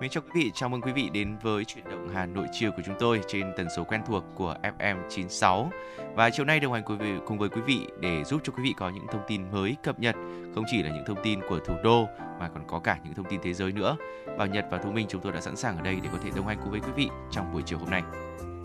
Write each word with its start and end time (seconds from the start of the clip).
Mến 0.00 0.10
chào 0.10 0.22
quý 0.22 0.30
vị, 0.44 0.50
chào 0.54 0.68
mừng 0.68 0.80
quý 0.80 0.92
vị 0.92 1.10
đến 1.12 1.36
với 1.42 1.64
chuyển 1.64 1.84
động 1.84 2.08
Hà 2.14 2.26
Nội 2.26 2.46
chiều 2.52 2.70
của 2.76 2.82
chúng 2.86 2.94
tôi 2.98 3.20
trên 3.28 3.52
tần 3.56 3.66
số 3.76 3.84
quen 3.84 4.00
thuộc 4.06 4.24
của 4.34 4.56
FM 4.78 4.96
96. 5.08 5.70
Và 6.14 6.30
chiều 6.30 6.46
nay 6.46 6.60
đồng 6.60 6.72
hành 6.72 6.82
cùng 6.86 6.98
với, 6.98 7.12
cùng 7.26 7.38
với 7.38 7.48
quý 7.48 7.60
vị 7.60 7.86
để 8.00 8.24
giúp 8.24 8.40
cho 8.44 8.52
quý 8.56 8.62
vị 8.62 8.74
có 8.78 8.88
những 8.88 9.06
thông 9.12 9.22
tin 9.28 9.50
mới 9.52 9.76
cập 9.82 10.00
nhật, 10.00 10.14
không 10.54 10.64
chỉ 10.70 10.82
là 10.82 10.90
những 10.90 11.04
thông 11.06 11.22
tin 11.22 11.40
của 11.48 11.58
thủ 11.58 11.74
đô 11.84 12.06
mà 12.38 12.48
còn 12.48 12.64
có 12.66 12.78
cả 12.78 12.98
những 13.04 13.14
thông 13.14 13.26
tin 13.30 13.40
thế 13.42 13.54
giới 13.54 13.72
nữa. 13.72 13.96
Bảo 14.38 14.46
Nhật 14.46 14.66
và 14.70 14.78
Thu 14.78 14.92
Minh 14.92 15.06
chúng 15.08 15.20
tôi 15.20 15.32
đã 15.32 15.40
sẵn 15.40 15.56
sàng 15.56 15.76
ở 15.76 15.82
đây 15.82 15.96
để 16.02 16.08
có 16.12 16.18
thể 16.24 16.30
đồng 16.36 16.46
hành 16.46 16.58
cùng 16.60 16.70
với 16.70 16.80
quý 16.80 16.92
vị 16.96 17.08
trong 17.30 17.52
buổi 17.52 17.62
chiều 17.66 17.78
hôm 17.78 17.90
nay. 17.90 18.02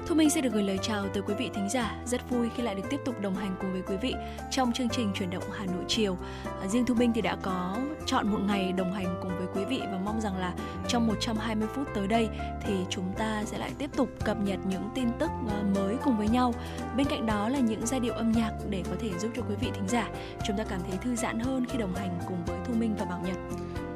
Thu 0.07 0.15
Minh 0.15 0.29
sẽ 0.29 0.41
được 0.41 0.53
gửi 0.53 0.63
lời 0.63 0.79
chào 0.81 1.07
tới 1.07 1.23
quý 1.27 1.33
vị 1.33 1.49
thính 1.53 1.69
giả. 1.69 1.95
Rất 2.05 2.29
vui 2.29 2.49
khi 2.55 2.63
lại 2.63 2.75
được 2.75 2.83
tiếp 2.89 2.99
tục 3.05 3.21
đồng 3.21 3.35
hành 3.35 3.55
cùng 3.61 3.71
với 3.71 3.81
quý 3.81 3.95
vị 4.01 4.13
trong 4.51 4.73
chương 4.73 4.89
trình 4.89 5.11
chuyển 5.15 5.29
động 5.29 5.43
Hà 5.57 5.65
Nội 5.65 5.83
chiều. 5.87 6.17
À, 6.61 6.67
riêng 6.67 6.85
Thu 6.85 6.95
Minh 6.95 7.11
thì 7.15 7.21
đã 7.21 7.37
có 7.41 7.77
chọn 8.05 8.27
một 8.27 8.39
ngày 8.47 8.71
đồng 8.71 8.93
hành 8.93 9.19
cùng 9.21 9.37
với 9.37 9.47
quý 9.53 9.65
vị 9.65 9.81
và 9.91 9.99
mong 10.05 10.21
rằng 10.21 10.37
là 10.37 10.53
trong 10.87 11.07
120 11.07 11.67
phút 11.75 11.87
tới 11.95 12.07
đây 12.07 12.29
thì 12.65 12.73
chúng 12.89 13.13
ta 13.17 13.43
sẽ 13.45 13.57
lại 13.57 13.71
tiếp 13.77 13.89
tục 13.95 14.09
cập 14.25 14.37
nhật 14.43 14.59
những 14.69 14.89
tin 14.95 15.07
tức 15.19 15.29
à, 15.49 15.61
mới 15.75 15.95
cùng 16.03 16.17
với 16.17 16.27
nhau. 16.27 16.53
Bên 16.97 17.07
cạnh 17.07 17.25
đó 17.25 17.49
là 17.49 17.59
những 17.59 17.85
giai 17.85 17.99
điệu 17.99 18.13
âm 18.13 18.31
nhạc 18.31 18.51
để 18.69 18.83
có 18.89 18.95
thể 18.99 19.09
giúp 19.19 19.31
cho 19.35 19.41
quý 19.49 19.55
vị 19.59 19.67
thính 19.73 19.87
giả 19.87 20.09
chúng 20.47 20.57
ta 20.57 20.63
cảm 20.63 20.79
thấy 20.89 20.97
thư 20.97 21.15
giãn 21.15 21.39
hơn 21.39 21.65
khi 21.65 21.77
đồng 21.77 21.95
hành 21.95 22.19
cùng 22.27 22.45
với 22.45 22.57
Thu 22.65 22.73
Minh 22.73 22.95
và 22.99 23.05
Bảo 23.05 23.21
Nhật 23.25 23.37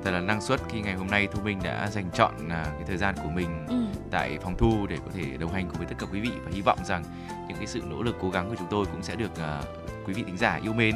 thật 0.04 0.12
là 0.12 0.20
năng 0.20 0.42
suất 0.42 0.60
khi 0.70 0.82
ngày 0.82 0.96
hôm 0.96 1.08
nay 1.08 1.28
thu 1.32 1.42
minh 1.42 1.60
đã 1.64 1.90
dành 1.92 2.10
chọn 2.14 2.50
à, 2.50 2.64
cái 2.64 2.84
thời 2.88 2.98
gian 2.98 3.16
của 3.24 3.30
mình 3.30 3.66
ừ. 3.68 3.76
tại 4.12 4.38
phòng 4.42 4.56
thu 4.58 4.88
để 4.90 4.98
có 5.06 5.12
thể 5.16 5.38
đồng 5.38 5.54
hành 5.54 5.68
cùng 5.68 5.78
với 5.78 5.88
tất 5.88 5.96
cả 6.00 6.08
quý 6.12 6.20
vị 6.20 6.32
và 6.46 6.52
hy 6.54 6.62
vọng 6.62 6.80
rằng 6.86 7.04
những 7.48 7.58
cái 7.58 7.68
sự 7.68 7.82
nỗ 7.90 8.04
lực 8.04 8.16
cố 8.22 8.30
gắng 8.30 8.50
của 8.50 8.56
chúng 8.60 8.68
tôi 8.70 8.86
cũng 8.86 9.04
sẽ 9.04 9.16
được 9.16 9.32
uh, 9.32 10.08
quý 10.08 10.14
vị 10.14 10.24
thính 10.24 10.38
giả 10.38 10.60
yêu 10.64 10.74
mến 10.74 10.96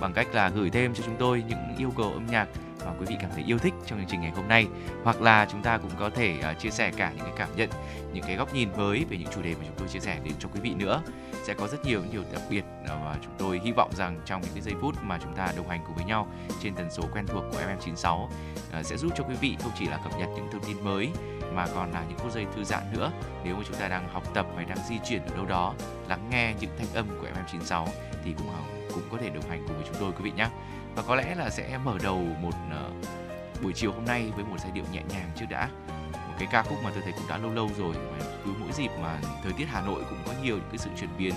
bằng 0.00 0.12
cách 0.12 0.26
là 0.34 0.48
gửi 0.48 0.70
thêm 0.70 0.94
cho 0.94 1.02
chúng 1.06 1.16
tôi 1.18 1.44
những 1.48 1.76
yêu 1.78 1.92
cầu 1.96 2.12
âm 2.12 2.26
nhạc 2.26 2.48
mà 2.86 2.92
quý 3.00 3.06
vị 3.08 3.16
cảm 3.20 3.30
thấy 3.34 3.44
yêu 3.46 3.58
thích 3.58 3.74
trong 3.86 3.98
chương 3.98 4.08
trình 4.08 4.20
ngày 4.20 4.30
hôm 4.30 4.48
nay. 4.48 4.66
Hoặc 5.04 5.22
là 5.22 5.46
chúng 5.50 5.62
ta 5.62 5.78
cũng 5.78 5.90
có 5.98 6.10
thể 6.10 6.34
uh, 6.52 6.58
chia 6.58 6.70
sẻ 6.70 6.90
cả 6.96 7.12
những 7.16 7.24
cái 7.24 7.34
cảm 7.36 7.48
nhận 7.56 7.68
những 8.12 8.24
cái 8.24 8.36
góc 8.36 8.54
nhìn 8.54 8.68
mới 8.76 9.04
về 9.10 9.16
những 9.16 9.32
chủ 9.34 9.42
đề 9.42 9.54
mà 9.54 9.64
chúng 9.66 9.76
tôi 9.78 9.88
chia 9.88 10.00
sẻ 10.00 10.18
đến 10.24 10.34
cho 10.38 10.48
quý 10.54 10.60
vị 10.60 10.74
nữa. 10.74 11.02
Sẽ 11.44 11.54
có 11.54 11.68
rất 11.68 11.84
nhiều 11.84 12.00
những 12.00 12.12
điều 12.12 12.22
đặc 12.32 12.42
biệt 12.50 12.64
và 12.86 13.18
chúng 13.22 13.32
tôi 13.38 13.60
hy 13.64 13.72
vọng 13.72 13.90
rằng 13.94 14.20
trong 14.24 14.42
những 14.42 14.52
cái 14.54 14.62
giây 14.62 14.74
phút 14.80 14.94
mà 15.02 15.18
chúng 15.22 15.34
ta 15.34 15.52
đồng 15.56 15.68
hành 15.68 15.80
cùng 15.86 15.94
với 15.94 16.04
nhau 16.04 16.28
trên 16.62 16.74
tần 16.74 16.90
số 16.90 17.02
quen 17.12 17.26
thuộc 17.26 17.44
của 17.52 17.58
FM96 17.58 18.24
uh, 18.24 18.30
à, 18.72 18.82
sẽ 18.82 18.96
giúp 18.96 19.12
cho 19.16 19.24
quý 19.24 19.34
vị 19.40 19.56
không 19.62 19.72
chỉ 19.78 19.86
là 19.86 19.96
cập 19.96 20.18
nhật 20.18 20.28
những 20.34 20.48
thông 20.52 20.64
tin 20.64 20.84
mới 20.84 21.08
mà 21.54 21.66
còn 21.74 21.92
là 21.92 22.04
những 22.08 22.18
phút 22.18 22.32
giây 22.32 22.46
thư 22.56 22.64
giãn 22.64 22.82
nữa. 22.92 23.12
Nếu 23.44 23.56
mà 23.56 23.62
chúng 23.66 23.76
ta 23.76 23.88
đang 23.88 24.08
học 24.08 24.34
tập 24.34 24.46
hay 24.56 24.64
đang 24.64 24.78
di 24.88 24.98
chuyển 25.08 25.22
ở 25.26 25.36
đâu 25.36 25.46
đó 25.46 25.74
lắng 26.08 26.28
nghe 26.30 26.54
những 26.60 26.70
thanh 26.78 26.94
âm 26.94 27.06
của 27.20 27.26
FM96 27.26 27.86
thì 28.24 28.34
cũng 28.38 28.50
à, 28.50 28.60
cũng 28.94 29.02
có 29.10 29.18
thể 29.20 29.28
đồng 29.28 29.50
hành 29.50 29.64
cùng 29.66 29.76
với 29.76 29.86
chúng 29.86 29.96
tôi 30.00 30.12
quý 30.12 30.30
vị 30.30 30.32
nhé 30.36 30.48
và 30.96 31.02
có 31.02 31.14
lẽ 31.14 31.34
là 31.34 31.50
sẽ 31.50 31.78
mở 31.84 31.98
đầu 32.02 32.18
một 32.18 32.50
uh, 32.50 33.62
buổi 33.62 33.72
chiều 33.72 33.92
hôm 33.92 34.04
nay 34.04 34.30
với 34.36 34.44
một 34.44 34.56
giai 34.58 34.72
điệu 34.72 34.84
nhẹ 34.92 35.02
nhàng 35.08 35.30
trước 35.36 35.46
đã. 35.50 35.68
Một 36.12 36.34
cái 36.38 36.48
ca 36.52 36.62
khúc 36.62 36.78
mà 36.84 36.90
tôi 36.90 37.02
thấy 37.02 37.12
cũng 37.12 37.28
đã 37.28 37.38
lâu 37.38 37.50
lâu 37.50 37.70
rồi 37.78 37.94
mà 37.94 38.26
cứ 38.44 38.50
mỗi 38.60 38.72
dịp 38.72 38.90
mà 39.00 39.18
thời 39.42 39.52
tiết 39.52 39.66
Hà 39.68 39.80
Nội 39.80 40.04
cũng 40.10 40.18
có 40.26 40.32
nhiều 40.42 40.56
những 40.56 40.68
cái 40.68 40.78
sự 40.78 40.90
chuyển 41.00 41.10
biến 41.18 41.34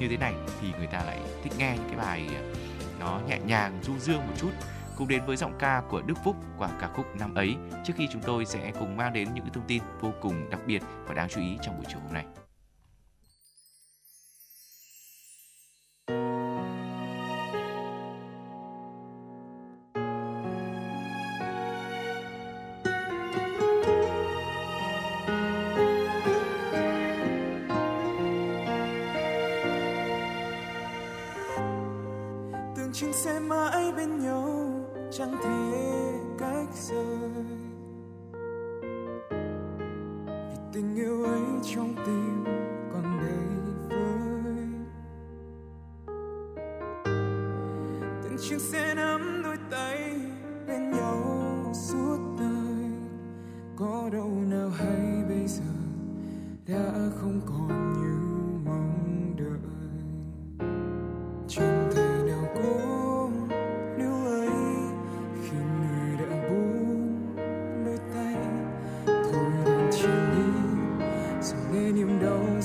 như 0.00 0.08
thế 0.08 0.16
này 0.16 0.34
thì 0.60 0.68
người 0.78 0.86
ta 0.86 1.04
lại 1.04 1.18
thích 1.42 1.52
nghe 1.58 1.76
những 1.76 1.88
cái 1.88 1.96
bài 1.96 2.28
ờ, 2.34 2.54
nó 3.00 3.20
nhẹ 3.28 3.38
nhàng 3.46 3.78
du 3.82 3.98
dương 3.98 4.26
một 4.26 4.34
chút. 4.36 4.50
Cùng 4.96 5.08
đến 5.08 5.22
với 5.26 5.36
giọng 5.36 5.58
ca 5.58 5.82
của 5.88 6.02
Đức 6.02 6.14
Phúc 6.24 6.36
qua 6.58 6.68
ca 6.80 6.88
khúc 6.88 7.06
năm 7.18 7.34
ấy. 7.34 7.56
Trước 7.84 7.92
khi 7.96 8.08
chúng 8.12 8.22
tôi 8.22 8.44
sẽ 8.44 8.72
cùng 8.78 8.96
mang 8.96 9.12
đến 9.12 9.28
những 9.34 9.44
thông 9.52 9.66
tin 9.66 9.82
vô 10.00 10.12
cùng 10.20 10.50
đặc 10.50 10.60
biệt 10.66 10.82
và 11.06 11.14
đáng 11.14 11.28
chú 11.28 11.40
ý 11.40 11.58
trong 11.62 11.76
buổi 11.76 11.84
chiều 11.88 11.98
hôm 12.04 12.12
nay. 12.12 12.45
sẽ 33.26 33.40
mãi 33.40 33.92
bên 33.96 34.20
nhau, 34.20 34.70
chẳng 35.10 35.36
thể 35.44 35.72
cách 36.38 36.68
rời. 36.74 37.44
Vì 40.30 40.56
tình 40.72 40.96
yêu 40.96 41.24
ấy 41.24 41.40
trong 41.62 41.94
tim 42.06 42.44
còn 42.92 43.18
đầy 43.18 43.46
vơi. 43.90 44.56
Từng 48.22 48.36
chiếc 48.38 48.60
xe 48.60 48.94
nắm 48.94 49.42
đôi 49.44 49.56
tay 49.70 50.20
bên 50.66 50.90
nhau 50.90 51.22
suốt 51.74 52.18
đời. 52.38 52.90
Có 53.76 54.08
đâu 54.12 54.30
nào 54.50 54.68
hay 54.68 55.24
bây 55.28 55.46
giờ 55.46 55.64
đã 56.66 56.92
không 57.20 57.40
còn 57.46 57.92
như 57.92 58.16
mong 58.64 59.34
đợi. 59.36 59.58
Chẳng 61.48 61.90
thể 61.94 62.22
nào 62.26 62.46
cố 62.54 63.05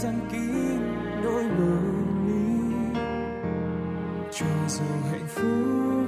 gian 0.01 0.19
kín 0.31 0.81
đôi 1.23 1.43
bờ 1.43 1.75
mi 2.25 2.99
cho 4.31 4.45
dù 4.67 4.85
hạnh 5.11 5.27
phúc 5.27 6.07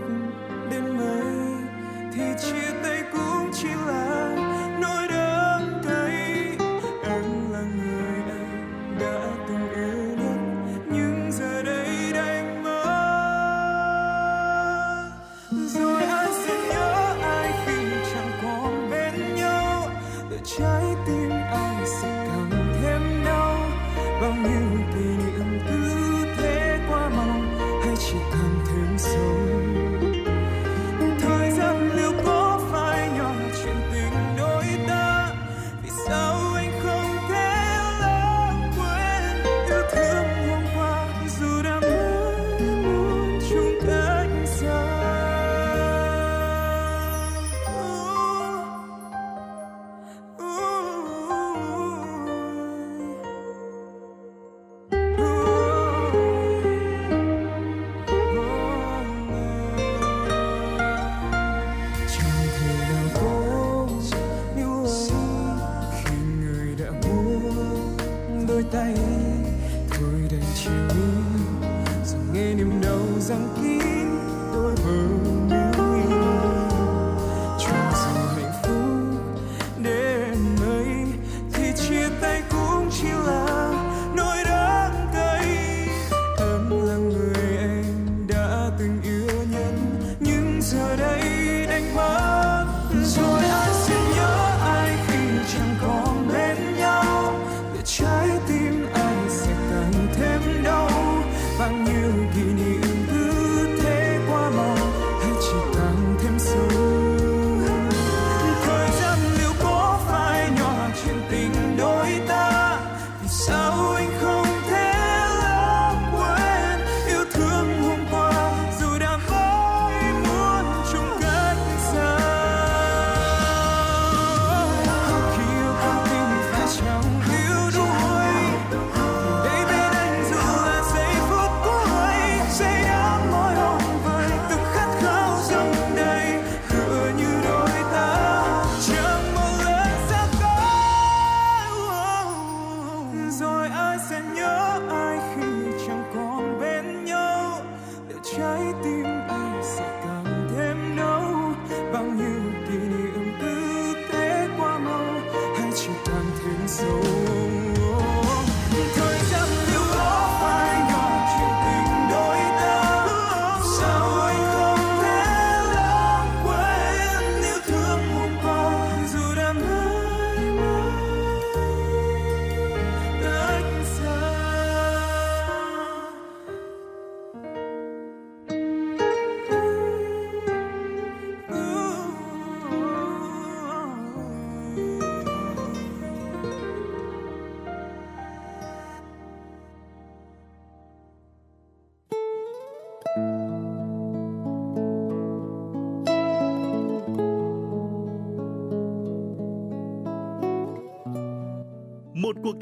đến 0.72 0.98
mấy, 0.98 1.34
thì 2.14 2.24
chia 2.42 2.72
tay 2.84 3.04
cũng 3.12 3.52
chỉ 3.54 3.68
là 3.68 4.13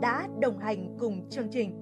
đã 0.00 0.28
đồng 0.40 0.58
hành 0.58 0.96
cùng 0.98 1.28
chương 1.30 1.48
trình. 1.52 1.74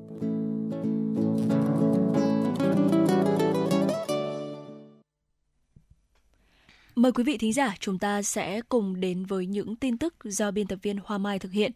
Mời 6.95 7.13
quý 7.13 7.25
vị 7.25 7.39
thính 7.39 7.53
giả, 7.53 7.75
chúng 7.81 7.99
ta 7.99 8.23
sẽ 8.23 8.61
cùng 8.69 9.01
đến 9.01 9.25
với 9.25 9.47
những 9.47 9.77
tin 9.77 9.99
tức 9.99 10.15
do 10.25 10.51
biên 10.51 10.67
tập 10.67 10.79
viên 10.83 10.97
Hoa 11.05 11.19
Mai 11.19 11.39
thực 11.39 11.53
hiện. 11.53 11.73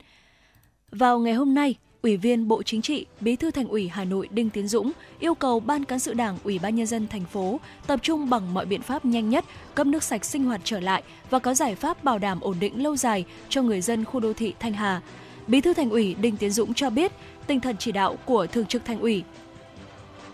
Vào 0.90 1.18
ngày 1.18 1.34
hôm 1.34 1.54
nay, 1.54 1.74
Ủy 2.02 2.16
viên 2.16 2.48
Bộ 2.48 2.62
Chính 2.62 2.82
trị, 2.82 3.06
Bí 3.20 3.36
thư 3.36 3.50
Thành 3.50 3.68
ủy 3.68 3.88
Hà 3.88 4.04
Nội 4.04 4.28
Đinh 4.30 4.50
Tiến 4.50 4.68
Dũng 4.68 4.92
yêu 5.18 5.34
cầu 5.34 5.60
Ban 5.60 5.84
cán 5.84 5.98
sự 5.98 6.14
Đảng, 6.14 6.38
Ủy 6.44 6.58
ban 6.58 6.74
nhân 6.74 6.86
dân 6.86 7.08
thành 7.08 7.24
phố 7.24 7.60
tập 7.86 8.00
trung 8.02 8.30
bằng 8.30 8.54
mọi 8.54 8.66
biện 8.66 8.82
pháp 8.82 9.04
nhanh 9.04 9.30
nhất 9.30 9.44
cấp 9.74 9.86
nước 9.86 10.02
sạch 10.02 10.24
sinh 10.24 10.44
hoạt 10.44 10.60
trở 10.64 10.80
lại 10.80 11.02
và 11.30 11.38
có 11.38 11.54
giải 11.54 11.74
pháp 11.74 12.04
bảo 12.04 12.18
đảm 12.18 12.40
ổn 12.40 12.56
định 12.60 12.82
lâu 12.82 12.96
dài 12.96 13.24
cho 13.48 13.62
người 13.62 13.80
dân 13.80 14.04
khu 14.04 14.20
đô 14.20 14.32
thị 14.32 14.54
Thanh 14.60 14.72
Hà. 14.72 15.00
Bí 15.46 15.60
thư 15.60 15.74
Thành 15.74 15.90
ủy 15.90 16.14
Đinh 16.14 16.36
Tiến 16.36 16.50
Dũng 16.50 16.74
cho 16.74 16.90
biết, 16.90 17.12
tinh 17.46 17.60
thần 17.60 17.76
chỉ 17.76 17.92
đạo 17.92 18.16
của 18.24 18.46
Thường 18.46 18.66
trực 18.66 18.84
Thành 18.84 19.00
ủy 19.00 19.22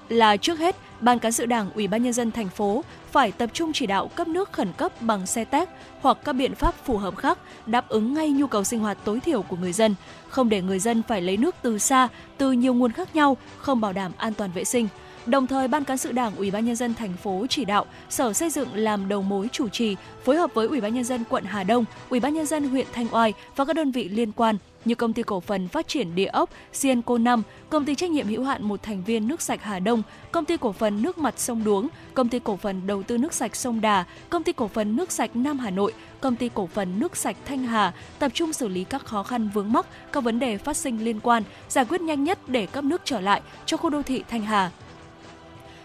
là 0.08 0.36
trước 0.36 0.58
hết 0.58 0.76
Ban 1.00 1.18
cán 1.18 1.32
sự 1.32 1.46
Đảng, 1.46 1.70
Ủy 1.74 1.88
ban 1.88 2.02
nhân 2.02 2.12
dân 2.12 2.30
thành 2.30 2.48
phố 2.48 2.84
phải 3.12 3.32
tập 3.32 3.50
trung 3.52 3.72
chỉ 3.72 3.86
đạo 3.86 4.08
cấp 4.08 4.28
nước 4.28 4.52
khẩn 4.52 4.72
cấp 4.76 5.02
bằng 5.02 5.26
xe 5.26 5.44
téc 5.44 5.68
hoặc 6.00 6.18
các 6.24 6.32
biện 6.32 6.54
pháp 6.54 6.74
phù 6.84 6.96
hợp 6.96 7.16
khác 7.16 7.38
đáp 7.66 7.88
ứng 7.88 8.14
ngay 8.14 8.30
nhu 8.30 8.46
cầu 8.46 8.64
sinh 8.64 8.80
hoạt 8.80 8.98
tối 9.04 9.20
thiểu 9.20 9.42
của 9.42 9.56
người 9.56 9.72
dân, 9.72 9.94
không 10.28 10.48
để 10.48 10.62
người 10.62 10.78
dân 10.78 11.02
phải 11.08 11.22
lấy 11.22 11.36
nước 11.36 11.54
từ 11.62 11.78
xa, 11.78 12.08
từ 12.38 12.52
nhiều 12.52 12.74
nguồn 12.74 12.92
khác 12.92 13.16
nhau, 13.16 13.36
không 13.58 13.80
bảo 13.80 13.92
đảm 13.92 14.12
an 14.16 14.34
toàn 14.34 14.50
vệ 14.54 14.64
sinh. 14.64 14.88
Đồng 15.26 15.46
thời, 15.46 15.68
Ban 15.68 15.84
cán 15.84 15.98
sự 15.98 16.12
Đảng 16.12 16.36
Ủy 16.36 16.50
ban 16.50 16.64
nhân 16.64 16.76
dân 16.76 16.94
thành 16.94 17.12
phố 17.12 17.46
chỉ 17.48 17.64
đạo 17.64 17.86
Sở 18.08 18.32
Xây 18.32 18.50
dựng 18.50 18.68
làm 18.74 19.08
đầu 19.08 19.22
mối 19.22 19.48
chủ 19.52 19.68
trì, 19.68 19.96
phối 20.24 20.36
hợp 20.36 20.50
với 20.54 20.66
Ủy 20.66 20.80
ban 20.80 20.94
nhân 20.94 21.04
dân 21.04 21.24
quận 21.28 21.44
Hà 21.44 21.64
Đông, 21.64 21.84
Ủy 22.08 22.20
ban 22.20 22.34
nhân 22.34 22.46
dân 22.46 22.68
huyện 22.68 22.86
Thanh 22.92 23.06
Oai 23.10 23.32
và 23.56 23.64
các 23.64 23.76
đơn 23.76 23.90
vị 23.90 24.08
liên 24.08 24.32
quan 24.32 24.56
như 24.86 24.94
công 24.94 25.12
ty 25.12 25.22
cổ 25.22 25.40
phần 25.40 25.68
phát 25.68 25.88
triển 25.88 26.14
địa 26.14 26.26
ốc 26.26 26.50
Sienco 26.72 27.18
5, 27.18 27.42
công 27.70 27.84
ty 27.84 27.94
trách 27.94 28.10
nhiệm 28.10 28.26
hữu 28.26 28.44
hạn 28.44 28.62
một 28.62 28.82
thành 28.82 29.04
viên 29.04 29.28
nước 29.28 29.42
sạch 29.42 29.62
Hà 29.62 29.78
Đông, 29.78 30.02
công 30.32 30.44
ty 30.44 30.56
cổ 30.56 30.72
phần 30.72 31.02
nước 31.02 31.18
mặt 31.18 31.34
sông 31.36 31.64
Đuống, 31.64 31.88
công 32.14 32.28
ty 32.28 32.38
cổ 32.38 32.56
phần 32.56 32.86
đầu 32.86 33.02
tư 33.02 33.18
nước 33.18 33.34
sạch 33.34 33.56
sông 33.56 33.80
Đà, 33.80 34.04
công 34.30 34.42
ty 34.42 34.52
cổ 34.52 34.68
phần 34.68 34.96
nước 34.96 35.12
sạch 35.12 35.30
Nam 35.34 35.58
Hà 35.58 35.70
Nội, 35.70 35.92
công 36.20 36.36
ty 36.36 36.50
cổ 36.54 36.66
phần 36.66 37.00
nước 37.00 37.16
sạch 37.16 37.36
Thanh 37.44 37.62
Hà 37.62 37.92
tập 38.18 38.28
trung 38.34 38.52
xử 38.52 38.68
lý 38.68 38.84
các 38.84 39.04
khó 39.04 39.22
khăn 39.22 39.48
vướng 39.54 39.72
mắc, 39.72 39.86
các 40.12 40.24
vấn 40.24 40.38
đề 40.38 40.58
phát 40.58 40.76
sinh 40.76 41.04
liên 41.04 41.20
quan, 41.20 41.42
giải 41.68 41.84
quyết 41.84 42.00
nhanh 42.00 42.24
nhất 42.24 42.38
để 42.46 42.66
cấp 42.66 42.84
nước 42.84 43.00
trở 43.04 43.20
lại 43.20 43.40
cho 43.66 43.76
khu 43.76 43.90
đô 43.90 44.02
thị 44.02 44.22
Thanh 44.28 44.42
Hà. 44.42 44.70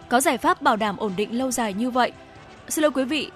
Có 0.10 0.22
giải 0.22 0.38
pháp 0.38 0.62
bảo 0.62 0.76
đảm 0.76 0.98
ổn 0.98 1.12
định 1.18 1.38
lâu 1.38 1.52
dài 1.52 1.74
như 1.74 1.90
vậy. 1.90 2.12
Xin 2.70 2.82
lỗi 2.82 2.92
quý 2.92 3.04
vị, 3.04 3.32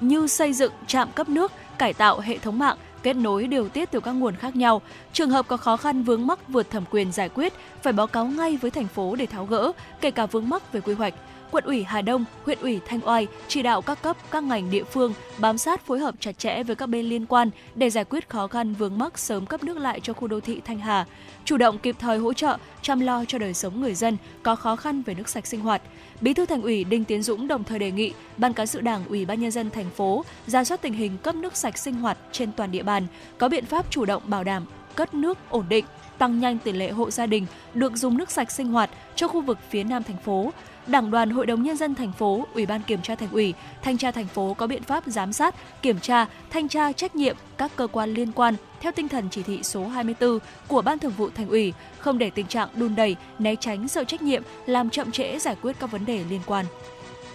như 0.00 0.26
xây 0.26 0.52
dựng 0.52 0.72
trạm 0.86 1.08
cấp 1.12 1.28
nước, 1.28 1.52
cải 1.78 1.92
tạo 1.92 2.20
hệ 2.20 2.38
thống 2.38 2.58
mạng, 2.58 2.76
kết 3.06 3.16
nối 3.16 3.46
điều 3.46 3.68
tiết 3.68 3.90
từ 3.90 4.00
các 4.00 4.12
nguồn 4.12 4.36
khác 4.36 4.56
nhau. 4.56 4.82
Trường 5.12 5.30
hợp 5.30 5.48
có 5.48 5.56
khó 5.56 5.76
khăn 5.76 6.02
vướng 6.02 6.26
mắc 6.26 6.48
vượt 6.48 6.70
thẩm 6.70 6.84
quyền 6.90 7.12
giải 7.12 7.28
quyết 7.28 7.52
phải 7.82 7.92
báo 7.92 8.06
cáo 8.06 8.26
ngay 8.26 8.56
với 8.56 8.70
thành 8.70 8.86
phố 8.86 9.16
để 9.16 9.26
tháo 9.26 9.46
gỡ, 9.46 9.72
kể 10.00 10.10
cả 10.10 10.26
vướng 10.26 10.48
mắc 10.48 10.72
về 10.72 10.80
quy 10.80 10.94
hoạch. 10.94 11.14
Quận 11.50 11.64
ủy 11.64 11.84
Hà 11.84 12.02
Đông, 12.02 12.24
huyện 12.44 12.58
ủy 12.60 12.80
Thanh 12.86 13.00
Oai 13.04 13.26
chỉ 13.48 13.62
đạo 13.62 13.82
các 13.82 14.02
cấp, 14.02 14.16
các 14.30 14.42
ngành 14.42 14.70
địa 14.70 14.84
phương 14.84 15.14
bám 15.38 15.58
sát 15.58 15.86
phối 15.86 15.98
hợp 15.98 16.14
chặt 16.20 16.38
chẽ 16.38 16.62
với 16.62 16.76
các 16.76 16.86
bên 16.86 17.06
liên 17.06 17.26
quan 17.26 17.50
để 17.74 17.90
giải 17.90 18.04
quyết 18.04 18.28
khó 18.28 18.46
khăn 18.46 18.74
vướng 18.74 18.98
mắc 18.98 19.18
sớm 19.18 19.46
cấp 19.46 19.64
nước 19.64 19.78
lại 19.78 20.00
cho 20.00 20.12
khu 20.12 20.28
đô 20.28 20.40
thị 20.40 20.60
Thanh 20.64 20.78
Hà, 20.78 21.06
chủ 21.44 21.56
động 21.56 21.78
kịp 21.78 21.96
thời 21.98 22.18
hỗ 22.18 22.32
trợ, 22.32 22.58
chăm 22.82 23.00
lo 23.00 23.24
cho 23.28 23.38
đời 23.38 23.54
sống 23.54 23.80
người 23.80 23.94
dân 23.94 24.16
có 24.42 24.56
khó 24.56 24.76
khăn 24.76 25.02
về 25.02 25.14
nước 25.14 25.28
sạch 25.28 25.46
sinh 25.46 25.60
hoạt. 25.60 25.82
Bí 26.20 26.34
thư 26.34 26.46
Thành 26.46 26.62
ủy 26.62 26.84
Đinh 26.84 27.04
Tiến 27.04 27.22
Dũng 27.22 27.48
đồng 27.48 27.64
thời 27.64 27.78
đề 27.78 27.90
nghị 27.90 28.12
Ban 28.36 28.52
cán 28.52 28.66
sự 28.66 28.80
Đảng 28.80 29.04
Ủy 29.08 29.24
ban 29.24 29.40
nhân 29.40 29.50
dân 29.50 29.70
thành 29.70 29.90
phố 29.90 30.24
ra 30.46 30.64
soát 30.64 30.82
tình 30.82 30.92
hình 30.92 31.18
cấp 31.22 31.34
nước 31.34 31.56
sạch 31.56 31.78
sinh 31.78 31.94
hoạt 31.94 32.18
trên 32.32 32.52
toàn 32.52 32.70
địa 32.70 32.82
bàn, 32.82 33.06
có 33.38 33.48
biện 33.48 33.64
pháp 33.64 33.90
chủ 33.90 34.04
động 34.04 34.22
bảo 34.26 34.44
đảm 34.44 34.66
cất 34.94 35.14
nước 35.14 35.38
ổn 35.50 35.64
định, 35.68 35.84
tăng 36.18 36.40
nhanh 36.40 36.58
tỷ 36.58 36.72
lệ 36.72 36.90
hộ 36.90 37.10
gia 37.10 37.26
đình 37.26 37.46
được 37.74 37.96
dùng 37.96 38.16
nước 38.16 38.30
sạch 38.30 38.50
sinh 38.50 38.68
hoạt 38.68 38.90
cho 39.14 39.28
khu 39.28 39.40
vực 39.40 39.58
phía 39.70 39.84
Nam 39.84 40.02
thành 40.02 40.16
phố, 40.24 40.52
Đảng 40.86 41.10
đoàn 41.10 41.30
Hội 41.30 41.46
đồng 41.46 41.62
Nhân 41.62 41.76
dân 41.76 41.94
thành 41.94 42.12
phố, 42.12 42.46
Ủy 42.54 42.66
ban 42.66 42.82
Kiểm 42.82 43.02
tra 43.02 43.14
Thành 43.14 43.30
ủy, 43.32 43.54
Thanh 43.82 43.98
tra 43.98 44.10
thành 44.10 44.26
phố 44.26 44.54
có 44.54 44.66
biện 44.66 44.82
pháp 44.82 45.04
giám 45.06 45.32
sát, 45.32 45.54
kiểm 45.82 46.00
tra, 46.00 46.26
thanh 46.50 46.68
tra 46.68 46.92
trách 46.92 47.16
nhiệm 47.16 47.36
các 47.58 47.72
cơ 47.76 47.86
quan 47.86 48.14
liên 48.14 48.32
quan 48.32 48.54
theo 48.80 48.92
tinh 48.92 49.08
thần 49.08 49.28
chỉ 49.30 49.42
thị 49.42 49.62
số 49.62 49.86
24 49.86 50.38
của 50.68 50.82
Ban 50.82 50.98
Thường 50.98 51.12
vụ 51.16 51.30
Thành 51.30 51.48
ủy, 51.48 51.72
không 51.98 52.18
để 52.18 52.30
tình 52.30 52.46
trạng 52.46 52.68
đun 52.74 52.94
đầy, 52.96 53.16
né 53.38 53.54
tránh 53.56 53.88
sợ 53.88 54.04
trách 54.04 54.22
nhiệm, 54.22 54.42
làm 54.66 54.90
chậm 54.90 55.10
trễ 55.10 55.38
giải 55.38 55.56
quyết 55.62 55.76
các 55.80 55.90
vấn 55.90 56.06
đề 56.06 56.24
liên 56.30 56.40
quan. 56.46 56.66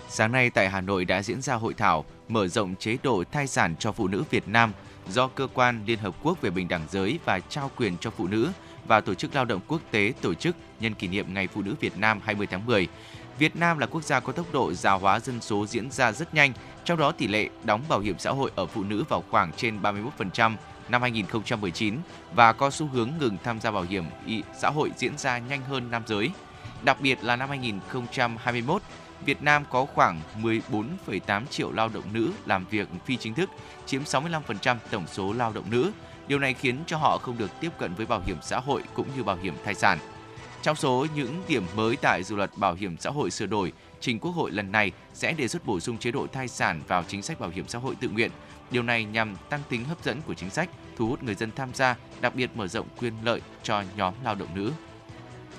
Sáng 0.09 0.31
nay 0.31 0.49
tại 0.49 0.69
Hà 0.69 0.81
Nội 0.81 1.05
đã 1.05 1.23
diễn 1.23 1.41
ra 1.41 1.55
hội 1.55 1.73
thảo 1.73 2.05
mở 2.27 2.47
rộng 2.47 2.75
chế 2.75 2.97
độ 3.03 3.23
thai 3.31 3.47
sản 3.47 3.75
cho 3.79 3.91
phụ 3.91 4.07
nữ 4.07 4.23
Việt 4.29 4.47
Nam 4.47 4.73
do 5.09 5.27
Cơ 5.27 5.47
quan 5.53 5.83
Liên 5.85 5.99
Hợp 5.99 6.15
Quốc 6.23 6.41
về 6.41 6.49
Bình 6.49 6.67
đẳng 6.67 6.87
giới 6.91 7.19
và 7.25 7.39
trao 7.39 7.71
quyền 7.77 7.97
cho 7.97 8.09
phụ 8.09 8.27
nữ 8.27 8.49
và 8.87 9.01
Tổ 9.01 9.13
chức 9.13 9.35
Lao 9.35 9.45
động 9.45 9.61
Quốc 9.67 9.81
tế 9.91 10.13
tổ 10.21 10.33
chức 10.33 10.55
nhân 10.79 10.93
kỷ 10.93 11.07
niệm 11.07 11.33
Ngày 11.33 11.47
Phụ 11.47 11.61
nữ 11.61 11.75
Việt 11.79 11.97
Nam 11.97 12.19
20 12.23 12.47
tháng 12.47 12.65
10. 12.65 12.87
Việt 13.41 13.55
Nam 13.55 13.77
là 13.77 13.85
quốc 13.85 14.03
gia 14.03 14.19
có 14.19 14.33
tốc 14.33 14.53
độ 14.53 14.73
già 14.73 14.91
hóa 14.91 15.19
dân 15.19 15.41
số 15.41 15.65
diễn 15.65 15.91
ra 15.91 16.11
rất 16.11 16.33
nhanh, 16.33 16.53
trong 16.85 16.99
đó 16.99 17.11
tỷ 17.11 17.27
lệ 17.27 17.49
đóng 17.63 17.81
bảo 17.89 17.99
hiểm 17.99 18.15
xã 18.19 18.31
hội 18.31 18.51
ở 18.55 18.65
phụ 18.65 18.83
nữ 18.83 19.03
vào 19.09 19.23
khoảng 19.31 19.51
trên 19.51 19.81
31% 19.81 20.55
năm 20.89 21.01
2019 21.01 21.97
và 22.33 22.53
có 22.53 22.69
xu 22.69 22.87
hướng 22.87 23.11
ngừng 23.19 23.37
tham 23.43 23.61
gia 23.61 23.71
bảo 23.71 23.83
hiểm 23.83 24.03
xã 24.61 24.69
hội 24.69 24.91
diễn 24.97 25.17
ra 25.17 25.37
nhanh 25.37 25.61
hơn 25.61 25.91
nam 25.91 26.03
giới. 26.07 26.31
Đặc 26.83 27.01
biệt 27.01 27.23
là 27.23 27.35
năm 27.35 27.49
2021, 27.49 28.81
Việt 29.25 29.43
Nam 29.43 29.63
có 29.69 29.85
khoảng 29.85 30.21
14,8 30.41 31.45
triệu 31.45 31.71
lao 31.71 31.89
động 31.93 32.13
nữ 32.13 32.31
làm 32.45 32.65
việc 32.65 32.87
phi 33.05 33.17
chính 33.17 33.33
thức, 33.33 33.49
chiếm 33.85 34.03
65% 34.03 34.75
tổng 34.91 35.07
số 35.07 35.33
lao 35.33 35.51
động 35.53 35.65
nữ. 35.71 35.91
Điều 36.27 36.39
này 36.39 36.53
khiến 36.53 36.77
cho 36.87 36.97
họ 36.97 37.17
không 37.21 37.37
được 37.37 37.59
tiếp 37.59 37.71
cận 37.79 37.93
với 37.93 38.05
bảo 38.05 38.21
hiểm 38.25 38.37
xã 38.41 38.59
hội 38.59 38.83
cũng 38.93 39.07
như 39.17 39.23
bảo 39.23 39.37
hiểm 39.41 39.53
thai 39.65 39.73
sản. 39.73 39.99
Trong 40.61 40.75
số 40.75 41.07
những 41.15 41.41
điểm 41.47 41.63
mới 41.75 41.95
tại 41.95 42.23
dự 42.23 42.35
luật 42.35 42.57
bảo 42.57 42.73
hiểm 42.73 42.97
xã 42.99 43.09
hội 43.09 43.31
sửa 43.31 43.45
đổi, 43.45 43.71
trình 43.99 44.19
Quốc 44.19 44.31
hội 44.31 44.51
lần 44.51 44.71
này 44.71 44.91
sẽ 45.13 45.33
đề 45.33 45.47
xuất 45.47 45.65
bổ 45.65 45.79
sung 45.79 45.97
chế 45.97 46.11
độ 46.11 46.27
thai 46.33 46.47
sản 46.47 46.81
vào 46.87 47.03
chính 47.07 47.21
sách 47.21 47.39
bảo 47.39 47.49
hiểm 47.49 47.67
xã 47.67 47.79
hội 47.79 47.95
tự 47.95 48.09
nguyện. 48.09 48.31
Điều 48.71 48.83
này 48.83 49.05
nhằm 49.05 49.35
tăng 49.49 49.61
tính 49.69 49.85
hấp 49.85 50.03
dẫn 50.03 50.21
của 50.27 50.33
chính 50.33 50.49
sách, 50.49 50.69
thu 50.97 51.07
hút 51.07 51.23
người 51.23 51.35
dân 51.35 51.51
tham 51.55 51.69
gia, 51.73 51.95
đặc 52.21 52.35
biệt 52.35 52.49
mở 52.55 52.67
rộng 52.67 52.87
quyền 52.99 53.13
lợi 53.23 53.41
cho 53.63 53.83
nhóm 53.97 54.13
lao 54.23 54.35
động 54.35 54.47
nữ. 54.55 54.71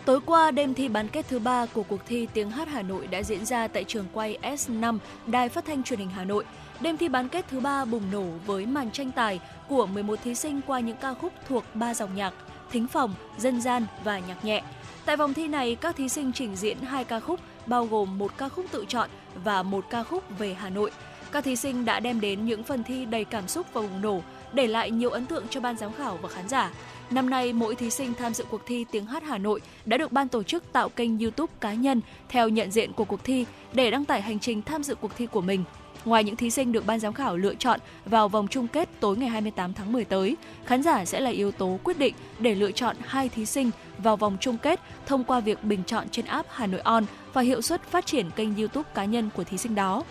Tối 0.05 0.21
qua, 0.27 0.51
đêm 0.51 0.75
thi 0.75 0.89
bán 0.89 1.09
kết 1.09 1.27
thứ 1.29 1.39
ba 1.39 1.67
của 1.67 1.83
cuộc 1.83 2.01
thi 2.07 2.29
Tiếng 2.33 2.51
hát 2.51 2.69
Hà 2.69 2.83
Nội 2.83 3.07
đã 3.07 3.23
diễn 3.23 3.45
ra 3.45 3.69
tại 3.69 3.85
trường 3.85 4.07
quay 4.13 4.39
S5, 4.43 4.99
Đài 5.27 5.49
Phát 5.49 5.65
thanh 5.65 5.83
Truyền 5.83 5.99
hình 5.99 6.11
Hà 6.11 6.25
Nội. 6.25 6.45
Đêm 6.81 6.97
thi 6.97 7.09
bán 7.09 7.29
kết 7.29 7.45
thứ 7.51 7.61
ba 7.61 7.85
bùng 7.85 8.11
nổ 8.11 8.25
với 8.47 8.67
màn 8.67 8.91
tranh 8.91 9.11
tài 9.11 9.41
của 9.69 9.87
11 9.87 10.19
thí 10.25 10.35
sinh 10.35 10.61
qua 10.67 10.81
những 10.81 10.97
ca 10.97 11.15
khúc 11.15 11.33
thuộc 11.49 11.65
ba 11.75 11.95
dòng 11.95 12.15
nhạc, 12.15 12.35
thính 12.71 12.87
phòng, 12.87 13.15
dân 13.39 13.61
gian 13.61 13.87
và 14.05 14.19
nhạc 14.19 14.45
nhẹ. 14.45 14.63
Tại 15.05 15.17
vòng 15.17 15.35
thi 15.35 15.49
này, 15.49 15.75
các 15.75 15.97
thí 15.97 16.09
sinh 16.09 16.33
trình 16.33 16.57
diễn 16.57 16.79
hai 16.79 17.05
ca 17.05 17.21
khúc 17.21 17.41
bao 17.67 17.87
gồm 17.87 18.19
một 18.19 18.39
ca 18.39 18.49
khúc 18.49 18.67
tự 18.71 18.85
chọn 18.89 19.11
và 19.45 19.63
một 19.63 19.85
ca 19.91 20.03
khúc 20.03 20.39
về 20.39 20.55
Hà 20.55 20.71
Nội. 20.71 20.91
Các 21.33 21.45
thí 21.45 21.57
sinh 21.57 21.85
đã 21.85 22.01
đem 22.01 22.21
đến 22.21 22.47
những 22.47 22.63
phần 22.63 22.85
thi 22.85 23.05
đầy 23.05 23.25
cảm 23.25 23.49
xúc 23.49 23.67
và 23.73 23.81
bùng 23.81 24.03
nổ, 24.03 24.21
để 24.53 24.67
lại 24.67 24.91
nhiều 24.91 25.11
ấn 25.11 25.27
tượng 25.27 25.49
cho 25.51 25.61
ban 25.61 25.77
giám 25.77 25.93
khảo 25.93 26.19
và 26.23 26.29
khán 26.29 26.49
giả. 26.49 26.71
Năm 27.11 27.31
nay, 27.31 27.53
mỗi 27.53 27.75
thí 27.75 27.91
sinh 27.91 28.15
tham 28.15 28.35
dự 28.35 28.45
cuộc 28.51 28.61
thi 28.67 28.85
Tiếng 28.91 29.07
hát 29.07 29.23
Hà 29.23 29.39
Nội 29.39 29.61
đã 29.85 29.97
được 29.97 30.13
ban 30.13 30.29
tổ 30.29 30.43
chức 30.43 30.73
tạo 30.73 30.89
kênh 30.89 31.19
YouTube 31.19 31.53
cá 31.61 31.75
nhân 31.75 32.01
theo 32.29 32.49
nhận 32.49 32.71
diện 32.71 32.93
của 32.93 33.05
cuộc 33.05 33.25
thi 33.25 33.47
để 33.73 33.91
đăng 33.91 34.05
tải 34.05 34.23
hành 34.23 34.39
trình 34.39 34.63
tham 34.63 34.83
dự 34.83 34.95
cuộc 34.95 35.17
thi 35.17 35.27
của 35.27 35.41
mình. 35.41 35.65
Ngoài 36.05 36.25
những 36.25 36.37
thí 36.37 36.51
sinh 36.51 36.73
được 36.73 36.87
ban 36.87 37.01
giám 37.01 37.13
khảo 37.13 37.37
lựa 37.37 37.55
chọn 37.55 37.81
vào 38.05 38.29
vòng 38.29 38.49
chung 38.51 38.69
kết 38.69 38.89
tối 39.01 39.17
ngày 39.17 39.29
28 39.29 39.73
tháng 39.73 39.93
10 39.93 40.05
tới, 40.05 40.37
khán 40.65 40.83
giả 40.83 41.05
sẽ 41.05 41.21
là 41.21 41.31
yếu 41.31 41.53
tố 41.53 41.79
quyết 41.85 41.99
định 41.99 42.15
để 42.39 42.55
lựa 42.55 42.71
chọn 42.71 42.97
hai 43.07 43.29
thí 43.29 43.47
sinh 43.47 43.71
vào 43.99 44.17
vòng 44.17 44.37
chung 44.41 44.59
kết 44.59 44.81
thông 45.07 45.25
qua 45.25 45.41
việc 45.41 45.65
bình 45.65 45.83
chọn 45.87 46.09
trên 46.09 46.27
app 46.27 46.49
Hà 46.51 46.67
Nội 46.67 46.81
On 46.81 47.05
và 47.33 47.43
hiệu 47.43 47.63
suất 47.63 47.83
phát 47.83 48.07
triển 48.07 48.31
kênh 48.31 48.57
YouTube 48.57 48.91
cá 48.95 49.05
nhân 49.05 49.31
của 49.37 49.45
thí 49.45 49.59
sinh 49.59 49.75
đó. 49.75 50.03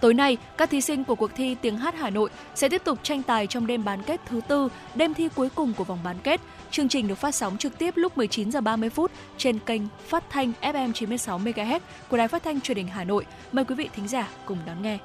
Tối 0.00 0.14
nay, 0.14 0.36
các 0.56 0.70
thí 0.70 0.80
sinh 0.80 1.04
của 1.04 1.14
cuộc 1.14 1.30
thi 1.34 1.56
Tiếng 1.62 1.76
hát 1.76 1.94
Hà 1.98 2.10
Nội 2.10 2.30
sẽ 2.54 2.68
tiếp 2.68 2.82
tục 2.84 2.98
tranh 3.02 3.22
tài 3.22 3.46
trong 3.46 3.66
đêm 3.66 3.84
bán 3.84 4.02
kết 4.02 4.20
thứ 4.26 4.40
tư, 4.48 4.68
đêm 4.94 5.14
thi 5.14 5.28
cuối 5.34 5.48
cùng 5.54 5.72
của 5.74 5.84
vòng 5.84 5.98
bán 6.04 6.16
kết. 6.22 6.40
Chương 6.72 6.88
trình 6.88 7.08
được 7.08 7.14
phát 7.14 7.34
sóng 7.34 7.58
trực 7.58 7.78
tiếp 7.78 7.96
lúc 7.96 8.16
19 8.18 8.50
giờ 8.50 8.60
30 8.60 8.90
phút 8.90 9.10
trên 9.38 9.58
kênh 9.58 9.82
phát 10.06 10.24
thanh 10.30 10.52
FM 10.60 10.92
96 10.92 11.38
MHz 11.38 11.80
của 12.08 12.16
Đài 12.16 12.28
Phát 12.28 12.42
thanh 12.42 12.60
Truyền 12.60 12.76
hình 12.76 12.86
Hà 12.86 13.04
Nội. 13.04 13.26
Mời 13.52 13.64
quý 13.64 13.74
vị 13.74 13.88
thính 13.94 14.08
giả 14.08 14.28
cùng 14.44 14.58
đón 14.66 14.82
nghe. 14.82 14.98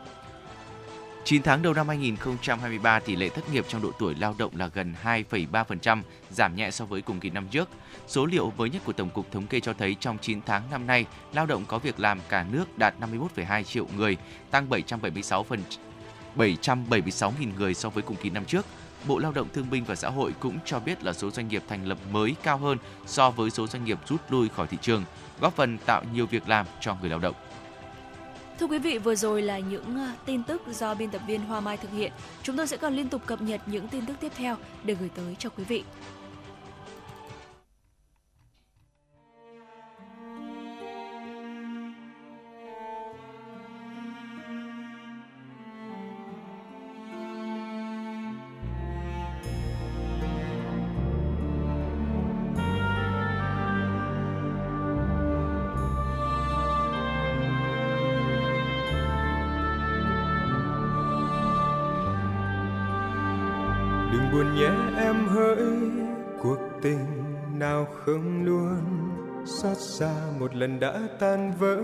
9 1.23 1.43
tháng 1.43 1.61
đầu 1.61 1.73
năm 1.73 1.87
2023, 1.87 2.99
tỷ 2.99 3.15
lệ 3.15 3.29
thất 3.29 3.49
nghiệp 3.53 3.65
trong 3.67 3.81
độ 3.81 3.91
tuổi 3.99 4.15
lao 4.15 4.35
động 4.37 4.51
là 4.55 4.69
gần 4.73 4.93
2,3%, 5.03 6.01
giảm 6.29 6.55
nhẹ 6.55 6.71
so 6.71 6.85
với 6.85 7.01
cùng 7.01 7.19
kỳ 7.19 7.29
năm 7.29 7.47
trước. 7.47 7.69
Số 8.07 8.25
liệu 8.25 8.53
mới 8.57 8.69
nhất 8.69 8.81
của 8.85 8.93
Tổng 8.93 9.09
cục 9.09 9.31
Thống 9.31 9.47
kê 9.47 9.59
cho 9.59 9.73
thấy 9.73 9.95
trong 9.99 10.17
9 10.21 10.41
tháng 10.45 10.63
năm 10.71 10.87
nay, 10.87 11.05
lao 11.33 11.45
động 11.45 11.65
có 11.67 11.79
việc 11.79 11.99
làm 11.99 12.19
cả 12.29 12.45
nước 12.51 12.77
đạt 12.77 12.93
51,2 12.99 13.63
triệu 13.63 13.87
người, 13.97 14.17
tăng 14.51 14.69
776 14.69 15.43
phần 15.43 15.63
776.000 16.37 17.31
người 17.57 17.73
so 17.73 17.89
với 17.89 18.03
cùng 18.03 18.17
kỳ 18.17 18.29
năm 18.29 18.45
trước. 18.45 18.65
Bộ 19.07 19.19
Lao 19.19 19.31
động 19.31 19.47
Thương 19.53 19.69
binh 19.69 19.83
và 19.83 19.95
Xã 19.95 20.09
hội 20.09 20.33
cũng 20.39 20.59
cho 20.65 20.79
biết 20.79 21.03
là 21.03 21.13
số 21.13 21.31
doanh 21.31 21.47
nghiệp 21.47 21.63
thành 21.67 21.87
lập 21.87 21.97
mới 22.11 22.35
cao 22.43 22.57
hơn 22.57 22.77
so 23.05 23.31
với 23.31 23.49
số 23.49 23.67
doanh 23.67 23.85
nghiệp 23.85 23.99
rút 24.07 24.21
lui 24.29 24.49
khỏi 24.49 24.67
thị 24.67 24.77
trường, 24.81 25.03
góp 25.39 25.55
phần 25.55 25.77
tạo 25.77 26.03
nhiều 26.13 26.25
việc 26.25 26.49
làm 26.49 26.65
cho 26.81 26.95
người 27.01 27.09
lao 27.09 27.19
động. 27.19 27.35
Thưa 28.59 28.67
quý 28.67 28.79
vị, 28.79 28.97
vừa 28.97 29.15
rồi 29.15 29.41
là 29.41 29.59
những 29.59 29.97
à, 29.97 30.15
tin 30.25 30.43
tức 30.43 30.61
do 30.71 30.93
biên 30.93 31.09
tập 31.09 31.21
viên 31.27 31.41
Hoa 31.41 31.59
Mai 31.59 31.77
thực 31.77 31.91
hiện. 31.91 32.11
Chúng 32.43 32.57
tôi 32.57 32.67
sẽ 32.67 32.77
còn 32.77 32.93
liên 32.93 33.09
tục 33.09 33.21
cập 33.25 33.41
nhật 33.41 33.61
những 33.65 33.87
tin 33.87 34.05
tức 34.05 34.13
tiếp 34.19 34.31
theo 34.35 34.55
để 34.83 34.93
gửi 34.93 35.09
tới 35.15 35.35
cho 35.39 35.49
quý 35.49 35.63
vị. 35.63 35.83
Xa 69.99 70.13
một 70.39 70.55
lần 70.55 70.79
đã 70.79 70.93
tan 71.19 71.53
vỡ. 71.59 71.77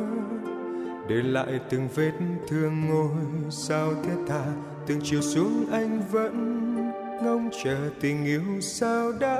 Để 1.07 1.15
lại 1.15 1.59
từng 1.69 1.87
vết 1.95 2.11
thương 2.47 2.85
ngôi 2.85 3.09
sao 3.49 3.93
thiết 4.03 4.17
tha, 4.27 4.45
từng 4.87 4.99
chiều 5.03 5.21
xuống 5.21 5.65
anh 5.71 6.01
vẫn 6.11 6.75
ngóng 7.23 7.49
chờ 7.63 7.77
tình 8.01 8.25
yêu 8.25 8.41
sao 8.61 9.11
đã 9.19 9.39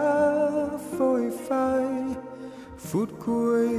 phôi 0.98 1.32
phai. 1.50 1.86
Phút 2.78 3.10
cuối 3.26 3.70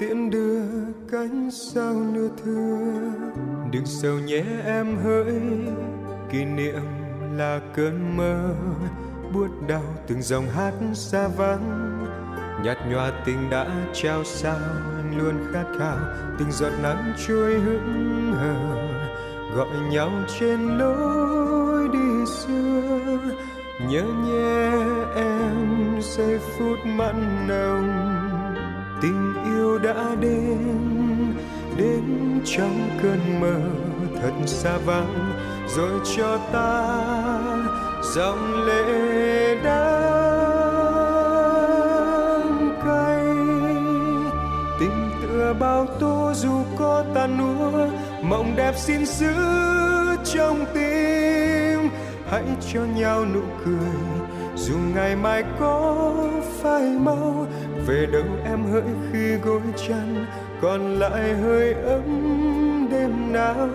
tiễn 0.00 0.30
đưa 0.30 0.62
cánh 1.10 1.50
sao 1.50 1.94
nửa 1.94 2.28
thưa, 2.44 2.78
đừng 3.72 3.86
sầu 3.86 4.18
nhé 4.18 4.44
em 4.64 4.96
hỡi, 5.04 5.40
kỷ 6.30 6.44
niệm 6.44 6.82
là 7.36 7.60
cơn 7.74 8.16
mơ, 8.16 8.54
buốt 9.34 9.48
đau 9.68 9.94
từng 10.06 10.22
dòng 10.22 10.46
hát 10.46 10.74
xa 10.94 11.28
vắng 11.28 11.89
nhạt 12.62 12.78
nhòa 12.88 13.10
tình 13.24 13.50
đã 13.50 13.66
trao 13.92 14.24
sao 14.24 14.58
anh 14.96 15.18
luôn 15.18 15.34
khát 15.52 15.64
khao, 15.78 15.98
từng 16.38 16.52
giọt 16.52 16.72
nắng 16.82 17.12
trôi 17.26 17.54
hững 17.54 18.32
hờ. 18.32 18.76
Gọi 19.56 19.80
nhau 19.90 20.10
trên 20.40 20.78
lối 20.78 21.88
đi 21.88 22.26
xưa, 22.26 23.18
nhớ 23.88 24.02
nhé 24.02 24.70
em, 25.16 26.00
giây 26.00 26.38
phút 26.38 26.78
mặn 26.84 27.48
nồng. 27.48 27.90
Tình 29.02 29.34
yêu 29.44 29.78
đã 29.78 30.14
đến 30.20 31.34
đến 31.76 32.40
trong 32.44 32.88
cơn 33.02 33.40
mơ, 33.40 33.60
thật 34.22 34.32
xa 34.46 34.78
vắng, 34.86 35.32
rồi 35.68 36.00
cho 36.16 36.38
ta 36.52 36.98
dòng 38.14 38.64
lệ 38.66 39.54
đắng 39.64 39.99
dù 46.42 46.62
có 46.76 47.04
tan 47.14 47.38
nua, 47.38 47.86
mộng 48.22 48.56
đẹp 48.56 48.74
xin 48.76 49.06
giữ 49.06 49.32
trong 50.24 50.64
tim. 50.74 51.90
Hãy 52.30 52.44
cho 52.72 52.80
nhau 52.96 53.24
nụ 53.34 53.40
cười 53.64 54.30
dù 54.56 54.74
ngày 54.94 55.16
mai 55.16 55.44
có 55.60 56.14
phai 56.62 56.82
mau 56.82 57.46
về 57.86 58.06
đâu 58.12 58.24
em 58.44 58.64
hỡi 58.72 58.82
khi 59.12 59.34
gối 59.34 59.60
chăn 59.88 60.26
còn 60.62 60.94
lại 60.98 61.34
hơi 61.34 61.72
ấm 61.72 62.88
đêm 62.90 63.32
nào? 63.32 63.68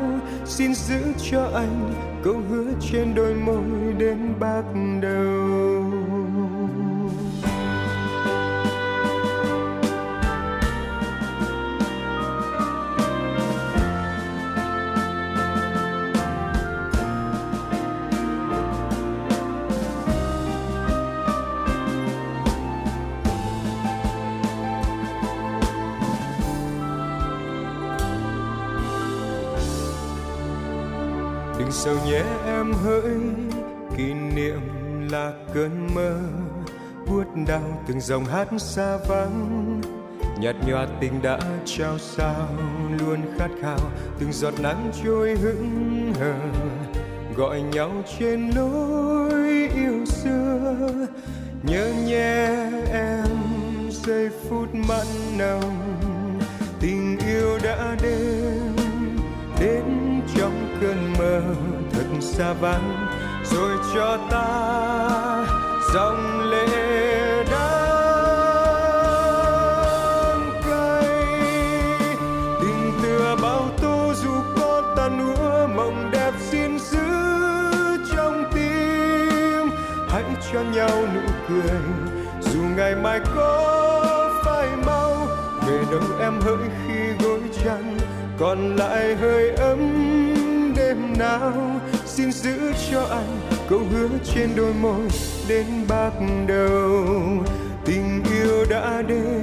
Xin 0.46 0.74
giữ 0.76 1.00
cho 1.32 1.50
anh 1.54 1.94
câu 2.24 2.36
hứa 2.50 2.72
trên 2.92 3.16
đôi 3.16 3.34
môi 3.34 3.94
đến 3.98 4.34
bạc 4.40 4.64
đầu. 5.02 5.45
Sầu 31.86 31.96
nhé 32.06 32.24
em 32.46 32.74
hỡi, 32.74 33.18
kỷ 33.98 34.14
niệm 34.14 34.60
là 35.12 35.34
cơn 35.54 35.88
mơ. 35.94 36.20
Buốt 37.08 37.24
đau 37.48 37.84
từng 37.88 38.02
dòng 38.02 38.26
hát 38.26 38.48
xa 38.58 38.98
vắng. 39.08 39.82
Nhạt 40.40 40.56
nhòa 40.68 40.88
tình 41.00 41.22
đã 41.22 41.40
trao 41.66 41.98
sao, 41.98 42.48
luôn 43.00 43.20
khát 43.38 43.50
khao 43.62 43.80
từng 44.20 44.32
giọt 44.32 44.54
nắng 44.60 44.92
trôi 45.04 45.36
hững 45.36 46.14
hờ. 46.20 46.34
Gọi 47.36 47.62
nhau 47.62 47.92
trên 48.20 48.50
lối 48.56 49.70
yêu 49.76 50.06
xưa. 50.06 51.08
Nhớ 51.64 51.94
nhé 52.06 52.48
em, 52.92 53.28
giây 53.90 54.30
phút 54.50 54.76
mặn 54.76 55.08
nồng. 55.38 56.00
Tình 56.80 57.18
yêu 57.28 57.60
đã 57.64 57.96
đến 58.02 58.02
đến. 58.02 58.35
Xa 62.38 62.54
vắng, 62.54 63.08
rồi 63.44 63.78
cho 63.94 64.18
ta 64.30 64.46
dòng 65.94 66.50
lệ 66.50 66.68
đắng 67.52 67.72
cay. 70.70 71.10
Tình 72.62 72.92
tựa 73.04 73.36
bao 73.42 73.70
tố 73.82 74.14
dù 74.14 74.32
có 74.56 74.94
tan 74.98 75.36
úa, 75.36 75.68
mộng 75.68 76.10
đẹp 76.12 76.32
xin 76.52 76.80
giữ 76.80 77.08
trong 78.16 78.44
tim. 78.54 79.70
Hãy 80.10 80.24
cho 80.54 80.62
nhau 80.62 81.08
nụ 81.14 81.22
cười, 81.50 81.82
dù 82.42 82.62
ngày 82.76 82.96
mai 82.96 83.20
có 83.36 84.32
phải 84.46 84.68
mau 84.86 85.28
về 85.68 85.84
đâu 85.92 86.02
em 86.20 86.42
hỡi 86.42 86.70
khi 86.88 87.26
gối 87.26 87.40
chăn, 87.64 87.98
còn 88.40 88.76
lại 88.76 89.16
hơi 89.16 89.50
ấm 89.50 89.80
đêm 90.76 91.14
nào 91.20 91.65
xin 92.16 92.32
giữ 92.32 92.74
cho 92.92 93.08
anh 93.10 93.40
câu 93.70 93.80
hứa 93.92 94.08
trên 94.24 94.50
đôi 94.56 94.74
môi 94.74 95.08
đến 95.48 95.66
bạc 95.88 96.12
đầu. 96.48 97.06
Tình 97.86 98.24
yêu 98.32 98.66
đã 98.70 99.02
đến 99.02 99.42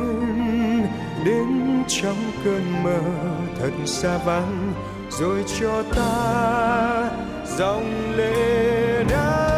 đến 1.25 1.83
trong 1.89 2.17
cơn 2.45 2.83
mơ 2.83 3.01
thật 3.61 3.71
xa 3.87 4.19
vắng, 4.19 4.73
rồi 5.11 5.45
cho 5.61 5.83
ta 5.83 7.11
dòng 7.59 8.15
lệ 8.17 9.05
đã 9.11 9.52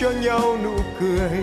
cho 0.00 0.10
nhau 0.10 0.58
nụ 0.64 0.76
cười. 1.00 1.40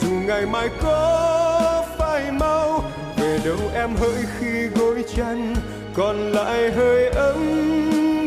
Dù 0.00 0.10
ngày 0.10 0.46
mai 0.46 0.68
có 0.82 1.84
phải 1.98 2.32
mau, 2.32 2.84
về 3.16 3.38
đâu 3.44 3.58
em 3.74 3.90
hỡi 3.96 4.24
khi 4.38 4.66
gối 4.66 5.04
chăn 5.16 5.54
còn 5.94 6.16
lại 6.16 6.72
hơi 6.72 7.08
ấm 7.08 7.38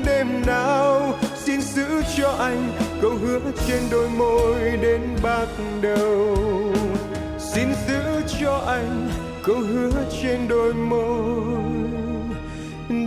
đêm 0.05 0.27
nào, 0.45 1.13
xin 1.35 1.61
giữ 1.61 1.85
cho 2.17 2.35
anh 2.39 2.71
câu 3.01 3.11
hứa 3.11 3.39
trên 3.67 3.81
đôi 3.91 4.09
môi 4.09 4.59
đến 4.81 5.01
bạc 5.23 5.47
đầu. 5.81 6.37
Xin 7.37 7.67
giữ 7.87 8.01
cho 8.41 8.63
anh 8.67 9.09
câu 9.43 9.55
hứa 9.55 9.91
trên 10.21 10.47
đôi 10.47 10.73
môi 10.73 11.59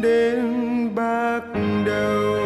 đến 0.02 0.94
bạc 0.94 1.42
đầu. 1.86 2.45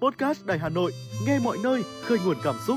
Podcast 0.00 0.46
Đài 0.46 0.58
Hà 0.58 0.68
Nội, 0.68 0.92
nghe 1.26 1.38
mọi 1.38 1.58
nơi, 1.62 1.82
khơi 2.02 2.18
nguồn 2.24 2.36
cảm 2.44 2.54
xúc. 2.66 2.76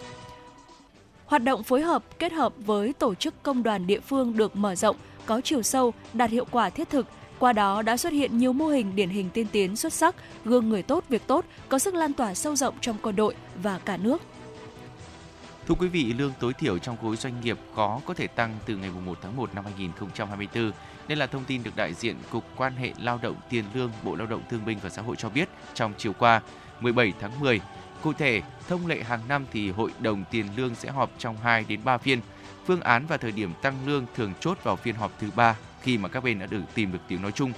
Hoạt 1.26 1.42
động 1.42 1.62
phối 1.62 1.80
hợp 1.82 2.18
kết 2.18 2.32
hợp 2.32 2.52
với 2.58 2.92
tổ 2.92 3.14
chức 3.14 3.42
công 3.42 3.62
đoàn 3.62 3.86
địa 3.86 4.00
phương 4.00 4.36
được 4.36 4.56
mở 4.56 4.74
rộng, 4.74 4.96
có 5.26 5.40
chiều 5.44 5.62
sâu, 5.62 5.92
đạt 6.12 6.30
hiệu 6.30 6.44
quả 6.50 6.70
thiết 6.70 6.90
thực, 6.90 7.06
qua 7.38 7.52
đó 7.52 7.82
đã 7.82 7.96
xuất 7.96 8.12
hiện 8.12 8.38
nhiều 8.38 8.52
mô 8.52 8.66
hình 8.66 8.96
điển 8.96 9.08
hình 9.08 9.30
tiên 9.30 9.46
tiến 9.52 9.76
xuất 9.76 9.92
sắc, 9.92 10.14
gương 10.44 10.68
người 10.68 10.82
tốt 10.82 11.04
việc 11.08 11.26
tốt, 11.26 11.44
có 11.68 11.78
sức 11.78 11.94
lan 11.94 12.12
tỏa 12.12 12.34
sâu 12.34 12.56
rộng 12.56 12.74
trong 12.80 12.96
quân 13.02 13.16
đội 13.16 13.34
và 13.62 13.78
cả 13.78 13.96
nước. 13.96 14.22
Thưa 15.68 15.74
quý 15.74 15.88
vị, 15.88 16.12
lương 16.12 16.32
tối 16.40 16.52
thiểu 16.52 16.78
trong 16.78 16.96
khối 16.96 17.16
doanh 17.16 17.40
nghiệp 17.40 17.58
khó 17.74 18.00
có 18.06 18.14
thể 18.14 18.26
tăng 18.26 18.58
từ 18.66 18.76
ngày 18.76 18.90
1 19.06 19.18
tháng 19.22 19.36
1 19.36 19.54
năm 19.54 19.64
2024. 19.64 20.72
Đây 21.08 21.16
là 21.16 21.26
thông 21.26 21.44
tin 21.44 21.62
được 21.62 21.76
đại 21.76 21.94
diện 21.94 22.16
Cục 22.30 22.44
Quan 22.56 22.76
hệ 22.76 22.92
Lao 22.98 23.18
động 23.22 23.36
Tiền 23.50 23.64
lương 23.74 23.90
Bộ 24.02 24.14
Lao 24.14 24.26
động 24.26 24.42
Thương 24.50 24.64
binh 24.64 24.78
và 24.82 24.90
Xã 24.90 25.02
hội 25.02 25.16
cho 25.16 25.28
biết 25.28 25.48
trong 25.74 25.92
chiều 25.98 26.12
qua, 26.18 26.40
17 26.80 27.12
tháng 27.20 27.40
10. 27.40 27.60
Cụ 28.02 28.12
thể, 28.12 28.42
thông 28.68 28.86
lệ 28.86 29.02
hàng 29.02 29.20
năm 29.28 29.46
thì 29.52 29.70
Hội 29.70 29.90
đồng 30.00 30.24
Tiền 30.30 30.46
lương 30.56 30.74
sẽ 30.74 30.90
họp 30.90 31.10
trong 31.18 31.36
2 31.36 31.64
đến 31.68 31.80
3 31.84 31.98
phiên. 31.98 32.20
Phương 32.66 32.80
án 32.80 33.06
và 33.06 33.16
thời 33.16 33.32
điểm 33.32 33.52
tăng 33.62 33.74
lương 33.86 34.06
thường 34.16 34.32
chốt 34.40 34.58
vào 34.62 34.76
phiên 34.76 34.94
họp 34.94 35.12
thứ 35.20 35.30
ba 35.36 35.56
khi 35.82 35.98
mà 35.98 36.08
các 36.08 36.24
bên 36.24 36.38
đã 36.38 36.46
được 36.46 36.62
tìm 36.74 36.92
được 36.92 37.00
tiếng 37.08 37.22
nói 37.22 37.32
chung. 37.32 37.52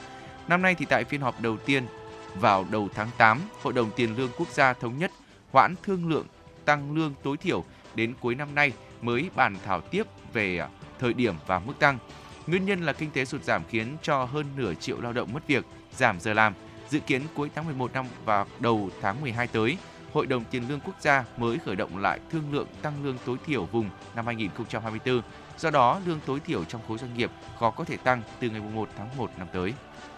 Năm 0.49 0.62
nay 0.62 0.75
thì 0.75 0.85
tại 0.85 1.05
phiên 1.05 1.21
họp 1.21 1.40
đầu 1.40 1.57
tiên 1.57 1.87
vào 2.35 2.66
đầu 2.71 2.88
tháng 2.95 3.09
8, 3.19 3.40
Hội 3.62 3.73
đồng 3.73 3.90
Tiền 3.97 4.16
lương 4.16 4.31
Quốc 4.38 4.49
gia 4.49 4.73
thống 4.73 4.99
nhất 4.99 5.11
hoãn 5.53 5.75
thương 5.83 6.09
lượng 6.09 6.27
tăng 6.64 6.97
lương 6.97 7.14
tối 7.23 7.37
thiểu 7.37 7.64
đến 7.97 8.15
cuối 8.21 8.35
năm 8.35 8.55
nay 8.55 8.73
mới 9.03 9.31
bàn 9.37 9.57
thảo 9.65 9.81
tiếp 9.81 10.07
về 10.33 10.59
à, 10.59 10.69
thời 10.99 11.13
điểm 11.15 11.35
và 11.47 11.59
mức 11.59 11.73
tăng. 11.79 11.99
Nguyên 12.47 12.67
nhân 12.67 12.83
là 12.83 12.93
kinh 12.93 13.11
tế 13.11 13.25
sụt 13.25 13.45
giảm 13.45 13.63
khiến 13.69 13.97
cho 14.03 14.25
hơn 14.25 14.47
nửa 14.57 14.75
triệu 14.75 15.01
lao 15.01 15.13
động 15.13 15.33
mất 15.33 15.47
việc, 15.47 15.65
giảm 15.93 16.21
giờ 16.21 16.35
làm. 16.35 16.55
Dự 16.89 17.01
kiến 17.01 17.23
cuối 17.35 17.51
tháng 17.55 17.65
11 17.65 17.93
năm 17.93 18.07
và 18.25 18.47
đầu 18.61 18.91
tháng 19.01 19.21
12 19.21 19.47
tới, 19.47 19.77
Hội 20.13 20.27
đồng 20.27 20.45
Tiền 20.51 20.69
lương 20.69 20.81
Quốc 20.81 20.95
gia 21.01 21.25
mới 21.37 21.59
khởi 21.59 21.77
động 21.77 21.99
lại 21.99 22.21
thương 22.31 22.53
lượng 22.53 22.67
tăng 22.83 23.05
lương 23.05 23.17
tối 23.27 23.37
thiểu 23.47 23.65
vùng 23.65 23.91
năm 24.15 24.27
2024. 24.27 25.23
Do 25.59 25.71
đó, 25.71 26.01
lương 26.07 26.21
tối 26.27 26.41
thiểu 26.41 26.65
trong 26.65 26.81
khối 26.89 26.99
doanh 26.99 27.17
nghiệp 27.17 27.31
khó 27.59 27.71
có 27.71 27.85
thể 27.85 27.97
tăng 27.97 28.23
từ 28.41 28.51
ngày 28.51 28.61
1 28.61 28.89
tháng 28.99 29.09
1 29.17 29.31
năm 29.39 29.49
tới. 29.53 29.73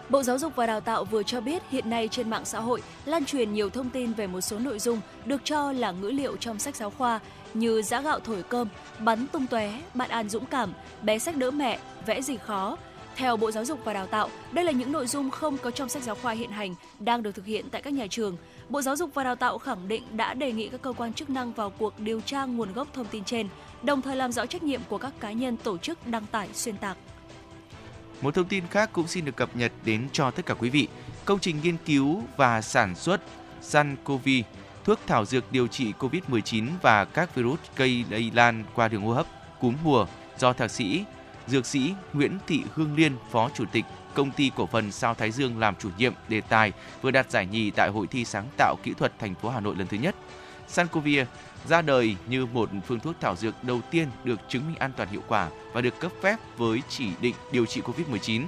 Bộ 0.09 0.23
Giáo 0.23 0.38
dục 0.38 0.57
và 0.57 0.67
Đào 0.67 0.81
tạo 0.81 1.05
vừa 1.05 1.23
cho 1.23 1.41
biết 1.41 1.62
hiện 1.71 1.91
nay 1.91 2.09
trên 2.09 2.31
mạng 2.31 2.45
xã 2.45 2.61
hội 2.61 2.83
lan 3.05 3.25
truyền 3.25 3.53
nhiều 3.53 3.71
thông 3.71 3.91
tin 3.91 4.12
về 4.12 4.27
một 4.27 4.41
số 4.41 4.59
nội 4.59 4.79
dung 4.79 5.01
được 5.25 5.41
cho 5.45 5.73
là 5.73 5.93
ngữ 5.93 6.11
liệu 6.11 6.37
trong 6.37 6.59
sách 6.59 6.77
giáo 6.77 6.91
khoa 6.91 7.21
như 7.55 7.83
giã 7.83 8.01
gạo 8.01 8.21
thổi 8.21 8.43
cơm, 8.43 8.69
bắn 8.99 9.27
tung 9.27 9.47
tóe, 9.47 9.73
bạn 9.95 10.11
An 10.11 10.29
dũng 10.29 10.47
cảm, 10.47 10.73
bé 11.03 11.19
sách 11.19 11.37
đỡ 11.37 11.51
mẹ, 11.51 11.79
vẽ 12.07 12.23
gì 12.23 12.37
khó. 12.37 12.77
Theo 13.17 13.37
Bộ 13.37 13.51
Giáo 13.51 13.65
dục 13.65 13.81
và 13.85 13.93
Đào 13.93 14.07
tạo, 14.07 14.29
đây 14.53 14.65
là 14.65 14.73
những 14.73 14.93
nội 14.93 15.07
dung 15.07 15.31
không 15.31 15.59
có 15.59 15.71
trong 15.71 15.89
sách 15.89 16.03
giáo 16.03 16.15
khoa 16.15 16.33
hiện 16.33 16.51
hành 16.51 16.75
đang 17.01 17.23
được 17.23 17.35
thực 17.35 17.47
hiện 17.47 17.71
tại 17.71 17.83
các 17.83 17.93
nhà 17.93 18.07
trường. 18.11 18.37
Bộ 18.69 18.83
Giáo 18.83 18.97
dục 18.97 19.11
và 19.15 19.25
Đào 19.25 19.37
tạo 19.37 19.59
khẳng 19.59 19.89
định 19.89 20.03
đã 20.17 20.35
đề 20.35 20.53
nghị 20.53 20.69
các 20.69 20.83
cơ 20.83 20.93
quan 20.93 21.13
chức 21.13 21.31
năng 21.31 21.53
vào 21.53 21.71
cuộc 21.71 21.99
điều 21.99 22.21
tra 22.21 22.45
nguồn 22.45 22.73
gốc 22.73 22.89
thông 22.93 23.07
tin 23.07 23.25
trên, 23.25 23.49
đồng 23.83 24.03
thời 24.03 24.17
làm 24.17 24.33
rõ 24.33 24.47
trách 24.47 24.63
nhiệm 24.63 24.81
của 24.89 24.99
các 24.99 25.13
cá 25.21 25.33
nhân 25.33 25.57
tổ 25.57 25.79
chức 25.79 26.07
đăng 26.07 26.27
tải 26.27 26.49
xuyên 26.53 26.77
tạc. 26.77 26.97
Một 28.21 28.35
thông 28.35 28.49
tin 28.49 28.65
khác 28.71 28.91
cũng 28.93 29.09
xin 29.09 29.25
được 29.25 29.37
cập 29.37 29.57
nhật 29.57 29.73
đến 29.85 30.09
cho 30.13 30.31
tất 30.31 30.47
cả 30.47 30.55
quý 30.55 30.71
vị. 30.71 30.89
Công 31.25 31.39
trình 31.39 31.61
nghiên 31.63 31.77
cứu 31.87 32.23
và 32.37 32.63
sản 32.63 32.95
xuất 32.95 33.21
Sancovi, 33.61 34.45
thuốc 34.88 35.01
thảo 35.07 35.24
dược 35.24 35.53
điều 35.53 35.66
trị 35.66 35.92
COVID-19 35.98 36.68
và 36.83 37.05
các 37.05 37.35
virus 37.35 37.59
gây 37.77 38.05
lây 38.11 38.31
lan 38.35 38.64
qua 38.74 38.88
đường 38.88 39.03
hô 39.03 39.12
hấp, 39.12 39.27
cúm 39.61 39.74
mùa 39.85 40.07
do 40.38 40.53
thạc 40.53 40.70
sĩ, 40.70 41.05
dược 41.46 41.66
sĩ 41.66 41.94
Nguyễn 42.12 42.38
Thị 42.46 42.62
Hương 42.74 42.96
Liên, 42.96 43.12
Phó 43.31 43.51
Chủ 43.55 43.64
tịch 43.72 43.85
Công 44.14 44.31
ty 44.31 44.51
Cổ 44.57 44.66
phần 44.66 44.92
Sao 44.92 45.14
Thái 45.14 45.31
Dương 45.31 45.59
làm 45.59 45.74
chủ 45.79 45.90
nhiệm 45.98 46.12
đề 46.29 46.40
tài 46.40 46.72
vừa 47.03 47.11
đạt 47.11 47.31
giải 47.31 47.46
nhì 47.46 47.70
tại 47.70 47.88
Hội 47.88 48.07
thi 48.07 48.24
sáng 48.24 48.46
tạo 48.57 48.77
kỹ 48.83 48.92
thuật 48.98 49.18
thành 49.18 49.35
phố 49.35 49.48
Hà 49.48 49.61
Nội 49.61 49.77
lần 49.77 49.87
thứ 49.87 49.96
nhất. 49.96 50.14
Sancovir 50.68 51.22
ra 51.68 51.83
đời 51.83 52.16
như 52.29 52.46
một 52.46 52.70
phương 52.87 53.01
thuốc 53.01 53.14
thảo 53.20 53.37
dược 53.37 53.64
đầu 53.64 53.81
tiên 53.90 54.09
được 54.24 54.40
chứng 54.48 54.66
minh 54.66 54.77
an 54.79 54.92
toàn 54.96 55.09
hiệu 55.09 55.22
quả 55.29 55.48
và 55.72 55.81
được 55.81 56.01
cấp 56.01 56.12
phép 56.22 56.37
với 56.57 56.83
chỉ 56.88 57.09
định 57.20 57.35
điều 57.53 57.66
trị 57.66 57.81
COVID-19. 57.81 58.42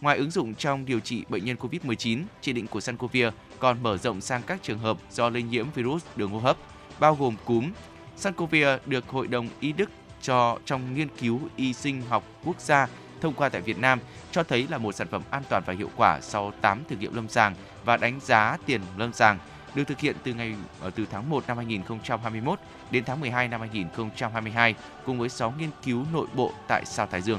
Ngoài 0.00 0.18
ứng 0.18 0.30
dụng 0.30 0.54
trong 0.54 0.86
điều 0.86 1.00
trị 1.00 1.24
bệnh 1.28 1.44
nhân 1.44 1.56
COVID-19, 1.60 2.22
chỉ 2.40 2.52
định 2.52 2.66
của 2.66 2.80
Sancovir 2.80 3.26
còn 3.58 3.82
mở 3.82 3.96
rộng 3.96 4.20
sang 4.20 4.42
các 4.46 4.62
trường 4.62 4.78
hợp 4.78 4.96
do 5.10 5.28
lây 5.28 5.42
nhiễm 5.42 5.66
virus 5.74 6.04
đường 6.16 6.30
hô 6.30 6.38
hấp, 6.38 6.56
bao 6.98 7.14
gồm 7.14 7.36
cúm. 7.44 7.70
Sancovir 8.16 8.68
được 8.86 9.08
Hội 9.08 9.26
đồng 9.26 9.48
Y 9.60 9.72
Đức 9.72 9.90
cho 10.22 10.58
trong 10.64 10.94
nghiên 10.94 11.08
cứu 11.08 11.40
y 11.56 11.72
sinh 11.72 12.02
học 12.08 12.24
quốc 12.44 12.60
gia 12.60 12.88
thông 13.20 13.34
qua 13.34 13.48
tại 13.48 13.60
Việt 13.60 13.78
Nam 13.78 13.98
cho 14.32 14.42
thấy 14.42 14.66
là 14.70 14.78
một 14.78 14.94
sản 14.94 15.08
phẩm 15.10 15.22
an 15.30 15.42
toàn 15.48 15.62
và 15.66 15.72
hiệu 15.72 15.90
quả 15.96 16.20
sau 16.20 16.52
8 16.60 16.82
thử 16.88 16.96
nghiệm 16.96 17.14
lâm 17.14 17.28
sàng 17.28 17.54
và 17.84 17.96
đánh 17.96 18.20
giá 18.22 18.56
tiền 18.66 18.80
lâm 18.96 19.12
sàng 19.12 19.38
được 19.74 19.84
thực 19.84 20.00
hiện 20.00 20.16
từ 20.24 20.34
ngày 20.34 20.54
ờ, 20.80 20.90
từ 20.90 21.06
tháng 21.10 21.30
1 21.30 21.44
năm 21.46 21.56
2021 21.56 22.58
đến 22.90 23.04
tháng 23.04 23.20
12 23.20 23.48
năm 23.48 23.60
2022 23.60 24.74
cùng 25.04 25.18
với 25.18 25.28
6 25.28 25.54
nghiên 25.58 25.70
cứu 25.84 26.04
nội 26.12 26.26
bộ 26.34 26.52
tại 26.68 26.84
sao 26.84 27.06
Thái 27.06 27.22
Dương. 27.22 27.38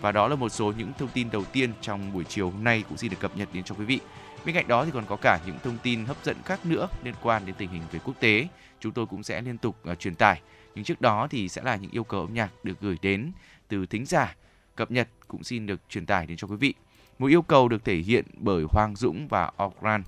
Và 0.00 0.12
đó 0.12 0.28
là 0.28 0.36
một 0.36 0.48
số 0.48 0.72
những 0.78 0.92
thông 0.98 1.08
tin 1.08 1.30
đầu 1.30 1.44
tiên 1.44 1.72
trong 1.80 2.12
buổi 2.12 2.24
chiều 2.24 2.50
hôm 2.50 2.64
nay 2.64 2.84
cũng 2.88 2.98
xin 2.98 3.10
được 3.10 3.16
cập 3.20 3.36
nhật 3.36 3.48
đến 3.52 3.64
cho 3.64 3.74
quý 3.74 3.84
vị. 3.84 4.00
Bên 4.44 4.54
cạnh 4.54 4.68
đó 4.68 4.84
thì 4.84 4.90
còn 4.90 5.04
có 5.08 5.16
cả 5.16 5.40
những 5.46 5.56
thông 5.62 5.78
tin 5.82 6.04
hấp 6.04 6.16
dẫn 6.24 6.36
khác 6.44 6.66
nữa 6.66 6.88
liên 7.02 7.14
quan 7.22 7.46
đến 7.46 7.54
tình 7.58 7.70
hình 7.70 7.82
về 7.92 8.00
quốc 8.04 8.14
tế. 8.20 8.48
Chúng 8.80 8.92
tôi 8.92 9.06
cũng 9.06 9.22
sẽ 9.22 9.42
liên 9.42 9.58
tục 9.58 9.76
uh, 9.90 9.98
truyền 9.98 10.14
tải. 10.14 10.40
Nhưng 10.74 10.84
trước 10.84 11.00
đó 11.00 11.26
thì 11.30 11.48
sẽ 11.48 11.62
là 11.62 11.76
những 11.76 11.90
yêu 11.90 12.04
cầu 12.04 12.20
âm 12.20 12.34
nhạc 12.34 12.50
được 12.62 12.80
gửi 12.80 12.98
đến 13.02 13.32
từ 13.68 13.86
thính 13.86 14.06
giả. 14.06 14.36
Cập 14.76 14.90
nhật 14.90 15.08
cũng 15.28 15.44
xin 15.44 15.66
được 15.66 15.80
truyền 15.88 16.06
tải 16.06 16.26
đến 16.26 16.36
cho 16.36 16.48
quý 16.48 16.56
vị. 16.56 16.74
Một 17.18 17.26
yêu 17.26 17.42
cầu 17.42 17.68
được 17.68 17.84
thể 17.84 17.96
hiện 17.96 18.24
bởi 18.36 18.64
Hoàng 18.70 18.96
Dũng 18.96 19.28
và 19.28 19.50
Ogran. 19.64 20.02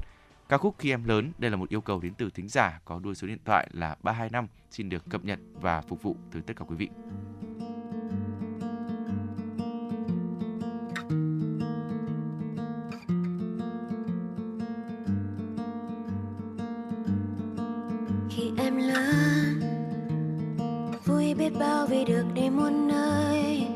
Ca 0.48 0.58
khúc 0.58 0.74
Khi 0.78 0.90
em 0.90 1.04
lớn, 1.04 1.32
đây 1.38 1.50
là 1.50 1.56
một 1.56 1.68
yêu 1.68 1.80
cầu 1.80 2.00
đến 2.00 2.14
từ 2.14 2.30
thính 2.30 2.48
giả 2.48 2.80
có 2.84 3.00
đuôi 3.04 3.14
số 3.14 3.26
điện 3.26 3.38
thoại 3.44 3.68
là 3.72 3.96
325 4.02 4.46
xin 4.70 4.88
được 4.88 5.04
cập 5.10 5.24
nhật 5.24 5.38
và 5.52 5.80
phục 5.80 6.02
vụ 6.02 6.16
tới 6.32 6.42
tất 6.42 6.54
cả 6.56 6.64
quý 6.68 6.76
vị. 6.76 6.88
Khi 18.36 18.52
em 18.56 18.76
lớn 18.76 19.60
vui 21.04 21.34
biết 21.34 21.50
bao 21.58 21.86
vì 21.86 22.04
được 22.04 22.24
đi 22.34 22.50
muôn 22.50 22.88
nơi. 22.88 23.68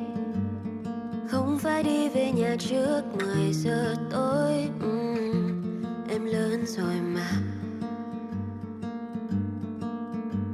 Không 1.29 1.59
phải 1.59 1.83
đi 1.83 2.09
về 2.09 2.33
nhà 2.33 2.57
trước 2.59 3.03
10 3.19 3.53
giờ 3.53 3.95
tối. 4.11 4.69
Uhm, 4.87 5.83
em 6.09 6.25
lớn 6.25 6.67
rồi 6.67 6.95
mà. 7.15 7.31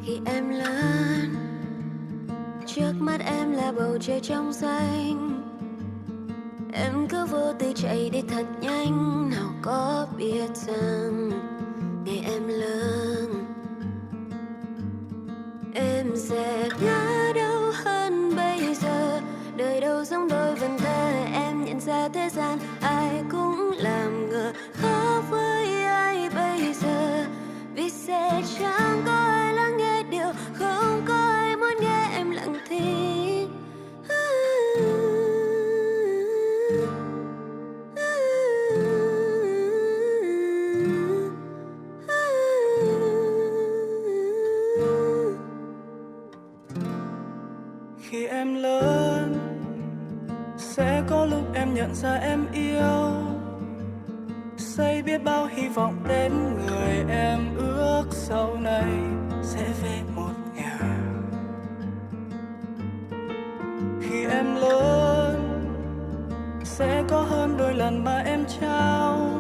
Khi 0.05 0.21
em 0.25 0.49
lớn 0.49 1.35
trước 2.67 2.93
mắt 2.99 3.21
em 3.21 3.53
là 3.53 3.73
bầu 3.73 3.99
trời 4.01 4.21
trong 4.21 4.53
xanh. 4.53 5.43
Em 6.73 7.09
cứ 7.09 7.27
vô 7.27 7.53
tư 7.59 7.73
chạy 7.77 8.11
đi 8.11 8.23
thật 8.29 8.47
nhanh. 8.61 9.31
Nào 9.31 9.53
có 9.63 10.07
biết 10.17 10.57
rằng 10.57 11.31
ngày 12.05 12.23
em 12.27 12.49
lớn 12.49 13.26
em 16.17 16.23
sẽ 16.29 16.69
ngã 16.81 17.33
đâu 17.35 17.73
hơn 17.85 18.37
bây 18.37 18.75
giờ. 18.75 19.21
Đời 19.57 19.81
đâu 19.81 20.05
giống 20.05 20.29
đôi 20.29 20.55
vần 20.55 20.79
thơ 20.79 21.11
em 21.33 21.65
nhận 21.65 21.81
ra 21.81 22.09
thế 22.09 22.29
gian 22.37 22.59
ai 22.81 22.96
bao 55.27 55.47
hy 55.47 55.69
vọng 55.69 55.97
đến 56.09 56.33
người 56.67 57.05
em 57.09 57.57
ước 57.57 58.05
sau 58.11 58.57
này 58.57 58.93
sẽ 59.43 59.67
về 59.83 60.01
một 60.15 60.33
nhà. 60.55 60.79
Khi 64.01 64.25
em 64.25 64.55
lớn, 64.55 65.65
sẽ 66.65 67.03
có 67.09 67.21
hơn 67.23 67.57
đôi 67.59 67.75
lần 67.75 68.05
mà 68.05 68.19
em 68.19 68.45
trao. 68.61 69.31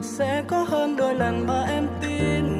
Sẽ 0.00 0.44
có 0.48 0.64
hơn 0.68 0.96
đôi 0.96 1.14
lần 1.14 1.46
mà 1.46 1.62
em 1.68 1.86
tin. 2.02 2.55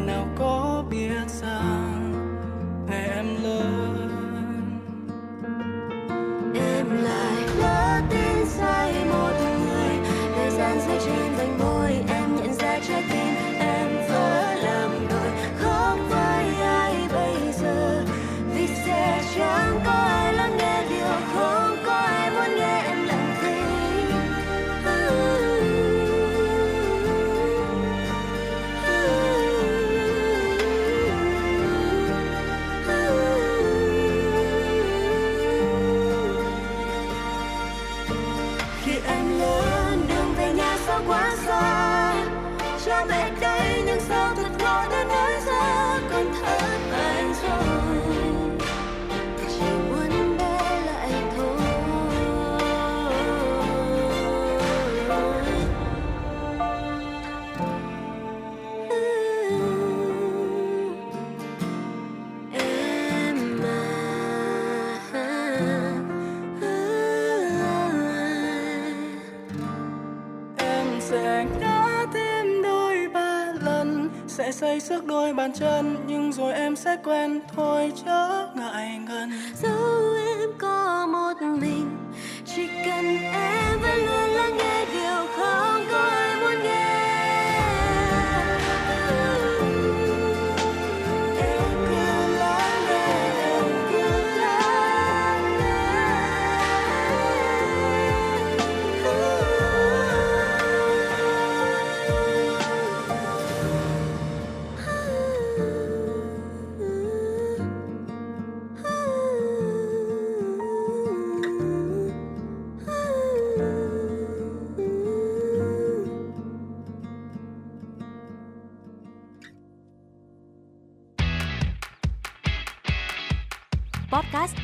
Sẽ 74.76 74.80
sức 74.80 75.06
đôi 75.06 75.32
bàn 75.32 75.52
chân, 75.52 75.96
nhưng 76.06 76.32
rồi 76.32 76.52
em 76.52 76.76
sẽ 76.76 76.96
quen 77.04 77.40
thôi, 77.56 77.92
chớ 78.04 78.48
ngại 78.54 78.98
ngần. 79.08 79.30
Dẫu 79.62 80.14
em 80.38 80.50
có 80.58 81.06
một 81.06 81.42
mình 81.42 82.05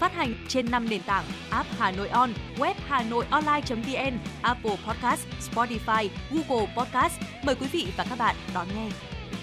Phát 0.00 0.12
hành 0.12 0.34
trên 0.48 0.70
5 0.70 0.88
nền 0.90 1.02
tảng 1.02 1.24
app 1.50 1.68
Hà 1.78 1.90
Nội 1.90 2.08
On, 2.08 2.30
web 2.56 2.74
Hà 2.86 3.02
Nội 3.02 3.24
Online.vn, 3.30 4.18
Apple 4.42 4.76
Podcast, 4.86 5.26
Spotify, 5.50 6.08
Google 6.30 6.66
Podcast. 6.76 7.20
Mời 7.42 7.54
quý 7.54 7.66
vị 7.72 7.86
và 7.96 8.06
các 8.10 8.18
bạn 8.18 8.36
đón 8.54 8.66
nghe. 8.74 8.88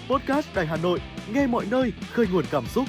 Podcast 0.08 0.54
Đài 0.54 0.66
Hà 0.66 0.76
Nội, 0.76 1.00
nghe 1.32 1.46
mọi 1.46 1.66
nơi, 1.70 1.92
khơi 2.12 2.26
nguồn 2.32 2.44
cảm 2.50 2.66
xúc. 2.66 2.84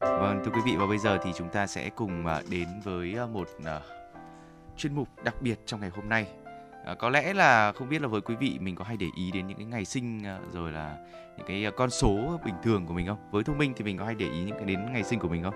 Vâng, 0.00 0.40
thưa 0.44 0.50
quý 0.54 0.60
vị 0.64 0.76
và 0.76 0.86
bây 0.86 0.98
giờ 0.98 1.18
thì 1.24 1.30
chúng 1.36 1.48
ta 1.48 1.66
sẽ 1.66 1.90
cùng 1.90 2.26
à, 2.26 2.42
đến 2.50 2.68
với 2.84 3.14
à, 3.18 3.26
một 3.26 3.48
uh, 3.58 3.66
chuyên 4.76 4.94
mục 4.94 5.08
đặc 5.24 5.42
biệt 5.42 5.58
trong 5.66 5.80
ngày 5.80 5.90
hôm 5.90 6.08
nay. 6.08 6.26
À, 6.84 6.94
có 6.94 7.10
lẽ 7.10 7.34
là 7.34 7.72
không 7.72 7.88
biết 7.88 8.02
là 8.02 8.08
với 8.08 8.20
quý 8.20 8.34
vị 8.34 8.58
mình 8.60 8.76
có 8.76 8.84
hay 8.84 8.96
để 8.96 9.06
ý 9.16 9.30
đến 9.30 9.46
những 9.46 9.56
cái 9.56 9.66
ngày 9.66 9.84
sinh 9.84 10.18
uh, 10.18 10.52
rồi 10.52 10.72
là 10.72 10.96
những 11.36 11.46
cái 11.46 11.66
con 11.76 11.90
số 11.90 12.40
bình 12.44 12.54
thường 12.62 12.86
của 12.86 12.94
mình 12.94 13.06
không? 13.06 13.18
Với 13.30 13.44
Thu 13.44 13.54
Minh 13.54 13.72
thì 13.76 13.84
mình 13.84 13.98
có 13.98 14.04
hay 14.04 14.14
để 14.14 14.26
ý 14.26 14.44
những 14.44 14.56
cái 14.56 14.64
đến 14.64 14.92
ngày 14.92 15.02
sinh 15.02 15.18
của 15.18 15.28
mình 15.28 15.42
không? 15.42 15.54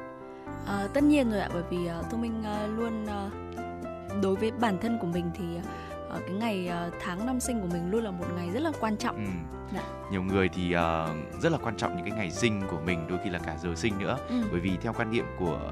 À, 0.67 0.89
tất 0.95 1.03
nhiên 1.05 1.31
rồi 1.31 1.41
ạ, 1.41 1.49
bởi 1.53 1.63
vì 1.71 1.77
uh, 1.77 2.11
Thu 2.11 2.19
Minh 2.19 2.41
uh, 2.41 2.79
luôn 2.79 3.05
uh, 3.05 4.23
đối 4.23 4.37
với 4.37 4.51
bản 4.51 4.79
thân 4.81 4.99
của 5.01 5.07
mình 5.07 5.31
thì 5.35 5.45
uh, 5.57 6.23
cái 6.27 6.37
ngày 6.37 6.71
uh, 6.89 6.95
tháng 7.01 7.27
năm 7.27 7.41
sinh 7.41 7.61
của 7.61 7.69
mình 7.73 7.91
luôn 7.91 8.05
là 8.05 8.11
một 8.11 8.27
ngày 8.37 8.51
rất 8.51 8.63
là 8.63 8.73
quan 8.81 8.97
trọng. 8.97 9.17
Ừ. 9.17 9.31
Dạ. 9.75 9.83
Nhiều 10.11 10.23
người 10.23 10.49
thì 10.49 10.75
uh, 10.75 11.41
rất 11.43 11.53
là 11.53 11.59
quan 11.63 11.77
trọng 11.77 11.97
những 11.97 12.11
cái 12.11 12.19
ngày 12.19 12.31
sinh 12.31 12.63
của 12.71 12.81
mình, 12.87 13.07
đôi 13.09 13.19
khi 13.25 13.31
là 13.31 13.39
cả 13.39 13.57
giờ 13.63 13.75
sinh 13.75 13.99
nữa, 13.99 14.19
ừ. 14.29 14.35
bởi 14.51 14.61
vì 14.61 14.77
theo 14.83 14.93
quan 14.93 15.11
niệm 15.11 15.25
của 15.39 15.71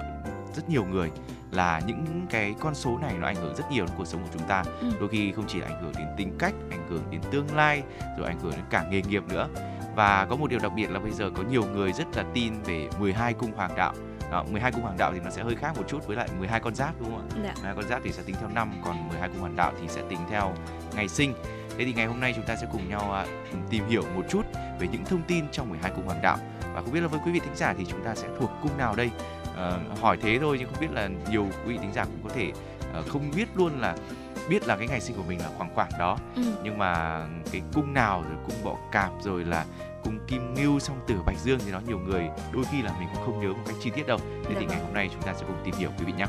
rất 0.54 0.68
nhiều 0.68 0.84
người 0.84 1.10
là 1.50 1.80
những 1.86 2.26
cái 2.30 2.54
con 2.60 2.74
số 2.74 2.98
này 2.98 3.14
nó 3.20 3.26
ảnh 3.26 3.36
hưởng 3.36 3.56
rất 3.56 3.64
nhiều 3.70 3.86
đến 3.86 3.94
cuộc 3.98 4.06
sống 4.06 4.22
của 4.22 4.30
chúng 4.32 4.48
ta 4.48 4.64
ừ. 4.80 4.90
đôi 5.00 5.08
khi 5.08 5.32
không 5.32 5.44
chỉ 5.48 5.60
ảnh 5.60 5.82
hưởng 5.82 5.92
đến 5.98 6.06
tính 6.16 6.32
cách 6.38 6.54
ảnh 6.70 6.88
hưởng 6.88 7.02
đến 7.10 7.20
tương 7.30 7.56
lai 7.56 7.82
rồi 8.18 8.26
ảnh 8.26 8.40
hưởng 8.40 8.52
đến 8.52 8.64
cả 8.70 8.86
nghề 8.90 9.02
nghiệp 9.02 9.22
nữa 9.28 9.48
và 9.96 10.26
có 10.30 10.36
một 10.36 10.50
điều 10.50 10.58
đặc 10.58 10.72
biệt 10.76 10.90
là 10.90 10.98
bây 10.98 11.12
giờ 11.12 11.30
có 11.34 11.42
nhiều 11.42 11.64
người 11.64 11.92
rất 11.92 12.16
là 12.16 12.24
tin 12.34 12.52
về 12.62 12.88
12 12.98 13.32
cung 13.32 13.52
hoàng 13.52 13.76
đạo 13.76 13.94
đó, 14.30 14.44
12 14.50 14.72
cung 14.72 14.82
hoàng 14.82 14.96
đạo 14.98 15.12
thì 15.14 15.20
nó 15.24 15.30
sẽ 15.30 15.42
hơi 15.42 15.54
khác 15.56 15.76
một 15.76 15.84
chút 15.88 16.06
với 16.06 16.16
lại 16.16 16.28
12 16.38 16.60
con 16.60 16.74
giáp 16.74 17.00
đúng 17.00 17.10
không 17.10 17.28
ạ? 17.30 17.36
Dạ. 17.44 17.52
12 17.54 17.74
con 17.74 17.88
giáp 17.88 18.00
thì 18.04 18.12
sẽ 18.12 18.22
tính 18.26 18.36
theo 18.40 18.48
năm, 18.48 18.72
còn 18.84 19.08
12 19.08 19.28
cung 19.28 19.38
hoàng 19.40 19.56
đạo 19.56 19.72
thì 19.80 19.88
sẽ 19.88 20.02
tính 20.08 20.18
theo 20.30 20.54
ngày 20.96 21.08
sinh. 21.08 21.34
Thế 21.78 21.84
thì 21.84 21.92
ngày 21.92 22.06
hôm 22.06 22.20
nay 22.20 22.32
chúng 22.36 22.46
ta 22.46 22.56
sẽ 22.56 22.66
cùng 22.72 22.88
nhau 22.88 23.22
uh, 23.22 23.58
tìm 23.70 23.88
hiểu 23.88 24.02
một 24.16 24.22
chút 24.28 24.42
về 24.80 24.88
những 24.92 25.04
thông 25.04 25.22
tin 25.22 25.44
trong 25.52 25.68
12 25.68 25.92
cung 25.96 26.06
hoàng 26.06 26.22
đạo 26.22 26.38
và 26.74 26.82
không 26.82 26.92
biết 26.92 27.00
là 27.00 27.08
với 27.08 27.20
quý 27.24 27.32
vị 27.32 27.40
thính 27.40 27.56
giả 27.56 27.74
thì 27.78 27.84
chúng 27.84 28.04
ta 28.04 28.14
sẽ 28.14 28.28
thuộc 28.38 28.50
cung 28.62 28.78
nào 28.78 28.94
đây? 28.96 29.10
Uh, 29.56 29.98
hỏi 30.00 30.18
thế 30.22 30.38
thôi 30.40 30.56
nhưng 30.58 30.68
không 30.68 30.80
biết 30.80 30.92
là 30.92 31.08
nhiều 31.30 31.46
quý 31.66 31.72
vị 31.72 31.78
thính 31.82 31.92
giả 31.92 32.04
cũng 32.04 32.20
có 32.24 32.30
thể 32.34 32.52
uh, 33.00 33.08
không 33.08 33.30
biết 33.36 33.48
luôn 33.54 33.80
là 33.80 33.96
biết 34.48 34.66
là 34.66 34.76
cái 34.76 34.88
ngày 34.88 35.00
sinh 35.00 35.16
của 35.16 35.22
mình 35.28 35.38
là 35.38 35.48
khoảng 35.56 35.74
khoảng 35.74 35.90
đó. 35.98 36.18
Ừ. 36.36 36.42
nhưng 36.62 36.78
mà 36.78 37.22
cái 37.52 37.62
cung 37.74 37.94
nào 37.94 38.24
rồi 38.28 38.38
cung 38.46 38.64
bọ 38.64 38.76
cạp 38.92 39.10
rồi 39.22 39.44
là 39.44 39.64
cung 40.04 40.18
kim 40.26 40.54
ngưu 40.54 40.78
song 40.78 41.00
tử 41.06 41.14
bạch 41.26 41.38
dương 41.38 41.58
thì 41.64 41.72
nó 41.72 41.80
nhiều 41.86 41.98
người 41.98 42.28
đôi 42.52 42.64
khi 42.72 42.82
là 42.82 42.92
mình 42.98 43.08
cũng 43.14 43.24
không 43.26 43.40
nhớ 43.40 43.48
một 43.48 43.62
cách 43.66 43.76
chi 43.82 43.90
tiết 43.90 44.06
đâu. 44.06 44.18
Thế 44.44 44.54
thì 44.58 44.66
ngày 44.66 44.80
hôm 44.80 44.94
nay 44.94 45.10
chúng 45.12 45.22
ta 45.22 45.34
sẽ 45.34 45.44
cùng 45.46 45.56
tìm 45.64 45.74
hiểu 45.78 45.90
quý 45.98 46.04
vị 46.04 46.12
nhé 46.12 46.26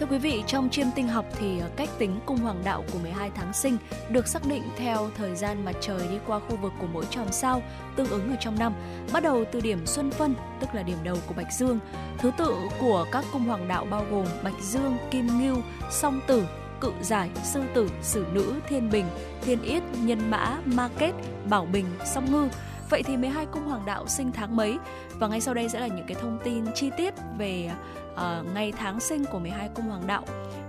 Thưa 0.00 0.06
quý 0.06 0.18
vị, 0.18 0.42
trong 0.46 0.70
chiêm 0.70 0.86
tinh 0.94 1.08
học 1.08 1.24
thì 1.32 1.58
ờ, 1.58 1.70
cách 1.76 1.88
tính 1.98 2.20
cung 2.26 2.36
hoàng 2.36 2.62
đạo 2.64 2.84
của 2.92 2.98
12 2.98 3.30
tháng 3.34 3.52
sinh 3.52 3.76
được 4.10 4.28
xác 4.28 4.46
định 4.46 4.62
theo 4.76 5.10
thời 5.16 5.36
gian 5.36 5.64
mặt 5.64 5.76
trời 5.80 6.00
đi 6.10 6.18
qua 6.26 6.38
khu 6.38 6.56
vực 6.56 6.72
của 6.80 6.86
mỗi 6.92 7.04
chòm 7.10 7.32
sao 7.32 7.62
tương 7.96 8.10
ứng 8.10 8.30
ở 8.30 8.36
trong 8.40 8.58
năm, 8.58 8.72
bắt 9.12 9.22
đầu 9.22 9.44
từ 9.52 9.60
điểm 9.60 9.86
xuân 9.86 10.10
phân, 10.10 10.34
tức 10.60 10.74
là 10.74 10.82
điểm 10.82 10.98
đầu 11.04 11.16
của 11.26 11.34
Bạch 11.34 11.52
Dương. 11.52 11.78
Thứ 12.18 12.30
tự 12.38 12.54
của 12.80 13.06
các 13.12 13.24
cung 13.32 13.44
hoàng 13.44 13.68
đạo 13.68 13.86
bao 13.90 14.06
gồm 14.10 14.26
Bạch 14.44 14.62
Dương, 14.62 14.96
Kim 15.10 15.26
Ngưu, 15.26 15.56
Song 15.90 16.20
Tử, 16.26 16.46
Cự 16.80 16.92
Giải, 17.02 17.30
Sư 17.44 17.62
Tử, 17.74 17.90
Sử 18.02 18.26
Nữ, 18.32 18.54
Thiên 18.68 18.90
Bình, 18.90 19.06
Thiên 19.42 19.62
Yết, 19.62 19.82
Nhân 20.02 20.30
Mã, 20.30 20.58
Ma 20.64 20.88
Kết, 20.98 21.12
Bảo 21.50 21.66
Bình, 21.72 21.86
Song 22.04 22.32
Ngư. 22.32 22.48
Vậy 22.90 23.02
thì 23.02 23.16
12 23.16 23.46
cung 23.46 23.64
hoàng 23.64 23.86
đạo 23.86 24.06
sinh 24.08 24.32
tháng 24.32 24.56
mấy? 24.56 24.78
Và 25.18 25.28
ngay 25.28 25.40
sau 25.40 25.54
đây 25.54 25.68
sẽ 25.68 25.80
là 25.80 25.86
những 25.86 26.06
cái 26.06 26.16
thông 26.20 26.38
tin 26.44 26.64
chi 26.74 26.90
tiết 26.96 27.14
về 27.38 27.70
uh, 28.18 28.54
ngày 28.54 28.72
tháng 28.72 29.00
sinh 29.00 29.24
của 29.32 29.38
12 29.38 29.68
cung 29.74 29.84
hoàng 29.84 30.06
đạo. 30.06 30.22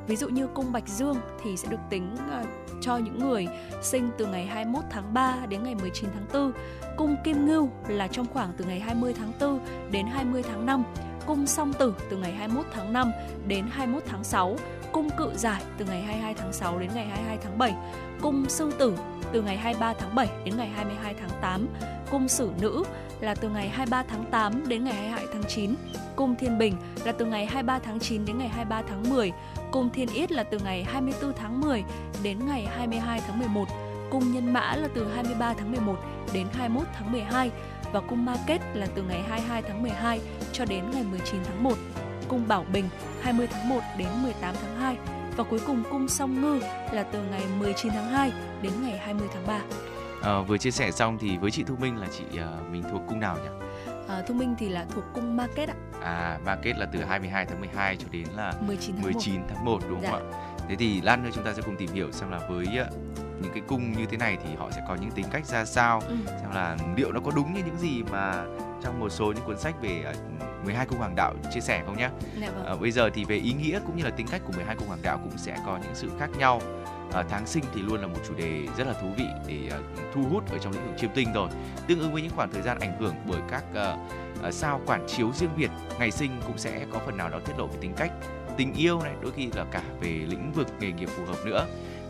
Ví 0.08 0.16
dụ 0.16 0.30
như 0.30 0.48
cung 0.48 0.72
Bạch 0.72 0.88
Dương 0.88 1.18
thì 1.44 1.58
sẽ 1.58 1.68
được 1.68 1.80
tính 1.90 2.14
uh, 2.14 2.48
cho 2.82 2.98
những 2.98 3.20
người 3.20 3.48
sinh 3.82 4.10
từ 4.18 4.26
ngày 4.26 4.46
21 4.46 4.84
tháng 4.90 5.14
3 5.14 5.36
đến 5.50 5.64
ngày 5.64 5.76
19 5.76 6.10
tháng 6.14 6.26
4. 6.34 6.52
Cung 6.98 7.16
Kim 7.24 7.48
Ngưu 7.48 7.70
là 7.88 8.08
trong 8.08 8.26
khoảng 8.34 8.50
từ 8.58 8.66
ngày 8.66 8.80
20 8.80 9.14
tháng 9.14 9.32
4 9.40 9.60
đến 9.92 10.06
20 10.08 10.44
tháng 10.44 10.66
5. 10.66 10.84
Cung 11.26 11.48
Song 11.48 11.74
Tử 11.74 11.94
từ 12.10 12.18
ngày 12.18 12.32
21 12.32 12.66
tháng 12.74 12.94
5 12.94 13.12
đến 13.48 13.66
21 13.72 14.04
tháng 14.08 14.24
6 14.24 14.58
cung 14.92 15.10
cự 15.18 15.32
giải 15.36 15.62
từ 15.78 15.86
ngày 15.86 16.02
22 16.02 16.34
tháng 16.34 16.54
6 16.54 16.80
đến 16.80 16.90
ngày 16.96 17.06
22 17.06 17.38
tháng 17.44 17.58
7, 17.58 17.74
cung 18.22 18.50
sư 18.50 18.72
tử 18.80 18.98
từ 19.32 19.42
ngày 19.42 19.58
23 19.58 19.94
tháng 19.94 20.16
7 20.16 20.28
đến 20.46 20.58
ngày 20.58 20.68
22 20.68 21.14
tháng 21.14 21.30
8, 21.42 21.68
cung 22.12 22.28
sử 22.28 22.52
nữ 22.62 22.84
là 23.20 23.36
từ 23.36 23.50
ngày 23.50 23.70
23 23.70 24.04
tháng 24.04 24.26
8 24.32 24.68
đến 24.68 24.84
ngày 24.84 24.94
22 24.94 25.26
tháng 25.34 25.44
9, 25.48 25.76
cung 26.16 26.36
thiên 26.36 26.58
bình 26.58 26.76
là 27.06 27.12
từ 27.12 27.26
ngày 27.26 27.46
23 27.46 27.80
tháng 27.80 28.00
9 28.00 28.26
đến 28.26 28.38
ngày 28.38 28.48
23 28.48 28.82
tháng 28.82 29.10
10, 29.10 29.32
cung 29.72 29.90
thiên 29.90 30.08
yết 30.14 30.32
là 30.32 30.44
từ 30.44 30.60
ngày 30.64 30.84
24 30.84 31.34
tháng 31.34 31.62
10 31.62 31.84
đến 32.24 32.46
ngày 32.46 32.66
22 32.66 33.22
tháng 33.28 33.40
11, 33.40 33.66
cung 34.10 34.34
nhân 34.34 34.54
mã 34.54 34.76
là 34.76 34.88
từ 34.96 35.08
23 35.16 35.54
tháng 35.54 35.72
11 35.72 35.96
đến 36.34 36.48
21 36.54 36.88
tháng 36.94 37.12
12 37.12 37.52
và 37.94 38.02
cung 38.02 38.26
ma 38.26 38.36
kết 38.48 38.62
là 38.74 38.88
từ 38.96 39.04
ngày 39.04 39.22
22 39.22 39.62
tháng 39.62 39.82
12 39.82 40.20
cho 40.54 40.66
đến 40.66 40.84
ngày 40.92 41.04
19 41.04 41.40
tháng 41.46 41.64
1 41.64 41.74
cung 42.30 42.48
Bảo 42.48 42.66
Bình 42.74 42.90
20 43.22 43.48
tháng 43.52 43.70
1 43.70 43.82
đến 43.98 44.08
18 44.24 44.56
tháng 44.62 44.80
2 44.80 44.98
và 45.38 45.44
cuối 45.44 45.60
cùng 45.68 45.84
cung 45.92 46.08
Song 46.08 46.42
Ngư 46.42 46.60
là 46.92 47.04
từ 47.04 47.20
ngày 47.32 47.42
19 47.60 47.92
tháng 47.92 48.10
2 48.10 48.32
đến 48.62 48.72
ngày 48.82 48.98
20 48.98 49.28
tháng 49.34 49.48
3. 49.48 49.62
À, 50.22 50.42
vừa 50.42 50.58
chia 50.58 50.72
sẻ 50.72 50.92
xong 50.92 51.18
thì 51.22 51.38
với 51.38 51.52
chị 51.52 51.64
Thu 51.64 51.76
Minh 51.76 51.98
là 51.98 52.08
chị 52.18 52.24
uh, 52.34 52.72
mình 52.72 52.84
thuộc 52.92 53.02
cung 53.08 53.20
nào 53.20 53.38
nhỉ? 53.38 53.66
À, 54.08 54.22
Thu 54.28 54.34
Minh 54.34 54.56
thì 54.60 54.70
là 54.70 54.86
thuộc 54.90 55.04
cung 55.14 55.38
Market 55.38 55.70
ạ. 55.70 55.76
À, 56.02 56.40
Market 56.46 56.78
là 56.78 56.86
từ 56.94 57.04
22 57.04 57.46
tháng 57.46 57.60
12 57.60 57.96
cho 57.96 58.08
đến 58.12 58.28
là 58.36 58.54
19 58.68 58.96
tháng 58.96 59.04
19 59.04 59.36
1. 59.36 59.48
tháng 59.50 59.66
1 59.66 59.80
đúng 59.90 60.02
dạ. 60.02 60.12
không 60.12 60.32
ạ? 60.32 60.38
Thế 60.70 60.76
thì 60.76 61.02
lát 61.02 61.20
nữa 61.20 61.30
chúng 61.34 61.44
ta 61.44 61.54
sẽ 61.54 61.62
cùng 61.66 61.76
tìm 61.76 61.90
hiểu 61.94 62.12
xem 62.12 62.32
là 62.32 62.40
với 62.50 62.68
những 63.42 63.52
cái 63.54 63.64
cung 63.68 63.92
như 63.92 64.06
thế 64.06 64.18
này 64.18 64.38
thì 64.44 64.56
họ 64.58 64.72
sẽ 64.72 64.82
có 64.88 64.96
những 64.96 65.12
tính 65.12 65.26
cách 65.32 65.46
ra 65.46 65.66
sao, 65.66 66.02
ừ. 66.08 66.16
xem 66.28 66.52
là 66.54 66.78
liệu 66.96 67.12
nó 67.12 67.20
có 67.20 67.32
đúng 67.36 67.54
như 67.54 67.62
những 67.66 67.78
gì 67.78 68.04
mà 68.12 68.44
trong 68.84 69.00
một 69.00 69.10
số 69.10 69.26
những 69.26 69.46
cuốn 69.46 69.60
sách 69.60 69.76
về 69.82 70.14
12 70.64 70.86
cung 70.86 71.00
hoàng 71.00 71.16
đạo 71.16 71.34
chia 71.54 71.60
sẻ 71.60 71.84
không 71.86 71.98
nhé? 71.98 72.10
Dạ 72.42 72.52
vâng. 72.52 72.66
à, 72.66 72.76
bây 72.76 72.92
giờ 72.92 73.10
thì 73.14 73.26
về 73.26 73.36
ý 73.36 73.54
nghĩa 73.54 73.80
cũng 73.86 73.98
như 73.98 74.04
là 74.04 74.10
tính 74.10 74.28
cách 74.28 74.42
của 74.46 74.54
12 74.56 74.76
cung 74.76 74.88
hoàng 74.88 75.02
đạo 75.04 75.20
cũng 75.24 75.38
sẽ 75.38 75.58
có 75.66 75.80
những 75.84 75.96
sự 75.96 76.10
khác 76.20 76.30
nhau. 76.38 76.62
À, 77.14 77.24
tháng 77.30 77.48
sinh 77.48 77.64
thì 77.74 77.82
luôn 77.82 78.02
là 78.02 78.08
một 78.08 78.20
chủ 78.28 78.34
đề 78.34 78.68
rất 78.78 78.88
là 78.88 78.94
thú 78.94 79.08
vị 79.18 79.26
để 79.48 79.72
uh, 79.80 80.14
thu 80.14 80.22
hút 80.30 80.52
ở 80.52 80.58
trong 80.58 80.74
lĩnh 80.74 80.86
vực 80.86 80.96
chiêm 80.98 81.10
tinh 81.16 81.34
rồi. 81.34 81.50
Tương 81.88 82.00
ứng 82.00 82.14
với 82.14 82.22
những 82.22 82.32
khoảng 82.36 82.52
thời 82.52 82.62
gian 82.62 82.80
ảnh 82.80 83.00
hưởng 83.00 83.16
bởi 83.28 83.42
các 83.50 83.64
uh, 84.48 84.54
sao 84.54 84.82
quản 84.86 85.08
chiếu 85.08 85.32
riêng 85.34 85.50
biệt, 85.58 85.70
ngày 86.00 86.12
sinh 86.12 86.42
cũng 86.48 86.58
sẽ 86.58 86.86
có 86.92 87.00
phần 87.06 87.18
nào 87.18 87.30
đó 87.30 87.40
tiết 87.46 87.54
lộ 87.58 87.68
về 87.68 87.78
tính 87.82 87.94
cách, 87.98 88.12
tình 88.58 88.74
yêu 88.74 89.02
này, 89.02 89.14
đôi 89.22 89.32
khi 89.32 89.50
là 89.56 89.66
cả 89.72 89.82
về 90.02 90.10
lĩnh 90.10 90.52
vực 90.52 90.68
nghề 90.80 90.92
nghiệp 90.92 91.10
phù 91.10 91.26
hợp 91.26 91.46
nữa. 91.46 91.66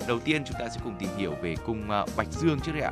Đầu 0.07 0.19
tiên 0.19 0.43
chúng 0.45 0.57
ta 0.59 0.69
sẽ 0.69 0.79
cùng 0.83 0.95
tìm 0.99 1.09
hiểu 1.17 1.33
về 1.41 1.55
cung 1.65 1.89
uh, 2.03 2.09
Bạch 2.17 2.31
Dương 2.31 2.59
trước 2.59 2.71
đấy 2.71 2.81
ạ. 2.81 2.91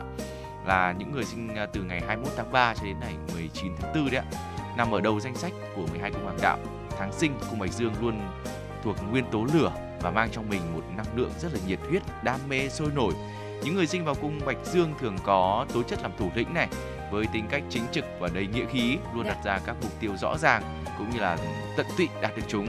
Là 0.66 0.96
những 0.98 1.12
người 1.12 1.26
sinh 1.26 1.56
từ 1.74 1.82
ngày 1.84 2.02
21 2.08 2.34
tháng 2.38 2.52
3 2.52 2.74
cho 2.74 2.84
đến 2.86 3.00
ngày 3.00 3.14
19 3.34 3.72
tháng 3.82 3.94
4 3.96 4.12
đấy 4.12 4.22
ạ 4.32 4.57
nằm 4.78 4.92
ở 4.92 5.02
đầu 5.02 5.20
danh 5.20 5.36
sách 5.36 5.54
của 5.76 5.88
12 5.92 6.12
cung 6.12 6.24
hoàng 6.24 6.38
đạo. 6.42 6.58
Tháng 6.98 7.14
sinh 7.14 7.34
cung 7.50 7.60
Bạch 7.60 7.74
Dương 7.74 7.94
luôn 8.02 8.22
thuộc 8.84 8.96
nguyên 9.12 9.26
tố 9.32 9.46
lửa 9.54 9.72
và 10.02 10.12
mang 10.12 10.30
trong 10.32 10.50
mình 10.50 10.62
một 10.74 10.84
năng 10.98 11.18
lượng 11.18 11.32
rất 11.40 11.54
là 11.54 11.60
nhiệt 11.68 11.80
huyết, 11.90 12.02
đam 12.24 12.40
mê 12.50 12.70
sôi 12.70 12.90
nổi. 12.96 13.14
Những 13.64 13.76
người 13.76 13.88
sinh 13.88 14.06
vào 14.06 14.16
cung 14.16 14.40
Bạch 14.46 14.58
Dương 14.66 14.94
thường 15.00 15.18
có 15.24 15.66
tố 15.74 15.84
chất 15.84 16.00
làm 16.02 16.12
thủ 16.18 16.30
lĩnh 16.36 16.54
này, 16.54 16.68
với 17.12 17.26
tính 17.34 17.46
cách 17.50 17.64
chính 17.70 17.84
trực 17.92 18.06
và 18.20 18.30
đầy 18.34 18.48
nghĩa 18.48 18.66
khí, 18.66 18.98
luôn 19.16 19.24
đặt 19.28 19.38
ra 19.46 19.60
các 19.66 19.76
mục 19.82 19.92
tiêu 20.00 20.12
rõ 20.18 20.38
ràng 20.38 20.64
cũng 20.98 21.10
như 21.10 21.20
là 21.20 21.38
tận 21.78 21.86
tụy 21.98 22.08
đạt 22.22 22.38
được 22.38 22.44
chúng. 22.48 22.68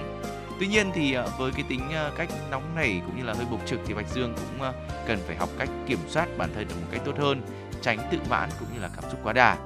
Tuy 0.60 0.66
nhiên 0.66 0.90
thì 0.94 1.12
ờ, 1.12 1.30
với 1.38 1.52
cái 1.52 1.64
tính 1.68 1.80
ờ, 1.94 2.12
cách 2.16 2.28
nóng 2.50 2.74
nảy 2.76 3.00
cũng 3.06 3.16
như 3.18 3.24
là 3.24 3.34
hơi 3.34 3.46
bộc 3.50 3.60
trực 3.66 3.80
thì 3.86 3.94
Bạch 3.94 4.08
Dương 4.08 4.34
cũng 4.34 4.62
ờ, 4.62 4.72
cần 5.06 5.18
phải 5.26 5.36
học 5.36 5.48
cách 5.58 5.68
kiểm 5.86 5.98
soát 6.08 6.28
bản 6.38 6.50
thân 6.54 6.68
được 6.68 6.74
một 6.80 6.86
cách 6.90 7.00
tốt 7.04 7.18
hơn, 7.18 7.42
tránh 7.82 7.98
tự 8.10 8.18
mãn 8.30 8.48
cũng 8.58 8.68
như 8.74 8.80
là 8.80 8.88
cảm 8.96 9.10
xúc 9.10 9.20
quá 9.22 9.32
đà 9.32 9.56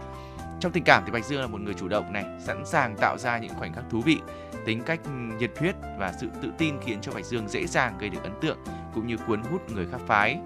trong 0.62 0.72
tình 0.72 0.84
cảm 0.84 1.02
thì 1.06 1.12
Bạch 1.12 1.24
Dương 1.24 1.40
là 1.40 1.46
một 1.46 1.60
người 1.60 1.74
chủ 1.74 1.88
động 1.88 2.12
này, 2.12 2.24
sẵn 2.38 2.66
sàng 2.66 2.96
tạo 2.96 3.18
ra 3.18 3.38
những 3.38 3.54
khoảnh 3.54 3.72
khắc 3.72 3.84
thú 3.90 4.00
vị. 4.00 4.18
Tính 4.64 4.82
cách 4.86 5.00
nhiệt 5.38 5.58
huyết 5.58 5.74
và 5.98 6.12
sự 6.20 6.26
tự 6.42 6.48
tin 6.58 6.74
khiến 6.84 6.98
cho 7.00 7.12
Bạch 7.12 7.24
Dương 7.24 7.48
dễ 7.48 7.66
dàng 7.66 7.98
gây 7.98 8.10
được 8.10 8.22
ấn 8.22 8.32
tượng 8.40 8.58
cũng 8.94 9.06
như 9.06 9.16
cuốn 9.16 9.42
hút 9.42 9.62
người 9.74 9.86
khác 9.92 10.00
phái. 10.06 10.38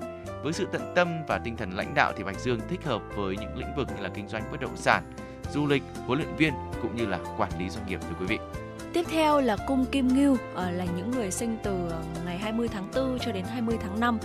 Với 0.43 0.53
sự 0.53 0.67
tận 0.73 0.93
tâm 0.95 1.09
và 1.29 1.39
tinh 1.39 1.57
thần 1.57 1.71
lãnh 1.71 1.95
đạo 1.95 2.13
thì 2.17 2.25
Bạch 2.25 2.41
Dương 2.41 2.61
thích 2.69 2.81
hợp 2.85 3.03
với 3.17 3.37
những 3.37 3.57
lĩnh 3.57 3.75
vực 3.77 3.89
như 3.97 4.03
là 4.03 4.09
kinh 4.15 4.29
doanh 4.29 4.43
bất 4.51 4.61
động 4.61 4.77
sản, 4.77 5.03
du 5.53 5.67
lịch, 5.67 5.83
huấn 6.07 6.19
luyện 6.19 6.37
viên 6.37 6.53
cũng 6.83 6.97
như 6.97 7.07
là 7.07 7.19
quản 7.39 7.51
lý 7.59 7.71
doanh 7.71 7.87
nghiệp 7.87 8.01
thưa 8.09 8.17
quý 8.21 8.27
vị. 8.27 8.39
Tiếp 8.93 9.05
theo 9.11 9.41
là 9.41 9.57
cung 9.67 9.85
Kim 9.85 10.09
Ngưu 10.09 10.37
ờ, 10.55 10.71
là 10.71 10.85
những 10.97 11.11
người 11.11 11.31
sinh 11.31 11.57
từ 11.63 11.89
ờ, 11.91 12.03
ngày 12.25 12.39
20 12.39 12.69
tháng 12.69 12.89
4 12.95 13.19
cho 13.19 13.33
đến 13.33 13.45
20 13.45 13.77
tháng 13.81 14.01
5 14.01 14.19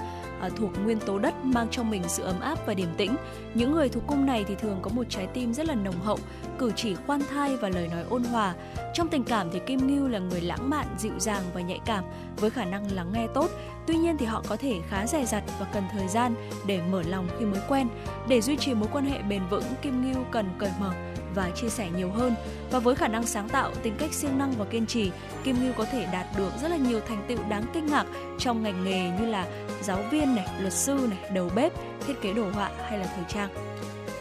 thuộc 0.50 0.72
nguyên 0.84 1.00
tố 1.00 1.20
đất 1.20 1.46
mang 1.46 1.68
trong 1.72 1.90
mình 1.90 2.04
sự 2.08 2.24
ấm 2.24 2.40
áp 2.40 2.66
và 2.66 2.74
điềm 2.74 2.90
tĩnh. 2.98 3.16
Những 3.54 3.72
người 3.72 3.90
thuộc 3.90 4.04
cung 4.08 4.26
này 4.26 4.46
thì 4.48 4.56
thường 4.56 4.80
có 4.82 4.92
một 4.94 5.04
trái 5.10 5.28
tim 5.28 5.54
rất 5.54 5.68
là 5.68 5.76
nồng 5.76 6.02
hậu, 6.02 6.18
cử 6.58 6.72
chỉ 6.76 6.96
khoan 6.96 7.22
thai 7.30 7.56
và 7.56 7.70
lời 7.70 7.88
nói 7.88 8.04
ôn 8.10 8.24
hòa. 8.24 8.56
Trong 8.94 9.08
tình 9.08 9.24
cảm 9.24 9.50
thì 9.54 9.60
Kim 9.60 9.88
Ngưu 9.88 10.08
là 10.08 10.20
người 10.20 10.42
lãng 10.42 10.70
mạn, 10.70 10.86
dịu 10.98 11.20
dàng 11.20 11.44
và 11.54 11.62
nhạy 11.62 11.80
cảm 11.86 12.04
với 12.38 12.50
khả 12.50 12.66
năng 12.66 12.92
lắng 12.92 13.12
nghe 13.14 13.28
tốt. 13.34 13.50
Tuy 13.88 13.96
nhiên 13.96 14.18
thì 14.18 14.26
họ 14.26 14.44
có 14.48 14.56
thể 14.56 14.80
khá 14.90 15.08
dè 15.08 15.26
dặt 15.26 15.44
và 15.60 15.66
cần 15.74 15.84
thời 15.92 16.08
gian 16.08 16.36
để 16.66 16.82
mở 16.92 17.04
lòng 17.04 17.28
khi 17.40 17.46
mới 17.46 17.62
quen. 17.68 17.88
Để 18.28 18.42
duy 18.42 18.58
trì 18.58 18.74
mối 18.74 18.90
quan 18.92 19.06
hệ 19.06 19.22
bền 19.22 19.42
vững, 19.50 19.64
Kim 19.82 20.02
Ngưu 20.02 20.24
cần 20.32 20.50
cởi 20.60 20.72
mở 20.80 20.92
và 21.36 21.50
chia 21.56 21.70
sẻ 21.70 21.90
nhiều 21.96 22.12
hơn. 22.12 22.36
Và 22.72 22.80
với 22.80 22.96
khả 22.96 23.08
năng 23.08 23.26
sáng 23.26 23.50
tạo, 23.50 23.72
tính 23.84 23.96
cách 23.98 24.14
siêng 24.14 24.38
năng 24.38 24.52
và 24.52 24.66
kiên 24.66 24.86
trì, 24.86 25.12
Kim 25.44 25.64
Ngưu 25.64 25.74
có 25.74 25.86
thể 25.86 26.08
đạt 26.14 26.28
được 26.38 26.52
rất 26.62 26.68
là 26.68 26.78
nhiều 26.78 27.00
thành 27.08 27.26
tựu 27.28 27.38
đáng 27.50 27.64
kinh 27.74 27.86
ngạc 27.86 28.06
trong 28.40 28.64
ngành 28.64 28.84
nghề 28.84 29.10
như 29.20 29.26
là 29.26 29.48
giáo 29.82 30.04
viên 30.12 30.36
này, 30.36 30.48
luật 30.60 30.74
sư 30.74 31.08
này, 31.10 31.32
đầu 31.34 31.50
bếp, 31.56 31.74
thiết 32.08 32.22
kế 32.22 32.34
đồ 32.34 32.50
họa 32.54 32.72
hay 32.90 33.00
là 33.00 33.06
thời 33.16 33.26
trang. 33.28 33.50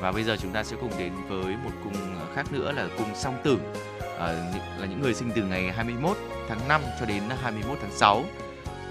Và 0.01 0.13
bây 0.13 0.25
giờ 0.25 0.37
chúng 0.37 0.53
ta 0.53 0.65
sẽ 0.65 0.77
cùng 0.81 0.93
đến 0.99 1.13
với 1.29 1.57
một 1.65 1.71
cung 1.85 1.95
khác 2.35 2.53
nữa 2.53 2.73
là 2.73 2.89
cung 2.99 3.09
song 3.15 3.41
tử. 3.45 3.59
À, 4.19 4.27
là 4.79 4.87
những 4.87 5.03
người 5.03 5.15
sinh 5.15 5.31
từ 5.35 5.43
ngày 5.43 5.73
21 5.73 6.17
tháng 6.49 6.69
5 6.69 6.81
cho 7.01 7.07
đến 7.07 7.23
21 7.43 7.79
tháng 7.83 7.93
6. 7.93 8.25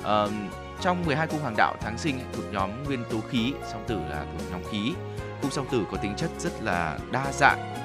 À, 0.04 0.26
trong 0.82 1.06
12 1.06 1.28
cung 1.28 1.40
hoàng 1.40 1.56
đạo 1.58 1.76
tháng 1.82 1.98
sinh 1.98 2.20
thuộc 2.34 2.46
nhóm 2.52 2.84
nguyên 2.84 3.04
tố 3.10 3.18
khí, 3.30 3.54
song 3.72 3.84
tử 3.88 4.00
là 4.10 4.26
thuộc 4.32 4.52
nhóm 4.52 4.62
khí. 4.72 4.94
Cung 5.42 5.52
song 5.52 5.68
tử 5.72 5.84
có 5.92 5.98
tính 5.98 6.14
chất 6.18 6.30
rất 6.40 6.64
là 6.64 7.00
đa 7.12 7.32
dạng, 7.32 7.76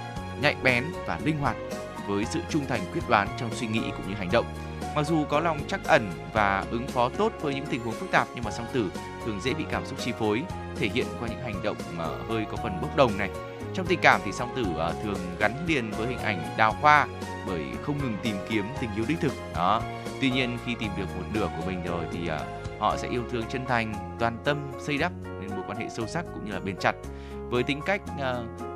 nhạy 0.42 0.56
bén 0.62 0.84
và 1.06 1.18
linh 1.24 1.38
hoạt 1.38 1.56
với 2.06 2.24
sự 2.24 2.40
trung 2.50 2.66
thành 2.68 2.80
quyết 2.92 3.02
đoán 3.08 3.28
trong 3.38 3.50
suy 3.54 3.66
nghĩ 3.66 3.82
cũng 3.96 4.08
như 4.08 4.14
hành 4.14 4.28
động. 4.32 4.46
Mặc 4.96 5.06
dù 5.06 5.24
có 5.24 5.40
lòng 5.40 5.58
chắc 5.68 5.84
ẩn 5.84 6.10
và 6.32 6.64
ứng 6.70 6.86
phó 6.86 7.08
tốt 7.08 7.32
với 7.40 7.54
những 7.54 7.66
tình 7.66 7.80
huống 7.80 7.94
phức 7.94 8.10
tạp 8.10 8.28
nhưng 8.34 8.44
mà 8.44 8.50
song 8.50 8.66
tử 8.72 8.90
thường 9.24 9.40
dễ 9.40 9.54
bị 9.54 9.64
cảm 9.70 9.86
xúc 9.86 9.98
chi 10.04 10.12
phối, 10.18 10.42
thể 10.76 10.88
hiện 10.94 11.06
qua 11.20 11.28
những 11.28 11.40
hành 11.40 11.62
động 11.62 11.76
mà 11.96 12.06
hơi 12.28 12.44
có 12.50 12.56
phần 12.56 12.80
bốc 12.82 12.96
đồng 12.96 13.18
này. 13.18 13.30
Trong 13.74 13.86
tình 13.86 13.98
cảm 14.02 14.20
thì 14.24 14.32
song 14.32 14.52
tử 14.56 14.64
ờ, 14.76 14.94
thường 15.02 15.18
gắn 15.38 15.52
liền 15.66 15.90
với 15.90 16.08
hình 16.08 16.18
ảnh 16.18 16.54
đào 16.56 16.76
hoa 16.80 17.06
bởi 17.46 17.64
không 17.82 17.98
ngừng 17.98 18.16
tìm 18.22 18.36
kiếm 18.48 18.64
tình 18.80 18.90
yêu 18.96 19.04
đích 19.08 19.20
thực. 19.20 19.32
Đó. 19.54 19.82
Tuy 20.20 20.30
nhiên 20.30 20.58
khi 20.66 20.74
tìm 20.74 20.90
được 20.98 21.06
một 21.16 21.24
nửa 21.32 21.48
của 21.56 21.66
mình 21.66 21.84
rồi 21.84 22.04
thì 22.12 22.26
ờ, 22.28 22.46
họ 22.78 22.96
sẽ 22.96 23.08
yêu 23.08 23.22
thương 23.30 23.44
chân 23.48 23.66
thành, 23.66 24.16
toàn 24.18 24.38
tâm, 24.44 24.58
xây 24.80 24.98
đắp 24.98 25.12
nên 25.40 25.50
mối 25.50 25.64
quan 25.68 25.78
hệ 25.78 25.88
sâu 25.88 26.06
sắc 26.06 26.24
cũng 26.34 26.44
như 26.44 26.52
là 26.52 26.60
bền 26.60 26.76
chặt. 26.76 26.94
Với 27.50 27.62
tính 27.62 27.80
cách 27.86 28.00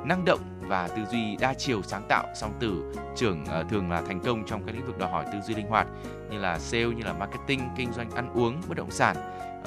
năng 0.05 0.25
động 0.25 0.39
và 0.69 0.87
tư 0.87 1.01
duy 1.11 1.35
đa 1.35 1.53
chiều 1.53 1.81
sáng 1.83 2.03
tạo 2.09 2.25
song 2.35 2.53
tử 2.59 2.93
trưởng 3.15 3.43
uh, 3.43 3.69
thường 3.69 3.91
là 3.91 4.01
thành 4.01 4.19
công 4.19 4.45
trong 4.45 4.63
các 4.65 4.75
lĩnh 4.75 4.85
vực 4.85 4.97
đòi 4.97 5.11
hỏi 5.11 5.25
tư 5.33 5.39
duy 5.47 5.55
linh 5.55 5.67
hoạt 5.67 5.87
như 6.31 6.39
là 6.39 6.59
sale 6.59 6.85
như 6.85 7.03
là 7.03 7.13
marketing 7.13 7.61
kinh 7.77 7.93
doanh 7.93 8.11
ăn 8.11 8.33
uống 8.33 8.61
bất 8.67 8.77
động 8.77 8.91
sản 8.91 9.15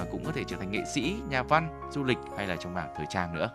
uh, 0.03 0.09
cũng 0.11 0.25
có 0.25 0.33
thể 0.33 0.45
trở 0.47 0.57
thành 0.57 0.71
nghệ 0.73 0.83
sĩ 0.95 1.15
nhà 1.31 1.43
văn 1.43 1.69
du 1.93 2.05
lịch 2.05 2.19
hay 2.37 2.47
là 2.47 2.57
trong 2.57 2.75
mảng 2.75 2.95
thời 2.97 3.07
trang 3.11 3.35
nữa 3.35 3.51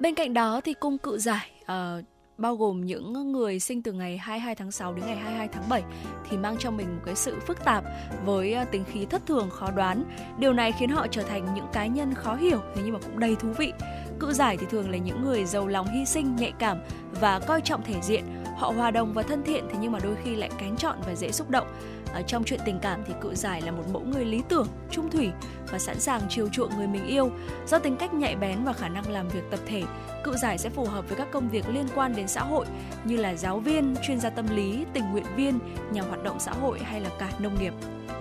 bên 0.00 0.14
cạnh 0.14 0.34
đó 0.34 0.60
thì 0.64 0.74
cung 0.74 0.98
cự 0.98 1.18
giải 1.18 1.50
uh, 1.62 2.04
bao 2.38 2.56
gồm 2.56 2.86
những 2.86 3.32
người 3.32 3.60
sinh 3.60 3.82
từ 3.82 3.92
ngày 3.92 4.18
22 4.18 4.54
tháng 4.54 4.72
6 4.72 4.94
đến 4.94 5.04
ngày 5.06 5.16
22 5.16 5.48
tháng 5.48 5.68
7 5.68 5.82
thì 6.30 6.36
mang 6.36 6.56
trong 6.58 6.76
mình 6.76 6.86
một 6.86 7.02
cái 7.04 7.14
sự 7.14 7.38
phức 7.46 7.64
tạp 7.64 7.84
với 8.24 8.56
tính 8.70 8.84
khí 8.84 9.06
thất 9.06 9.26
thường 9.26 9.50
khó 9.50 9.70
đoán. 9.70 10.04
Điều 10.38 10.52
này 10.52 10.72
khiến 10.72 10.90
họ 10.90 11.06
trở 11.10 11.22
thành 11.22 11.54
những 11.54 11.66
cá 11.72 11.86
nhân 11.86 12.14
khó 12.14 12.34
hiểu 12.34 12.58
thế 12.74 12.82
nhưng 12.84 12.94
mà 12.94 13.00
cũng 13.02 13.18
đầy 13.18 13.36
thú 13.36 13.48
vị. 13.58 13.72
Cự 14.20 14.32
giải 14.32 14.56
thì 14.56 14.66
thường 14.70 14.90
là 14.90 14.96
những 14.96 15.24
người 15.24 15.44
giàu 15.44 15.66
lòng 15.66 15.86
hy 15.86 16.06
sinh, 16.06 16.36
nhạy 16.36 16.52
cảm 16.58 16.78
và 17.20 17.38
coi 17.38 17.60
trọng 17.60 17.82
thể 17.82 17.94
diện. 18.02 18.24
Họ 18.56 18.70
hòa 18.70 18.90
đồng 18.90 19.12
và 19.12 19.22
thân 19.22 19.42
thiện 19.44 19.64
thế 19.70 19.78
nhưng 19.80 19.92
mà 19.92 19.98
đôi 20.02 20.16
khi 20.24 20.36
lại 20.36 20.50
kén 20.58 20.76
chọn 20.76 20.98
và 21.06 21.14
dễ 21.14 21.32
xúc 21.32 21.50
động. 21.50 21.66
Ở 22.14 22.22
trong 22.22 22.44
chuyện 22.44 22.60
tình 22.64 22.78
cảm 22.82 23.00
thì 23.06 23.14
cự 23.20 23.34
giải 23.34 23.62
là 23.62 23.72
một 23.72 23.82
mẫu 23.92 24.02
người 24.02 24.24
lý 24.24 24.42
tưởng, 24.48 24.66
trung 24.90 25.10
thủy 25.10 25.30
và 25.70 25.78
sẵn 25.78 26.00
sàng 26.00 26.20
chiều 26.28 26.48
chuộng 26.48 26.76
người 26.76 26.86
mình 26.86 27.06
yêu. 27.06 27.30
Do 27.66 27.78
tính 27.78 27.96
cách 27.96 28.14
nhạy 28.14 28.36
bén 28.36 28.64
và 28.64 28.72
khả 28.72 28.88
năng 28.88 29.10
làm 29.10 29.28
việc 29.28 29.42
tập 29.50 29.60
thể, 29.66 29.82
cự 30.24 30.36
giải 30.36 30.58
sẽ 30.58 30.70
phù 30.70 30.84
hợp 30.84 31.08
với 31.08 31.18
các 31.18 31.28
công 31.32 31.48
việc 31.48 31.68
liên 31.68 31.86
quan 31.94 32.16
đến 32.16 32.28
xã 32.28 32.40
hội 32.40 32.66
như 33.04 33.16
là 33.16 33.34
giáo 33.34 33.58
viên, 33.58 33.96
chuyên 34.06 34.20
gia 34.20 34.30
tâm 34.30 34.46
lý, 34.56 34.84
tình 34.92 35.10
nguyện 35.12 35.26
viên, 35.36 35.58
nhà 35.92 36.02
hoạt 36.02 36.22
động 36.22 36.40
xã 36.40 36.52
hội 36.52 36.78
hay 36.78 37.00
là 37.00 37.10
cả 37.18 37.30
nông 37.38 37.60
nghiệp. 37.60 37.74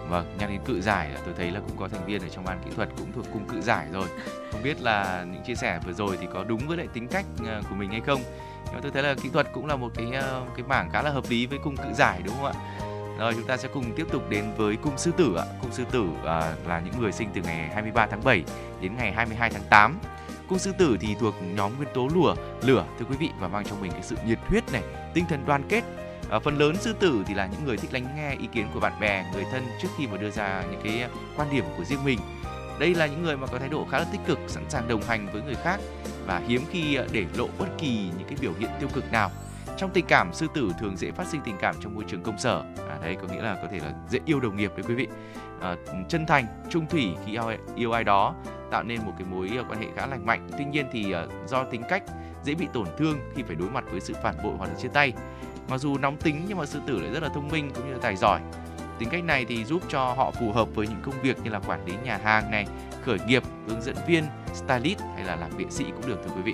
Vâng, 0.10 0.26
nhắc 0.40 0.50
đến 0.50 0.62
cự 0.66 0.82
giải 0.82 1.12
tôi 1.26 1.34
thấy 1.38 1.52
là 1.52 1.60
cũng 1.60 1.78
có 1.78 1.88
thành 1.88 2.06
viên 2.06 2.22
ở 2.22 2.28
trong 2.30 2.46
ban 2.46 2.60
kỹ 2.66 2.72
thuật 2.76 2.90
cũng 2.98 3.12
thuộc 3.12 3.26
cung 3.34 3.46
cự 3.46 3.62
giải 3.62 3.88
rồi. 3.92 4.08
Không 4.52 4.64
biết 4.64 4.82
là 4.82 5.26
những 5.32 5.44
chia 5.44 5.56
sẻ 5.56 5.80
vừa 5.86 5.94
rồi 5.94 6.18
thì 6.22 6.28
có 6.34 6.44
đúng 6.44 6.68
với 6.68 6.78
lại 6.78 6.88
tính 6.94 7.08
cách 7.08 7.26
ờ, 7.46 7.62
của 7.70 7.76
mình 7.76 7.90
hay 7.90 8.02
không. 8.02 8.22
Nhưng 8.66 8.74
mà 8.74 8.80
tôi 8.82 8.92
thấy 8.92 9.04
là 9.04 9.16
kỹ 9.24 9.30
thuật 9.34 9.48
cũng 9.54 9.66
là 9.66 9.76
một 9.76 9.92
cái 9.96 10.12
ờ, 10.12 10.44
cái 10.56 10.66
mảng 10.68 10.90
khá 10.90 11.02
là 11.02 11.10
hợp 11.10 11.24
lý 11.30 11.46
với 11.46 11.60
cung 11.64 11.78
cự 11.78 11.94
giải 11.94 12.22
đúng 12.26 12.36
không 12.36 12.46
ạ? 12.46 12.54
Rồi 13.20 13.34
chúng 13.34 13.48
ta 13.48 13.58
sẽ 13.58 13.70
cùng 13.74 13.94
tiếp 13.96 14.08
tục 14.12 14.30
đến 14.30 14.46
với 14.58 14.76
cung 14.76 14.98
sư 14.98 15.12
tử 15.18 15.36
ạ. 15.36 15.46
Cung 15.62 15.72
sư 15.72 15.84
tử 15.92 16.08
à, 16.26 16.56
là 16.68 16.80
những 16.80 17.02
người 17.02 17.12
sinh 17.12 17.30
từ 17.34 17.42
ngày 17.42 17.70
23 17.74 18.08
tháng 18.08 18.24
7 18.24 18.44
đến 18.82 18.96
ngày 18.98 19.12
22 19.12 19.50
tháng 19.50 19.64
8. 19.70 20.00
Cung 20.50 20.60
sư 20.60 20.72
tử 20.78 20.98
thì 21.00 21.16
thuộc 21.20 21.36
nhóm 21.56 21.78
nguyên 21.78 21.90
tố 21.94 22.10
lửa, 22.16 22.36
lửa 22.62 22.86
thưa 23.00 23.06
quý 23.10 23.16
vị 23.20 23.30
và 23.40 23.48
mang 23.48 23.66
trong 23.66 23.82
mình 23.82 23.92
cái 23.92 24.04
sự 24.04 24.16
nhiệt 24.26 24.40
huyết 24.48 24.72
này, 24.72 24.84
tinh 25.14 25.26
thần 25.30 25.46
đoàn 25.46 25.64
kết. 25.70 25.84
À, 26.30 26.40
phần 26.40 26.58
lớn 26.58 26.76
sư 26.76 26.94
tử 27.00 27.24
thì 27.28 27.34
là 27.34 27.48
những 27.52 27.66
người 27.66 27.78
thích 27.78 27.94
lắng 27.94 28.08
nghe 28.16 28.32
ý 28.32 28.48
kiến 28.52 28.68
của 28.74 28.80
bạn 28.80 29.00
bè, 29.00 29.26
người 29.34 29.44
thân 29.52 29.64
trước 29.82 29.88
khi 29.98 30.08
mà 30.08 30.18
đưa 30.18 30.30
ra 30.30 30.64
những 30.72 30.82
cái 30.84 31.10
quan 31.38 31.48
điểm 31.52 31.64
của 31.78 31.84
riêng 31.84 32.04
mình. 32.06 32.20
Đây 32.80 32.96
là 32.96 33.06
những 33.06 33.24
người 33.24 33.38
mà 33.38 33.48
có 33.48 33.60
thái 33.60 33.70
độ 33.70 33.88
khá 33.92 34.00
là 34.00 34.06
tích 34.12 34.22
cực, 34.26 34.40
sẵn 34.48 34.64
sàng 34.70 34.88
đồng 34.88 35.02
hành 35.02 35.28
với 35.34 35.42
người 35.42 35.56
khác 35.56 35.80
và 36.26 36.42
hiếm 36.48 36.62
khi 36.72 36.96
ờ, 36.96 37.08
để 37.12 37.26
lộ 37.38 37.48
bất 37.60 37.68
kỳ 37.78 38.10
những 38.18 38.28
cái 38.28 38.38
biểu 38.42 38.52
hiện 38.60 38.70
tiêu 38.80 38.90
cực 38.94 39.12
nào. 39.12 39.32
Trong 39.78 39.90
tình 39.94 40.06
cảm 40.06 40.34
sư 40.34 40.48
tử 40.54 40.72
thường 40.80 40.98
dễ 40.98 41.12
phát 41.12 41.28
sinh 41.28 41.42
tình 41.46 41.56
cảm 41.60 41.76
trong 41.82 41.96
môi 41.96 42.04
trường 42.08 42.24
công 42.24 42.38
sở. 42.38 42.64
À, 42.90 42.98
đấy 43.04 43.18
có 43.22 43.28
nghĩa 43.34 43.42
là 43.42 43.56
có 43.56 43.68
thể 43.72 43.80
là 43.80 43.94
dễ 44.10 44.20
yêu 44.26 44.40
đồng 44.40 44.58
nghiệp 44.58 44.72
đấy 44.76 44.84
quý 44.88 44.96
vị. 44.96 45.08
À, 45.62 45.76
chân 46.10 46.26
thành 46.26 46.46
trung 46.70 46.86
thủy 46.88 47.14
khi 47.26 47.32
yêu, 47.32 47.52
yêu 47.76 47.92
ai 47.92 48.04
đó 48.04 48.36
tạo 48.72 48.84
nên 48.84 49.00
một 49.06 49.14
cái 49.18 49.28
mối 49.32 49.50
quan 49.70 49.82
hệ 49.82 49.88
khá 49.96 50.08
lành 50.08 50.26
mạnh. 50.26 50.50
Tuy 50.58 50.66
nhiên 50.66 50.86
thì 50.92 51.16
do 51.48 51.64
tính 51.64 51.82
cách 51.90 52.04
dễ 52.44 52.56
bị 52.56 52.68
tổn 52.74 52.88
thương 52.98 53.20
khi 53.36 53.44
phải 53.44 53.56
đối 53.56 53.70
mặt 53.70 53.84
với 53.92 54.00
sự 54.00 54.14
phản 54.24 54.36
bội 54.44 54.54
hoặc 54.58 54.70
là 54.70 54.80
chia 54.80 54.90
tay 54.94 55.14
mặc 55.68 55.78
dù 55.78 55.98
nóng 55.98 56.18
tính 56.18 56.46
nhưng 56.48 56.58
mà 56.58 56.66
sư 56.66 56.80
tử 56.88 57.00
lại 57.00 57.12
rất 57.14 57.24
là 57.24 57.30
thông 57.30 57.48
minh 57.48 57.72
cũng 57.76 57.88
như 57.88 57.94
là 57.94 58.00
tài 58.02 58.16
giỏi. 58.16 58.42
Tính 59.00 59.10
cách 59.10 59.24
này 59.24 59.46
thì 59.46 59.66
giúp 59.66 59.82
cho 59.90 60.14
họ 60.14 60.32
phù 60.32 60.52
hợp 60.52 60.68
với 60.76 60.88
những 60.88 61.02
công 61.02 61.22
việc 61.22 61.38
như 61.44 61.50
là 61.50 61.60
quản 61.60 61.86
lý 61.86 61.94
nhà 62.04 62.20
hàng 62.24 62.52
này, 62.52 62.66
khởi 63.06 63.18
nghiệp, 63.28 63.44
hướng 63.68 63.82
dẫn 63.82 63.96
viên, 64.08 64.24
stylist 64.54 65.00
hay 65.16 65.24
là 65.24 65.36
làm 65.36 65.58
nghệ 65.58 65.66
sĩ 65.70 65.84
cũng 65.84 66.08
được 66.08 66.20
thưa 66.24 66.32
quý 66.36 66.42
vị 66.42 66.54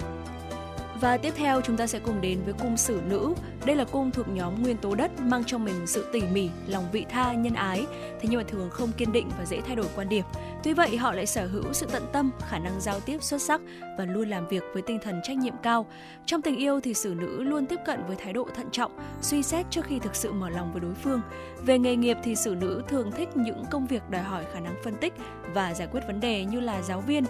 và 1.01 1.17
tiếp 1.17 1.33
theo 1.35 1.61
chúng 1.61 1.77
ta 1.77 1.87
sẽ 1.87 1.99
cùng 1.99 2.21
đến 2.21 2.39
với 2.45 2.53
cung 2.53 2.77
sử 2.77 3.01
nữ. 3.09 3.33
Đây 3.65 3.75
là 3.75 3.85
cung 3.85 4.11
thuộc 4.11 4.27
nhóm 4.27 4.63
nguyên 4.63 4.77
tố 4.77 4.95
đất 4.95 5.11
mang 5.19 5.43
trong 5.43 5.65
mình 5.65 5.87
sự 5.87 6.09
tỉ 6.13 6.21
mỉ, 6.33 6.49
lòng 6.67 6.85
vị 6.91 7.05
tha, 7.09 7.33
nhân 7.33 7.53
ái, 7.53 7.85
thế 7.91 8.29
nhưng 8.29 8.37
mà 8.37 8.43
thường 8.47 8.69
không 8.69 8.91
kiên 8.97 9.11
định 9.11 9.29
và 9.37 9.45
dễ 9.45 9.61
thay 9.61 9.75
đổi 9.75 9.85
quan 9.95 10.09
điểm. 10.09 10.25
Tuy 10.63 10.73
vậy 10.73 10.97
họ 10.97 11.13
lại 11.13 11.25
sở 11.25 11.47
hữu 11.47 11.73
sự 11.73 11.85
tận 11.91 12.03
tâm, 12.13 12.31
khả 12.49 12.59
năng 12.59 12.81
giao 12.81 12.99
tiếp 12.99 13.23
xuất 13.23 13.41
sắc 13.41 13.61
và 13.97 14.05
luôn 14.05 14.29
làm 14.29 14.47
việc 14.47 14.63
với 14.73 14.81
tinh 14.81 14.99
thần 15.03 15.19
trách 15.23 15.37
nhiệm 15.37 15.53
cao. 15.63 15.85
Trong 16.25 16.41
tình 16.41 16.55
yêu 16.55 16.79
thì 16.81 16.93
sử 16.93 17.15
nữ 17.17 17.43
luôn 17.43 17.65
tiếp 17.65 17.79
cận 17.85 17.99
với 18.07 18.15
thái 18.15 18.33
độ 18.33 18.47
thận 18.55 18.67
trọng, 18.71 18.91
suy 19.21 19.43
xét 19.43 19.65
trước 19.69 19.85
khi 19.85 19.99
thực 19.99 20.15
sự 20.15 20.31
mở 20.31 20.49
lòng 20.49 20.71
với 20.71 20.81
đối 20.81 20.93
phương. 20.93 21.21
Về 21.61 21.79
nghề 21.79 21.95
nghiệp 21.95 22.17
thì 22.23 22.35
sử 22.35 22.55
nữ 22.59 22.83
thường 22.87 23.11
thích 23.11 23.29
những 23.35 23.63
công 23.71 23.87
việc 23.87 24.09
đòi 24.09 24.21
hỏi 24.21 24.45
khả 24.53 24.59
năng 24.59 24.75
phân 24.83 24.95
tích 24.95 25.13
và 25.53 25.73
giải 25.73 25.87
quyết 25.91 26.01
vấn 26.07 26.19
đề 26.19 26.45
như 26.45 26.59
là 26.59 26.81
giáo 26.81 27.01
viên, 27.01 27.23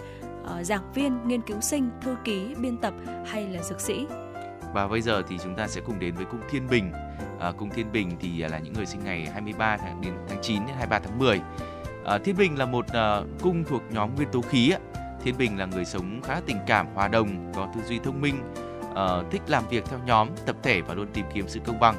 Ờ, 0.44 0.62
giảng 0.64 0.92
viên, 0.92 1.28
nghiên 1.28 1.40
cứu 1.42 1.60
sinh, 1.60 1.90
thư 2.00 2.16
ký, 2.24 2.54
biên 2.58 2.76
tập 2.76 2.94
hay 3.26 3.48
là 3.48 3.62
dược 3.62 3.80
sĩ. 3.80 4.06
Và 4.74 4.88
bây 4.88 5.00
giờ 5.00 5.22
thì 5.28 5.38
chúng 5.44 5.54
ta 5.54 5.68
sẽ 5.68 5.80
cùng 5.80 5.98
đến 5.98 6.14
với 6.14 6.24
cung 6.24 6.40
Thiên 6.50 6.68
Bình. 6.70 6.92
À, 7.40 7.52
cung 7.52 7.70
Thiên 7.70 7.92
Bình 7.92 8.16
thì 8.20 8.40
à, 8.40 8.48
là 8.48 8.58
những 8.58 8.72
người 8.72 8.86
sinh 8.86 9.04
ngày 9.04 9.28
23 9.32 9.76
tháng 9.76 10.00
đến 10.00 10.12
tháng 10.28 10.38
9 10.42 10.56
đến 10.66 10.76
23 10.76 10.98
tháng 10.98 11.18
10. 11.18 11.36
À, 11.36 11.42
ờ, 12.04 12.18
Thiên 12.18 12.36
Bình 12.36 12.58
là 12.58 12.66
một 12.66 12.86
à, 12.88 13.20
cung 13.42 13.64
thuộc 13.64 13.82
nhóm 13.90 14.14
nguyên 14.14 14.28
tố 14.32 14.40
khí. 14.40 14.72
Thiên 15.24 15.38
Bình 15.38 15.58
là 15.58 15.66
người 15.66 15.84
sống 15.84 16.20
khá 16.22 16.40
tình 16.46 16.58
cảm, 16.66 16.86
hòa 16.94 17.08
đồng, 17.08 17.52
có 17.54 17.68
tư 17.74 17.80
duy 17.88 17.98
thông 17.98 18.20
minh, 18.20 18.34
à, 18.94 19.06
thích 19.30 19.42
làm 19.46 19.64
việc 19.70 19.84
theo 19.84 19.98
nhóm, 20.06 20.28
tập 20.46 20.56
thể 20.62 20.80
và 20.80 20.94
luôn 20.94 21.06
tìm 21.12 21.24
kiếm 21.34 21.48
sự 21.48 21.60
công 21.66 21.80
bằng 21.80 21.94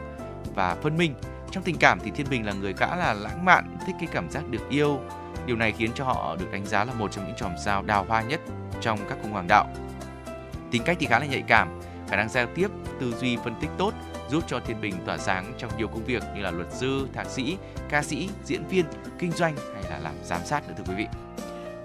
và 0.56 0.76
phân 0.76 0.98
minh. 0.98 1.14
Trong 1.52 1.64
tình 1.64 1.78
cảm 1.80 2.00
thì 2.00 2.12
Thiên 2.12 2.28
Bình 2.30 2.46
là 2.46 2.54
người 2.54 2.74
khá 2.74 2.96
là 2.96 3.14
lãng 3.14 3.46
mạn, 3.46 3.78
thích 3.88 3.96
cái 4.00 4.08
cảm 4.12 4.30
giác 4.30 4.50
được 4.50 4.70
yêu, 4.70 5.00
Điều 5.46 5.56
này 5.56 5.72
khiến 5.72 5.92
cho 5.96 6.04
họ 6.04 6.36
được 6.40 6.52
đánh 6.52 6.66
giá 6.66 6.86
là 6.86 6.94
một 6.94 7.12
trong 7.12 7.26
những 7.28 7.36
chòm 7.36 7.52
sao 7.66 7.82
đào 7.82 8.06
hoa 8.08 8.22
nhất 8.22 8.40
trong 8.82 9.00
các 9.10 9.18
cung 9.22 9.32
hoàng 9.32 9.48
đạo. 9.50 9.68
Tính 10.72 10.84
cách 10.86 10.98
thì 11.00 11.06
khá 11.06 11.20
là 11.20 11.26
nhạy 11.26 11.44
cảm, 11.48 11.80
khả 12.10 12.16
năng 12.16 12.30
giao 12.30 12.46
tiếp, 12.56 12.68
tư 13.00 13.14
duy 13.20 13.38
phân 13.44 13.56
tích 13.62 13.70
tốt 13.78 13.94
giúp 14.30 14.44
cho 14.48 14.60
Thiên 14.60 14.82
Bình 14.82 14.96
tỏa 15.06 15.18
sáng 15.18 15.54
trong 15.58 15.72
nhiều 15.78 15.88
công 15.88 16.06
việc 16.06 16.24
như 16.36 16.42
là 16.42 16.52
luật 16.52 16.68
sư, 16.74 17.08
thạc 17.14 17.28
sĩ, 17.28 17.58
ca 17.90 18.04
sĩ, 18.04 18.30
diễn 18.44 18.68
viên, 18.68 18.86
kinh 19.20 19.32
doanh 19.32 19.56
hay 19.74 19.84
là 19.92 20.00
làm 20.00 20.14
giám 20.24 20.42
sát 20.46 20.68
nữa 20.68 20.74
thưa 20.78 20.84
quý 20.88 20.94
vị. 20.98 21.08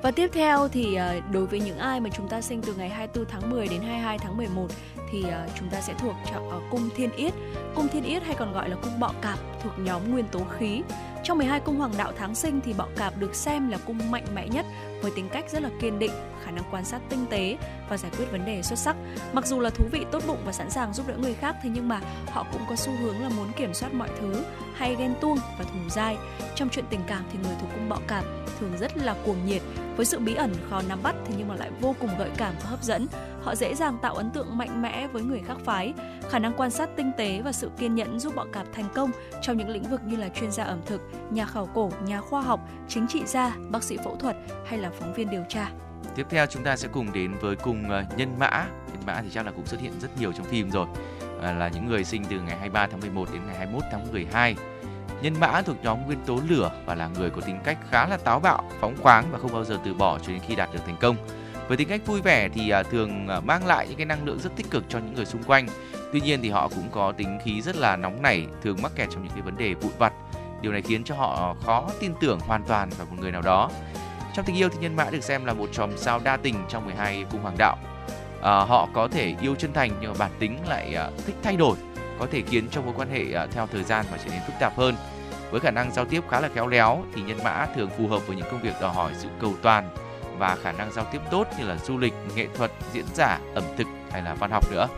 Và 0.02 0.10
tiếp 0.10 0.30
theo 0.32 0.68
thì 0.68 0.94
ờ, 0.94 1.20
đối 1.32 1.46
với 1.46 1.60
những 1.60 1.78
ai 1.78 2.00
mà 2.00 2.10
chúng 2.16 2.28
ta 2.28 2.40
sinh 2.40 2.62
từ 2.62 2.74
ngày 2.74 2.88
24 2.88 3.24
tháng 3.30 3.50
10 3.50 3.68
đến 3.68 3.80
22 3.82 4.18
tháng 4.18 4.36
11 4.36 4.66
thì 5.10 5.22
ờ, 5.22 5.48
chúng 5.58 5.68
ta 5.68 5.80
sẽ 5.80 5.94
thuộc 5.98 6.14
cho 6.30 6.36
ờ, 6.50 6.60
cung 6.70 6.88
Thiên 6.96 7.10
Yết. 7.16 7.32
Cung 7.74 7.88
Thiên 7.88 8.04
Yết 8.04 8.22
hay 8.22 8.34
còn 8.34 8.52
gọi 8.52 8.68
là 8.68 8.76
cung 8.76 9.00
Bọ 9.00 9.12
Cạp 9.22 9.38
thuộc 9.62 9.72
nhóm 9.78 10.10
nguyên 10.10 10.24
tố 10.28 10.40
khí. 10.58 10.82
Trong 11.26 11.38
12 11.38 11.60
cung 11.60 11.76
hoàng 11.76 11.92
đạo 11.98 12.12
tháng 12.16 12.34
sinh 12.34 12.60
thì 12.64 12.72
Bọ 12.72 12.86
Cạp 12.96 13.18
được 13.18 13.34
xem 13.34 13.68
là 13.68 13.78
cung 13.86 14.10
mạnh 14.10 14.24
mẽ 14.34 14.48
nhất 14.48 14.66
với 15.02 15.10
tính 15.16 15.28
cách 15.28 15.50
rất 15.50 15.62
là 15.62 15.70
kiên 15.80 15.98
định, 15.98 16.12
khả 16.44 16.50
năng 16.50 16.64
quan 16.70 16.84
sát 16.84 17.00
tinh 17.08 17.26
tế 17.30 17.56
và 17.88 17.96
giải 17.96 18.10
quyết 18.18 18.32
vấn 18.32 18.44
đề 18.46 18.62
xuất 18.62 18.78
sắc. 18.78 18.96
Mặc 19.32 19.46
dù 19.46 19.60
là 19.60 19.70
thú 19.70 19.84
vị, 19.92 20.04
tốt 20.10 20.22
bụng 20.26 20.38
và 20.46 20.52
sẵn 20.52 20.70
sàng 20.70 20.94
giúp 20.94 21.08
đỡ 21.08 21.16
người 21.16 21.34
khác 21.34 21.56
thế 21.62 21.70
nhưng 21.74 21.88
mà 21.88 22.00
họ 22.30 22.46
cũng 22.52 22.62
có 22.68 22.76
xu 22.76 22.92
hướng 22.92 23.22
là 23.22 23.28
muốn 23.28 23.52
kiểm 23.56 23.74
soát 23.74 23.94
mọi 23.94 24.08
thứ, 24.20 24.44
hay 24.74 24.96
ghen 24.98 25.14
tuông 25.20 25.38
và 25.58 25.64
thù 25.64 25.88
dai. 25.88 26.16
Trong 26.54 26.68
chuyện 26.68 26.84
tình 26.90 27.00
cảm 27.06 27.24
thì 27.32 27.38
người 27.42 27.54
thuộc 27.60 27.70
cung 27.74 27.88
Bọ 27.88 27.98
Cạp 28.06 28.24
thường 28.60 28.72
rất 28.80 28.96
là 28.96 29.16
cuồng 29.24 29.46
nhiệt, 29.46 29.62
với 29.96 30.06
sự 30.06 30.18
bí 30.18 30.34
ẩn 30.34 30.54
khó 30.70 30.82
nắm 30.88 30.98
bắt 31.02 31.14
thế 31.26 31.34
nhưng 31.38 31.48
mà 31.48 31.54
lại 31.54 31.70
vô 31.80 31.94
cùng 32.00 32.10
gợi 32.18 32.30
cảm 32.36 32.54
và 32.62 32.70
hấp 32.70 32.82
dẫn. 32.82 33.06
Họ 33.42 33.54
dễ 33.54 33.74
dàng 33.74 33.98
tạo 34.02 34.14
ấn 34.14 34.30
tượng 34.30 34.58
mạnh 34.58 34.82
mẽ 34.82 35.06
với 35.06 35.22
người 35.22 35.42
khác 35.46 35.56
phái. 35.64 35.92
Khả 36.30 36.38
năng 36.38 36.52
quan 36.56 36.70
sát 36.70 36.90
tinh 36.96 37.12
tế 37.16 37.40
và 37.44 37.52
sự 37.52 37.70
kiên 37.78 37.94
nhẫn 37.94 38.20
giúp 38.20 38.34
bọ 38.36 38.46
cạp 38.52 38.66
thành 38.72 38.88
công 38.94 39.10
trong 39.42 39.56
những 39.56 39.68
lĩnh 39.68 39.82
vực 39.82 40.00
như 40.04 40.16
là 40.16 40.28
chuyên 40.28 40.50
gia 40.50 40.64
ẩm 40.64 40.80
thực, 40.86 41.00
nhà 41.30 41.46
khảo 41.46 41.68
cổ, 41.74 41.90
nhà 42.06 42.20
khoa 42.20 42.40
học, 42.40 42.60
chính 42.88 43.06
trị 43.08 43.22
gia, 43.26 43.56
bác 43.70 43.82
sĩ 43.82 43.96
phẫu 44.04 44.16
thuật 44.16 44.36
hay 44.66 44.78
là 44.78 44.85
phóng 45.00 45.14
viên 45.14 45.30
điều 45.30 45.44
tra. 45.48 45.68
Tiếp 46.14 46.26
theo 46.30 46.46
chúng 46.46 46.64
ta 46.64 46.76
sẽ 46.76 46.88
cùng 46.92 47.12
đến 47.12 47.34
với 47.40 47.56
cùng 47.56 47.90
ờ, 47.90 48.04
nhân 48.16 48.38
mã. 48.38 48.66
Nhân 48.92 49.02
mã 49.06 49.22
thì 49.22 49.28
chắc 49.32 49.46
là 49.46 49.52
cũng 49.52 49.66
xuất 49.66 49.80
hiện 49.80 49.92
rất 50.00 50.08
nhiều 50.20 50.32
trong 50.32 50.46
phim 50.46 50.70
rồi. 50.70 50.86
À, 51.42 51.52
là 51.52 51.68
những 51.68 51.86
người 51.86 52.04
sinh 52.04 52.24
từ 52.24 52.40
ngày 52.40 52.56
23 52.56 52.86
tháng 52.86 53.00
11 53.00 53.28
đến 53.32 53.42
ngày 53.46 53.56
21 53.56 53.84
tháng 53.92 54.12
12. 54.12 54.56
Nhân 55.22 55.34
mã 55.40 55.62
thuộc 55.62 55.76
nhóm 55.82 56.06
nguyên 56.06 56.18
tố 56.26 56.40
lửa 56.48 56.70
và 56.86 56.94
là 56.94 57.08
người 57.18 57.30
có 57.30 57.40
tính 57.40 57.58
cách 57.64 57.78
khá 57.90 58.08
là 58.08 58.16
táo 58.16 58.40
bạo, 58.40 58.70
phóng 58.80 58.96
khoáng 59.02 59.24
và 59.30 59.38
không 59.38 59.52
bao 59.52 59.64
giờ 59.64 59.78
từ 59.84 59.94
bỏ 59.94 60.18
cho 60.18 60.32
đến 60.32 60.40
khi 60.48 60.56
đạt 60.56 60.68
được 60.72 60.80
thành 60.86 60.96
công. 61.00 61.16
Với 61.68 61.76
tính 61.76 61.88
cách 61.88 62.06
vui 62.06 62.20
vẻ 62.20 62.48
thì 62.48 62.70
ờ, 62.70 62.82
thường 62.82 63.26
mang 63.44 63.66
lại 63.66 63.86
những 63.88 63.96
cái 63.96 64.06
năng 64.06 64.24
lượng 64.24 64.38
rất 64.38 64.56
tích 64.56 64.70
cực 64.70 64.84
cho 64.88 64.98
những 64.98 65.14
người 65.14 65.26
xung 65.26 65.42
quanh. 65.42 65.66
Tuy 66.12 66.20
nhiên 66.20 66.42
thì 66.42 66.50
họ 66.50 66.68
cũng 66.68 66.88
có 66.90 67.12
tính 67.12 67.38
khí 67.44 67.62
rất 67.62 67.76
là 67.76 67.96
nóng 67.96 68.22
nảy, 68.22 68.46
thường 68.62 68.76
mắc 68.82 68.92
kẹt 68.96 69.08
trong 69.10 69.24
những 69.24 69.32
cái 69.32 69.42
vấn 69.42 69.56
đề 69.56 69.74
vụn 69.74 69.92
vặt. 69.98 70.12
Điều 70.60 70.72
này 70.72 70.82
khiến 70.82 71.04
cho 71.04 71.14
họ 71.14 71.56
khó 71.64 71.90
tin 72.00 72.12
tưởng 72.20 72.40
hoàn 72.40 72.64
toàn 72.64 72.90
vào 72.98 73.06
một 73.10 73.16
người 73.20 73.32
nào 73.32 73.42
đó. 73.42 73.70
Trong 74.36 74.44
tình 74.46 74.56
yêu 74.56 74.68
thì 74.68 74.78
nhân 74.80 74.96
mã 74.96 75.10
được 75.10 75.24
xem 75.24 75.44
là 75.44 75.52
một 75.52 75.68
chòm 75.72 75.98
sao 75.98 76.20
đa 76.24 76.36
tình 76.36 76.54
trong 76.68 76.84
12 76.84 77.24
cung 77.30 77.42
hoàng 77.42 77.56
đạo. 77.58 77.76
À, 78.42 78.50
họ 78.50 78.88
có 78.94 79.08
thể 79.08 79.34
yêu 79.40 79.54
chân 79.54 79.72
thành 79.72 79.90
nhưng 80.00 80.12
mà 80.12 80.16
bản 80.18 80.30
tính 80.38 80.58
lại 80.68 80.94
à, 80.94 81.10
thích 81.26 81.34
thay 81.42 81.56
đổi, 81.56 81.76
có 82.18 82.26
thể 82.30 82.42
khiến 82.46 82.68
cho 82.70 82.82
mối 82.82 82.94
quan 82.96 83.10
hệ 83.10 83.32
à, 83.32 83.46
theo 83.46 83.66
thời 83.72 83.82
gian 83.82 84.06
mà 84.10 84.18
trở 84.24 84.30
nên 84.30 84.40
phức 84.46 84.54
tạp 84.60 84.76
hơn. 84.76 84.94
Với 85.50 85.60
khả 85.60 85.70
năng 85.70 85.92
giao 85.92 86.04
tiếp 86.04 86.20
khá 86.30 86.40
là 86.40 86.48
khéo 86.54 86.66
léo 86.66 87.04
thì 87.14 87.22
nhân 87.22 87.38
mã 87.44 87.66
thường 87.76 87.90
phù 87.98 88.08
hợp 88.08 88.26
với 88.26 88.36
những 88.36 88.46
công 88.50 88.62
việc 88.62 88.74
đòi 88.80 88.92
hỏi 88.94 89.12
sự 89.18 89.28
cầu 89.40 89.54
toàn, 89.62 89.90
và 90.38 90.56
khả 90.62 90.72
năng 90.72 90.92
giao 90.92 91.04
tiếp 91.12 91.20
tốt 91.30 91.46
như 91.58 91.66
là 91.66 91.76
du 91.76 91.98
lịch, 91.98 92.14
nghệ 92.34 92.46
thuật, 92.54 92.70
diễn 92.92 93.04
giả, 93.14 93.38
ẩm 93.54 93.64
thực 93.76 93.86
hay 94.10 94.22
là 94.22 94.34
văn 94.34 94.50
học 94.50 94.72
nữa. 94.72 94.88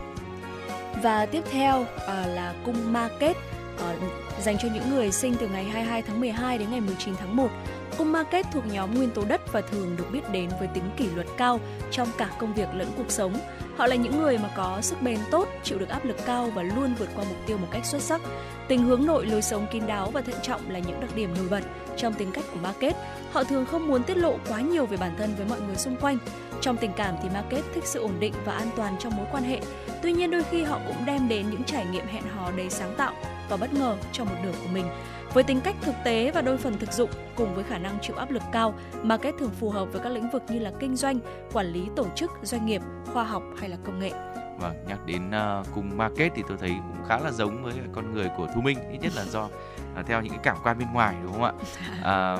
Và 1.03 1.25
tiếp 1.25 1.41
theo 1.51 1.85
à, 2.07 2.25
là 2.27 2.53
cung 2.65 2.93
ma 2.93 3.09
kết 3.19 3.37
à, 3.79 3.95
dành 4.41 4.57
cho 4.57 4.67
những 4.73 4.89
người 4.89 5.11
sinh 5.11 5.35
từ 5.39 5.47
ngày 5.47 5.63
22 5.63 6.01
tháng 6.01 6.19
12 6.19 6.57
đến 6.57 6.71
ngày 6.71 6.81
19 6.81 7.15
tháng 7.19 7.35
1. 7.35 7.49
Cung 7.97 8.11
ma 8.11 8.23
kết 8.23 8.45
thuộc 8.51 8.63
nhóm 8.71 8.95
nguyên 8.95 9.09
tố 9.09 9.25
đất 9.25 9.53
và 9.53 9.61
thường 9.61 9.95
được 9.97 10.05
biết 10.11 10.31
đến 10.31 10.49
với 10.59 10.67
tính 10.67 10.83
kỷ 10.97 11.05
luật 11.15 11.27
cao 11.37 11.59
trong 11.91 12.07
cả 12.17 12.29
công 12.39 12.53
việc 12.53 12.67
lẫn 12.75 12.87
cuộc 12.97 13.11
sống. 13.11 13.33
Họ 13.77 13.87
là 13.87 13.95
những 13.95 14.21
người 14.21 14.37
mà 14.37 14.49
có 14.55 14.77
sức 14.81 15.01
bền 15.01 15.19
tốt, 15.31 15.47
chịu 15.63 15.79
được 15.79 15.89
áp 15.89 16.05
lực 16.05 16.17
cao 16.25 16.51
và 16.55 16.63
luôn 16.63 16.95
vượt 16.99 17.09
qua 17.15 17.25
mục 17.29 17.37
tiêu 17.45 17.57
một 17.57 17.67
cách 17.71 17.85
xuất 17.85 18.01
sắc. 18.01 18.21
Tình 18.67 18.83
hướng 18.83 19.05
nội, 19.05 19.25
lối 19.25 19.41
sống 19.41 19.67
kín 19.71 19.87
đáo 19.87 20.11
và 20.11 20.21
thận 20.21 20.35
trọng 20.41 20.71
là 20.71 20.79
những 20.79 20.99
đặc 20.99 21.09
điểm 21.15 21.33
nổi 21.37 21.47
bật 21.49 21.63
trong 21.97 22.13
tính 22.13 22.31
cách 22.31 22.43
của 22.53 22.59
Market. 22.63 22.95
Họ 23.31 23.43
thường 23.43 23.65
không 23.65 23.87
muốn 23.87 24.03
tiết 24.03 24.17
lộ 24.17 24.37
quá 24.47 24.61
nhiều 24.61 24.85
về 24.85 24.97
bản 24.97 25.11
thân 25.17 25.35
với 25.37 25.45
mọi 25.49 25.61
người 25.61 25.75
xung 25.75 25.95
quanh. 25.95 26.17
Trong 26.61 26.77
tình 26.77 26.91
cảm 26.95 27.15
thì 27.23 27.29
Market 27.33 27.63
thích 27.73 27.85
sự 27.85 28.01
ổn 28.01 28.13
định 28.19 28.33
và 28.45 28.53
an 28.53 28.69
toàn 28.75 28.95
trong 28.99 29.17
mối 29.17 29.25
quan 29.31 29.43
hệ. 29.43 29.59
Tuy 30.01 30.13
nhiên 30.13 30.31
đôi 30.31 30.43
khi 30.51 30.63
họ 30.63 30.79
cũng 30.87 31.05
đem 31.05 31.27
đến 31.27 31.49
những 31.49 31.63
trải 31.63 31.85
nghiệm 31.91 32.07
hẹn 32.07 32.23
hò 32.35 32.51
đầy 32.51 32.69
sáng 32.69 32.95
tạo 32.97 33.13
và 33.49 33.57
bất 33.57 33.73
ngờ 33.73 33.97
cho 34.11 34.23
một 34.23 34.35
nửa 34.43 34.51
của 34.51 34.69
mình. 34.73 34.85
Với 35.33 35.43
tính 35.43 35.61
cách 35.63 35.75
thực 35.81 35.95
tế 36.03 36.31
và 36.31 36.41
đôi 36.41 36.57
phần 36.57 36.79
thực 36.79 36.93
dụng 36.93 37.09
cùng 37.35 37.55
với 37.55 37.63
khả 37.63 37.77
năng 37.77 37.97
chịu 38.01 38.15
áp 38.15 38.31
lực 38.31 38.43
cao, 38.51 38.73
Market 39.03 39.33
thường 39.39 39.51
phù 39.59 39.69
hợp 39.69 39.85
với 39.85 40.01
các 40.01 40.09
lĩnh 40.09 40.29
vực 40.29 40.43
như 40.49 40.59
là 40.59 40.71
kinh 40.79 40.95
doanh, 40.95 41.19
quản 41.53 41.65
lý 41.65 41.87
tổ 41.95 42.05
chức, 42.15 42.31
doanh 42.41 42.65
nghiệp, 42.65 42.81
khoa 43.13 43.23
học 43.23 43.43
hay 43.59 43.69
là 43.69 43.77
công 43.85 43.99
nghệ. 43.99 44.11
Vâng, 44.59 44.75
nhắc 44.87 45.05
đến 45.05 45.29
uh, 45.29 45.67
cung 45.75 45.97
market 45.97 46.31
thì 46.35 46.43
tôi 46.47 46.57
thấy 46.57 46.69
cũng 46.69 47.07
khá 47.07 47.19
là 47.19 47.31
giống 47.31 47.63
với 47.63 47.73
con 47.93 48.13
người 48.13 48.29
của 48.37 48.47
Thu 48.55 48.61
Minh, 48.61 48.77
ít 48.91 48.97
nhất 49.01 49.11
là 49.15 49.25
do 49.25 49.43
uh, 49.43 50.05
theo 50.07 50.21
những 50.21 50.33
cái 50.33 50.41
cảm 50.43 50.57
quan 50.63 50.79
bên 50.79 50.87
ngoài 50.93 51.15
đúng 51.23 51.33
không 51.33 51.43
ạ? 51.43 51.53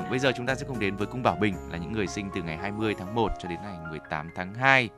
bây 0.10 0.18
giờ 0.18 0.32
chúng 0.36 0.46
ta 0.46 0.54
sẽ 0.54 0.66
cùng 0.68 0.78
đến 0.78 0.96
với 0.96 1.06
cung 1.06 1.22
Bảo 1.22 1.36
Bình 1.36 1.54
là 1.70 1.78
những 1.78 1.92
người 1.92 2.06
sinh 2.06 2.30
từ 2.34 2.42
ngày 2.42 2.56
20 2.56 2.94
tháng 2.98 3.14
1 3.14 3.32
cho 3.42 3.48
đến 3.48 3.58
ngày 3.62 3.76
18 3.90 4.30
tháng 4.34 4.54
2. 4.54 4.88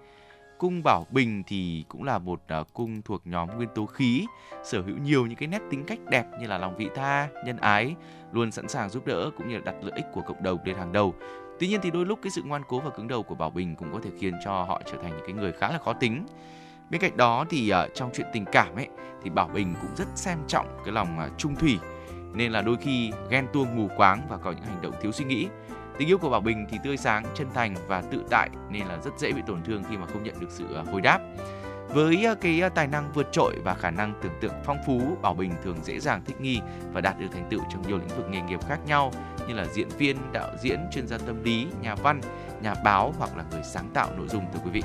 Cung 0.63 0.83
Bảo 0.83 1.07
Bình 1.11 1.43
thì 1.47 1.85
cũng 1.89 2.05
là 2.05 2.19
một 2.19 2.41
uh, 2.61 2.67
cung 2.73 3.03
thuộc 3.03 3.27
nhóm 3.27 3.57
nguyên 3.57 3.69
tố 3.75 3.87
khí, 3.87 4.27
sở 4.65 4.83
hữu 4.83 4.97
nhiều 4.97 5.27
những 5.27 5.37
cái 5.37 5.49
nét 5.49 5.59
tính 5.71 5.85
cách 5.87 5.99
đẹp 6.11 6.25
như 6.41 6.47
là 6.47 6.59
lòng 6.59 6.77
vị 6.77 6.89
tha, 6.95 7.29
nhân 7.47 7.57
ái, 7.57 7.95
luôn 8.33 8.53
sẵn 8.53 8.69
sàng 8.69 8.91
giúp 8.91 9.07
đỡ 9.07 9.31
cũng 9.37 9.49
như 9.49 9.55
là 9.55 9.63
đặt 9.65 9.75
lợi 9.83 9.93
ích 9.97 10.05
của 10.13 10.21
cộng 10.21 10.43
đồng 10.43 10.59
lên 10.65 10.77
hàng 10.77 10.93
đầu. 10.93 11.15
Tuy 11.61 11.69
nhiên 11.69 11.81
thì 11.83 11.91
đôi 11.91 12.07
lúc 12.07 12.19
cái 12.23 12.31
sự 12.31 12.43
ngoan 12.43 12.63
cố 12.69 12.81
và 12.81 12.91
cứng 12.91 13.09
đầu 13.09 13.23
của 13.23 13.35
Bảo 13.35 13.51
Bình 13.51 13.77
cũng 13.77 13.93
có 13.93 14.01
thể 14.03 14.11
khiến 14.19 14.35
cho 14.45 14.63
họ 14.63 14.83
trở 14.87 15.03
thành 15.03 15.11
những 15.11 15.27
cái 15.27 15.33
người 15.33 15.53
khá 15.53 15.71
là 15.71 15.79
khó 15.79 15.93
tính 15.93 16.27
bên 16.93 17.01
cạnh 17.01 17.17
đó 17.17 17.45
thì 17.51 17.73
uh, 17.73 17.95
trong 17.95 18.11
chuyện 18.15 18.27
tình 18.33 18.45
cảm 18.53 18.77
ấy 18.77 18.89
thì 19.23 19.31
bảo 19.31 19.49
bình 19.49 19.75
cũng 19.83 19.97
rất 19.97 20.09
xem 20.15 20.39
trọng 20.49 20.67
cái 20.85 20.93
lòng 20.93 21.19
uh, 21.27 21.39
trung 21.39 21.57
thủy 21.57 21.79
nên 22.35 22.53
là 22.53 22.63
đôi 22.63 22.77
khi 22.77 23.13
ghen 23.31 23.47
tuông 23.53 23.77
mù 23.77 23.89
quáng 23.97 24.27
và 24.29 24.37
có 24.37 24.53
những 24.53 24.65
hành 24.65 24.83
động 24.83 24.95
thiếu 25.03 25.13
suy 25.13 25.25
nghĩ 25.25 25.49
tình 25.99 26.09
yêu 26.09 26.19
của 26.19 26.31
bảo 26.31 26.41
bình 26.41 26.67
thì 26.71 26.79
tươi 26.85 26.97
sáng 26.97 27.25
chân 27.35 27.47
thành 27.55 27.75
và 27.87 28.01
tự 28.01 28.25
tại 28.31 28.51
nên 28.71 28.87
là 28.87 28.99
rất 29.05 29.11
dễ 29.19 29.33
bị 29.33 29.43
tổn 29.47 29.63
thương 29.63 29.85
khi 29.91 29.97
mà 29.97 30.07
không 30.07 30.23
nhận 30.23 30.41
được 30.41 30.51
sự 30.51 30.75
à, 30.75 30.83
hồi 30.93 31.01
đáp 31.01 31.21
với 31.95 32.27
à, 32.27 32.35
cái 32.41 32.61
à, 32.61 32.69
tài 32.69 32.87
năng 32.87 33.13
vượt 33.13 33.29
trội 33.33 33.57
và 33.65 33.75
khả 33.75 33.91
năng 33.91 34.15
tưởng 34.23 34.33
tượng 34.41 34.55
phong 34.65 34.79
phú, 34.87 35.17
Bảo 35.23 35.35
Bình 35.35 35.53
thường 35.65 35.77
dễ 35.83 36.01
dàng 36.01 36.23
thích 36.25 36.41
nghi 36.41 36.61
và 36.93 37.01
đạt 37.01 37.19
được 37.21 37.27
thành 37.33 37.47
tựu 37.51 37.61
trong 37.73 37.83
nhiều 37.89 37.99
lĩnh 37.99 38.17
vực 38.17 38.27
nghề 38.31 38.41
nghiệp 38.41 38.61
khác 38.69 38.79
nhau 38.87 39.13
như 39.49 39.55
là 39.55 39.67
diễn 39.75 39.89
viên, 39.89 40.17
đạo 40.33 40.51
diễn, 40.63 40.81
chuyên 40.93 41.07
gia 41.07 41.19
tâm 41.19 41.43
lý, 41.43 41.67
nhà 41.81 41.95
văn, 41.95 42.21
nhà 42.63 42.75
báo 42.85 43.15
hoặc 43.19 43.37
là 43.37 43.45
người 43.51 43.63
sáng 43.65 43.89
tạo 43.95 44.09
nội 44.17 44.29
dung 44.29 44.45
thưa 44.53 44.61
quý 44.65 44.71
vị. 44.71 44.83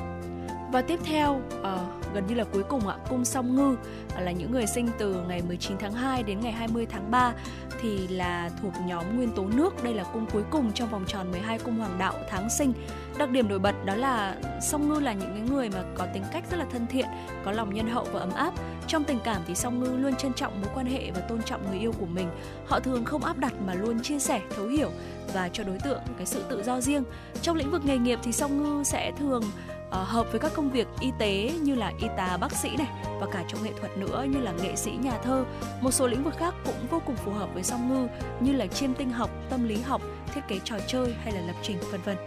Và 0.71 0.81
tiếp 0.81 0.99
theo, 1.03 1.41
à, 1.63 1.77
gần 2.13 2.27
như 2.27 2.35
là 2.35 2.43
cuối 2.43 2.63
cùng 2.63 2.87
ạ, 2.87 2.95
cung 3.09 3.25
song 3.25 3.55
ngư 3.55 3.75
ờ, 4.15 4.21
là 4.21 4.31
những 4.31 4.51
người 4.51 4.67
sinh 4.67 4.89
từ 4.99 5.15
ngày 5.27 5.41
19 5.47 5.77
tháng 5.77 5.93
2 5.93 6.23
đến 6.23 6.39
ngày 6.39 6.51
20 6.51 6.85
tháng 6.85 7.11
3 7.11 7.33
thì 7.81 8.07
là 8.07 8.49
thuộc 8.61 8.73
nhóm 8.85 9.17
nguyên 9.17 9.31
tố 9.31 9.45
nước. 9.47 9.83
Đây 9.83 9.93
là 9.93 10.03
cung 10.03 10.25
cuối 10.33 10.43
cùng 10.49 10.71
trong 10.73 10.89
vòng 10.89 11.03
tròn 11.07 11.31
12 11.31 11.59
cung 11.59 11.75
hoàng 11.75 11.97
đạo 11.99 12.13
tháng 12.29 12.49
sinh. 12.49 12.73
Đặc 13.17 13.29
điểm 13.29 13.49
nổi 13.49 13.59
bật 13.59 13.85
đó 13.85 13.95
là 13.95 14.35
song 14.61 14.89
ngư 14.89 14.99
là 14.99 15.13
những 15.13 15.29
cái 15.29 15.49
người 15.49 15.69
mà 15.69 15.83
có 15.95 16.07
tính 16.13 16.23
cách 16.31 16.43
rất 16.51 16.57
là 16.57 16.65
thân 16.71 16.87
thiện, 16.87 17.07
có 17.45 17.51
lòng 17.51 17.73
nhân 17.73 17.89
hậu 17.89 18.03
và 18.11 18.19
ấm 18.19 18.33
áp. 18.33 18.53
Trong 18.87 19.03
tình 19.03 19.19
cảm 19.23 19.41
thì 19.47 19.55
song 19.55 19.79
ngư 19.79 19.97
luôn 19.97 20.15
trân 20.15 20.33
trọng 20.33 20.61
mối 20.61 20.69
quan 20.75 20.85
hệ 20.85 21.11
và 21.11 21.21
tôn 21.21 21.41
trọng 21.41 21.69
người 21.69 21.79
yêu 21.79 21.93
của 21.99 22.05
mình. 22.05 22.29
Họ 22.65 22.79
thường 22.79 23.05
không 23.05 23.23
áp 23.23 23.37
đặt 23.37 23.53
mà 23.65 23.73
luôn 23.73 23.99
chia 23.99 24.19
sẻ, 24.19 24.41
thấu 24.55 24.67
hiểu 24.67 24.89
và 25.33 25.49
cho 25.49 25.63
đối 25.63 25.79
tượng 25.79 25.99
cái 26.17 26.25
sự 26.25 26.43
tự 26.49 26.63
do 26.63 26.81
riêng. 26.81 27.03
Trong 27.41 27.55
lĩnh 27.55 27.71
vực 27.71 27.85
nghề 27.85 27.97
nghiệp 27.97 28.19
thì 28.23 28.31
song 28.31 28.63
ngư 28.63 28.83
sẽ 28.83 29.11
thường 29.19 29.43
Ờ, 29.89 30.03
hợp 30.03 30.31
với 30.31 30.39
các 30.39 30.51
công 30.55 30.71
việc 30.71 30.87
y 30.99 31.11
tế 31.19 31.51
như 31.61 31.75
là 31.75 31.91
y 31.99 32.07
tá 32.17 32.37
bác 32.37 32.51
sĩ 32.51 32.69
này 32.77 32.87
và 33.19 33.27
cả 33.31 33.43
trong 33.47 33.63
nghệ 33.63 33.71
thuật 33.79 33.97
nữa 33.97 34.25
như 34.29 34.39
là 34.39 34.51
nghệ 34.51 34.75
sĩ 34.75 34.91
nhà 34.91 35.17
thơ. 35.23 35.45
Một 35.81 35.91
số 35.91 36.07
lĩnh 36.07 36.23
vực 36.23 36.37
khác 36.37 36.53
cũng 36.65 36.87
vô 36.89 37.01
cùng 37.05 37.15
phù 37.15 37.31
hợp 37.31 37.49
với 37.53 37.63
song 37.63 37.89
ngư 37.89 38.07
như 38.39 38.51
là 38.51 38.67
chiêm 38.67 38.93
tinh 38.93 39.09
học 39.09 39.29
tâm 39.49 39.67
lý 39.67 39.81
học 39.81 40.01
thiết 40.33 40.41
kế 40.47 40.59
trò 40.63 40.75
chơi 40.87 41.15
hay 41.23 41.33
là 41.33 41.41
lập 41.41 41.55
trình 41.61 41.77
vân 41.91 42.01
vân. 42.01 42.17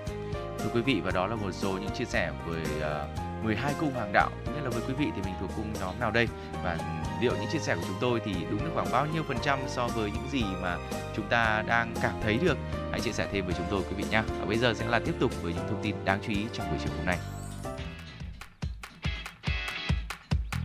Thưa 0.59 0.71
quý 0.75 0.81
vị 0.81 1.01
và 1.05 1.11
đó 1.11 1.27
là 1.27 1.37
một 1.37 1.53
số 1.53 1.73
những 1.73 1.91
chia 1.91 2.05
sẻ 2.05 2.33
với 2.47 2.63
ờ, 2.81 3.09
uh, 3.39 3.45
12 3.45 3.75
cung 3.81 3.93
hoàng 3.95 4.13
đạo. 4.13 4.31
Nghĩa 4.55 4.61
là 4.63 4.71
với 4.71 4.83
quý 4.89 4.95
vị 4.99 5.07
thì 5.17 5.23
mình 5.23 5.35
thuộc 5.41 5.51
cung 5.57 5.73
nhóm 5.81 6.01
nào 6.01 6.11
đây? 6.11 6.29
Và 6.65 6.79
liệu 7.21 7.33
những 7.33 7.51
chia 7.53 7.59
sẻ 7.59 7.77
của 7.77 7.83
chúng 7.87 7.97
tôi 8.01 8.21
thì 8.25 8.35
đúng 8.51 8.65
được 8.65 8.71
khoảng 8.75 8.93
bao 8.93 9.07
nhiêu 9.07 9.23
phần 9.29 9.39
trăm 9.43 9.59
so 9.67 9.89
với 9.89 10.11
những 10.11 10.29
gì 10.33 10.45
mà 10.63 10.79
chúng 11.17 11.29
ta 11.29 11.65
đang 11.67 11.95
cảm 12.03 12.15
thấy 12.23 12.39
được? 12.43 12.59
Hãy 12.91 13.01
chia 13.01 13.13
sẻ 13.13 13.29
thêm 13.33 13.47
với 13.47 13.55
chúng 13.59 13.67
tôi 13.71 13.81
quý 13.81 13.95
vị 13.97 14.05
nhé 14.11 14.23
và 14.41 14.47
bây 14.47 14.59
giờ 14.59 14.75
sẽ 14.75 14.87
là 14.87 14.99
tiếp 14.99 15.15
tục 15.21 15.43
với 15.43 15.53
những 15.53 15.69
thông 15.69 15.83
tin 15.83 15.95
đáng 16.05 16.19
chú 16.27 16.33
ý 16.33 16.45
trong 16.53 16.71
buổi 16.71 16.79
chiều 16.85 16.93
hôm 16.97 17.07
nay. 17.07 17.19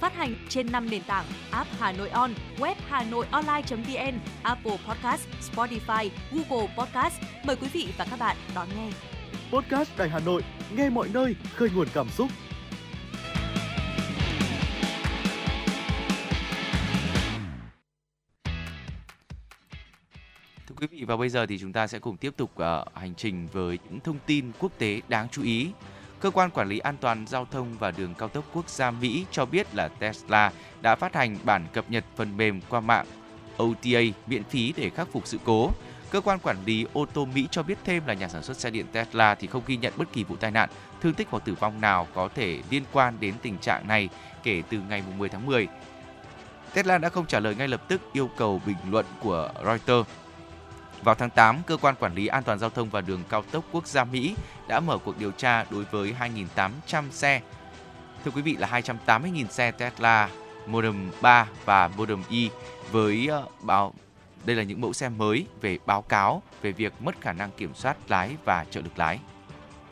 Phát 0.00 0.14
hành 0.14 0.34
trên 0.48 0.72
5 0.72 0.90
nền 0.90 1.02
tảng 1.02 1.24
app 1.50 1.70
Hà 1.78 1.92
Nội 1.92 2.08
On, 2.08 2.30
web 2.58 2.74
Hà 2.88 3.04
Nội 3.04 3.26
Online.vn, 3.30 4.18
Apple 4.42 4.76
Podcast, 4.88 5.28
Spotify, 5.52 6.08
Google 6.32 6.74
Podcast. 6.78 7.14
Mời 7.44 7.56
quý 7.56 7.68
vị 7.72 7.88
và 7.98 8.06
các 8.10 8.18
bạn 8.18 8.36
đón 8.54 8.68
nghe. 8.76 8.90
Podcast 9.52 9.98
Đài 9.98 10.08
Hà 10.08 10.18
Nội, 10.18 10.42
nghe 10.76 10.90
mọi 10.90 11.08
nơi, 11.12 11.36
khơi 11.54 11.70
nguồn 11.74 11.88
cảm 11.94 12.08
xúc. 12.08 12.30
Thưa 20.66 20.74
quý 20.80 20.86
vị 20.90 21.04
và 21.04 21.16
bây 21.16 21.28
giờ 21.28 21.46
thì 21.46 21.58
chúng 21.58 21.72
ta 21.72 21.86
sẽ 21.86 21.98
cùng 21.98 22.16
tiếp 22.16 22.34
tục 22.36 22.50
uh, 22.54 22.94
hành 22.94 23.14
trình 23.14 23.48
với 23.52 23.78
những 23.90 24.00
thông 24.00 24.18
tin 24.26 24.52
quốc 24.58 24.72
tế 24.78 25.00
đáng 25.08 25.28
chú 25.28 25.42
ý. 25.42 25.70
Cơ 26.24 26.30
quan 26.30 26.50
quản 26.50 26.68
lý 26.68 26.78
an 26.78 26.96
toàn 27.00 27.26
giao 27.26 27.46
thông 27.50 27.78
và 27.78 27.90
đường 27.90 28.14
cao 28.14 28.28
tốc 28.28 28.44
quốc 28.52 28.68
gia 28.68 28.90
Mỹ 28.90 29.24
cho 29.30 29.46
biết 29.46 29.74
là 29.74 29.88
Tesla 29.88 30.52
đã 30.82 30.94
phát 30.94 31.14
hành 31.14 31.36
bản 31.44 31.66
cập 31.72 31.90
nhật 31.90 32.04
phần 32.16 32.36
mềm 32.36 32.60
qua 32.68 32.80
mạng 32.80 33.06
OTA 33.62 34.00
miễn 34.26 34.44
phí 34.44 34.72
để 34.76 34.90
khắc 34.90 35.08
phục 35.12 35.26
sự 35.26 35.38
cố. 35.44 35.70
Cơ 36.10 36.20
quan 36.20 36.38
quản 36.38 36.56
lý 36.66 36.86
ô 36.92 37.06
tô 37.06 37.24
Mỹ 37.34 37.48
cho 37.50 37.62
biết 37.62 37.78
thêm 37.84 38.06
là 38.06 38.14
nhà 38.14 38.28
sản 38.28 38.42
xuất 38.42 38.56
xe 38.56 38.70
điện 38.70 38.86
Tesla 38.92 39.34
thì 39.34 39.46
không 39.46 39.62
ghi 39.66 39.76
nhận 39.76 39.92
bất 39.96 40.12
kỳ 40.12 40.24
vụ 40.24 40.36
tai 40.36 40.50
nạn, 40.50 40.68
thương 41.00 41.14
tích 41.14 41.28
hoặc 41.30 41.44
tử 41.44 41.54
vong 41.60 41.80
nào 41.80 42.06
có 42.14 42.28
thể 42.34 42.62
liên 42.70 42.82
quan 42.92 43.16
đến 43.20 43.34
tình 43.42 43.58
trạng 43.58 43.88
này 43.88 44.08
kể 44.42 44.62
từ 44.70 44.78
ngày 44.88 45.02
10 45.18 45.28
tháng 45.28 45.46
10. 45.46 45.68
Tesla 46.74 46.98
đã 46.98 47.08
không 47.08 47.26
trả 47.26 47.40
lời 47.40 47.54
ngay 47.54 47.68
lập 47.68 47.88
tức 47.88 48.00
yêu 48.12 48.30
cầu 48.36 48.60
bình 48.66 48.76
luận 48.90 49.06
của 49.20 49.50
Reuters 49.64 50.10
vào 51.04 51.14
tháng 51.14 51.30
8, 51.30 51.62
cơ 51.66 51.76
quan 51.76 51.94
quản 52.00 52.14
lý 52.14 52.26
an 52.26 52.42
toàn 52.42 52.58
giao 52.58 52.70
thông 52.70 52.90
và 52.90 53.00
đường 53.00 53.22
cao 53.28 53.42
tốc 53.42 53.64
quốc 53.72 53.86
gia 53.86 54.04
Mỹ 54.04 54.34
đã 54.68 54.80
mở 54.80 54.98
cuộc 54.98 55.18
điều 55.18 55.30
tra 55.30 55.64
đối 55.70 55.84
với 55.84 56.14
2.800 56.20 57.10
xe. 57.10 57.40
Thưa 58.24 58.30
quý 58.30 58.42
vị 58.42 58.56
là 58.56 58.68
280.000 59.06 59.46
xe 59.46 59.70
Tesla 59.70 60.28
Model 60.66 60.94
3 61.20 61.46
và 61.64 61.88
Model 61.88 62.18
Y 62.28 62.50
với 62.90 63.26
ờ, 63.26 63.46
báo 63.62 63.92
đây 64.44 64.56
là 64.56 64.62
những 64.62 64.80
mẫu 64.80 64.92
xe 64.92 65.08
mới 65.08 65.46
về 65.60 65.78
báo 65.86 66.02
cáo 66.02 66.42
về 66.62 66.72
việc 66.72 66.92
mất 67.00 67.20
khả 67.20 67.32
năng 67.32 67.50
kiểm 67.50 67.74
soát 67.74 67.96
lái 68.08 68.36
và 68.44 68.64
trợ 68.70 68.80
lực 68.80 68.98
lái. 68.98 69.18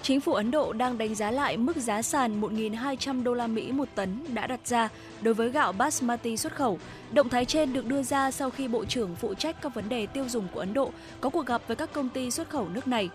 Chính 0.03 0.21
phủ 0.21 0.35
Ấn 0.35 0.51
Độ 0.51 0.73
đang 0.73 0.99
đánh 0.99 1.15
giá 1.15 1.31
lại 1.31 1.57
mức 1.57 1.77
giá 1.77 2.03
sàn 2.03 2.41
1.200 2.41 3.23
đô 3.23 3.35
la 3.35 3.47
Mỹ 3.47 3.73
một 3.73 3.89
tấn 3.95 4.35
đã 4.35 4.47
đặt 4.47 4.61
ra 4.65 4.89
đối 5.21 5.35
với 5.35 5.51
gạo 5.51 5.73
basmati 5.73 6.37
xuất 6.37 6.55
khẩu. 6.55 6.79
Động 7.13 7.29
thái 7.29 7.45
trên 7.45 7.73
được 7.73 7.87
đưa 7.87 8.03
ra 8.03 8.31
sau 8.31 8.51
khi 8.51 8.69
Bộ 8.69 8.85
trưởng 8.85 9.17
phụ 9.17 9.35
trách 9.35 9.63
các 9.63 9.75
vấn 9.75 9.89
đề 9.89 10.07
tiêu 10.07 10.29
dùng 10.29 10.49
của 10.55 10.61
Ấn 10.61 10.75
Độ 10.75 10.91
có 11.21 11.31
cuộc 11.31 11.47
gặp 11.47 11.63
với 11.67 11.77
các 11.77 11.93
công 11.93 12.09
ty 12.09 12.31
xuất 12.31 12.51
khẩu 12.51 12.69
nước 12.69 12.87
này. 12.87 13.09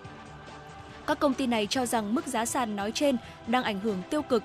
Các 1.08 1.20
công 1.20 1.34
ty 1.34 1.48
này 1.48 1.68
cho 1.70 1.86
rằng 1.86 2.16
mức 2.16 2.28
giá 2.28 2.46
sàn 2.46 2.76
nói 2.76 2.92
trên 2.92 3.18
đang 3.48 3.64
ảnh 3.64 3.80
hưởng 3.80 3.98
tiêu 4.10 4.22
cực 4.22 4.44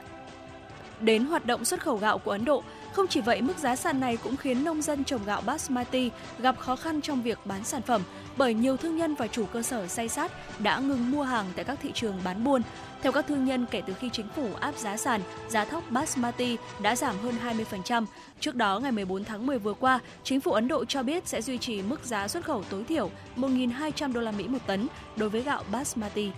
đến 1.00 1.24
hoạt 1.24 1.46
động 1.46 1.64
xuất 1.64 1.82
khẩu 1.82 1.96
gạo 1.96 2.18
của 2.18 2.30
Ấn 2.30 2.44
Độ. 2.44 2.62
Không 2.92 3.06
chỉ 3.08 3.20
vậy, 3.20 3.42
mức 3.42 3.58
giá 3.58 3.76
sàn 3.76 4.00
này 4.00 4.16
cũng 4.16 4.36
khiến 4.36 4.64
nông 4.64 4.82
dân 4.82 5.04
trồng 5.04 5.24
gạo 5.24 5.40
basmati 5.40 6.10
gặp 6.38 6.58
khó 6.58 6.76
khăn 6.76 7.00
trong 7.00 7.22
việc 7.22 7.38
bán 7.44 7.64
sản 7.64 7.82
phẩm 7.82 8.02
bởi 8.36 8.54
nhiều 8.54 8.76
thương 8.76 8.96
nhân 8.96 9.14
và 9.14 9.26
chủ 9.26 9.46
cơ 9.46 9.62
sở 9.62 9.86
say 9.86 10.08
sát 10.08 10.32
đã 10.58 10.78
ngừng 10.78 11.10
mua 11.10 11.22
hàng 11.22 11.46
tại 11.56 11.64
các 11.64 11.78
thị 11.82 11.90
trường 11.94 12.20
bán 12.24 12.44
buôn. 12.44 12.62
Theo 13.02 13.12
các 13.12 13.26
thương 13.28 13.44
nhân, 13.44 13.66
kể 13.70 13.82
từ 13.86 13.94
khi 13.94 14.10
chính 14.12 14.26
phủ 14.36 14.48
áp 14.60 14.74
giá 14.76 14.96
sàn, 14.96 15.20
giá 15.48 15.64
thóc 15.64 15.84
basmati 15.90 16.56
đã 16.82 16.96
giảm 16.96 17.16
hơn 17.18 17.34
20%. 17.82 18.04
Trước 18.40 18.54
đó, 18.54 18.78
ngày 18.78 18.92
14 18.92 19.24
tháng 19.24 19.46
10 19.46 19.58
vừa 19.58 19.74
qua, 19.74 19.98
chính 20.24 20.40
phủ 20.40 20.52
Ấn 20.52 20.68
Độ 20.68 20.84
cho 20.84 21.02
biết 21.02 21.28
sẽ 21.28 21.42
duy 21.42 21.58
trì 21.58 21.82
mức 21.82 22.04
giá 22.04 22.28
xuất 22.28 22.44
khẩu 22.44 22.62
tối 22.62 22.84
thiểu 22.84 23.10
1.200 23.36 24.12
đô 24.12 24.20
la 24.20 24.30
Mỹ 24.30 24.48
một 24.48 24.58
tấn 24.66 24.86
đối 25.16 25.28
với 25.28 25.42
gạo 25.42 25.64
basmati. 25.72 26.30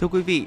Thưa 0.00 0.08
quý 0.08 0.22
vị, 0.22 0.46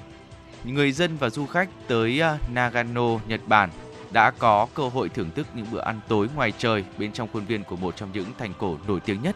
người 0.63 0.91
dân 0.91 1.17
và 1.19 1.29
du 1.29 1.45
khách 1.45 1.69
tới 1.87 2.21
à, 2.21 2.37
Nagano, 2.53 3.19
Nhật 3.27 3.41
Bản 3.47 3.69
đã 4.17 4.31
có 4.31 4.67
cơ 4.73 4.87
hội 4.87 5.09
thưởng 5.09 5.31
thức 5.35 5.47
những 5.53 5.65
bữa 5.71 5.79
ăn 5.79 5.99
tối 6.07 6.27
ngoài 6.35 6.53
trời 6.57 6.83
bên 6.97 7.11
trong 7.11 7.27
khuôn 7.33 7.45
viên 7.45 7.63
của 7.63 7.75
một 7.75 7.95
trong 7.95 8.09
những 8.13 8.25
thành 8.37 8.53
cổ 8.57 8.77
nổi 8.87 8.99
tiếng 8.99 9.21
nhất. 9.21 9.35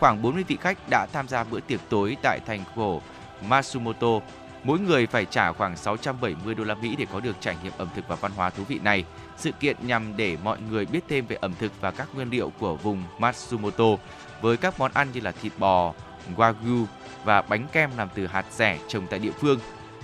Khoảng 0.00 0.22
40 0.22 0.44
vị 0.48 0.58
khách 0.60 0.78
đã 0.90 1.06
tham 1.12 1.28
gia 1.28 1.44
bữa 1.44 1.60
tiệc 1.60 1.80
tối 1.88 2.16
tại 2.22 2.40
thành 2.46 2.64
cổ 2.76 3.00
Matsumoto. 3.48 4.20
Mỗi 4.64 4.78
người 4.78 5.06
phải 5.06 5.24
trả 5.24 5.52
khoảng 5.52 5.76
670 5.76 6.54
đô 6.54 6.64
la 6.64 6.74
Mỹ 6.74 6.96
để 6.98 7.06
có 7.12 7.20
được 7.20 7.36
trải 7.40 7.56
nghiệm 7.62 7.72
ẩm 7.78 7.88
thực 7.94 8.08
và 8.08 8.16
văn 8.16 8.32
hóa 8.36 8.50
thú 8.50 8.64
vị 8.68 8.78
này. 8.82 9.04
Sự 9.36 9.52
kiện 9.52 9.76
nhằm 9.82 10.16
để 10.16 10.36
mọi 10.44 10.58
người 10.70 10.86
biết 10.86 11.00
thêm 11.08 11.26
về 11.26 11.36
ẩm 11.40 11.54
thực 11.58 11.72
và 11.80 11.90
các 11.90 12.08
nguyên 12.14 12.30
liệu 12.30 12.52
của 12.58 12.76
vùng 12.76 13.02
Matsumoto 13.18 13.96
với 14.40 14.56
các 14.56 14.80
món 14.80 14.90
ăn 14.94 15.08
như 15.12 15.20
là 15.20 15.32
thịt 15.32 15.52
bò, 15.58 15.92
wagyu 16.36 16.84
và 17.24 17.42
bánh 17.42 17.66
kem 17.72 17.90
làm 17.96 18.08
từ 18.14 18.26
hạt 18.26 18.44
rẻ 18.50 18.78
trồng 18.88 19.06
tại 19.10 19.18
địa 19.18 19.32
phương, 19.40 19.58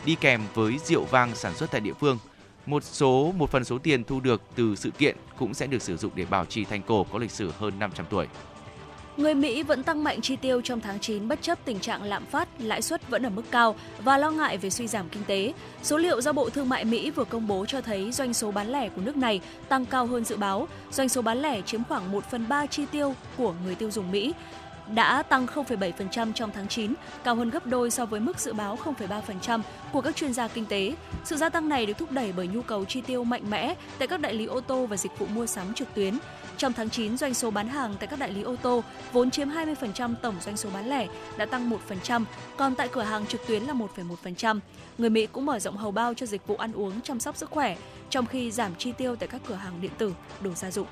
đi 0.04 0.14
kèm 0.14 0.40
với 0.54 0.78
rượu 0.84 1.04
vang 1.04 1.34
sản 1.34 1.54
xuất 1.54 1.70
tại 1.70 1.80
địa 1.80 1.94
phương. 2.00 2.18
Một 2.66 2.84
số 2.84 3.32
một 3.36 3.50
phần 3.50 3.64
số 3.64 3.78
tiền 3.78 4.04
thu 4.04 4.20
được 4.20 4.42
từ 4.56 4.76
sự 4.76 4.90
kiện 4.90 5.16
cũng 5.38 5.54
sẽ 5.54 5.66
được 5.66 5.82
sử 5.82 5.96
dụng 5.96 6.12
để 6.14 6.24
bảo 6.30 6.44
trì 6.44 6.64
thành 6.64 6.82
cổ 6.82 7.06
có 7.12 7.18
lịch 7.18 7.30
sử 7.30 7.50
hơn 7.58 7.78
500 7.78 8.06
tuổi. 8.10 8.26
Người 9.16 9.34
Mỹ 9.34 9.62
vẫn 9.62 9.82
tăng 9.82 10.04
mạnh 10.04 10.20
chi 10.20 10.36
tiêu 10.36 10.60
trong 10.60 10.80
tháng 10.80 11.00
9 11.00 11.28
bất 11.28 11.42
chấp 11.42 11.58
tình 11.64 11.80
trạng 11.80 12.02
lạm 12.02 12.26
phát, 12.26 12.48
lãi 12.58 12.82
suất 12.82 13.08
vẫn 13.08 13.26
ở 13.26 13.30
mức 13.30 13.42
cao 13.50 13.74
và 14.04 14.18
lo 14.18 14.30
ngại 14.30 14.58
về 14.58 14.70
suy 14.70 14.86
giảm 14.86 15.08
kinh 15.08 15.24
tế. 15.24 15.52
Số 15.82 15.96
liệu 15.96 16.20
do 16.20 16.32
Bộ 16.32 16.50
Thương 16.50 16.68
mại 16.68 16.84
Mỹ 16.84 17.10
vừa 17.10 17.24
công 17.24 17.46
bố 17.46 17.66
cho 17.66 17.80
thấy 17.80 18.12
doanh 18.12 18.34
số 18.34 18.50
bán 18.50 18.68
lẻ 18.72 18.88
của 18.88 19.02
nước 19.02 19.16
này 19.16 19.40
tăng 19.68 19.86
cao 19.86 20.06
hơn 20.06 20.24
dự 20.24 20.36
báo. 20.36 20.68
Doanh 20.90 21.08
số 21.08 21.22
bán 21.22 21.38
lẻ 21.38 21.62
chiếm 21.62 21.84
khoảng 21.84 22.12
1 22.12 22.24
phần 22.30 22.48
3 22.48 22.66
chi 22.66 22.86
tiêu 22.92 23.14
của 23.36 23.54
người 23.64 23.74
tiêu 23.74 23.90
dùng 23.90 24.10
Mỹ 24.10 24.32
đã 24.94 25.22
tăng 25.22 25.46
0,7% 25.46 26.32
trong 26.32 26.50
tháng 26.54 26.68
9, 26.68 26.94
cao 27.24 27.34
hơn 27.34 27.50
gấp 27.50 27.66
đôi 27.66 27.90
so 27.90 28.06
với 28.06 28.20
mức 28.20 28.38
dự 28.38 28.52
báo 28.52 28.78
0,3% 28.84 29.60
của 29.92 30.00
các 30.00 30.16
chuyên 30.16 30.32
gia 30.32 30.48
kinh 30.48 30.66
tế. 30.66 30.94
Sự 31.24 31.36
gia 31.36 31.48
tăng 31.48 31.68
này 31.68 31.86
được 31.86 31.98
thúc 31.98 32.12
đẩy 32.12 32.32
bởi 32.32 32.46
nhu 32.46 32.62
cầu 32.62 32.84
chi 32.84 33.00
tiêu 33.00 33.24
mạnh 33.24 33.50
mẽ 33.50 33.74
tại 33.98 34.08
các 34.08 34.20
đại 34.20 34.34
lý 34.34 34.46
ô 34.46 34.60
tô 34.60 34.86
và 34.86 34.96
dịch 34.96 35.18
vụ 35.18 35.26
mua 35.26 35.46
sắm 35.46 35.74
trực 35.74 35.94
tuyến. 35.94 36.18
Trong 36.56 36.72
tháng 36.72 36.90
9, 36.90 37.16
doanh 37.16 37.34
số 37.34 37.50
bán 37.50 37.68
hàng 37.68 37.94
tại 37.98 38.06
các 38.06 38.18
đại 38.18 38.32
lý 38.32 38.42
ô 38.42 38.56
tô 38.56 38.82
vốn 39.12 39.30
chiếm 39.30 39.48
20% 39.48 40.14
tổng 40.22 40.34
doanh 40.40 40.56
số 40.56 40.70
bán 40.74 40.88
lẻ 40.88 41.06
đã 41.36 41.46
tăng 41.46 41.70
1%, 41.88 42.24
còn 42.56 42.74
tại 42.74 42.88
cửa 42.88 43.02
hàng 43.02 43.26
trực 43.26 43.46
tuyến 43.46 43.62
là 43.62 43.74
1,1%. 43.74 44.60
Người 44.98 45.10
Mỹ 45.10 45.26
cũng 45.26 45.46
mở 45.46 45.58
rộng 45.58 45.76
hầu 45.76 45.90
bao 45.90 46.14
cho 46.14 46.26
dịch 46.26 46.46
vụ 46.46 46.56
ăn 46.56 46.72
uống 46.72 47.00
chăm 47.00 47.20
sóc 47.20 47.36
sức 47.36 47.50
khỏe, 47.50 47.76
trong 48.10 48.26
khi 48.26 48.50
giảm 48.50 48.74
chi 48.74 48.92
tiêu 48.92 49.16
tại 49.16 49.28
các 49.28 49.40
cửa 49.48 49.54
hàng 49.54 49.80
điện 49.80 49.90
tử, 49.98 50.14
đồ 50.40 50.50
gia 50.54 50.70
dụng. 50.70 50.86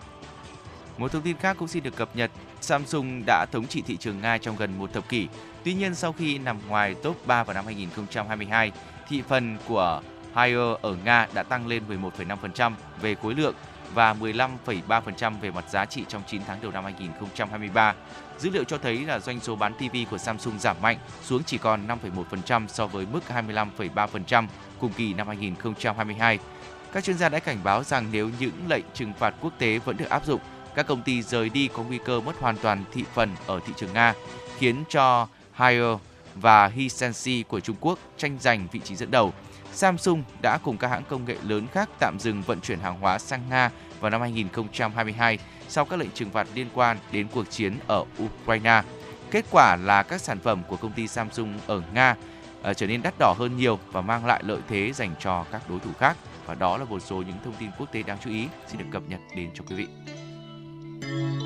Một 0.99 1.13
thông 1.13 1.23
tin 1.23 1.37
khác 1.37 1.57
cũng 1.59 1.69
xin 1.69 1.83
được 1.83 1.97
cập 1.97 2.17
nhật, 2.17 2.31
Samsung 2.61 3.23
đã 3.27 3.47
thống 3.53 3.67
trị 3.67 3.83
thị 3.87 3.97
trường 3.97 4.21
Nga 4.21 4.39
trong 4.39 4.57
gần 4.57 4.79
một 4.79 4.93
thập 4.93 5.09
kỷ. 5.09 5.29
Tuy 5.65 5.75
nhiên 5.75 5.95
sau 5.95 6.13
khi 6.13 6.39
nằm 6.39 6.59
ngoài 6.69 6.95
top 6.95 7.27
3 7.27 7.45
vào 7.45 7.55
năm 7.55 7.65
2022, 7.67 8.73
thị 9.09 9.23
phần 9.29 9.57
của 9.69 10.03
Haier 10.35 10.77
ở 10.83 10.97
Nga 11.05 11.29
đã 11.35 11.43
tăng 11.43 11.67
lên 11.67 11.83
11,5% 11.89 12.73
về 13.01 13.15
khối 13.15 13.35
lượng 13.35 13.55
và 13.95 14.15
15,3% 14.15 15.41
về 15.41 15.51
mặt 15.51 15.65
giá 15.71 15.85
trị 15.85 16.05
trong 16.09 16.23
9 16.27 16.43
tháng 16.47 16.59
đầu 16.63 16.73
năm 16.73 16.85
2023. 16.85 17.95
Dữ 18.39 18.51
liệu 18.51 18.65
cho 18.65 18.79
thấy 18.79 18.99
là 18.99 19.19
doanh 19.19 19.41
số 19.41 19.57
bán 19.57 19.75
TV 19.75 19.97
của 20.11 20.19
Samsung 20.19 20.59
giảm 20.59 20.77
mạnh 20.83 20.99
xuống 21.23 21.43
chỉ 21.45 21.59
còn 21.59 21.87
5,1% 21.87 22.67
so 22.69 22.87
với 22.87 23.07
mức 23.13 23.21
25,3% 23.29 24.47
cùng 24.81 24.93
kỳ 24.93 25.15
năm 25.15 25.27
2022. 25.27 26.39
Các 26.93 27.05
chuyên 27.05 27.19
gia 27.19 27.29
đã 27.29 27.39
cảnh 27.39 27.59
báo 27.65 27.85
rằng 27.85 28.07
nếu 28.13 28.31
những 28.39 28.69
lệnh 28.69 28.85
trừng 28.95 29.13
phạt 29.19 29.35
quốc 29.41 29.53
tế 29.59 29.79
vẫn 29.79 29.97
được 29.97 30.09
áp 30.11 30.27
dụng, 30.27 30.41
các 30.75 30.87
công 30.87 31.03
ty 31.03 31.23
rời 31.23 31.49
đi 31.49 31.69
có 31.69 31.83
nguy 31.83 31.99
cơ 32.05 32.21
mất 32.21 32.33
hoàn 32.41 32.57
toàn 32.57 32.85
thị 32.93 33.05
phần 33.15 33.31
ở 33.47 33.61
thị 33.67 33.73
trường 33.77 33.93
Nga, 33.93 34.15
khiến 34.59 34.85
cho 34.89 35.29
Haier 35.53 35.99
và 36.35 36.67
Hisense 36.67 37.43
của 37.49 37.61
Trung 37.61 37.77
Quốc 37.81 37.99
tranh 38.17 38.39
giành 38.41 38.67
vị 38.73 38.81
trí 38.85 38.97
dẫn 38.97 39.11
đầu. 39.11 39.33
Samsung 39.73 40.23
đã 40.43 40.59
cùng 40.59 40.77
các 40.77 40.89
hãng 40.89 41.03
công 41.09 41.25
nghệ 41.25 41.37
lớn 41.43 41.67
khác 41.73 41.89
tạm 42.01 42.17
dừng 42.21 42.43
vận 42.43 42.61
chuyển 42.61 42.79
hàng 42.79 43.01
hóa 43.01 43.19
sang 43.19 43.41
Nga 43.51 43.71
vào 44.01 44.11
năm 44.11 44.21
2022 44.21 45.39
sau 45.69 45.85
các 45.85 45.99
lệnh 45.99 46.11
trừng 46.11 46.31
phạt 46.31 46.47
liên 46.55 46.67
quan 46.75 46.97
đến 47.13 47.27
cuộc 47.35 47.51
chiến 47.51 47.79
ở 47.87 48.05
Ukraine. 48.25 48.83
Kết 49.31 49.45
quả 49.51 49.77
là 49.77 50.03
các 50.03 50.21
sản 50.21 50.39
phẩm 50.39 50.63
của 50.69 50.77
công 50.77 50.93
ty 50.93 51.09
Samsung 51.09 51.59
ở 51.67 51.83
Nga 51.95 52.17
ờ, 52.63 52.75
trở 52.75 52.87
nên 52.87 53.03
đắt 53.03 53.15
đỏ 53.19 53.35
hơn 53.39 53.57
nhiều 53.57 53.79
và 53.93 54.01
mang 54.01 54.27
lại 54.27 54.43
lợi 54.47 54.61
thế 54.69 54.93
dành 54.93 55.15
cho 55.21 55.45
các 55.53 55.63
đối 55.69 55.81
thủ 55.81 55.91
khác. 55.99 56.17
Và 56.47 56.55
đó 56.55 56.77
là 56.77 56.85
một 56.85 57.03
số 57.03 57.17
những 57.17 57.37
thông 57.45 57.55
tin 57.61 57.71
quốc 57.79 57.93
tế 57.93 58.03
đáng 58.03 58.19
chú 58.25 58.31
ý 58.31 58.49
xin 58.69 58.79
được 58.79 58.87
cập 58.91 59.03
nhật 59.09 59.21
đến 59.37 59.51
cho 59.55 59.65
quý 59.69 59.77
vị 59.77 60.14
mùa 61.11 61.31
thu 61.41 61.44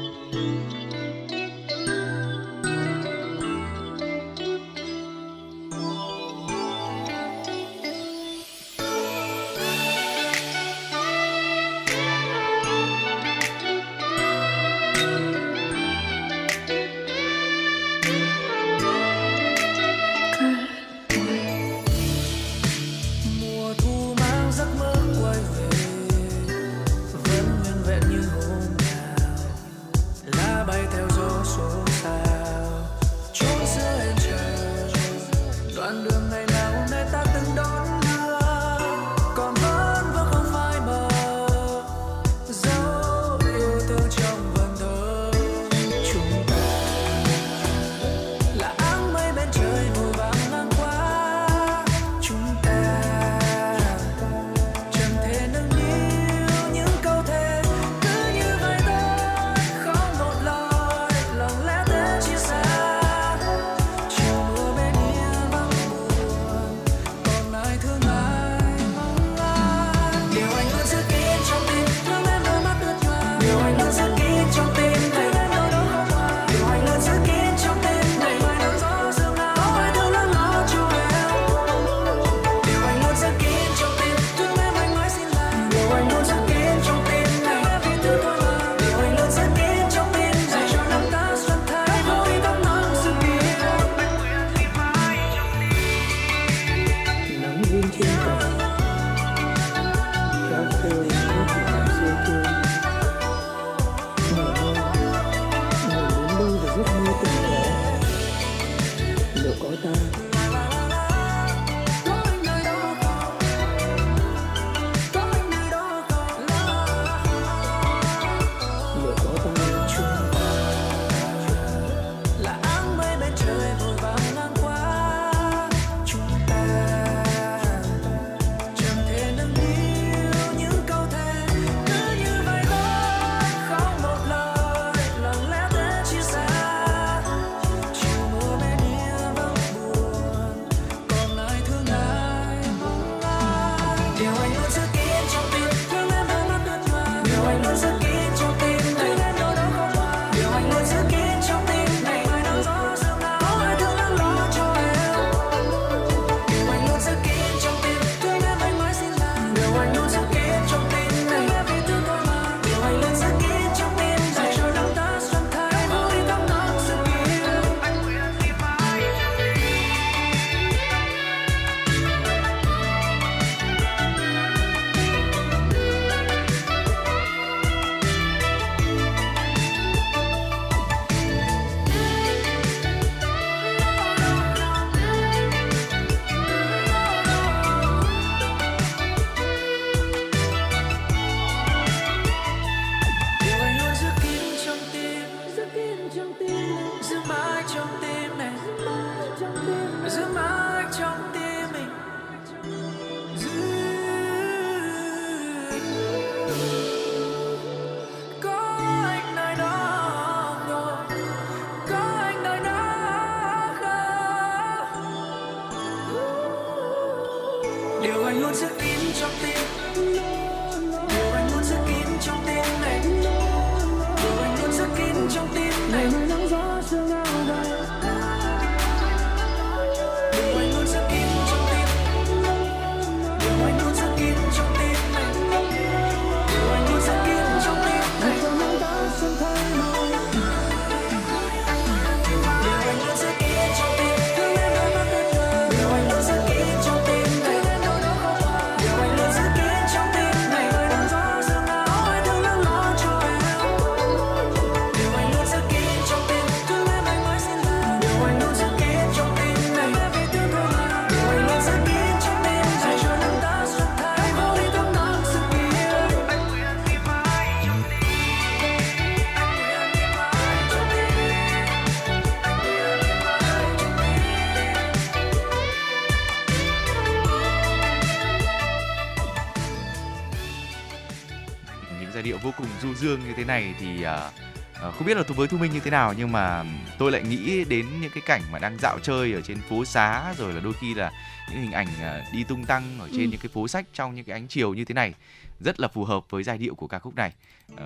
dương 282.99 283.21
như 283.21 283.33
thế 283.37 283.45
này 283.45 283.75
thì 283.81 284.05
uh, 284.05 284.95
không 284.95 285.07
biết 285.07 285.17
là 285.17 285.23
với 285.37 285.49
thu 285.49 285.59
minh 285.59 285.73
như 285.73 285.81
thế 285.81 285.91
nào 285.91 286.15
nhưng 286.19 286.33
mà 286.33 286.65
tôi 286.99 287.13
lại 287.13 287.23
nghĩ 287.23 287.65
đến 287.65 287.87
những 288.01 288.11
cái 288.15 288.23
cảnh 288.27 288.43
mà 288.53 288.59
đang 288.59 288.79
dạo 288.79 288.99
chơi 289.03 289.33
ở 289.33 289.41
trên 289.41 289.59
phố 289.61 289.85
xá 289.85 290.35
rồi 290.39 290.53
là 290.53 290.61
đôi 290.61 290.73
khi 290.73 290.95
là 290.95 291.13
những 291.51 291.61
hình 291.61 291.73
ảnh 291.73 291.87
uh, 291.87 292.35
đi 292.35 292.45
tung 292.45 292.65
tăng 292.65 292.99
ở 293.01 293.09
trên 293.09 293.21
ừ. 293.21 293.31
những 293.31 293.41
cái 293.41 293.49
phố 293.49 293.69
sách 293.69 293.87
trong 293.93 294.15
những 294.15 294.25
cái 294.25 294.33
ánh 294.33 294.49
chiều 294.49 294.75
như 294.75 294.85
thế 294.85 294.95
này. 294.95 295.15
Rất 295.61 295.81
là 295.81 295.89
phù 295.89 296.05
hợp 296.05 296.31
với 296.31 296.43
giai 296.43 296.59
điệu 296.59 296.75
của 296.75 296.87
ca 296.87 296.99
khúc 296.99 297.15
này. 297.15 297.33
Uh, 297.73 297.79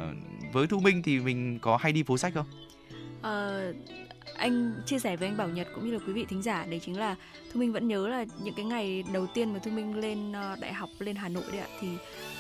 với 0.53 0.67
thu 0.67 0.81
minh 0.81 1.03
thì 1.03 1.21
mình 1.21 1.59
có 1.59 1.77
hay 1.77 1.93
đi 1.93 2.03
phố 2.03 2.19
sách 2.19 2.33
không? 2.35 2.47
Uh, 3.19 3.77
anh 4.37 4.73
chia 4.87 4.99
sẻ 4.99 5.17
với 5.17 5.29
anh 5.29 5.37
Bảo 5.37 5.49
Nhật 5.49 5.69
cũng 5.75 5.87
như 5.87 5.93
là 5.93 5.99
quý 6.07 6.13
vị 6.13 6.27
thính 6.29 6.43
giả 6.43 6.67
đấy 6.67 6.81
chính 6.85 6.99
là 6.99 7.17
Thu 7.53 7.61
Minh 7.61 7.73
vẫn 7.73 7.89
nhớ 7.89 8.09
là 8.09 8.25
những 8.43 8.55
cái 8.55 8.65
ngày 8.65 9.05
đầu 9.13 9.27
tiên 9.35 9.53
mà 9.53 9.61
Thu 9.65 9.71
Minh 9.71 9.97
lên 9.97 10.33
đại 10.61 10.73
học 10.73 10.91
lên 10.99 11.17
Hà 11.17 11.29
Nội 11.29 11.45
đấy 11.53 11.61
ạ 11.61 11.67
thì 11.81 11.89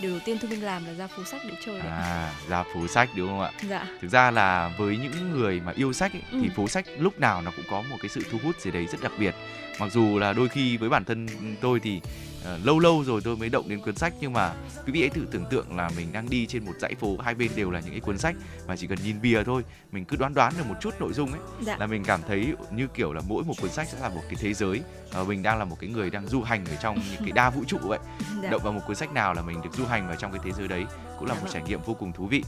điều 0.01 0.11
đầu 0.11 0.21
tiên 0.25 0.39
thu 0.39 0.49
minh 0.49 0.63
làm 0.63 0.87
là 0.87 0.95
ra 0.95 1.07
phố 1.07 1.25
sách 1.25 1.41
để 1.49 1.55
chơi 1.65 1.79
đấy 1.79 1.89
à 1.89 2.33
ra 2.49 2.65
phố 2.75 2.87
sách 2.87 3.11
đúng 3.17 3.29
không 3.29 3.41
ạ? 3.41 3.53
Dạ. 3.69 3.87
Thực 4.01 4.11
ra 4.11 4.31
là 4.31 4.75
với 4.79 4.97
những 4.97 5.31
người 5.31 5.61
mà 5.61 5.73
yêu 5.77 5.93
sách 5.93 6.13
ấy, 6.13 6.23
ừ. 6.33 6.39
thì 6.43 6.49
phố 6.49 6.69
sách 6.69 6.87
lúc 6.99 7.21
nào 7.21 7.43
nó 7.43 7.51
cũng 7.57 7.65
có 7.71 7.83
một 7.91 7.97
cái 8.01 8.09
sự 8.09 8.23
thu 8.31 8.39
hút 8.43 8.61
gì 8.61 8.71
đấy 8.71 8.87
rất 8.87 9.03
đặc 9.03 9.13
biệt. 9.19 9.35
Mặc 9.81 9.93
dù 9.93 10.19
là 10.19 10.33
đôi 10.33 10.49
khi 10.49 10.77
với 10.77 10.89
bản 10.89 11.05
thân 11.05 11.27
tôi 11.61 11.81
thì 11.81 12.01
uh, 12.43 12.67
lâu 12.67 12.79
lâu 12.79 13.05
rồi 13.05 13.21
tôi 13.25 13.37
mới 13.37 13.49
động 13.49 13.69
đến 13.69 13.81
cuốn 13.81 13.97
sách 13.97 14.13
nhưng 14.21 14.33
mà 14.33 14.55
quý 14.87 14.93
vị 14.93 15.01
hãy 15.01 15.11
tự 15.11 15.27
tưởng 15.31 15.45
tượng 15.51 15.77
là 15.77 15.91
mình 15.97 16.13
đang 16.13 16.31
đi 16.31 16.47
trên 16.47 16.65
một 16.65 16.73
dãy 16.81 16.95
phố 16.95 17.17
hai 17.25 17.35
bên 17.35 17.51
đều 17.57 17.71
là 17.71 17.81
những 17.81 17.91
cái 17.91 18.01
cuốn 18.01 18.19
sách 18.19 18.35
và 18.67 18.77
chỉ 18.77 18.87
cần 18.87 18.99
nhìn 19.05 19.21
bìa 19.23 19.45
thôi 19.45 19.65
mình 19.93 20.05
cứ 20.05 20.17
đoán 20.17 20.35
đoán 20.35 20.53
được 20.59 20.67
một 20.69 20.75
chút 20.81 20.95
nội 21.01 21.13
dung 21.13 21.33
ấy 21.33 21.41
dạ. 21.61 21.77
là 21.81 21.87
mình 21.87 22.05
cảm 22.05 22.21
thấy 22.29 22.55
như 22.71 22.87
kiểu 22.95 23.13
là 23.13 23.21
mỗi 23.29 23.45
một 23.45 23.55
cuốn 23.61 23.71
sách 23.71 23.89
sẽ 23.89 23.99
là 24.01 24.09
một 24.09 24.23
cái 24.29 24.35
thế 24.41 24.55
giới. 24.55 24.81
Uh, 25.21 25.29
mình 25.29 25.43
đang 25.43 25.59
là 25.59 25.65
một 25.65 25.77
cái 25.81 25.91
người 25.91 26.11
đang 26.11 26.27
du 26.27 26.43
hành 26.43 26.65
ở 26.65 26.77
trong 26.83 26.99
những 27.11 27.21
cái 27.21 27.33
đa 27.33 27.51
vũ 27.51 27.65
trụ 27.67 27.79
vậy. 27.83 27.99
Dạ. 28.43 28.51
động 28.51 28.63
vào 28.65 28.73
một 28.73 28.81
cuốn 28.87 28.97
sách 28.97 29.13
nào 29.13 29.35
là 29.35 29.43
mình 29.43 29.63
được 29.63 29.71
du 29.75 29.85
hành 29.85 30.07
vào 30.07 30.17
trong 30.17 30.33
cái 30.33 30.41
thế 30.45 30.53
giới 30.53 30.69
đấy 30.69 30.85
cũng 31.19 31.29
là 31.29 31.35
một 31.35 31.47
trải 31.53 31.63
nghiệm 31.63 31.83
vô 31.83 31.95
cùng 31.95 32.13
thú 32.13 32.27
vị. 32.27 32.45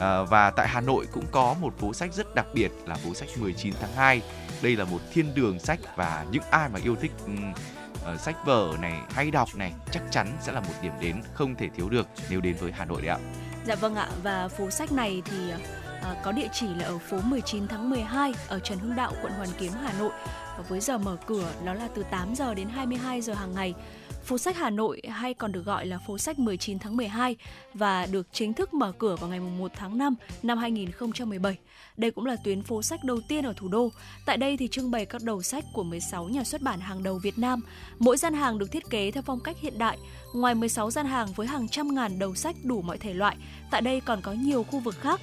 À, 0.00 0.22
và 0.22 0.50
tại 0.50 0.68
Hà 0.68 0.80
Nội 0.80 1.06
cũng 1.12 1.24
có 1.30 1.54
một 1.60 1.78
phố 1.78 1.92
sách 1.92 2.14
rất 2.14 2.34
đặc 2.34 2.46
biệt 2.54 2.70
là 2.86 2.94
phố 2.94 3.14
sách 3.14 3.28
19 3.38 3.74
tháng 3.80 3.92
2 3.92 4.22
đây 4.62 4.76
là 4.76 4.84
một 4.84 4.98
thiên 5.12 5.34
đường 5.34 5.58
sách 5.58 5.78
và 5.96 6.26
những 6.30 6.42
ai 6.50 6.68
mà 6.68 6.80
yêu 6.84 6.96
thích 6.96 7.12
uh, 8.14 8.20
sách 8.20 8.36
vở 8.44 8.76
này 8.80 9.00
hay 9.10 9.30
đọc 9.30 9.48
này 9.54 9.72
chắc 9.90 10.02
chắn 10.10 10.28
sẽ 10.40 10.52
là 10.52 10.60
một 10.60 10.74
điểm 10.82 10.92
đến 11.00 11.16
không 11.34 11.54
thể 11.54 11.68
thiếu 11.68 11.88
được 11.88 12.06
nếu 12.30 12.40
đến 12.40 12.56
với 12.60 12.72
Hà 12.72 12.84
Nội 12.84 13.02
đấy 13.02 13.10
ạ. 13.10 13.18
Dạ 13.66 13.74
vâng 13.74 13.94
ạ 13.94 14.08
và 14.22 14.48
phố 14.48 14.70
sách 14.70 14.92
này 14.92 15.22
thì 15.24 15.52
À, 16.02 16.14
có 16.22 16.32
địa 16.32 16.48
chỉ 16.52 16.66
là 16.78 16.84
ở 16.84 16.98
phố 16.98 17.16
19 17.24 17.68
tháng 17.68 17.90
12 17.90 18.34
ở 18.48 18.58
Trần 18.58 18.78
Hưng 18.78 18.96
Đạo, 18.96 19.12
quận 19.22 19.32
Hoàn 19.32 19.48
Kiếm, 19.58 19.72
Hà 19.82 19.92
Nội. 19.98 20.10
Và 20.56 20.64
với 20.68 20.80
giờ 20.80 20.98
mở 20.98 21.16
cửa 21.26 21.52
đó 21.64 21.74
là 21.74 21.88
từ 21.94 22.04
8 22.10 22.34
giờ 22.34 22.54
đến 22.54 22.68
22 22.68 23.20
giờ 23.20 23.34
hàng 23.34 23.54
ngày. 23.54 23.74
Phố 24.28 24.38
sách 24.38 24.56
Hà 24.56 24.70
Nội 24.70 25.02
hay 25.10 25.34
còn 25.34 25.52
được 25.52 25.64
gọi 25.64 25.86
là 25.86 25.98
phố 25.98 26.18
sách 26.18 26.38
19 26.38 26.78
tháng 26.78 26.96
12 26.96 27.36
và 27.74 28.06
được 28.06 28.26
chính 28.32 28.52
thức 28.52 28.74
mở 28.74 28.92
cửa 28.98 29.16
vào 29.16 29.30
ngày 29.30 29.40
1 29.40 29.72
tháng 29.76 29.98
5 29.98 30.14
năm 30.42 30.58
2017. 30.58 31.56
Đây 31.96 32.10
cũng 32.10 32.26
là 32.26 32.36
tuyến 32.44 32.62
phố 32.62 32.82
sách 32.82 33.04
đầu 33.04 33.20
tiên 33.28 33.44
ở 33.46 33.52
thủ 33.56 33.68
đô. 33.68 33.90
Tại 34.26 34.36
đây 34.36 34.56
thì 34.56 34.68
trưng 34.68 34.90
bày 34.90 35.06
các 35.06 35.22
đầu 35.22 35.42
sách 35.42 35.64
của 35.72 35.82
16 35.82 36.24
nhà 36.24 36.44
xuất 36.44 36.62
bản 36.62 36.80
hàng 36.80 37.02
đầu 37.02 37.18
Việt 37.18 37.38
Nam. 37.38 37.60
Mỗi 37.98 38.16
gian 38.16 38.34
hàng 38.34 38.58
được 38.58 38.72
thiết 38.72 38.90
kế 38.90 39.10
theo 39.10 39.22
phong 39.22 39.40
cách 39.40 39.56
hiện 39.60 39.78
đại. 39.78 39.98
Ngoài 40.34 40.54
16 40.54 40.90
gian 40.90 41.06
hàng 41.06 41.28
với 41.36 41.46
hàng 41.46 41.68
trăm 41.68 41.94
ngàn 41.94 42.18
đầu 42.18 42.34
sách 42.34 42.56
đủ 42.64 42.82
mọi 42.82 42.98
thể 42.98 43.14
loại, 43.14 43.36
tại 43.70 43.80
đây 43.80 44.00
còn 44.00 44.20
có 44.20 44.32
nhiều 44.32 44.62
khu 44.62 44.78
vực 44.78 44.96
khác 45.00 45.20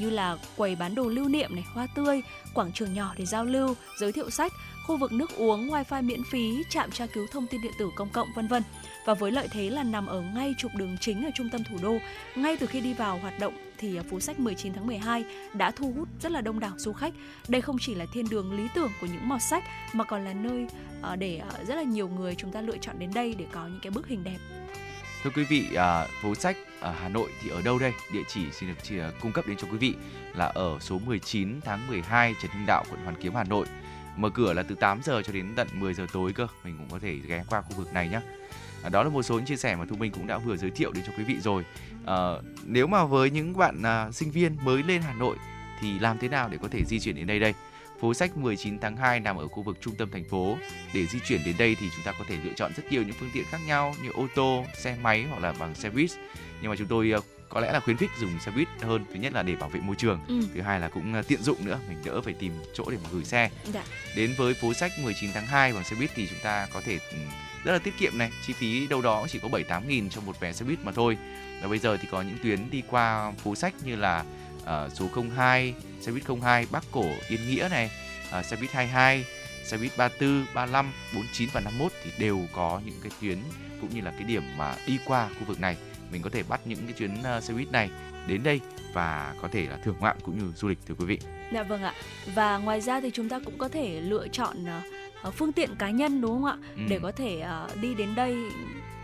như 0.00 0.10
là 0.10 0.36
quầy 0.56 0.76
bán 0.76 0.94
đồ 0.94 1.08
lưu 1.08 1.28
niệm 1.28 1.54
này, 1.54 1.64
hoa 1.74 1.86
tươi, 1.94 2.22
quảng 2.54 2.72
trường 2.72 2.94
nhỏ 2.94 3.14
để 3.18 3.26
giao 3.26 3.44
lưu, 3.44 3.74
giới 4.00 4.12
thiệu 4.12 4.30
sách, 4.30 4.52
khu 4.88 4.96
vực 4.96 5.12
nước 5.12 5.36
uống, 5.36 5.70
wifi 5.70 6.02
miễn 6.02 6.24
phí, 6.24 6.64
trạm 6.68 6.90
tra 6.90 7.06
cứu 7.06 7.26
thông 7.30 7.46
tin 7.46 7.60
điện 7.62 7.72
tử 7.78 7.90
công 7.94 8.08
cộng 8.08 8.28
vân 8.34 8.48
vân. 8.48 8.62
Và 9.04 9.14
với 9.14 9.30
lợi 9.30 9.48
thế 9.50 9.70
là 9.70 9.82
nằm 9.82 10.06
ở 10.06 10.20
ngay 10.20 10.54
trục 10.58 10.74
đường 10.74 10.96
chính 11.00 11.24
ở 11.24 11.30
trung 11.34 11.48
tâm 11.52 11.64
thủ 11.64 11.76
đô, 11.82 11.98
ngay 12.36 12.56
từ 12.56 12.66
khi 12.66 12.80
đi 12.80 12.94
vào 12.94 13.18
hoạt 13.18 13.38
động 13.38 13.54
thì 13.78 13.96
à, 13.96 14.02
phố 14.10 14.20
sách 14.20 14.40
19 14.40 14.72
tháng 14.72 14.86
12 14.86 15.24
đã 15.54 15.70
thu 15.70 15.92
hút 15.96 16.08
rất 16.20 16.32
là 16.32 16.40
đông 16.40 16.60
đảo 16.60 16.72
du 16.76 16.92
khách. 16.92 17.14
Đây 17.48 17.60
không 17.60 17.76
chỉ 17.80 17.94
là 17.94 18.06
thiên 18.12 18.28
đường 18.28 18.52
lý 18.52 18.68
tưởng 18.74 18.90
của 19.00 19.06
những 19.06 19.28
mọt 19.28 19.42
sách 19.42 19.64
mà 19.92 20.04
còn 20.04 20.24
là 20.24 20.32
nơi 20.32 20.66
à, 21.02 21.16
để 21.16 21.36
à, 21.36 21.64
rất 21.66 21.74
là 21.74 21.82
nhiều 21.82 22.08
người 22.08 22.34
chúng 22.34 22.52
ta 22.52 22.60
lựa 22.60 22.78
chọn 22.80 22.98
đến 22.98 23.10
đây 23.14 23.34
để 23.38 23.44
có 23.52 23.66
những 23.66 23.80
cái 23.82 23.90
bức 23.90 24.06
hình 24.06 24.24
đẹp. 24.24 24.38
Thưa 25.22 25.30
quý 25.34 25.44
vị, 25.44 25.68
phố 26.22 26.34
sách 26.34 26.56
ở 26.80 26.94
Hà 27.00 27.08
Nội 27.08 27.30
thì 27.42 27.50
ở 27.50 27.62
đâu 27.62 27.78
đây? 27.78 27.92
Địa 28.12 28.22
chỉ 28.28 28.40
xin 28.52 28.68
được 28.68 28.74
chỉ, 28.82 28.96
cung 29.20 29.32
cấp 29.32 29.46
đến 29.46 29.56
cho 29.56 29.68
quý 29.70 29.78
vị 29.78 29.94
là 30.34 30.46
ở 30.46 30.78
số 30.80 30.98
19 31.06 31.60
tháng 31.60 31.86
12 31.88 32.34
Trần 32.42 32.50
Hưng 32.54 32.66
Đạo, 32.66 32.84
quận 32.90 33.00
Hoàn 33.04 33.16
Kiếm, 33.22 33.34
Hà 33.34 33.44
Nội. 33.44 33.66
Mở 34.18 34.30
cửa 34.30 34.52
là 34.52 34.62
từ 34.62 34.74
8 34.74 35.00
giờ 35.02 35.22
cho 35.22 35.32
đến 35.32 35.46
tận 35.56 35.68
10 35.72 35.94
giờ 35.94 36.06
tối 36.12 36.32
cơ. 36.32 36.46
Mình 36.64 36.76
cũng 36.78 36.88
có 36.90 36.98
thể 36.98 37.16
ghé 37.26 37.44
qua 37.50 37.62
khu 37.62 37.76
vực 37.76 37.92
này 37.92 38.08
nhé. 38.08 38.20
À, 38.82 38.88
đó 38.88 39.02
là 39.02 39.08
một 39.08 39.22
số 39.22 39.34
những 39.34 39.44
chia 39.44 39.56
sẻ 39.56 39.76
mà 39.76 39.84
thu 39.84 39.96
minh 39.96 40.12
cũng 40.12 40.26
đã 40.26 40.38
vừa 40.38 40.56
giới 40.56 40.70
thiệu 40.70 40.92
đến 40.92 41.04
cho 41.06 41.12
quý 41.18 41.24
vị 41.24 41.36
rồi 41.40 41.64
à, 42.06 42.16
nếu 42.64 42.86
mà 42.86 43.04
với 43.04 43.30
những 43.30 43.56
bạn 43.56 43.82
à, 43.82 44.10
sinh 44.12 44.30
viên 44.30 44.56
mới 44.64 44.82
lên 44.82 45.02
hà 45.02 45.14
nội 45.14 45.36
thì 45.80 45.98
làm 45.98 46.18
thế 46.18 46.28
nào 46.28 46.48
để 46.48 46.58
có 46.62 46.68
thể 46.68 46.84
di 46.84 47.00
chuyển 47.00 47.16
đến 47.16 47.26
đây 47.26 47.38
đây 47.38 47.54
phố 48.00 48.14
sách 48.14 48.36
19 48.36 48.78
tháng 48.78 48.96
2 48.96 49.20
nằm 49.20 49.36
ở 49.36 49.48
khu 49.48 49.62
vực 49.62 49.76
trung 49.80 49.94
tâm 49.96 50.10
thành 50.10 50.24
phố 50.24 50.56
để 50.94 51.06
di 51.06 51.18
chuyển 51.28 51.40
đến 51.44 51.54
đây 51.58 51.76
thì 51.80 51.86
chúng 51.96 52.04
ta 52.04 52.12
có 52.18 52.24
thể 52.28 52.36
lựa 52.44 52.52
chọn 52.56 52.72
rất 52.76 52.82
nhiều 52.92 53.02
những 53.02 53.16
phương 53.20 53.30
tiện 53.34 53.44
khác 53.44 53.60
nhau 53.66 53.94
như 54.02 54.10
ô 54.10 54.26
tô 54.34 54.64
xe 54.74 54.96
máy 55.02 55.26
hoặc 55.30 55.42
là 55.42 55.54
bằng 55.58 55.74
xe 55.74 55.90
buýt 55.90 56.10
nhưng 56.60 56.70
mà 56.70 56.76
chúng 56.76 56.88
tôi 56.88 57.10
ờ, 57.10 57.20
có 57.48 57.60
lẽ 57.60 57.72
là 57.72 57.80
khuyến 57.80 57.96
khích 57.96 58.10
dùng 58.20 58.40
xe 58.40 58.50
buýt 58.50 58.68
hơn 58.82 59.04
thứ 59.12 59.20
nhất 59.20 59.32
là 59.32 59.42
để 59.42 59.56
bảo 59.56 59.68
vệ 59.68 59.80
môi 59.80 59.96
trường 59.96 60.20
ừ. 60.28 60.40
thứ 60.54 60.60
hai 60.60 60.80
là 60.80 60.88
cũng 60.88 61.14
à, 61.14 61.22
tiện 61.28 61.42
dụng 61.42 61.64
nữa 61.64 61.78
mình 61.88 61.98
đỡ 62.04 62.20
phải 62.20 62.34
tìm 62.34 62.52
chỗ 62.74 62.84
để 62.90 62.96
mà 63.04 63.08
gửi 63.12 63.24
xe 63.24 63.50
dạ. 63.72 63.84
đến 64.16 64.34
với 64.38 64.54
phố 64.54 64.74
sách 64.74 64.92
19 65.02 65.30
tháng 65.34 65.46
2 65.46 65.72
bằng 65.72 65.84
xe 65.84 65.96
buýt 65.96 66.10
thì 66.14 66.26
chúng 66.26 66.38
ta 66.42 66.68
có 66.72 66.80
thể 66.80 66.98
ừ, 67.10 67.18
rất 67.64 67.72
là 67.72 67.78
tiết 67.78 67.94
kiệm 67.98 68.18
này 68.18 68.30
chi 68.46 68.52
phí 68.52 68.86
đâu 68.86 69.02
đó 69.02 69.26
chỉ 69.30 69.38
có 69.38 69.48
7 69.48 69.64
8 69.64 69.88
nghìn 69.88 70.10
cho 70.10 70.20
một 70.20 70.40
vé 70.40 70.52
xe 70.52 70.64
buýt 70.64 70.78
mà 70.84 70.92
thôi 70.92 71.16
và 71.62 71.68
bây 71.68 71.78
giờ 71.78 71.96
thì 71.96 72.08
có 72.10 72.22
những 72.22 72.38
tuyến 72.42 72.70
đi 72.70 72.82
qua 72.90 73.32
phố 73.32 73.54
sách 73.54 73.74
như 73.84 73.96
là 73.96 74.24
uh, 74.62 74.92
số 74.92 75.08
02 75.36 75.74
xe 76.00 76.12
buýt 76.12 76.24
02 76.40 76.66
Bắc 76.70 76.84
Cổ 76.92 77.06
Yên 77.28 77.48
Nghĩa 77.48 77.68
này 77.70 77.90
uh, 78.38 78.44
xe 78.44 78.56
buýt 78.56 78.70
22 78.70 79.24
xe 79.64 79.76
buýt 79.76 79.96
34 79.96 80.46
35 80.54 80.92
49 81.14 81.48
và 81.52 81.60
51 81.60 81.92
thì 82.04 82.10
đều 82.18 82.40
có 82.52 82.80
những 82.84 83.00
cái 83.02 83.12
tuyến 83.20 83.38
cũng 83.80 83.94
như 83.94 84.00
là 84.00 84.10
cái 84.10 84.22
điểm 84.22 84.42
mà 84.56 84.74
đi 84.86 84.98
qua 85.04 85.28
khu 85.28 85.44
vực 85.46 85.60
này 85.60 85.76
mình 86.12 86.22
có 86.22 86.30
thể 86.30 86.42
bắt 86.48 86.60
những 86.64 86.78
cái 86.84 86.92
chuyến 86.92 87.14
uh, 87.36 87.42
xe 87.42 87.54
buýt 87.54 87.72
này 87.72 87.90
đến 88.26 88.42
đây 88.42 88.60
và 88.92 89.34
có 89.42 89.48
thể 89.52 89.66
là 89.66 89.76
thưởng 89.76 89.96
ngoạn 90.00 90.16
cũng 90.22 90.38
như 90.38 90.52
du 90.56 90.68
lịch 90.68 90.78
thưa 90.88 90.94
quý 90.98 91.04
vị. 91.04 91.18
Dạ 91.52 91.62
vâng 91.62 91.82
ạ. 91.82 91.94
Và 92.34 92.58
ngoài 92.58 92.80
ra 92.80 93.00
thì 93.00 93.10
chúng 93.10 93.28
ta 93.28 93.40
cũng 93.44 93.58
có 93.58 93.68
thể 93.68 94.00
lựa 94.00 94.28
chọn 94.28 94.56
uh, 94.64 95.28
uh, 95.28 95.34
phương 95.34 95.52
tiện 95.52 95.74
cá 95.74 95.90
nhân 95.90 96.20
đúng 96.20 96.30
không 96.30 96.44
ạ 96.44 96.56
ừ. 96.76 96.82
để 96.88 96.98
có 97.02 97.12
thể 97.12 97.44
đi 97.80 97.94
đến 97.94 98.14
đây 98.14 98.36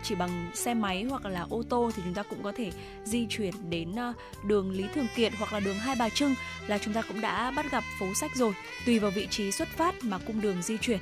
chỉ 0.03 0.15
bằng 0.15 0.51
xe 0.53 0.73
máy 0.73 1.03
hoặc 1.03 1.25
là 1.25 1.45
ô 1.49 1.63
tô 1.69 1.91
thì 1.95 2.01
chúng 2.05 2.13
ta 2.13 2.23
cũng 2.23 2.43
có 2.43 2.51
thể 2.51 2.71
di 3.03 3.25
chuyển 3.29 3.53
đến 3.69 3.95
đường 4.43 4.71
Lý 4.71 4.85
Thường 4.95 5.07
Kiệt 5.15 5.33
hoặc 5.37 5.53
là 5.53 5.59
đường 5.59 5.77
Hai 5.77 5.95
Bà 5.99 6.09
Trưng 6.09 6.35
là 6.67 6.77
chúng 6.77 6.93
ta 6.93 7.01
cũng 7.01 7.21
đã 7.21 7.51
bắt 7.51 7.71
gặp 7.71 7.83
phố 7.99 8.13
sách 8.13 8.35
rồi. 8.35 8.53
Tùy 8.85 8.99
vào 8.99 9.11
vị 9.11 9.27
trí 9.29 9.51
xuất 9.51 9.67
phát 9.67 9.95
mà 10.03 10.17
cung 10.17 10.41
đường 10.41 10.61
di 10.61 10.77
chuyển 10.77 10.99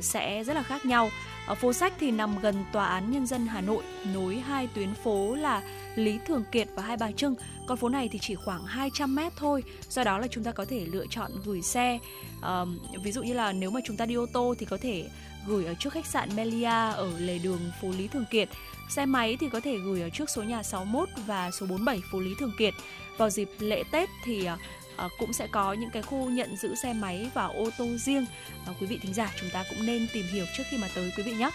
sẽ 0.00 0.44
rất 0.44 0.54
là 0.54 0.62
khác 0.62 0.86
nhau. 0.86 1.10
Ở 1.52 1.56
phố 1.56 1.72
sách 1.72 1.92
thì 2.00 2.10
nằm 2.10 2.38
gần 2.38 2.64
Tòa 2.72 2.86
án 2.86 3.10
Nhân 3.10 3.26
dân 3.26 3.46
Hà 3.46 3.60
Nội, 3.60 3.82
nối 4.14 4.36
hai 4.36 4.68
tuyến 4.74 4.94
phố 4.94 5.34
là 5.34 5.62
Lý 5.94 6.18
Thường 6.26 6.44
Kiệt 6.52 6.68
và 6.74 6.82
Hai 6.82 6.96
Bà 6.96 7.12
Trưng. 7.12 7.34
Con 7.66 7.76
phố 7.76 7.88
này 7.88 8.08
thì 8.12 8.18
chỉ 8.18 8.34
khoảng 8.34 8.64
200 8.64 9.14
mét 9.14 9.32
thôi, 9.36 9.62
do 9.88 10.04
đó 10.04 10.18
là 10.18 10.26
chúng 10.26 10.44
ta 10.44 10.52
có 10.52 10.64
thể 10.64 10.86
lựa 10.86 11.06
chọn 11.10 11.30
gửi 11.44 11.62
xe. 11.62 11.98
À, 12.42 12.64
ví 13.04 13.12
dụ 13.12 13.22
như 13.22 13.32
là 13.32 13.52
nếu 13.52 13.70
mà 13.70 13.80
chúng 13.84 13.96
ta 13.96 14.06
đi 14.06 14.14
ô 14.14 14.26
tô 14.32 14.54
thì 14.58 14.66
có 14.66 14.76
thể 14.76 15.08
gửi 15.46 15.64
ở 15.64 15.74
trước 15.78 15.92
khách 15.92 16.06
sạn 16.06 16.36
Melia 16.36 16.92
ở 16.94 17.12
lề 17.18 17.38
đường 17.38 17.60
phố 17.82 17.88
Lý 17.98 18.08
Thường 18.08 18.24
Kiệt. 18.30 18.48
Xe 18.90 19.06
máy 19.06 19.36
thì 19.40 19.48
có 19.48 19.60
thể 19.60 19.78
gửi 19.78 20.02
ở 20.02 20.10
trước 20.10 20.30
số 20.30 20.42
nhà 20.42 20.62
61 20.62 21.08
và 21.26 21.50
số 21.50 21.66
47 21.66 22.00
phố 22.12 22.20
Lý 22.20 22.30
Thường 22.38 22.52
Kiệt. 22.58 22.74
Vào 23.18 23.30
dịp 23.30 23.48
lễ 23.58 23.82
Tết 23.92 24.08
thì 24.24 24.44
ờ, 24.44 24.56
Ờ, 24.96 25.08
cũng 25.18 25.32
sẽ 25.32 25.46
có 25.46 25.72
những 25.72 25.90
cái 25.90 26.02
khu 26.02 26.30
nhận 26.30 26.56
giữ 26.56 26.74
xe 26.74 26.92
máy 26.92 27.30
và 27.34 27.46
ô 27.46 27.70
tô 27.78 27.86
riêng. 27.96 28.26
và 28.66 28.72
quý 28.80 28.86
vị 28.86 28.98
thính 29.02 29.14
giả 29.14 29.32
chúng 29.40 29.50
ta 29.50 29.64
cũng 29.70 29.86
nên 29.86 30.06
tìm 30.12 30.24
hiểu 30.32 30.46
trước 30.56 30.62
khi 30.70 30.78
mà 30.78 30.88
tới 30.94 31.12
quý 31.16 31.22
vị 31.22 31.32
nhé. 31.32 31.50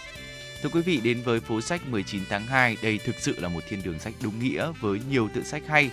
Thưa 0.61 0.69
quý 0.69 0.81
vị, 0.81 0.99
đến 1.03 1.21
với 1.21 1.39
phố 1.39 1.61
sách 1.61 1.81
19 1.88 2.21
tháng 2.29 2.45
2, 2.45 2.77
đây 2.81 2.99
thực 3.05 3.15
sự 3.19 3.39
là 3.39 3.49
một 3.49 3.63
thiên 3.69 3.83
đường 3.83 3.99
sách 3.99 4.13
đúng 4.23 4.39
nghĩa 4.39 4.71
với 4.81 5.01
nhiều 5.09 5.29
tựa 5.33 5.41
sách 5.41 5.63
hay. 5.67 5.89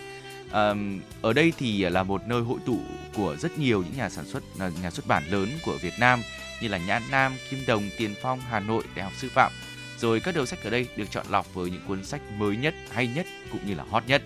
À, 0.51 0.74
ở 1.22 1.32
đây 1.32 1.53
thì 1.59 1.82
là 1.82 2.03
một 2.03 2.22
nơi 2.26 2.42
hội 2.42 2.59
tụ 2.66 2.78
của 3.16 3.36
rất 3.36 3.59
nhiều 3.59 3.82
những 3.82 3.97
nhà 3.97 4.11
sản 4.11 4.26
xuất 4.26 4.42
à, 4.59 4.70
nhà 4.82 4.90
xuất 4.90 5.07
bản 5.07 5.22
lớn 5.30 5.49
của 5.64 5.78
Việt 5.82 5.95
Nam 5.99 6.22
như 6.61 6.68
là 6.68 6.78
Nhã 6.78 7.01
Nam, 7.11 7.32
Kim 7.51 7.61
Đồng, 7.66 7.90
Tiền 7.99 8.14
Phong, 8.22 8.40
Hà 8.40 8.61
Nội, 8.61 8.84
Đại 8.95 9.05
học 9.05 9.12
Sư 9.16 9.28
phạm. 9.34 9.53
Rồi 9.99 10.20
các 10.20 10.34
đầu 10.34 10.47
sách 10.47 10.64
ở 10.64 10.70
đây 10.70 10.86
được 10.97 11.11
chọn 11.11 11.26
lọc 11.30 11.55
với 11.55 11.70
những 11.70 11.82
cuốn 11.88 12.05
sách 12.05 12.20
mới 12.38 12.57
nhất, 12.57 12.74
hay 12.90 13.07
nhất 13.07 13.26
cũng 13.53 13.66
như 13.66 13.74
là 13.74 13.84
hot 13.90 14.03
nhất. 14.07 14.22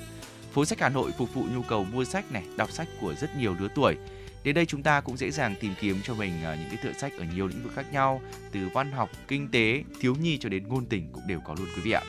Phố 0.52 0.64
sách 0.64 0.80
Hà 0.80 0.88
Nội 0.88 1.12
phục 1.18 1.34
vụ 1.34 1.44
nhu 1.54 1.62
cầu 1.62 1.84
mua 1.84 2.04
sách 2.04 2.32
này, 2.32 2.42
đọc 2.56 2.70
sách 2.72 2.88
của 3.00 3.14
rất 3.14 3.36
nhiều 3.36 3.56
lứa 3.60 3.68
tuổi. 3.74 3.96
Đến 4.44 4.54
đây 4.54 4.66
chúng 4.66 4.82
ta 4.82 5.00
cũng 5.00 5.16
dễ 5.16 5.30
dàng 5.30 5.54
tìm 5.60 5.74
kiếm 5.80 5.96
cho 6.04 6.14
mình 6.14 6.32
à, 6.44 6.54
những 6.54 6.68
cái 6.68 6.78
tựa 6.82 6.98
sách 6.98 7.12
ở 7.18 7.24
nhiều 7.34 7.46
lĩnh 7.46 7.62
vực 7.62 7.72
khác 7.74 7.92
nhau, 7.92 8.22
từ 8.52 8.60
văn 8.74 8.92
học, 8.92 9.10
kinh 9.28 9.48
tế, 9.48 9.82
thiếu 10.00 10.14
nhi 10.20 10.38
cho 10.38 10.48
đến 10.48 10.68
ngôn 10.68 10.86
tình 10.86 11.08
cũng 11.12 11.26
đều 11.26 11.40
có 11.40 11.54
luôn 11.58 11.66
quý 11.76 11.82
vị 11.82 11.90
ạ. 11.90 12.02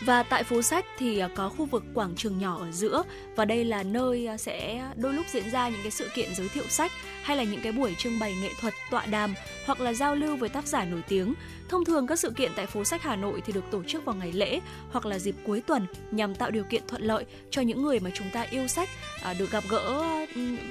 Và 0.00 0.22
tại 0.22 0.44
phố 0.44 0.62
sách 0.62 0.84
thì 0.98 1.18
à, 1.18 1.28
có 1.36 1.48
khu 1.48 1.64
vực 1.66 1.84
quảng 1.94 2.14
trường 2.16 2.38
nhỏ 2.38 2.58
ở 2.60 2.72
giữa 2.72 3.02
và 3.36 3.44
đây 3.44 3.64
là 3.64 3.82
nơi 3.82 4.26
à, 4.26 4.36
sẽ 4.36 4.84
đôi 4.96 5.14
lúc 5.14 5.26
diễn 5.32 5.50
ra 5.50 5.68
những 5.68 5.82
cái 5.82 5.90
sự 5.90 6.08
kiện 6.14 6.34
giới 6.34 6.48
thiệu 6.48 6.64
sách 6.68 6.92
hay 7.22 7.36
là 7.36 7.42
những 7.42 7.60
cái 7.62 7.72
buổi 7.72 7.94
trưng 7.98 8.18
bày 8.18 8.34
nghệ 8.42 8.50
thuật, 8.60 8.74
tọa 8.90 9.06
đàm 9.06 9.34
hoặc 9.66 9.80
là 9.80 9.92
giao 9.92 10.14
lưu 10.14 10.36
với 10.36 10.48
tác 10.48 10.66
giả 10.66 10.84
nổi 10.84 11.02
tiếng. 11.08 11.34
Thông 11.68 11.84
thường 11.84 12.06
các 12.06 12.18
sự 12.18 12.30
kiện 12.30 12.52
tại 12.56 12.66
phố 12.66 12.84
sách 12.84 13.02
Hà 13.02 13.16
Nội 13.16 13.42
thì 13.46 13.52
được 13.52 13.64
tổ 13.70 13.82
chức 13.82 14.04
vào 14.04 14.14
ngày 14.14 14.32
lễ 14.32 14.60
hoặc 14.90 15.06
là 15.06 15.18
dịp 15.18 15.34
cuối 15.44 15.60
tuần 15.60 15.86
nhằm 16.10 16.34
tạo 16.34 16.50
điều 16.50 16.64
kiện 16.64 16.82
thuận 16.88 17.02
lợi 17.02 17.24
cho 17.50 17.62
những 17.62 17.82
người 17.82 18.00
mà 18.00 18.10
chúng 18.14 18.30
ta 18.32 18.42
yêu 18.50 18.68
sách 18.68 18.88
à, 19.22 19.34
được 19.34 19.50
gặp 19.50 19.64
gỡ 19.68 20.04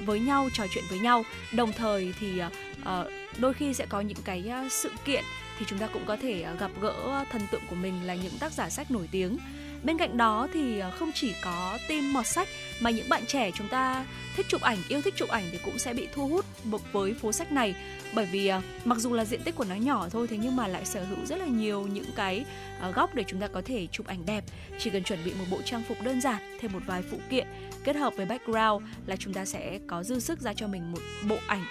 với 0.06 0.20
nhau, 0.20 0.48
trò 0.54 0.64
chuyện 0.70 0.84
với 0.90 0.98
nhau. 0.98 1.22
Đồng 1.52 1.72
thời 1.72 2.14
thì 2.20 2.38
à, 2.38 2.50
à, 2.84 3.04
đôi 3.38 3.54
khi 3.54 3.74
sẽ 3.74 3.86
có 3.86 4.00
những 4.00 4.18
cái 4.24 4.48
à, 4.50 4.68
sự 4.70 4.90
kiện 5.04 5.24
thì 5.58 5.66
chúng 5.68 5.78
ta 5.78 5.86
cũng 5.86 6.02
có 6.06 6.16
thể 6.16 6.46
gặp 6.60 6.70
gỡ 6.80 7.24
thần 7.30 7.42
tượng 7.50 7.62
của 7.70 7.76
mình 7.76 8.06
là 8.06 8.14
những 8.14 8.38
tác 8.40 8.52
giả 8.52 8.70
sách 8.70 8.90
nổi 8.90 9.08
tiếng 9.10 9.38
bên 9.84 9.98
cạnh 9.98 10.16
đó 10.16 10.48
thì 10.52 10.78
ờ, 10.78 10.90
không 10.90 11.10
chỉ 11.14 11.34
có 11.42 11.78
team 11.88 12.12
mọt 12.12 12.26
sách 12.26 12.48
mà 12.80 12.90
những 12.90 13.08
bạn 13.08 13.26
trẻ 13.26 13.50
chúng 13.54 13.68
ta 13.68 14.04
thích 14.36 14.46
chụp 14.48 14.60
ảnh 14.60 14.78
yêu 14.88 15.02
thích 15.02 15.14
chụp 15.16 15.28
ảnh 15.28 15.44
thì 15.52 15.58
cũng 15.64 15.78
sẽ 15.78 15.94
bị 15.94 16.08
thu 16.14 16.28
hút 16.28 16.44
với 16.92 17.14
phố 17.14 17.32
sách 17.32 17.52
này. 17.52 17.74
Bởi 18.14 18.26
vì 18.26 18.46
ờ, 18.46 18.60
mặc 18.84 18.98
dù 18.98 19.12
là 19.12 19.24
diện 19.24 19.42
tích 19.42 19.56
của 19.56 19.64
nó 19.64 19.74
nhỏ 19.74 20.08
thôi 20.10 20.26
thế 20.30 20.36
nhưng 20.36 20.56
mà 20.56 20.68
lại 20.68 20.84
sở 20.84 21.04
hữu 21.04 21.26
rất 21.26 21.38
là 21.38 21.46
nhiều 21.46 21.86
những 21.86 22.10
cái 22.16 22.44
ờ, 22.80 22.90
góc 22.90 23.14
để 23.14 23.24
chúng 23.26 23.40
ta 23.40 23.48
có 23.48 23.62
thể 23.64 23.86
chụp 23.86 24.06
ảnh 24.06 24.26
đẹp. 24.26 24.44
Chỉ 24.78 24.90
cần 24.90 25.04
chuẩn 25.04 25.24
bị 25.24 25.32
một 25.38 25.44
bộ 25.50 25.62
trang 25.64 25.82
phục 25.88 26.02
đơn 26.02 26.20
giản 26.20 26.58
thêm 26.60 26.72
một 26.72 26.82
vài 26.86 27.02
phụ 27.02 27.18
kiện 27.30 27.46
kết 27.84 27.96
hợp 27.96 28.12
với 28.16 28.26
background 28.26 28.86
là 29.06 29.16
chúng 29.16 29.34
ta 29.34 29.44
sẽ 29.44 29.78
có 29.86 30.02
dư 30.02 30.20
sức 30.20 30.40
ra 30.40 30.54
cho 30.54 30.66
mình 30.66 30.92
một 30.92 31.00
bộ 31.28 31.36
ảnh 31.46 31.64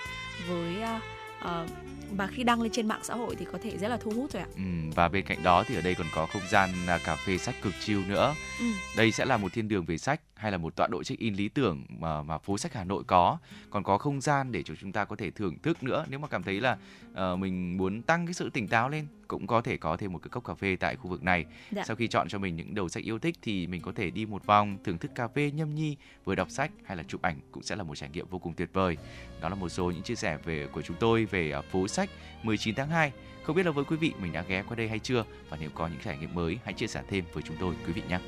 với 0.47 0.75
uh, 1.41 1.69
và 2.17 2.27
khi 2.27 2.43
đăng 2.43 2.61
lên 2.61 2.71
trên 2.71 2.87
mạng 2.87 2.99
xã 3.03 3.15
hội 3.15 3.35
thì 3.35 3.45
có 3.51 3.59
thể 3.63 3.77
rất 3.77 3.87
là 3.87 3.97
thu 3.97 4.11
hút 4.11 4.31
rồi 4.31 4.41
ạ. 4.41 4.47
Ừ, 4.55 4.63
và 4.95 5.07
bên 5.07 5.25
cạnh 5.25 5.43
đó 5.43 5.63
thì 5.67 5.75
ở 5.75 5.81
đây 5.81 5.95
còn 5.95 6.07
có 6.15 6.25
không 6.25 6.41
gian 6.49 6.69
à, 6.87 6.99
cà 7.05 7.15
phê 7.15 7.37
sách 7.37 7.55
cực 7.61 7.73
chill 7.79 8.05
nữa. 8.07 8.35
Ừ. 8.59 8.65
Đây 8.97 9.11
sẽ 9.11 9.25
là 9.25 9.37
một 9.37 9.53
thiên 9.53 9.67
đường 9.67 9.85
về 9.85 9.97
sách 9.97 10.21
hay 10.35 10.51
là 10.51 10.57
một 10.57 10.75
tọa 10.75 10.87
độ 10.87 11.03
check-in 11.03 11.33
lý 11.33 11.49
tưởng 11.49 11.85
mà 11.89 12.23
mà 12.23 12.37
phố 12.37 12.57
sách 12.57 12.73
Hà 12.73 12.83
Nội 12.83 13.03
có. 13.07 13.37
Còn 13.69 13.83
có 13.83 13.97
không 13.97 14.21
gian 14.21 14.51
để 14.51 14.63
cho 14.63 14.73
chúng 14.81 14.91
ta 14.91 15.05
có 15.05 15.15
thể 15.15 15.31
thưởng 15.31 15.57
thức 15.63 15.83
nữa 15.83 16.05
nếu 16.09 16.19
mà 16.19 16.27
cảm 16.27 16.43
thấy 16.43 16.61
là 16.61 16.77
uh, 17.11 17.39
mình 17.39 17.77
muốn 17.77 18.01
tăng 18.01 18.25
cái 18.25 18.33
sự 18.33 18.49
tỉnh 18.49 18.67
táo 18.67 18.89
lên 18.89 19.07
cũng 19.27 19.47
có 19.47 19.61
thể 19.61 19.77
có 19.77 19.97
thêm 19.97 20.13
một 20.13 20.19
cái 20.19 20.29
cốc 20.29 20.43
cà 20.43 20.53
phê 20.53 20.75
tại 20.79 20.95
khu 20.95 21.09
vực 21.09 21.23
này. 21.23 21.45
Dạ. 21.71 21.83
Sau 21.85 21.95
khi 21.95 22.07
chọn 22.07 22.27
cho 22.27 22.39
mình 22.39 22.55
những 22.55 22.75
đầu 22.75 22.89
sách 22.89 23.03
yêu 23.03 23.19
thích 23.19 23.35
thì 23.41 23.67
mình 23.67 23.81
có 23.81 23.91
thể 23.95 24.09
đi 24.09 24.25
một 24.25 24.45
vòng 24.45 24.77
thưởng 24.83 24.97
thức 24.97 25.11
cà 25.15 25.27
phê 25.27 25.51
nhâm 25.51 25.75
nhi, 25.75 25.97
vừa 26.25 26.35
đọc 26.35 26.49
sách 26.49 26.71
hay 26.83 26.97
là 26.97 27.03
chụp 27.03 27.21
ảnh 27.21 27.39
cũng 27.51 27.63
sẽ 27.63 27.75
là 27.75 27.83
một 27.83 27.95
trải 27.95 28.09
nghiệm 28.09 28.27
vô 28.29 28.39
cùng 28.39 28.53
tuyệt 28.53 28.69
vời. 28.73 28.97
Đó 29.41 29.49
là 29.49 29.55
một 29.55 29.69
số 29.69 29.91
những 29.91 30.03
chia 30.03 30.15
sẻ 30.15 30.37
về 30.45 30.67
của 30.71 30.81
chúng 30.81 30.97
tôi 30.99 31.25
về 31.25 31.55
uh, 31.59 31.65
phố 31.65 31.87
sách 31.87 32.09
19 32.43 32.75
tháng 32.75 32.89
2. 32.89 33.11
Không 33.43 33.55
biết 33.55 33.65
là 33.65 33.71
với 33.71 33.85
quý 33.85 33.97
vị 33.97 34.13
mình 34.21 34.33
đã 34.33 34.41
ghé 34.41 34.63
qua 34.67 34.75
đây 34.75 34.89
hay 34.89 34.99
chưa 34.99 35.25
và 35.49 35.57
nếu 35.61 35.69
có 35.73 35.87
những 35.87 35.99
trải 36.03 36.17
nghiệm 36.17 36.33
mới 36.33 36.59
hãy 36.63 36.73
chia 36.73 36.87
sẻ 36.87 37.03
thêm 37.09 37.25
với 37.33 37.43
chúng 37.43 37.57
tôi 37.59 37.75
quý 37.87 37.93
vị 37.93 38.01
nhé. 38.09 38.19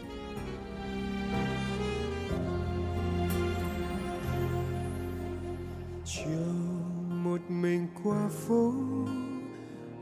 chiều 6.05 6.53
một 7.23 7.41
mình 7.49 7.87
qua 8.03 8.29
phố 8.29 8.73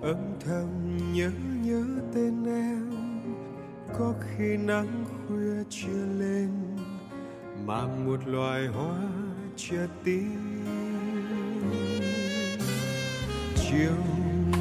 âm 0.04 0.40
thầm 0.46 0.98
nhớ 1.14 1.32
nhớ 1.64 1.84
tên 2.14 2.46
em, 2.46 2.90
có 3.98 4.14
khi 4.22 4.58
nắng 4.58 5.06
khuya 5.28 5.64
chưa 5.70 6.06
lên, 6.20 6.50
mà 7.66 7.88
một 7.88 8.28
loài 8.28 8.68
hoa 8.68 8.98
chưa 9.56 9.88
tím 10.04 10.66
chiều 13.56 13.96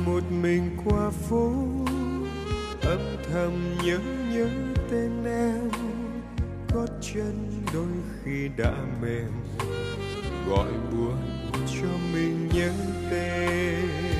một 0.07 0.22
mình 0.43 0.76
qua 0.84 1.11
phố, 1.11 1.53
âm 2.82 3.01
thầm 3.32 3.78
nhớ 3.84 3.99
nhớ 4.32 4.49
tên 4.90 5.24
em, 5.24 5.70
có 6.74 6.86
chân 7.01 7.62
đôi 7.74 7.93
khi 8.22 8.49
đã 8.57 8.74
mềm, 9.03 9.32
gọi 10.49 10.72
buồn 10.93 11.16
cho 11.66 11.88
mình 12.12 12.49
nhớ 12.55 12.72
tên 13.11 14.11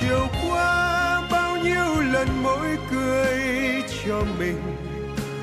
chiều 0.00 0.28
qua 0.42 1.22
bao 1.30 1.56
nhiêu 1.56 2.00
lần 2.12 2.28
mỗi 2.42 2.78
cười 2.90 3.38
cho 4.04 4.24
mình 4.38 4.60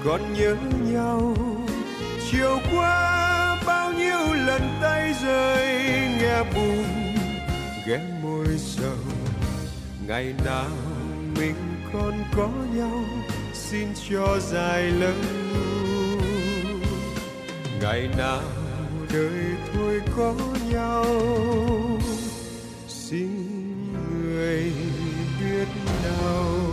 còn 0.06 0.34
nhớ 0.34 0.56
nhau. 0.92 1.36
Chiều 2.32 2.60
qua 2.72 3.62
bao 3.66 3.94
nhiêu 3.94 4.34
lần 4.46 4.62
tay 4.82 5.14
rơi 5.24 5.66
nghe 6.20 6.44
buồn 6.56 6.86
ghé 7.88 8.00
môi 8.24 8.48
sầu. 8.58 8.98
Ngày 10.08 10.34
nào 10.46 10.70
mình 11.38 11.56
còn 11.94 12.24
có 12.38 12.50
nhau, 12.76 13.04
xin 13.54 13.88
cho 14.10 14.40
dài 14.40 14.84
lâu. 14.84 15.14
Ngày 17.82 18.10
nào 18.18 18.42
đời 19.14 19.46
thôi 19.74 20.02
có 20.18 20.36
nhau, 20.72 21.06
xin 22.88 23.45
biết 26.06 26.65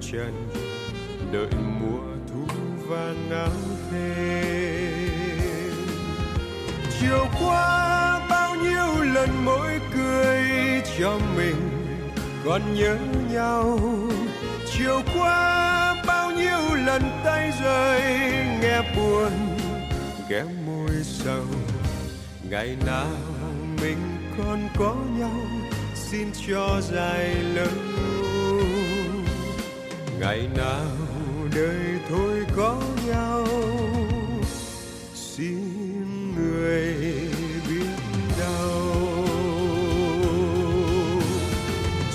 trần, 0.00 0.48
đợi 1.32 1.50
mùa 1.80 2.00
thu 2.28 2.46
vàng 2.88 3.30
áo 3.30 3.50
thêm. 3.90 5.72
Chiều 7.00 7.26
qua 7.40 8.26
bao 8.30 8.54
nhiêu 8.54 9.04
lần 9.14 9.44
mỗi 9.44 9.80
cười 9.94 10.42
cho 10.98 11.18
mình 11.36 11.56
còn 12.44 12.74
nhớ 12.74 12.96
nhau. 13.32 13.78
Chiều 14.72 15.00
qua 15.14 16.04
bao 16.06 16.30
nhiêu 16.30 16.74
lần 16.86 17.02
tay 17.24 17.52
rơi 17.62 18.00
nghe 18.62 18.82
buồn 18.96 19.32
ghé 20.28 20.44
môi 20.66 20.90
sầu. 21.02 21.44
Ngày 22.50 22.76
nào 22.86 23.16
mình 23.82 23.98
còn 24.38 24.68
có 24.78 24.94
nhau, 25.18 25.40
xin 25.94 26.28
cho 26.48 26.80
dài 26.80 27.34
lâu 27.34 27.89
ngày 30.20 30.48
nào 30.56 30.86
đời 31.54 31.98
thôi 32.08 32.46
có 32.56 32.82
nhau, 33.06 33.46
xin 35.14 36.34
người 36.36 36.94
biết 37.68 37.86
đau. 38.40 38.96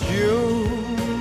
Chiều 0.09 0.49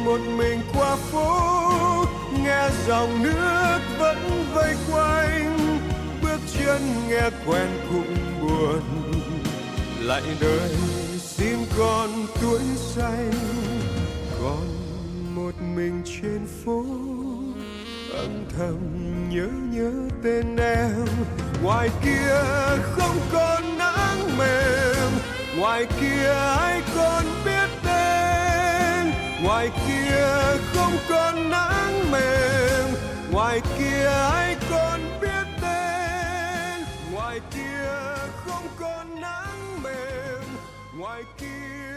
một 0.05 0.21
mình 0.37 0.61
qua 0.75 0.97
phố, 0.97 2.07
nghe 2.45 2.69
dòng 2.87 3.23
nước 3.23 3.79
vẫn 3.99 4.45
vây 4.55 4.75
quanh. 4.93 5.79
Bước 6.23 6.39
chân 6.59 6.81
nghe 7.09 7.31
quen 7.47 7.69
cũng 7.93 8.17
buồn, 8.41 8.83
lại 10.01 10.23
đời 10.41 10.71
xin 11.19 11.57
con 11.79 12.11
tuổi 12.43 12.61
xanh 12.77 13.33
mình 15.75 16.03
trên 16.05 16.47
phố. 16.65 16.85
Âm 18.13 18.45
thầm 18.59 18.79
nhớ 19.31 19.49
nhớ 19.73 19.93
tên 20.25 20.57
em. 20.57 21.07
Ngoài 21.63 21.89
kia 22.05 22.35
không 22.83 23.17
còn 23.33 23.79
nắng 23.79 24.39
mềm. 24.39 25.13
Ngoài 25.59 25.87
kia 26.01 26.29
ai 26.59 26.83
còn 26.95 27.25
biết 27.45 27.69
tên 27.85 28.05
ngoài 29.45 29.71
kia 29.87 30.59
không 30.75 30.93
còn 31.09 31.51
nắng 31.51 32.11
mềm. 32.11 32.95
Ngoài 33.31 33.61
kia 33.79 34.07
ai 34.07 34.57
còn 34.71 35.01
biết 35.21 35.47
tên 35.63 36.85
ngoài 37.13 37.41
kia 37.51 37.91
không 38.45 38.67
còn 38.81 39.21
nắng 39.21 39.83
mềm. 39.83 40.43
Ngoài 40.99 41.23
kia 41.39 41.94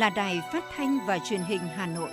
là 0.00 0.10
đài 0.10 0.40
phát 0.52 0.64
thanh 0.76 0.98
và 1.06 1.18
truyền 1.18 1.40
hình 1.40 1.60
Hà 1.60 1.86
Nội. 1.86 2.10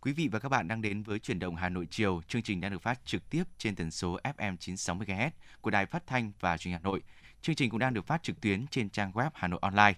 Quý 0.00 0.12
vị 0.12 0.28
và 0.32 0.38
các 0.38 0.48
bạn 0.48 0.68
đang 0.68 0.82
đến 0.82 1.02
với 1.02 1.18
chuyển 1.18 1.38
động 1.38 1.56
Hà 1.56 1.68
Nội 1.68 1.86
chiều. 1.90 2.20
Chương 2.28 2.42
trình 2.42 2.60
đang 2.60 2.70
được 2.70 2.82
phát 2.82 3.04
trực 3.04 3.30
tiếp 3.30 3.44
trên 3.58 3.76
tần 3.76 3.90
số 3.90 4.18
FM 4.24 4.56
960 4.56 5.06
MHz 5.06 5.30
của 5.60 5.70
Đài 5.70 5.86
Phát 5.86 6.06
thanh 6.06 6.32
và 6.40 6.58
Truyền 6.58 6.72
hình 6.72 6.80
Hà 6.82 6.90
Nội. 6.90 7.02
Chương 7.42 7.54
trình 7.54 7.70
cũng 7.70 7.80
đang 7.80 7.94
được 7.94 8.06
phát 8.06 8.22
trực 8.22 8.40
tuyến 8.40 8.66
trên 8.66 8.90
trang 8.90 9.12
web 9.12 9.30
Hà 9.34 9.48
Nội 9.48 9.60
Online. 9.62 9.94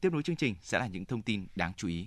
Tiếp 0.00 0.12
nối 0.12 0.22
chương 0.22 0.36
trình 0.36 0.54
sẽ 0.62 0.78
là 0.78 0.86
những 0.86 1.04
thông 1.04 1.22
tin 1.22 1.46
đáng 1.54 1.72
chú 1.76 1.88
ý. 1.88 2.06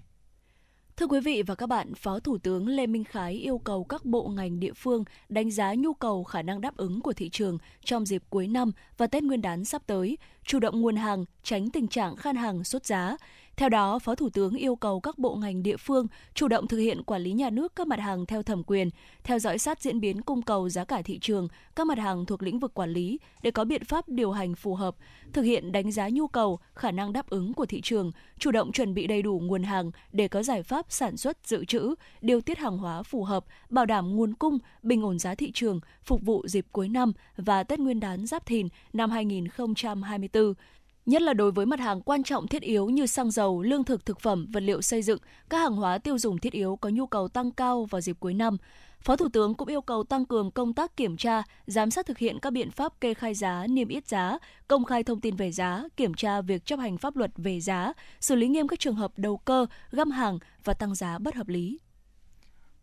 Thưa 0.97 1.07
quý 1.07 1.19
vị 1.19 1.43
và 1.47 1.55
các 1.55 1.65
bạn, 1.65 1.93
Phó 1.95 2.19
Thủ 2.19 2.37
tướng 2.37 2.67
Lê 2.67 2.87
Minh 2.87 3.03
Khái 3.03 3.33
yêu 3.33 3.57
cầu 3.57 3.83
các 3.83 4.05
bộ 4.05 4.27
ngành 4.27 4.59
địa 4.59 4.73
phương 4.73 5.03
đánh 5.29 5.51
giá 5.51 5.73
nhu 5.73 5.93
cầu 5.93 6.23
khả 6.23 6.41
năng 6.41 6.61
đáp 6.61 6.77
ứng 6.77 7.01
của 7.01 7.13
thị 7.13 7.29
trường 7.29 7.57
trong 7.83 8.05
dịp 8.05 8.23
cuối 8.29 8.47
năm 8.47 8.71
và 8.97 9.07
Tết 9.07 9.23
Nguyên 9.23 9.41
đán 9.41 9.65
sắp 9.65 9.81
tới, 9.85 10.17
chủ 10.43 10.59
động 10.59 10.81
nguồn 10.81 10.95
hàng, 10.95 11.25
tránh 11.43 11.69
tình 11.69 11.87
trạng 11.87 12.15
khan 12.15 12.35
hàng 12.35 12.63
sốt 12.63 12.85
giá. 12.85 13.17
Theo 13.59 13.69
đó, 13.69 13.99
Phó 13.99 14.15
Thủ 14.15 14.29
tướng 14.29 14.55
yêu 14.55 14.75
cầu 14.75 14.99
các 14.99 15.17
bộ 15.17 15.35
ngành 15.35 15.63
địa 15.63 15.77
phương 15.77 16.07
chủ 16.33 16.47
động 16.47 16.67
thực 16.67 16.77
hiện 16.77 17.03
quản 17.03 17.21
lý 17.21 17.31
nhà 17.31 17.49
nước 17.49 17.75
các 17.75 17.87
mặt 17.87 17.99
hàng 17.99 18.25
theo 18.25 18.43
thẩm 18.43 18.63
quyền, 18.63 18.89
theo 19.23 19.39
dõi 19.39 19.57
sát 19.57 19.81
diễn 19.81 19.99
biến 19.99 20.21
cung 20.21 20.41
cầu 20.41 20.69
giá 20.69 20.85
cả 20.85 21.01
thị 21.01 21.19
trường, 21.19 21.47
các 21.75 21.87
mặt 21.87 21.97
hàng 21.97 22.25
thuộc 22.25 22.43
lĩnh 22.43 22.59
vực 22.59 22.73
quản 22.73 22.89
lý 22.89 23.19
để 23.41 23.51
có 23.51 23.63
biện 23.63 23.83
pháp 23.83 24.09
điều 24.09 24.31
hành 24.31 24.55
phù 24.55 24.75
hợp, 24.75 24.95
thực 25.33 25.41
hiện 25.41 25.71
đánh 25.71 25.91
giá 25.91 26.09
nhu 26.09 26.27
cầu, 26.27 26.59
khả 26.75 26.91
năng 26.91 27.13
đáp 27.13 27.29
ứng 27.29 27.53
của 27.53 27.65
thị 27.65 27.81
trường, 27.81 28.11
chủ 28.37 28.51
động 28.51 28.71
chuẩn 28.71 28.93
bị 28.93 29.07
đầy 29.07 29.21
đủ 29.21 29.39
nguồn 29.43 29.63
hàng 29.63 29.91
để 30.11 30.27
có 30.27 30.43
giải 30.43 30.63
pháp 30.63 30.85
sản 30.89 31.17
xuất 31.17 31.37
dự 31.47 31.65
trữ, 31.65 31.95
điều 32.21 32.41
tiết 32.41 32.57
hàng 32.57 32.77
hóa 32.77 33.03
phù 33.03 33.23
hợp, 33.23 33.45
bảo 33.69 33.85
đảm 33.85 34.15
nguồn 34.15 34.33
cung, 34.33 34.57
bình 34.83 35.01
ổn 35.01 35.19
giá 35.19 35.35
thị 35.35 35.51
trường, 35.53 35.79
phục 36.03 36.21
vụ 36.21 36.47
dịp 36.47 36.65
cuối 36.71 36.89
năm 36.89 37.13
và 37.37 37.63
Tết 37.63 37.79
Nguyên 37.79 37.99
đán 37.99 38.25
Giáp 38.25 38.45
Thìn 38.45 38.67
năm 38.93 39.11
2024 39.11 40.53
nhất 41.09 41.21
là 41.21 41.33
đối 41.33 41.51
với 41.51 41.65
mặt 41.65 41.79
hàng 41.79 42.01
quan 42.01 42.23
trọng 42.23 42.47
thiết 42.47 42.61
yếu 42.61 42.89
như 42.89 43.05
xăng 43.05 43.31
dầu, 43.31 43.61
lương 43.61 43.83
thực 43.83 44.05
thực 44.05 44.19
phẩm, 44.19 44.47
vật 44.51 44.63
liệu 44.63 44.81
xây 44.81 45.01
dựng, 45.01 45.19
các 45.49 45.57
hàng 45.57 45.75
hóa 45.75 45.97
tiêu 45.97 46.17
dùng 46.17 46.37
thiết 46.37 46.53
yếu 46.53 46.75
có 46.75 46.89
nhu 46.89 47.07
cầu 47.07 47.27
tăng 47.27 47.51
cao 47.51 47.85
vào 47.85 48.01
dịp 48.01 48.17
cuối 48.19 48.33
năm. 48.33 48.57
Phó 49.01 49.15
Thủ 49.15 49.29
tướng 49.33 49.53
cũng 49.53 49.67
yêu 49.67 49.81
cầu 49.81 50.03
tăng 50.03 50.25
cường 50.25 50.51
công 50.51 50.73
tác 50.73 50.97
kiểm 50.97 51.17
tra, 51.17 51.43
giám 51.67 51.91
sát 51.91 52.05
thực 52.05 52.17
hiện 52.17 52.39
các 52.39 52.53
biện 52.53 52.71
pháp 52.71 53.01
kê 53.01 53.13
khai 53.13 53.33
giá, 53.33 53.65
niêm 53.69 53.87
yết 53.87 54.07
giá, 54.07 54.37
công 54.67 54.85
khai 54.85 55.03
thông 55.03 55.21
tin 55.21 55.35
về 55.35 55.51
giá, 55.51 55.83
kiểm 55.97 56.13
tra 56.13 56.41
việc 56.41 56.65
chấp 56.65 56.79
hành 56.79 56.97
pháp 56.97 57.15
luật 57.15 57.31
về 57.35 57.59
giá, 57.59 57.93
xử 58.19 58.35
lý 58.35 58.47
nghiêm 58.47 58.67
các 58.67 58.79
trường 58.79 58.95
hợp 58.95 59.11
đầu 59.17 59.37
cơ, 59.37 59.65
găm 59.91 60.11
hàng 60.11 60.39
và 60.63 60.73
tăng 60.73 60.95
giá 60.95 61.19
bất 61.19 61.35
hợp 61.35 61.47
lý. 61.47 61.79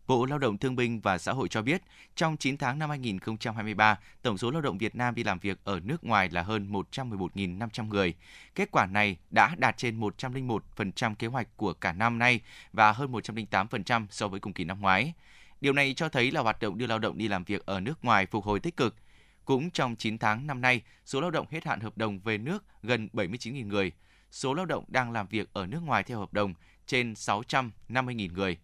Bộ 0.07 0.25
Lao 0.25 0.39
động 0.39 0.57
Thương 0.57 0.75
binh 0.75 0.99
và 0.99 1.17
Xã 1.17 1.31
hội 1.33 1.47
cho 1.47 1.61
biết, 1.61 1.81
trong 2.15 2.37
9 2.37 2.57
tháng 2.57 2.79
năm 2.79 2.89
2023, 2.89 3.99
tổng 4.21 4.37
số 4.37 4.51
lao 4.51 4.61
động 4.61 4.77
Việt 4.77 4.95
Nam 4.95 5.15
đi 5.15 5.23
làm 5.23 5.39
việc 5.39 5.59
ở 5.63 5.79
nước 5.83 6.03
ngoài 6.03 6.29
là 6.29 6.41
hơn 6.41 6.71
111.500 6.71 7.87
người. 7.87 8.13
Kết 8.55 8.71
quả 8.71 8.85
này 8.85 9.17
đã 9.29 9.55
đạt 9.57 9.77
trên 9.77 9.99
101% 9.99 11.15
kế 11.15 11.27
hoạch 11.27 11.47
của 11.57 11.73
cả 11.73 11.93
năm 11.93 12.19
nay 12.19 12.41
và 12.73 12.91
hơn 12.91 13.11
108% 13.11 14.05
so 14.09 14.27
với 14.27 14.39
cùng 14.39 14.53
kỳ 14.53 14.63
năm 14.63 14.81
ngoái. 14.81 15.13
Điều 15.61 15.73
này 15.73 15.93
cho 15.93 16.09
thấy 16.09 16.31
là 16.31 16.41
hoạt 16.41 16.61
động 16.61 16.77
đưa 16.77 16.87
lao 16.87 16.99
động 16.99 17.17
đi 17.17 17.27
làm 17.27 17.43
việc 17.43 17.65
ở 17.65 17.79
nước 17.79 18.05
ngoài 18.05 18.25
phục 18.25 18.45
hồi 18.45 18.59
tích 18.59 18.77
cực. 18.77 18.95
Cũng 19.45 19.71
trong 19.71 19.95
9 19.95 20.17
tháng 20.17 20.47
năm 20.47 20.61
nay, 20.61 20.81
số 21.05 21.21
lao 21.21 21.31
động 21.31 21.47
hết 21.51 21.65
hạn 21.65 21.79
hợp 21.79 21.97
đồng 21.97 22.19
về 22.19 22.37
nước 22.37 22.63
gần 22.83 23.09
79.000 23.13 23.67
người. 23.67 23.91
Số 24.31 24.53
lao 24.53 24.65
động 24.65 24.85
đang 24.87 25.11
làm 25.11 25.27
việc 25.27 25.49
ở 25.53 25.65
nước 25.65 25.83
ngoài 25.83 26.03
theo 26.03 26.19
hợp 26.19 26.33
đồng 26.33 26.53
trên 26.85 27.13
650.000 27.13 28.33
người. 28.33 28.57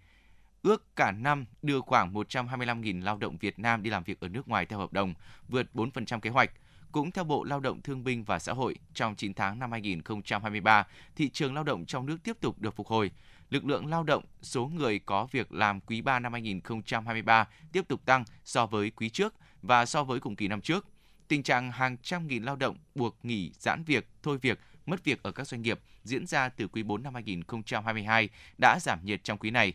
Ước 0.63 0.95
cả 0.95 1.11
năm 1.11 1.45
đưa 1.61 1.81
khoảng 1.81 2.13
125.000 2.13 3.03
lao 3.03 3.17
động 3.17 3.37
Việt 3.37 3.59
Nam 3.59 3.83
đi 3.83 3.89
làm 3.89 4.03
việc 4.03 4.19
ở 4.19 4.27
nước 4.27 4.47
ngoài 4.47 4.65
theo 4.65 4.79
hợp 4.79 4.93
đồng, 4.93 5.13
vượt 5.49 5.67
4% 5.73 6.19
kế 6.19 6.29
hoạch. 6.29 6.51
Cũng 6.91 7.11
theo 7.11 7.23
Bộ 7.23 7.43
Lao 7.43 7.59
động 7.59 7.81
Thương 7.81 8.03
binh 8.03 8.23
và 8.23 8.39
Xã 8.39 8.53
hội, 8.53 8.75
trong 8.93 9.15
9 9.15 9.33
tháng 9.33 9.59
năm 9.59 9.71
2023, 9.71 10.87
thị 11.15 11.29
trường 11.29 11.53
lao 11.53 11.63
động 11.63 11.85
trong 11.85 12.05
nước 12.05 12.17
tiếp 12.23 12.37
tục 12.41 12.59
được 12.59 12.75
phục 12.75 12.87
hồi. 12.87 13.11
Lực 13.49 13.65
lượng 13.65 13.85
lao 13.85 14.03
động, 14.03 14.23
số 14.41 14.65
người 14.65 14.99
có 14.99 15.27
việc 15.31 15.53
làm 15.53 15.79
quý 15.81 16.01
3 16.01 16.19
năm 16.19 16.33
2023 16.33 17.47
tiếp 17.71 17.87
tục 17.87 18.05
tăng 18.05 18.23
so 18.45 18.65
với 18.65 18.89
quý 18.89 19.09
trước 19.09 19.33
và 19.61 19.85
so 19.85 20.03
với 20.03 20.19
cùng 20.19 20.35
kỳ 20.35 20.47
năm 20.47 20.61
trước. 20.61 20.87
Tình 21.27 21.43
trạng 21.43 21.71
hàng 21.71 21.97
trăm 21.97 22.27
nghìn 22.27 22.43
lao 22.43 22.55
động 22.55 22.77
buộc 22.95 23.17
nghỉ 23.23 23.51
giãn 23.59 23.83
việc, 23.83 24.07
thôi 24.23 24.37
việc, 24.41 24.59
mất 24.85 25.03
việc 25.03 25.23
ở 25.23 25.31
các 25.31 25.47
doanh 25.47 25.61
nghiệp 25.61 25.79
diễn 26.03 26.27
ra 26.27 26.49
từ 26.49 26.67
quý 26.67 26.83
4 26.83 27.03
năm 27.03 27.13
2022 27.13 28.29
đã 28.57 28.79
giảm 28.81 29.05
nhiệt 29.05 29.23
trong 29.23 29.37
quý 29.37 29.51
này. 29.51 29.73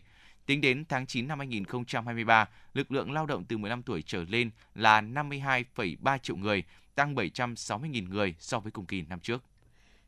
Tính 0.49 0.61
đến 0.61 0.85
tháng 0.89 1.05
9 1.05 1.27
năm 1.27 1.39
2023, 1.39 2.49
lực 2.73 2.91
lượng 2.91 3.11
lao 3.11 3.25
động 3.25 3.43
từ 3.43 3.57
15 3.57 3.83
tuổi 3.83 4.03
trở 4.05 4.23
lên 4.29 4.49
là 4.75 5.01
52,3 5.01 6.17
triệu 6.17 6.35
người, 6.35 6.63
tăng 6.95 7.15
760.000 7.15 8.09
người 8.09 8.35
so 8.39 8.59
với 8.59 8.71
cùng 8.71 8.85
kỳ 8.85 9.01
năm 9.01 9.19
trước. 9.19 9.43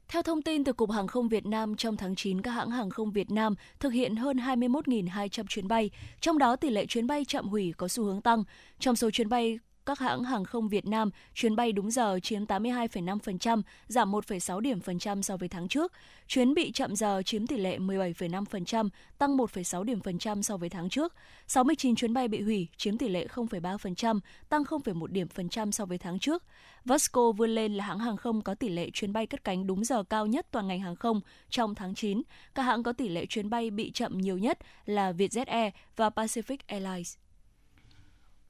Theo 0.07 0.21
thông 0.21 0.41
tin 0.41 0.63
từ 0.63 0.73
Cục 0.73 0.91
Hàng 0.91 1.07
không 1.07 1.29
Việt 1.29 1.45
Nam, 1.45 1.75
trong 1.75 1.97
tháng 1.97 2.15
9, 2.15 2.41
các 2.41 2.51
hãng 2.51 2.69
hàng 2.69 2.89
không 2.89 3.11
Việt 3.11 3.31
Nam 3.31 3.55
thực 3.79 3.89
hiện 3.89 4.15
hơn 4.15 4.37
21.200 4.37 5.45
chuyến 5.49 5.67
bay, 5.67 5.89
trong 6.19 6.37
đó 6.37 6.55
tỷ 6.55 6.69
lệ 6.69 6.85
chuyến 6.85 7.07
bay 7.07 7.25
chậm 7.25 7.47
hủy 7.47 7.73
có 7.77 7.87
xu 7.87 8.03
hướng 8.03 8.21
tăng. 8.21 8.43
Trong 8.79 8.95
số 8.95 9.11
chuyến 9.11 9.29
bay 9.29 9.59
các 9.91 9.99
hãng 9.99 10.23
hàng 10.23 10.43
không 10.43 10.69
Việt 10.69 10.85
Nam, 10.85 11.09
chuyến 11.33 11.55
bay 11.55 11.71
đúng 11.71 11.91
giờ 11.91 12.19
chiếm 12.23 12.45
82,5%, 12.45 13.61
giảm 13.87 14.11
1,6 14.11 14.59
điểm 14.59 14.79
phần 14.79 14.99
trăm 14.99 15.23
so 15.23 15.37
với 15.37 15.49
tháng 15.49 15.67
trước. 15.67 15.91
Chuyến 16.27 16.53
bị 16.53 16.71
chậm 16.71 16.95
giờ 16.95 17.21
chiếm 17.25 17.47
tỷ 17.47 17.57
lệ 17.57 17.77
17,5%, 17.77 18.89
tăng 19.17 19.37
1,6 19.37 19.83
điểm 19.83 19.99
phần 20.01 20.17
trăm 20.19 20.43
so 20.43 20.57
với 20.57 20.69
tháng 20.69 20.89
trước. 20.89 21.13
69 21.47 21.95
chuyến 21.95 22.13
bay 22.13 22.27
bị 22.27 22.41
hủy, 22.41 22.67
chiếm 22.77 22.97
tỷ 22.97 23.09
lệ 23.09 23.27
0,3%, 23.27 24.19
tăng 24.49 24.63
0,1 24.63 25.07
điểm 25.07 25.27
phần 25.27 25.49
trăm 25.49 25.71
so 25.71 25.85
với 25.85 25.97
tháng 25.97 26.19
trước. 26.19 26.43
Vasco 26.85 27.31
vươn 27.31 27.49
lên 27.49 27.73
là 27.73 27.85
hãng 27.85 27.99
hàng 27.99 28.17
không 28.17 28.41
có 28.41 28.55
tỷ 28.55 28.69
lệ 28.69 28.89
chuyến 28.93 29.13
bay 29.13 29.27
cất 29.27 29.43
cánh 29.43 29.67
đúng 29.67 29.83
giờ 29.85 30.03
cao 30.03 30.25
nhất 30.25 30.47
toàn 30.51 30.67
ngành 30.67 30.79
hàng 30.79 30.95
không 30.95 31.21
trong 31.49 31.75
tháng 31.75 31.95
9. 31.95 32.21
Các 32.55 32.63
hãng 32.63 32.83
có 32.83 32.93
tỷ 32.93 33.09
lệ 33.09 33.25
chuyến 33.25 33.49
bay 33.49 33.71
bị 33.71 33.91
chậm 33.91 34.17
nhiều 34.17 34.37
nhất 34.37 34.59
là 34.85 35.11
Vietjet 35.11 35.45
Air 35.47 35.73
và 35.95 36.09
Pacific 36.09 36.57
Airlines. 36.67 37.17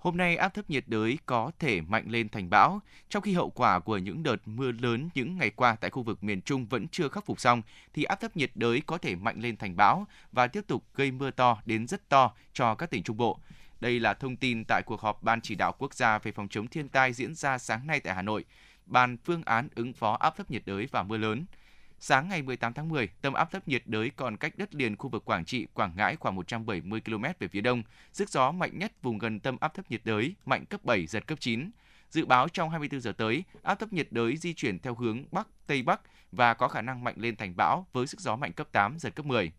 Hôm 0.02 0.18
nay 0.18 0.36
áp 0.36 0.54
thấp 0.54 0.70
nhiệt 0.70 0.84
đới 0.88 1.18
có 1.26 1.52
thể 1.60 1.82
mạnh 1.82 2.06
lên 2.08 2.30
thành 2.30 2.50
bão, 2.50 2.82
trong 3.10 3.24
khi 3.24 3.34
hậu 3.34 3.50
quả 3.50 3.80
của 3.80 3.98
những 3.98 4.24
đợt 4.24 4.36
mưa 4.46 4.72
lớn 4.72 5.10
những 5.16 5.38
ngày 5.38 5.50
qua 5.50 5.76
tại 5.76 5.92
khu 5.92 6.04
vực 6.04 6.24
miền 6.24 6.42
Trung 6.42 6.66
vẫn 6.66 6.88
chưa 6.88 7.10
khắc 7.10 7.26
phục 7.26 7.40
xong, 7.40 7.62
thì 7.94 8.04
áp 8.04 8.16
thấp 8.16 8.38
nhiệt 8.38 8.52
đới 8.56 8.82
có 8.86 8.98
thể 8.98 9.16
mạnh 9.16 9.40
lên 9.40 9.58
thành 9.58 9.76
bão 9.76 10.08
và 10.32 10.48
tiếp 10.48 10.62
tục 10.68 10.84
gây 10.96 11.12
mưa 11.12 11.32
to 11.32 11.62
đến 11.66 11.88
rất 11.88 12.10
to 12.10 12.34
cho 12.54 12.76
các 12.76 12.90
tỉnh 12.90 13.04
Trung 13.04 13.18
Bộ. 13.18 13.40
Đây 13.80 14.00
là 14.00 14.14
thông 14.14 14.36
tin 14.36 14.64
tại 14.68 14.82
cuộc 14.86 15.02
họp 15.02 15.24
Ban 15.24 15.42
chỉ 15.42 15.56
đạo 15.56 15.76
quốc 15.78 15.94
gia 15.94 16.20
về 16.20 16.32
phòng 16.32 16.48
chống 16.48 16.68
thiên 16.68 16.90
tai 16.90 17.14
diễn 17.14 17.36
ra 17.36 17.58
sáng 17.58 17.88
nay 17.88 18.00
tại 18.00 18.16
Hà 18.16 18.22
Nội. 18.22 18.46
Bàn 18.86 19.18
phương 19.26 19.44
án 19.46 19.68
ứng 19.76 19.94
phó 19.94 20.14
áp 20.14 20.38
thấp 20.38 20.52
nhiệt 20.52 20.62
đới 20.66 20.88
và 20.92 21.04
mưa 21.04 21.18
lớn– 21.18 21.46
Sáng 22.04 22.30
ngày 22.30 22.42
18 22.42 22.74
tháng 22.74 22.90
10, 22.90 23.08
tâm 23.22 23.34
áp 23.34 23.52
thấp 23.52 23.68
nhiệt 23.68 23.84
đới 23.86 24.10
còn 24.10 24.38
cách 24.38 24.54
đất 24.58 24.76
liền 24.76 24.98
khu 24.98 25.10
vực 25.10 25.26
Quảng 25.26 25.46
Trị, 25.46 25.68
Quảng 25.74 25.94
Ngãi 25.96 26.16
khoảng 26.16 26.36
170 26.36 27.02
km 27.02 27.24
về 27.40 27.48
phía 27.48 27.62
đông. 27.62 27.84
Sức 28.14 28.30
gió 28.30 28.52
mạnh 28.52 28.80
nhất 28.80 28.92
vùng 29.02 29.18
gần 29.18 29.40
tâm 29.40 29.58
áp 29.60 29.74
thấp 29.74 29.92
nhiệt 29.92 30.02
đới, 30.04 30.36
mạnh 30.46 30.66
cấp 30.66 30.86
7, 30.86 31.08
giật 31.08 31.28
cấp 31.28 31.40
9. 31.40 31.72
Dự 32.10 32.26
báo 32.26 32.48
trong 32.50 32.70
24 32.70 33.02
giờ 33.02 33.12
tới, 33.12 33.44
áp 33.64 33.76
thấp 33.76 33.94
nhiệt 33.94 34.08
đới 34.12 34.38
di 34.38 34.54
chuyển 34.54 34.80
theo 34.80 34.96
hướng 34.96 35.24
Bắc, 35.32 35.48
Tây 35.68 35.84
Bắc 35.84 36.02
và 36.32 36.54
có 36.54 36.68
khả 36.68 36.82
năng 36.82 37.04
mạnh 37.04 37.16
lên 37.18 37.36
thành 37.36 37.56
bão 37.56 37.88
với 37.94 38.08
sức 38.08 38.20
gió 38.20 38.36
mạnh 38.36 38.54
cấp 38.54 38.68
8, 38.72 39.00
giật 39.00 39.16
cấp 39.16 39.26
10. 39.26 39.52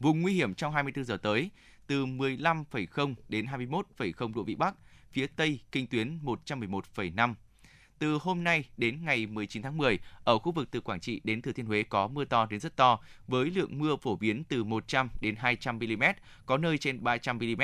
Vùng 0.00 0.20
nguy 0.20 0.32
hiểm 0.32 0.54
trong 0.54 0.72
24 0.72 1.04
giờ 1.04 1.16
tới, 1.16 1.50
từ 1.86 2.06
15,0 2.06 3.14
đến 3.28 3.46
21,0 3.46 4.34
độ 4.34 4.42
Vĩ 4.42 4.54
Bắc, 4.54 4.74
phía 5.12 5.26
Tây 5.26 5.60
kinh 5.72 5.86
tuyến 5.86 6.18
111,5 6.24 7.34
từ 7.98 8.18
hôm 8.22 8.44
nay 8.44 8.64
đến 8.76 9.04
ngày 9.04 9.26
19 9.26 9.62
tháng 9.62 9.76
10, 9.76 9.98
ở 10.24 10.38
khu 10.38 10.52
vực 10.52 10.68
từ 10.70 10.80
Quảng 10.80 11.00
Trị 11.00 11.20
đến 11.24 11.42
Thừa 11.42 11.52
Thiên 11.52 11.66
Huế 11.66 11.82
có 11.82 12.08
mưa 12.08 12.24
to 12.24 12.46
đến 12.46 12.60
rất 12.60 12.76
to, 12.76 12.98
với 13.26 13.50
lượng 13.50 13.78
mưa 13.78 13.96
phổ 13.96 14.16
biến 14.16 14.44
từ 14.44 14.64
100 14.64 15.08
đến 15.20 15.36
200 15.36 15.78
mm, 15.78 16.02
có 16.46 16.58
nơi 16.58 16.78
trên 16.78 17.04
300 17.04 17.38
mm. 17.38 17.62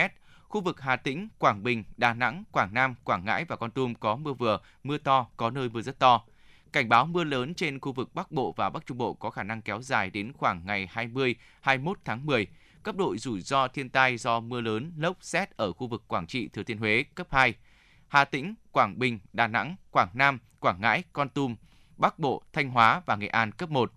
Khu 0.48 0.60
vực 0.60 0.80
Hà 0.80 0.96
Tĩnh, 0.96 1.28
Quảng 1.38 1.62
Bình, 1.62 1.84
Đà 1.96 2.14
Nẵng, 2.14 2.44
Quảng 2.52 2.74
Nam, 2.74 2.94
Quảng 3.04 3.24
Ngãi 3.24 3.44
và 3.44 3.56
Con 3.56 3.70
Tum 3.70 3.94
có 3.94 4.16
mưa 4.16 4.32
vừa, 4.32 4.58
mưa 4.84 4.98
to, 4.98 5.26
có 5.36 5.50
nơi 5.50 5.68
mưa 5.68 5.82
rất 5.82 5.98
to. 5.98 6.24
Cảnh 6.72 6.88
báo 6.88 7.06
mưa 7.06 7.24
lớn 7.24 7.54
trên 7.54 7.80
khu 7.80 7.92
vực 7.92 8.14
Bắc 8.14 8.32
Bộ 8.32 8.54
và 8.56 8.70
Bắc 8.70 8.86
Trung 8.86 8.98
Bộ 8.98 9.14
có 9.14 9.30
khả 9.30 9.42
năng 9.42 9.62
kéo 9.62 9.82
dài 9.82 10.10
đến 10.10 10.32
khoảng 10.32 10.66
ngày 10.66 10.88
20, 10.90 11.34
21 11.60 11.98
tháng 12.04 12.26
10. 12.26 12.46
Cấp 12.82 12.96
độ 12.96 13.16
rủi 13.16 13.40
ro 13.40 13.68
thiên 13.68 13.88
tai 13.88 14.16
do 14.16 14.40
mưa 14.40 14.60
lớn, 14.60 14.92
lốc, 14.98 15.16
xét 15.20 15.56
ở 15.56 15.72
khu 15.72 15.86
vực 15.86 16.02
Quảng 16.08 16.26
Trị, 16.26 16.48
Thừa 16.48 16.62
Thiên 16.62 16.78
Huế 16.78 17.04
cấp 17.14 17.26
2. 17.30 17.54
Hà 18.14 18.24
Tĩnh, 18.24 18.54
Quảng 18.72 18.98
Bình, 18.98 19.18
Đà 19.32 19.46
Nẵng, 19.46 19.76
Quảng 19.90 20.08
Nam, 20.14 20.38
Quảng 20.60 20.80
Ngãi, 20.80 21.02
Con 21.12 21.28
Tum, 21.28 21.56
Bắc 21.96 22.18
Bộ, 22.18 22.42
Thanh 22.52 22.70
Hóa 22.70 23.02
và 23.06 23.16
Nghệ 23.16 23.26
An 23.26 23.52
cấp 23.52 23.70
1. 23.70 23.92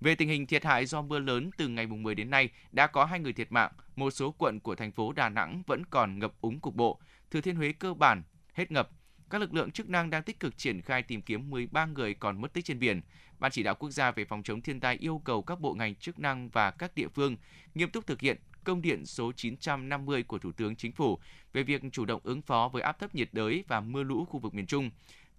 Về 0.00 0.14
tình 0.14 0.28
hình 0.28 0.46
thiệt 0.46 0.64
hại 0.64 0.86
do 0.86 1.02
mưa 1.02 1.18
lớn 1.18 1.50
từ 1.56 1.68
ngày 1.68 1.86
10 1.86 2.14
đến 2.14 2.30
nay, 2.30 2.48
đã 2.72 2.86
có 2.86 3.04
hai 3.04 3.20
người 3.20 3.32
thiệt 3.32 3.52
mạng, 3.52 3.72
một 3.96 4.10
số 4.10 4.34
quận 4.38 4.60
của 4.60 4.74
thành 4.74 4.92
phố 4.92 5.12
Đà 5.12 5.28
Nẵng 5.28 5.62
vẫn 5.66 5.84
còn 5.86 6.18
ngập 6.18 6.32
úng 6.40 6.60
cục 6.60 6.74
bộ, 6.74 7.00
Thừa 7.30 7.40
Thiên 7.40 7.56
Huế 7.56 7.72
cơ 7.72 7.94
bản 7.94 8.22
hết 8.52 8.72
ngập. 8.72 8.90
Các 9.30 9.40
lực 9.40 9.54
lượng 9.54 9.70
chức 9.70 9.88
năng 9.88 10.10
đang 10.10 10.22
tích 10.22 10.40
cực 10.40 10.58
triển 10.58 10.82
khai 10.82 11.02
tìm 11.02 11.22
kiếm 11.22 11.50
13 11.50 11.86
người 11.86 12.14
còn 12.14 12.40
mất 12.40 12.52
tích 12.52 12.64
trên 12.64 12.78
biển. 12.78 13.00
Ban 13.38 13.50
chỉ 13.50 13.62
đạo 13.62 13.74
quốc 13.74 13.90
gia 13.90 14.10
về 14.10 14.24
phòng 14.24 14.42
chống 14.42 14.60
thiên 14.60 14.80
tai 14.80 14.96
yêu 14.96 15.22
cầu 15.24 15.42
các 15.42 15.60
bộ 15.60 15.74
ngành 15.74 15.94
chức 15.94 16.18
năng 16.18 16.48
và 16.48 16.70
các 16.70 16.94
địa 16.94 17.08
phương 17.08 17.36
nghiêm 17.74 17.90
túc 17.90 18.06
thực 18.06 18.20
hiện 18.20 18.36
công 18.66 18.82
điện 18.82 19.06
số 19.06 19.32
950 19.32 20.22
của 20.22 20.38
Thủ 20.38 20.52
tướng 20.52 20.76
Chính 20.76 20.92
phủ 20.92 21.18
về 21.52 21.62
việc 21.62 21.82
chủ 21.92 22.04
động 22.04 22.20
ứng 22.24 22.42
phó 22.42 22.68
với 22.72 22.82
áp 22.82 22.98
thấp 22.98 23.14
nhiệt 23.14 23.28
đới 23.32 23.64
và 23.68 23.80
mưa 23.80 24.02
lũ 24.02 24.24
khu 24.24 24.38
vực 24.38 24.54
miền 24.54 24.66
Trung. 24.66 24.90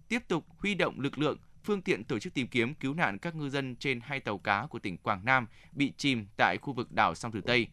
Tiếp 0.08 0.20
tục 0.28 0.46
huy 0.58 0.76
động 0.76 1.00
lực 1.00 1.20
lượng, 1.20 1.38
phương 1.64 1.82
tiện 1.82 2.04
tổ 2.04 2.20
chức 2.20 2.34
tìm 2.34 2.48
kiếm 2.48 2.74
cứu 2.74 2.94
nạn 2.94 3.18
các 3.18 3.36
ngư 3.36 3.50
dân 3.50 3.76
trên 3.76 4.00
hai 4.02 4.20
tàu 4.20 4.38
cá 4.38 4.68
của 4.70 4.80
tỉnh 4.80 4.98
Quảng 4.98 5.26
Nam 5.26 5.48
bị 5.72 5.92
chìm 5.98 6.26
tại 6.38 6.58
khu 6.58 6.74
vực 6.74 6.92
đảo 6.92 7.16
Song 7.16 7.32
Tử 7.32 7.42
Tây. 7.42 7.68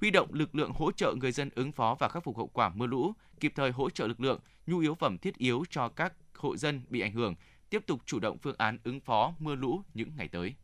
Huy 0.00 0.10
động 0.10 0.28
lực 0.32 0.54
lượng 0.54 0.72
hỗ 0.74 0.92
trợ 0.92 1.14
người 1.20 1.32
dân 1.32 1.50
ứng 1.54 1.72
phó 1.72 1.96
và 1.98 2.08
khắc 2.08 2.24
phục 2.24 2.36
hậu 2.36 2.46
quả 2.46 2.68
mưa 2.74 2.86
lũ, 2.86 3.12
kịp 3.40 3.52
thời 3.56 3.70
hỗ 3.70 3.90
trợ 3.90 4.06
lực 4.06 4.20
lượng, 4.20 4.40
nhu 4.66 4.78
yếu 4.78 4.94
phẩm 4.94 5.18
thiết 5.18 5.38
yếu 5.38 5.64
cho 5.70 5.88
các 5.88 6.12
hộ 6.34 6.56
dân 6.56 6.82
bị 6.88 7.00
ảnh 7.00 7.12
hưởng, 7.12 7.34
tiếp 7.70 7.86
tục 7.86 8.00
chủ 8.06 8.18
động 8.18 8.38
phương 8.38 8.56
án 8.58 8.78
ứng 8.84 9.00
phó 9.00 9.34
mưa 9.38 9.54
lũ 9.54 9.82
những 9.94 10.10
ngày 10.16 10.28
tới. 10.28 10.54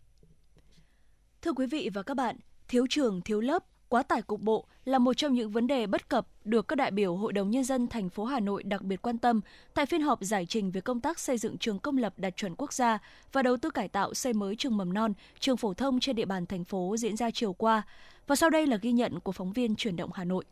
Thưa 1.42 1.52
quý 1.52 1.66
vị 1.66 1.90
và 1.94 2.02
các 2.02 2.16
bạn, 2.16 2.36
thiếu 2.68 2.86
trường, 2.90 3.22
thiếu 3.22 3.40
lớp, 3.40 3.64
quá 3.88 4.02
tải 4.02 4.22
cục 4.22 4.40
bộ 4.40 4.64
là 4.84 4.98
một 4.98 5.14
trong 5.16 5.34
những 5.34 5.50
vấn 5.50 5.66
đề 5.66 5.86
bất 5.86 6.08
cập 6.08 6.26
được 6.44 6.68
các 6.68 6.76
đại 6.76 6.90
biểu 6.90 7.16
Hội 7.16 7.32
đồng 7.32 7.50
Nhân 7.50 7.64
dân 7.64 7.86
thành 7.86 8.08
phố 8.08 8.24
Hà 8.24 8.40
Nội 8.40 8.62
đặc 8.62 8.82
biệt 8.82 9.02
quan 9.02 9.18
tâm 9.18 9.40
tại 9.74 9.86
phiên 9.86 10.02
họp 10.02 10.22
giải 10.22 10.46
trình 10.46 10.70
về 10.70 10.80
công 10.80 11.00
tác 11.00 11.18
xây 11.18 11.38
dựng 11.38 11.58
trường 11.58 11.78
công 11.78 11.98
lập 11.98 12.14
đạt 12.16 12.36
chuẩn 12.36 12.54
quốc 12.54 12.72
gia 12.72 12.98
và 13.32 13.42
đầu 13.42 13.56
tư 13.56 13.70
cải 13.70 13.88
tạo 13.88 14.14
xây 14.14 14.32
mới 14.32 14.56
trường 14.56 14.76
mầm 14.76 14.92
non, 14.92 15.12
trường 15.40 15.56
phổ 15.56 15.74
thông 15.74 16.00
trên 16.00 16.16
địa 16.16 16.24
bàn 16.24 16.46
thành 16.46 16.64
phố 16.64 16.96
diễn 16.98 17.16
ra 17.16 17.30
chiều 17.30 17.52
qua. 17.52 17.82
Và 18.26 18.36
sau 18.36 18.50
đây 18.50 18.66
là 18.66 18.76
ghi 18.76 18.92
nhận 18.92 19.20
của 19.20 19.32
phóng 19.32 19.52
viên 19.52 19.76
chuyển 19.76 19.96
động 19.96 20.10
Hà 20.14 20.24
Nội. 20.24 20.44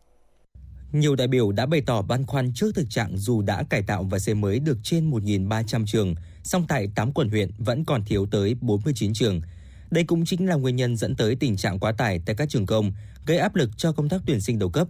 Nhiều 0.93 1.17
đại 1.17 1.29
biểu 1.29 1.53
đã 1.53 1.67
bày 1.67 1.83
tỏ 1.87 2.03
băn 2.03 2.27
khoăn 2.27 2.53
trước 2.55 2.75
thực 2.75 2.91
trạng 2.91 3.17
dù 3.17 3.43
đã 3.43 3.63
cải 3.71 3.83
tạo 3.83 4.03
và 4.11 4.19
xây 4.19 4.35
mới 4.35 4.59
được 4.59 4.79
trên 4.83 5.11
1.300 5.11 5.85
trường, 5.87 6.15
song 6.43 6.65
tại 6.69 6.89
8 6.95 7.13
quận 7.13 7.29
huyện 7.29 7.51
vẫn 7.59 7.85
còn 7.85 8.05
thiếu 8.05 8.27
tới 8.31 8.55
49 8.61 9.13
trường– 9.15 9.41
đây 9.91 10.05
cũng 10.05 10.25
chính 10.25 10.49
là 10.49 10.55
nguyên 10.55 10.77
nhân 10.77 10.97
dẫn 10.97 11.17
tới 11.17 11.37
tình 11.37 11.57
trạng 11.57 11.79
quá 11.79 11.93
tải 11.93 12.21
tại 12.27 12.37
các 12.37 12.49
trường 12.49 12.67
công, 12.67 12.93
gây 13.27 13.39
áp 13.39 13.55
lực 13.55 13.71
cho 13.77 13.93
công 13.93 14.09
tác 14.09 14.21
tuyển 14.27 14.41
sinh 14.41 14.59
đầu 14.59 14.71
cấp. 14.71 14.89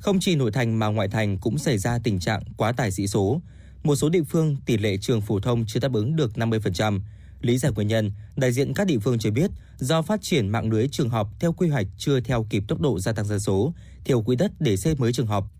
Không 0.00 0.20
chỉ 0.20 0.36
nội 0.36 0.52
thành 0.52 0.78
mà 0.78 0.86
ngoại 0.86 1.08
thành 1.08 1.38
cũng 1.38 1.58
xảy 1.58 1.78
ra 1.78 1.98
tình 1.98 2.20
trạng 2.20 2.42
quá 2.56 2.72
tải 2.72 2.90
sĩ 2.90 3.06
số. 3.06 3.40
Một 3.82 3.96
số 3.96 4.08
địa 4.08 4.22
phương 4.22 4.56
tỷ 4.66 4.76
lệ 4.76 4.96
trường 4.96 5.20
phổ 5.20 5.40
thông 5.40 5.64
chưa 5.66 5.80
đáp 5.80 5.92
ứng 5.92 6.16
được 6.16 6.32
50%. 6.34 7.00
Lý 7.40 7.58
giải 7.58 7.72
nguyên 7.72 7.88
nhân, 7.88 8.12
đại 8.36 8.52
diện 8.52 8.74
các 8.74 8.86
địa 8.86 8.98
phương 8.98 9.18
cho 9.18 9.30
biết 9.30 9.50
do 9.78 10.02
phát 10.02 10.22
triển 10.22 10.48
mạng 10.48 10.70
lưới 10.70 10.88
trường 10.88 11.08
học 11.08 11.28
theo 11.40 11.52
quy 11.52 11.68
hoạch 11.68 11.86
chưa 11.98 12.20
theo 12.20 12.46
kịp 12.50 12.64
tốc 12.68 12.80
độ 12.80 12.98
gia 12.98 13.12
tăng 13.12 13.24
dân 13.24 13.40
số, 13.40 13.74
thiếu 14.04 14.22
quỹ 14.22 14.36
đất 14.36 14.52
để 14.60 14.76
xây 14.76 14.94
mới 14.94 15.12
trường 15.12 15.26
học. 15.26 15.50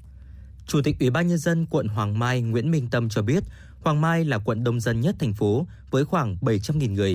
Chủ 0.67 0.83
tịch 0.85 0.97
Ủy 1.01 1.11
ban 1.11 1.27
nhân 1.27 1.39
dân 1.39 1.67
quận 1.67 1.89
Hoàng 1.89 2.19
Mai 2.19 2.43
Nguyễn 2.43 2.71
Minh 2.71 2.89
Tâm 2.91 3.09
cho 3.09 3.23
biết, 3.23 3.43
Hoàng 3.81 4.01
Mai 4.01 4.25
là 4.25 4.39
quận 4.39 4.65
đông 4.65 4.81
dân 4.81 5.01
nhất 5.01 5.17
thành 5.19 5.35
phố 5.35 5.67
với 5.91 6.05
khoảng 6.05 6.37
700.000 6.41 6.93
người 6.93 7.15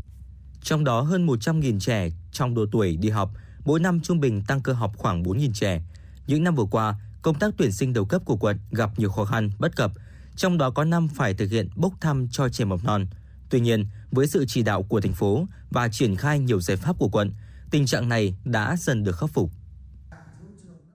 trong 0.63 0.83
đó 0.83 1.01
hơn 1.01 1.27
100.000 1.27 1.79
trẻ 1.79 2.09
trong 2.31 2.55
độ 2.55 2.65
tuổi 2.71 2.97
đi 2.97 3.09
học, 3.09 3.31
mỗi 3.65 3.79
năm 3.79 3.99
trung 3.99 4.19
bình 4.19 4.41
tăng 4.47 4.61
cơ 4.61 4.73
học 4.73 4.91
khoảng 4.97 5.23
4.000 5.23 5.51
trẻ. 5.53 5.81
những 6.27 6.43
năm 6.43 6.55
vừa 6.55 6.65
qua, 6.71 6.95
công 7.21 7.39
tác 7.39 7.53
tuyển 7.57 7.71
sinh 7.71 7.93
đầu 7.93 8.05
cấp 8.05 8.21
của 8.25 8.35
quận 8.35 8.57
gặp 8.71 8.89
nhiều 8.97 9.09
khó 9.09 9.25
khăn, 9.25 9.49
bất 9.59 9.75
cập, 9.75 9.91
trong 10.35 10.57
đó 10.57 10.69
có 10.69 10.83
năm 10.83 11.07
phải 11.07 11.33
thực 11.33 11.51
hiện 11.51 11.69
bốc 11.75 11.93
thăm 12.01 12.27
cho 12.31 12.49
trẻ 12.49 12.65
mầm 12.65 12.79
non. 12.83 13.05
Tuy 13.49 13.59
nhiên, 13.59 13.85
với 14.11 14.27
sự 14.27 14.45
chỉ 14.47 14.63
đạo 14.63 14.83
của 14.83 15.01
thành 15.01 15.13
phố 15.13 15.45
và 15.71 15.87
triển 15.91 16.15
khai 16.15 16.39
nhiều 16.39 16.61
giải 16.61 16.77
pháp 16.77 16.95
của 16.99 17.09
quận, 17.11 17.31
tình 17.71 17.85
trạng 17.85 18.09
này 18.09 18.35
đã 18.45 18.75
dần 18.79 19.03
được 19.03 19.17
khắc 19.17 19.29
phục. 19.29 19.49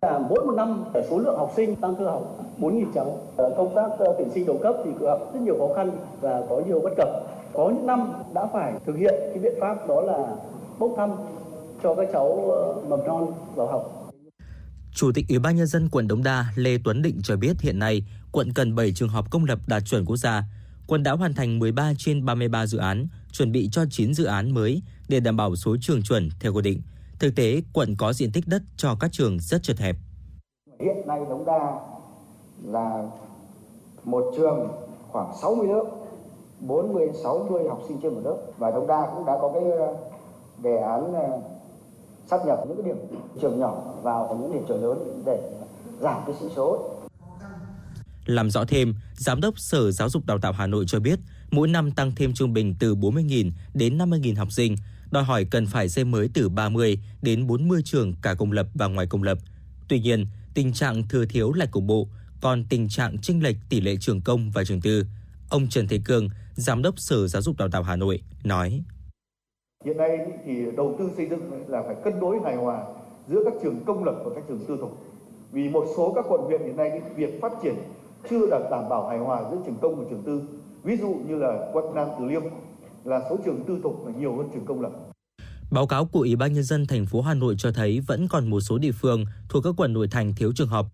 Mỗi 0.03 0.45
một 0.47 0.55
năm 0.57 0.85
số 1.11 1.19
lượng 1.19 1.39
học 1.39 1.53
sinh 1.57 1.77
tăng 1.77 1.97
cơ 1.97 2.05
học 2.05 2.45
4.000 2.59 2.93
cháu. 2.95 3.21
Ờ, 3.37 3.55
công 3.57 3.75
tác 3.75 3.89
ờ, 3.99 4.15
tuyển 4.19 4.29
sinh 4.35 4.47
đầu 4.47 4.59
cấp 4.63 4.75
thì 4.85 4.91
gặp 5.01 5.19
rất 5.35 5.41
nhiều 5.41 5.59
khó 5.59 5.75
khăn 5.77 5.91
và 6.21 6.43
có 6.49 6.63
nhiều 6.67 6.81
bất 6.81 6.93
cập. 6.97 7.09
Có 7.53 7.71
những 7.75 7.87
năm 7.87 8.13
đã 8.35 8.47
phải 8.53 8.73
thực 8.87 8.97
hiện 8.97 9.15
cái 9.35 9.39
biện 9.39 9.55
pháp 9.61 9.89
đó 9.89 10.01
là 10.01 10.37
bốc 10.79 10.91
thăm 10.97 11.11
cho 11.83 11.95
các 11.95 12.09
cháu 12.13 12.51
ờ, 12.51 12.89
mầm 12.89 13.07
non 13.07 13.33
vào 13.55 13.67
học. 13.67 14.13
Chủ 14.95 15.13
tịch 15.15 15.25
Ủy 15.29 15.39
ban 15.39 15.57
nhân 15.57 15.67
dân 15.67 15.89
quận 15.89 16.09
Đống 16.09 16.23
Đa 16.23 16.45
Lê 16.57 16.79
Tuấn 16.85 17.03
Định 17.03 17.21
cho 17.23 17.37
biết 17.37 17.61
hiện 17.61 17.79
nay 17.79 18.03
quận 18.33 18.53
cần 18.55 18.75
7 18.75 18.93
trường 18.93 19.09
học 19.09 19.27
công 19.31 19.45
lập 19.45 19.59
đạt 19.67 19.83
chuẩn 19.85 20.05
quốc 20.05 20.17
gia. 20.17 20.45
Quận 20.87 21.03
đã 21.03 21.13
hoàn 21.13 21.35
thành 21.35 21.59
13 21.59 21.93
trên 21.99 22.25
33 22.25 22.67
dự 22.67 22.79
án, 22.79 23.07
chuẩn 23.33 23.53
bị 23.53 23.69
cho 23.73 23.85
9 23.91 24.15
dự 24.15 24.25
án 24.25 24.55
mới 24.55 24.83
để 25.09 25.21
đảm 25.21 25.37
bảo 25.37 25.57
số 25.57 25.77
trường 25.81 26.03
chuẩn 26.03 26.29
theo 26.41 26.53
quy 26.53 26.63
định. 26.63 26.83
Thực 27.19 27.37
tế, 27.37 27.63
quận 27.73 27.95
có 27.99 28.13
diện 28.13 28.33
tích 28.33 28.45
đất 28.47 28.63
cho 28.77 28.97
các 29.01 29.13
trường 29.13 29.39
rất 29.41 29.63
chật 29.63 29.79
hẹp. 29.79 29.97
Hiện 30.81 30.97
nay 31.07 31.21
Đống 31.29 31.45
Đa 31.45 31.79
là 32.65 33.03
một 34.05 34.33
trường 34.37 34.69
khoảng 35.09 35.33
60 35.43 35.67
lớp, 35.69 35.85
40 36.61 37.09
60 37.23 37.69
học 37.69 37.81
sinh 37.89 37.99
trên 38.03 38.15
một 38.15 38.21
lớp 38.25 38.37
và 38.59 38.71
Đống 38.71 38.87
Đa 38.87 39.11
cũng 39.15 39.25
đã 39.27 39.33
có 39.41 39.51
cái 39.55 39.63
ờ, 39.71 39.97
đề 40.63 40.77
án 40.77 41.15
ờ, 41.15 41.41
sắp 42.31 42.41
nhập 42.47 42.59
những 42.69 42.77
cái 42.77 42.87
điểm 42.87 43.21
trường 43.43 43.61
nhỏ 43.61 43.95
vào 44.03 44.39
những 44.41 44.53
điểm 44.53 44.63
trường 44.69 44.85
lớn 44.85 45.23
để 45.27 45.51
giảm 46.01 46.23
cái 46.27 46.35
sĩ 46.41 46.47
số. 46.57 46.93
Làm 48.27 48.51
rõ 48.51 48.65
thêm, 48.65 48.95
Giám 49.15 49.41
đốc 49.41 49.59
Sở 49.59 49.91
Giáo 49.91 50.09
dục 50.09 50.27
Đào 50.27 50.39
tạo 50.39 50.53
Hà 50.53 50.67
Nội 50.67 50.85
cho 50.89 51.01
biết, 51.01 51.19
mỗi 51.51 51.69
năm 51.69 51.91
tăng 51.91 52.13
thêm 52.17 52.35
trung 52.35 52.53
bình 52.53 52.75
từ 52.79 52.95
40.000 52.95 53.51
đến 53.75 53.99
50.000 53.99 54.37
học 54.37 54.53
sinh, 54.53 54.77
đòi 55.11 55.25
hỏi 55.25 55.45
cần 55.45 55.67
phải 55.67 55.89
xây 55.89 56.05
mới 56.05 56.29
từ 56.35 56.49
30 56.49 56.99
đến 57.23 57.47
40 57.47 57.83
trường 57.85 58.15
cả 58.23 58.35
công 58.35 58.53
lập 58.53 58.67
và 58.75 58.87
ngoài 58.87 59.07
công 59.07 59.23
lập. 59.23 59.39
Tuy 59.89 60.01
nhiên, 60.01 60.27
tình 60.55 60.73
trạng 60.73 61.09
thừa 61.09 61.27
thiếu 61.27 61.53
lại 61.53 61.69
cục 61.71 61.85
bộ, 61.85 62.09
còn 62.41 62.65
tình 62.65 62.89
trạng 62.89 63.19
chênh 63.19 63.43
lệch 63.43 63.57
tỷ 63.69 63.81
lệ 63.81 63.97
trường 64.01 64.21
công 64.21 64.51
và 64.51 64.65
trường 64.65 64.81
tư. 64.81 65.07
Ông 65.49 65.69
Trần 65.69 65.89
Thế 65.89 66.01
Cương, 66.05 66.29
Giám 66.55 66.83
đốc 66.83 66.99
Sở 66.99 67.27
Giáo 67.27 67.43
dục 67.43 67.57
Đào 67.59 67.69
tạo 67.69 67.83
Hà 67.83 67.97
Nội 67.97 68.23
nói: 68.45 68.83
Hiện 69.87 69.97
nay 69.97 70.19
thì 70.45 70.65
đầu 70.77 70.97
tư 70.99 71.11
xây 71.17 71.27
dựng 71.31 71.65
là 71.69 71.83
phải 71.83 71.97
cân 72.05 72.21
đối 72.21 72.41
hài 72.45 72.57
hòa 72.57 72.85
giữa 73.29 73.41
các 73.45 73.55
trường 73.63 73.81
công 73.87 74.05
lập 74.05 74.15
và 74.25 74.31
các 74.35 74.45
trường 74.49 74.65
tư 74.69 74.77
thục. 74.81 74.99
Vì 75.53 75.69
một 75.69 75.85
số 75.97 76.13
các 76.15 76.25
quận 76.29 76.41
huyện 76.41 76.63
hiện 76.63 76.77
nay 76.77 77.01
việc 77.17 77.41
phát 77.41 77.53
triển 77.63 77.75
chưa 78.31 78.51
đạt 78.51 78.63
đảm 78.71 78.89
bảo 78.89 79.09
hài 79.09 79.19
hòa 79.19 79.43
giữa 79.51 79.57
trường 79.67 79.77
công 79.83 79.97
và 79.97 80.05
trường 80.11 80.23
tư. 80.23 80.43
Ví 80.85 80.97
dụ 80.97 81.17
như 81.29 81.37
là 81.37 81.71
quận 81.73 81.95
Nam 81.95 82.09
Từ 82.19 82.25
Liêm 82.25 82.43
là 83.05 83.21
số 83.31 83.39
trường 83.45 83.65
tư 83.67 83.79
thục 83.83 84.07
là 84.07 84.13
nhiều 84.19 84.37
hơn 84.37 84.49
trường 84.55 84.65
công 84.67 84.81
lập. 84.81 84.91
Báo 85.71 85.87
cáo 85.87 86.07
của 86.07 86.21
Ủy 86.21 86.37
ban 86.37 86.53
nhân 86.53 86.65
dân 86.65 86.87
thành 86.87 87.07
phố 87.07 87.21
Hà 87.21 87.35
Nội 87.35 87.55
cho 87.59 87.73
thấy 87.73 88.01
vẫn 88.07 88.29
còn 88.29 88.51
một 88.51 88.61
số 88.61 88.79
địa 88.79 88.93
phương 88.93 89.25
thuộc 89.49 89.65
các 89.65 89.75
quận 89.77 89.93
nội 89.93 90.09
thành 90.11 90.35
thiếu 90.35 90.53
trường 90.55 90.69
học. 90.69 90.87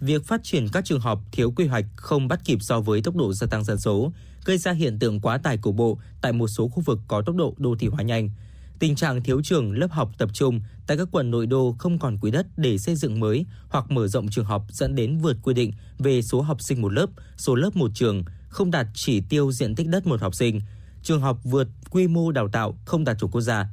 Việc 0.00 0.24
phát 0.24 0.40
triển 0.42 0.66
các 0.72 0.84
trường 0.84 1.00
học 1.00 1.18
thiếu 1.32 1.52
quy 1.56 1.66
hoạch 1.66 1.84
không 1.96 2.28
bắt 2.28 2.40
kịp 2.44 2.58
so 2.60 2.80
với 2.80 3.02
tốc 3.02 3.16
độ 3.16 3.32
gia 3.32 3.46
tăng 3.46 3.64
dân 3.64 3.78
số, 3.78 4.12
gây 4.44 4.58
ra 4.58 4.72
hiện 4.72 4.98
tượng 4.98 5.20
quá 5.20 5.38
tải 5.38 5.58
cục 5.58 5.76
bộ 5.76 5.98
tại 6.20 6.32
một 6.32 6.48
số 6.48 6.68
khu 6.68 6.82
vực 6.82 7.00
có 7.08 7.22
tốc 7.22 7.36
độ 7.36 7.54
đô 7.58 7.76
thị 7.78 7.86
hóa 7.86 8.02
nhanh. 8.02 8.30
Tình 8.78 8.94
trạng 8.94 9.22
thiếu 9.22 9.40
trường 9.44 9.72
lớp 9.72 9.90
học 9.90 10.10
tập 10.18 10.30
trung 10.32 10.60
tại 10.86 10.96
các 10.96 11.08
quận 11.12 11.30
nội 11.30 11.46
đô 11.46 11.76
không 11.78 11.98
còn 11.98 12.18
quỹ 12.18 12.30
đất 12.30 12.46
để 12.56 12.78
xây 12.78 12.96
dựng 12.96 13.20
mới 13.20 13.46
hoặc 13.68 13.90
mở 13.90 14.08
rộng 14.08 14.28
trường 14.28 14.44
học 14.44 14.64
dẫn 14.68 14.94
đến 14.94 15.18
vượt 15.18 15.36
quy 15.42 15.54
định 15.54 15.72
về 15.98 16.22
số 16.22 16.40
học 16.42 16.62
sinh 16.62 16.82
một 16.82 16.92
lớp, 16.92 17.06
số 17.36 17.54
lớp 17.54 17.76
một 17.76 17.90
trường, 17.94 18.24
không 18.48 18.70
đạt 18.70 18.86
chỉ 18.94 19.20
tiêu 19.20 19.52
diện 19.52 19.74
tích 19.74 19.88
đất 19.88 20.06
một 20.06 20.20
học 20.20 20.34
sinh, 20.34 20.60
trường 21.02 21.20
học 21.20 21.38
vượt 21.44 21.68
quy 21.90 22.08
mô 22.08 22.32
đào 22.32 22.48
tạo 22.48 22.78
không 22.84 23.04
đạt 23.04 23.18
chuẩn 23.18 23.30
quốc 23.30 23.40
gia. 23.40 23.66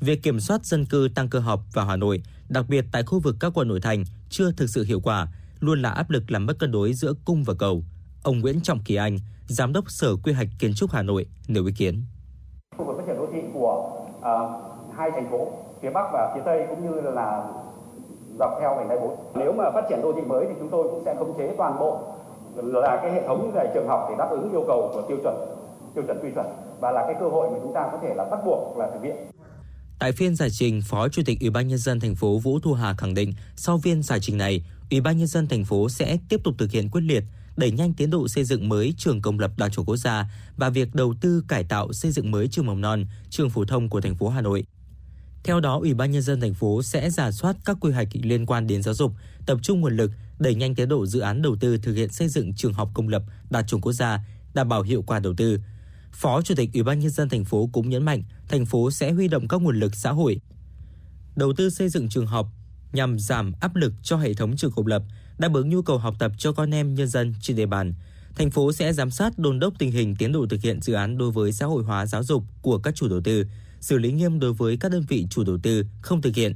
Việc 0.00 0.22
kiểm 0.22 0.40
soát 0.40 0.66
dân 0.66 0.84
cư 0.84 1.08
tăng 1.14 1.28
cơ 1.28 1.38
học 1.38 1.66
vào 1.72 1.86
Hà 1.86 1.96
Nội, 1.96 2.22
đặc 2.48 2.68
biệt 2.68 2.84
tại 2.92 3.02
khu 3.02 3.20
vực 3.20 3.36
các 3.40 3.52
quận 3.54 3.68
nội 3.68 3.80
thành 3.80 4.04
chưa 4.30 4.52
thực 4.52 4.70
sự 4.70 4.84
hiệu 4.84 5.00
quả, 5.00 5.28
luôn 5.60 5.82
là 5.82 5.90
áp 5.90 6.10
lực 6.10 6.30
làm 6.30 6.46
mất 6.46 6.58
cân 6.58 6.70
đối 6.72 6.92
giữa 6.92 7.14
cung 7.24 7.44
và 7.44 7.54
cầu. 7.54 7.84
Ông 8.22 8.40
Nguyễn 8.40 8.60
Trọng 8.60 8.84
Kỳ 8.84 8.94
Anh, 8.94 9.18
Giám 9.48 9.72
đốc 9.72 9.90
Sở 9.90 10.16
Quy 10.16 10.32
hoạch 10.32 10.48
Kiến 10.58 10.74
trúc 10.74 10.90
Hà 10.90 11.02
Nội 11.02 11.26
nêu 11.48 11.64
ý 11.66 11.72
kiến. 11.72 12.02
Khu 12.76 12.84
vực 12.84 12.96
phát 12.98 13.04
triển 13.06 13.16
đô 13.16 13.26
thị 13.32 13.40
của 13.54 13.90
uh, 14.18 14.96
hai 14.96 15.10
thành 15.10 15.30
phố 15.30 15.48
phía 15.82 15.90
Bắc 15.90 16.04
và 16.12 16.32
phía 16.34 16.42
Tây 16.44 16.66
cũng 16.68 16.82
như 16.82 17.00
là 17.00 17.44
dọc 18.38 18.50
theo 18.60 18.74
vành 18.76 18.88
đai 18.88 18.98
4. 18.98 19.16
Nếu 19.34 19.52
mà 19.52 19.64
phát 19.74 19.82
triển 19.88 20.02
đô 20.02 20.12
thị 20.12 20.22
mới 20.26 20.46
thì 20.48 20.54
chúng 20.58 20.68
tôi 20.70 20.88
cũng 20.90 21.02
sẽ 21.04 21.14
khống 21.18 21.38
chế 21.38 21.54
toàn 21.58 21.78
bộ 21.78 22.14
là 22.56 22.98
cái 23.02 23.12
hệ 23.12 23.26
thống 23.26 23.52
về 23.54 23.70
trường 23.74 23.88
học 23.88 24.06
để 24.10 24.14
đáp 24.18 24.28
ứng 24.30 24.50
yêu 24.52 24.64
cầu 24.66 24.90
của 24.94 25.02
tiêu 25.08 25.18
chuẩn 25.22 25.56
tiêu 25.94 26.04
chuẩn 26.06 26.18
quy 26.22 26.30
chuẩn 26.34 26.46
và 26.80 26.90
là 26.90 27.02
cái 27.06 27.16
cơ 27.20 27.28
hội 27.28 27.50
mà 27.50 27.58
chúng 27.62 27.74
ta 27.74 27.88
có 27.92 27.98
thể 28.02 28.14
là 28.14 28.24
bắt 28.24 28.40
buộc 28.46 28.78
là 28.78 28.90
thực 28.94 29.02
hiện. 29.02 29.16
Tại 29.98 30.12
phiên 30.12 30.36
giải 30.36 30.48
trình, 30.50 30.80
Phó 30.84 31.08
Chủ 31.08 31.22
tịch 31.26 31.40
Ủy 31.40 31.50
ban 31.50 31.68
nhân 31.68 31.78
dân 31.78 32.00
thành 32.00 32.14
phố 32.14 32.38
Vũ 32.38 32.58
Thu 32.60 32.72
Hà 32.72 32.94
khẳng 32.98 33.14
định, 33.14 33.32
sau 33.56 33.78
phiên 33.78 34.02
giải 34.02 34.18
trình 34.22 34.38
này, 34.38 34.64
Ủy 34.90 35.00
ban 35.00 35.18
nhân 35.18 35.26
dân 35.26 35.48
thành 35.48 35.64
phố 35.64 35.88
sẽ 35.88 36.18
tiếp 36.28 36.40
tục 36.44 36.54
thực 36.58 36.70
hiện 36.70 36.88
quyết 36.90 37.00
liệt 37.00 37.24
đẩy 37.56 37.70
nhanh 37.70 37.94
tiến 37.94 38.10
độ 38.10 38.28
xây 38.28 38.44
dựng 38.44 38.68
mới 38.68 38.94
trường 38.98 39.22
công 39.22 39.38
lập 39.38 39.50
đạt 39.56 39.72
chuẩn 39.72 39.86
quốc 39.86 39.96
gia 39.96 40.30
và 40.56 40.70
việc 40.70 40.94
đầu 40.94 41.14
tư 41.20 41.44
cải 41.48 41.64
tạo 41.64 41.92
xây 41.92 42.12
dựng 42.12 42.30
mới 42.30 42.48
trường 42.48 42.66
mầm 42.66 42.80
non, 42.80 43.06
trường 43.30 43.50
phổ 43.50 43.64
thông 43.64 43.88
của 43.88 44.00
thành 44.00 44.16
phố 44.16 44.28
Hà 44.28 44.40
Nội. 44.40 44.66
Theo 45.44 45.60
đó, 45.60 45.78
Ủy 45.78 45.94
ban 45.94 46.10
nhân 46.10 46.22
dân 46.22 46.40
thành 46.40 46.54
phố 46.54 46.82
sẽ 46.82 47.10
giả 47.10 47.30
soát 47.30 47.56
các 47.64 47.76
quy 47.80 47.92
hoạch 47.92 48.08
liên 48.12 48.46
quan 48.46 48.66
đến 48.66 48.82
giáo 48.82 48.94
dục, 48.94 49.12
tập 49.46 49.58
trung 49.62 49.80
nguồn 49.80 49.96
lực 49.96 50.10
đẩy 50.38 50.54
nhanh 50.54 50.74
tiến 50.74 50.88
độ 50.88 51.06
dự 51.06 51.20
án 51.20 51.42
đầu 51.42 51.56
tư 51.60 51.78
thực 51.78 51.94
hiện 51.94 52.12
xây 52.12 52.28
dựng 52.28 52.54
trường 52.54 52.72
học 52.72 52.90
công 52.94 53.08
lập 53.08 53.22
đạt 53.50 53.66
chuẩn 53.68 53.80
quốc 53.80 53.92
gia, 53.92 54.20
đảm 54.54 54.68
bảo 54.68 54.82
hiệu 54.82 55.02
quả 55.02 55.18
đầu 55.18 55.34
tư. 55.34 55.60
Phó 56.12 56.42
Chủ 56.42 56.54
tịch 56.54 56.70
Ủy 56.74 56.82
ban 56.82 56.98
nhân 56.98 57.10
dân 57.10 57.28
thành 57.28 57.44
phố 57.44 57.70
cũng 57.72 57.88
nhấn 57.88 58.04
mạnh, 58.04 58.22
thành 58.48 58.66
phố 58.66 58.90
sẽ 58.90 59.12
huy 59.12 59.28
động 59.28 59.48
các 59.48 59.62
nguồn 59.62 59.78
lực 59.78 59.94
xã 59.94 60.10
hội 60.10 60.40
đầu 61.36 61.52
tư 61.52 61.70
xây 61.70 61.88
dựng 61.88 62.08
trường 62.08 62.26
học 62.26 62.48
nhằm 62.92 63.18
giảm 63.18 63.52
áp 63.60 63.76
lực 63.76 63.92
cho 64.02 64.16
hệ 64.16 64.34
thống 64.34 64.56
trường 64.56 64.72
công 64.72 64.86
lập, 64.86 65.02
đáp 65.38 65.54
ứng 65.54 65.70
nhu 65.70 65.82
cầu 65.82 65.98
học 65.98 66.14
tập 66.18 66.32
cho 66.38 66.52
con 66.52 66.74
em 66.74 66.94
nhân 66.94 67.08
dân 67.08 67.34
trên 67.40 67.56
địa 67.56 67.66
bàn. 67.66 67.94
Thành 68.34 68.50
phố 68.50 68.72
sẽ 68.72 68.92
giám 68.92 69.10
sát 69.10 69.38
đôn 69.38 69.58
đốc 69.58 69.74
tình 69.78 69.90
hình 69.90 70.16
tiến 70.16 70.32
độ 70.32 70.46
thực 70.50 70.62
hiện 70.62 70.82
dự 70.82 70.92
án 70.92 71.18
đối 71.18 71.30
với 71.30 71.52
xã 71.52 71.66
hội 71.66 71.82
hóa 71.82 72.06
giáo 72.06 72.22
dục 72.22 72.44
của 72.62 72.78
các 72.78 72.94
chủ 72.94 73.08
đầu 73.08 73.20
tư, 73.24 73.46
xử 73.80 73.98
lý 73.98 74.12
nghiêm 74.12 74.40
đối 74.40 74.52
với 74.52 74.76
các 74.76 74.92
đơn 74.92 75.04
vị 75.08 75.26
chủ 75.30 75.44
đầu 75.44 75.58
tư 75.62 75.86
không 76.02 76.22
thực 76.22 76.34
hiện. 76.34 76.54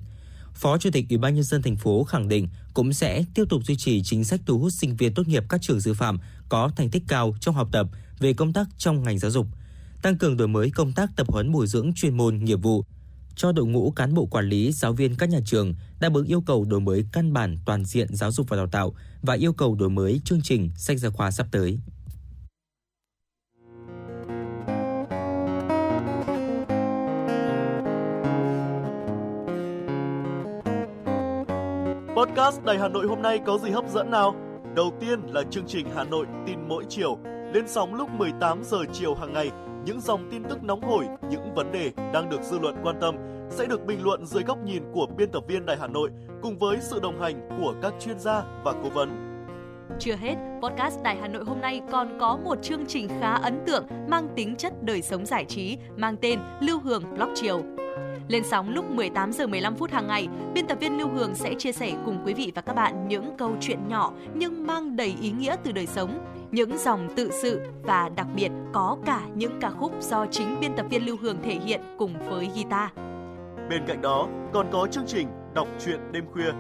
Phó 0.55 0.79
Chủ 0.79 0.91
tịch 0.93 1.07
Ủy 1.09 1.19
ban 1.19 1.35
nhân 1.35 1.45
dân 1.45 1.63
thành 1.63 1.77
phố 1.77 2.05
khẳng 2.05 2.29
định 2.29 2.49
cũng 2.75 2.93
sẽ 2.93 3.25
tiếp 3.35 3.45
tục 3.49 3.63
duy 3.65 3.77
trì 3.77 4.03
chính 4.03 4.25
sách 4.25 4.41
thu 4.47 4.59
hút 4.59 4.73
sinh 4.73 4.97
viên 4.97 5.15
tốt 5.15 5.29
nghiệp 5.29 5.45
các 5.49 5.63
trường 5.63 5.81
sư 5.81 5.95
phạm 5.95 6.19
có 6.49 6.71
thành 6.77 6.91
tích 6.91 7.03
cao 7.09 7.35
trong 7.41 7.55
học 7.55 7.69
tập 7.73 7.87
về 8.19 8.33
công 8.33 8.53
tác 8.53 8.67
trong 8.79 9.03
ngành 9.03 9.19
giáo 9.19 9.31
dục, 9.31 9.47
tăng 10.03 10.19
cường 10.19 10.37
đổi 10.37 10.49
mới 10.49 10.71
công 10.71 10.93
tác 10.93 11.11
tập 11.17 11.27
huấn 11.31 11.53
bồi 11.53 11.67
dưỡng 11.67 11.93
chuyên 11.95 12.17
môn 12.17 12.39
nghiệp 12.39 12.57
vụ 12.63 12.85
cho 13.41 13.53
đội 13.53 13.67
ngũ 13.67 13.91
cán 13.97 14.15
bộ 14.15 14.27
quản 14.27 14.49
lý, 14.49 14.73
giáo 14.73 14.93
viên 14.93 15.15
các 15.17 15.29
nhà 15.29 15.39
trường 15.45 15.75
đáp 16.01 16.15
ứng 16.15 16.27
yêu 16.27 16.43
cầu 16.47 16.65
đổi 16.65 16.81
mới 16.81 17.05
căn 17.13 17.33
bản 17.33 17.59
toàn 17.67 17.85
diện 17.85 18.09
giáo 18.11 18.33
dục 18.33 18.49
và 18.49 18.57
đào 18.57 18.67
tạo 18.67 18.95
và 19.23 19.35
yêu 19.35 19.53
cầu 19.53 19.75
đổi 19.75 19.91
mới 19.91 20.21
chương 20.25 20.41
trình 20.43 20.71
sách 20.77 20.99
giáo 20.99 21.13
khoa 21.13 21.31
sắp 21.31 21.47
tới. 21.51 21.79
Podcast 32.17 32.65
Đài 32.65 32.79
Hà 32.79 32.89
Nội 32.89 33.07
hôm 33.07 33.23
nay 33.23 33.41
có 33.47 33.59
gì 33.59 33.71
hấp 33.71 33.85
dẫn 33.95 34.11
nào? 34.11 34.35
Đầu 34.77 34.93
tiên 35.01 35.21
là 35.27 35.43
chương 35.51 35.67
trình 35.67 35.87
Hà 35.95 36.05
Nội 36.05 36.27
tin 36.47 36.69
mỗi 36.69 36.85
chiều, 36.89 37.19
lên 37.55 37.65
sóng 37.69 37.95
lúc 37.95 38.11
18 38.11 38.63
giờ 38.65 38.79
chiều 38.93 39.15
hàng 39.15 39.33
ngày 39.33 39.51
những 39.85 40.01
dòng 40.01 40.29
tin 40.31 40.43
tức 40.45 40.63
nóng 40.63 40.83
hổi, 40.83 41.05
những 41.31 41.55
vấn 41.55 41.73
đề 41.73 41.93
đang 42.13 42.29
được 42.31 42.43
dư 42.43 42.59
luận 42.59 42.77
quan 42.83 42.97
tâm 43.01 43.30
sẽ 43.51 43.67
được 43.67 43.87
bình 43.87 44.05
luận 44.05 44.27
dưới 44.27 44.43
góc 44.43 44.59
nhìn 44.65 44.83
của 44.93 45.07
biên 45.17 45.31
tập 45.31 45.45
viên 45.49 45.67
Đài 45.67 45.77
Hà 45.81 45.87
Nội 45.87 46.11
cùng 46.43 46.59
với 46.59 46.79
sự 46.81 47.01
đồng 47.01 47.21
hành 47.21 47.49
của 47.61 47.75
các 47.83 47.95
chuyên 48.01 48.19
gia 48.19 48.43
và 48.65 48.73
cố 48.83 48.89
vấn. 48.89 49.31
Chưa 49.99 50.15
hết, 50.15 50.37
podcast 50.63 51.03
Đài 51.03 51.17
Hà 51.17 51.29
Nội 51.29 51.45
hôm 51.45 51.61
nay 51.61 51.81
còn 51.93 52.19
có 52.21 52.37
một 52.45 52.63
chương 52.63 52.87
trình 52.87 53.09
khá 53.21 53.33
ấn 53.33 53.61
tượng 53.67 53.87
mang 54.09 54.29
tính 54.37 54.57
chất 54.57 54.83
đời 54.83 55.03
sống 55.03 55.27
giải 55.27 55.45
trí 55.45 55.79
mang 55.97 56.17
tên 56.17 56.39
Lưu 56.61 56.81
Hương 56.81 57.15
Blog 57.15 57.31
Chiều. 57.35 57.63
Lên 58.29 58.43
sóng 58.45 58.71
lúc 58.75 58.91
18 58.91 59.33
giờ 59.33 59.47
15 59.47 59.77
phút 59.77 59.91
hàng 59.91 60.07
ngày, 60.07 60.29
biên 60.55 60.67
tập 60.67 60.79
viên 60.81 60.99
Lưu 60.99 61.09
Hương 61.09 61.35
sẽ 61.35 61.55
chia 61.55 61.73
sẻ 61.73 61.93
cùng 62.07 62.23
quý 62.25 62.35
vị 62.35 62.53
và 62.55 62.63
các 62.63 62.73
bạn 62.73 63.09
những 63.09 63.37
câu 63.39 63.53
chuyện 63.61 63.89
nhỏ 63.89 64.13
nhưng 64.35 64.67
mang 64.67 64.97
đầy 64.97 65.15
ý 65.23 65.31
nghĩa 65.31 65.57
từ 65.65 65.73
đời 65.73 65.87
sống, 65.87 66.27
những 66.51 66.79
dòng 66.79 67.09
tự 67.17 67.31
sự 67.43 67.61
và 67.83 68.11
đặc 68.17 68.27
biệt 68.35 68.51
có 68.73 68.97
cả 69.07 69.21
những 69.35 69.53
ca 69.61 69.71
khúc 69.71 69.93
do 70.01 70.27
chính 70.27 70.61
biên 70.61 70.77
tập 70.77 70.87
viên 70.91 71.07
Lưu 71.07 71.17
Hương 71.21 71.43
thể 71.43 71.59
hiện 71.65 71.81
cùng 71.99 72.15
với 72.29 72.51
guitar. 72.55 72.91
Bên 73.71 73.83
cạnh 73.87 74.03
đó, 74.03 74.29
còn 74.53 74.67
có 74.73 74.89
chương 74.91 75.07
trình 75.07 75.29
Đọc 75.55 75.69
truyện 75.79 76.01
đêm 76.13 76.25
khuya. 76.33 76.53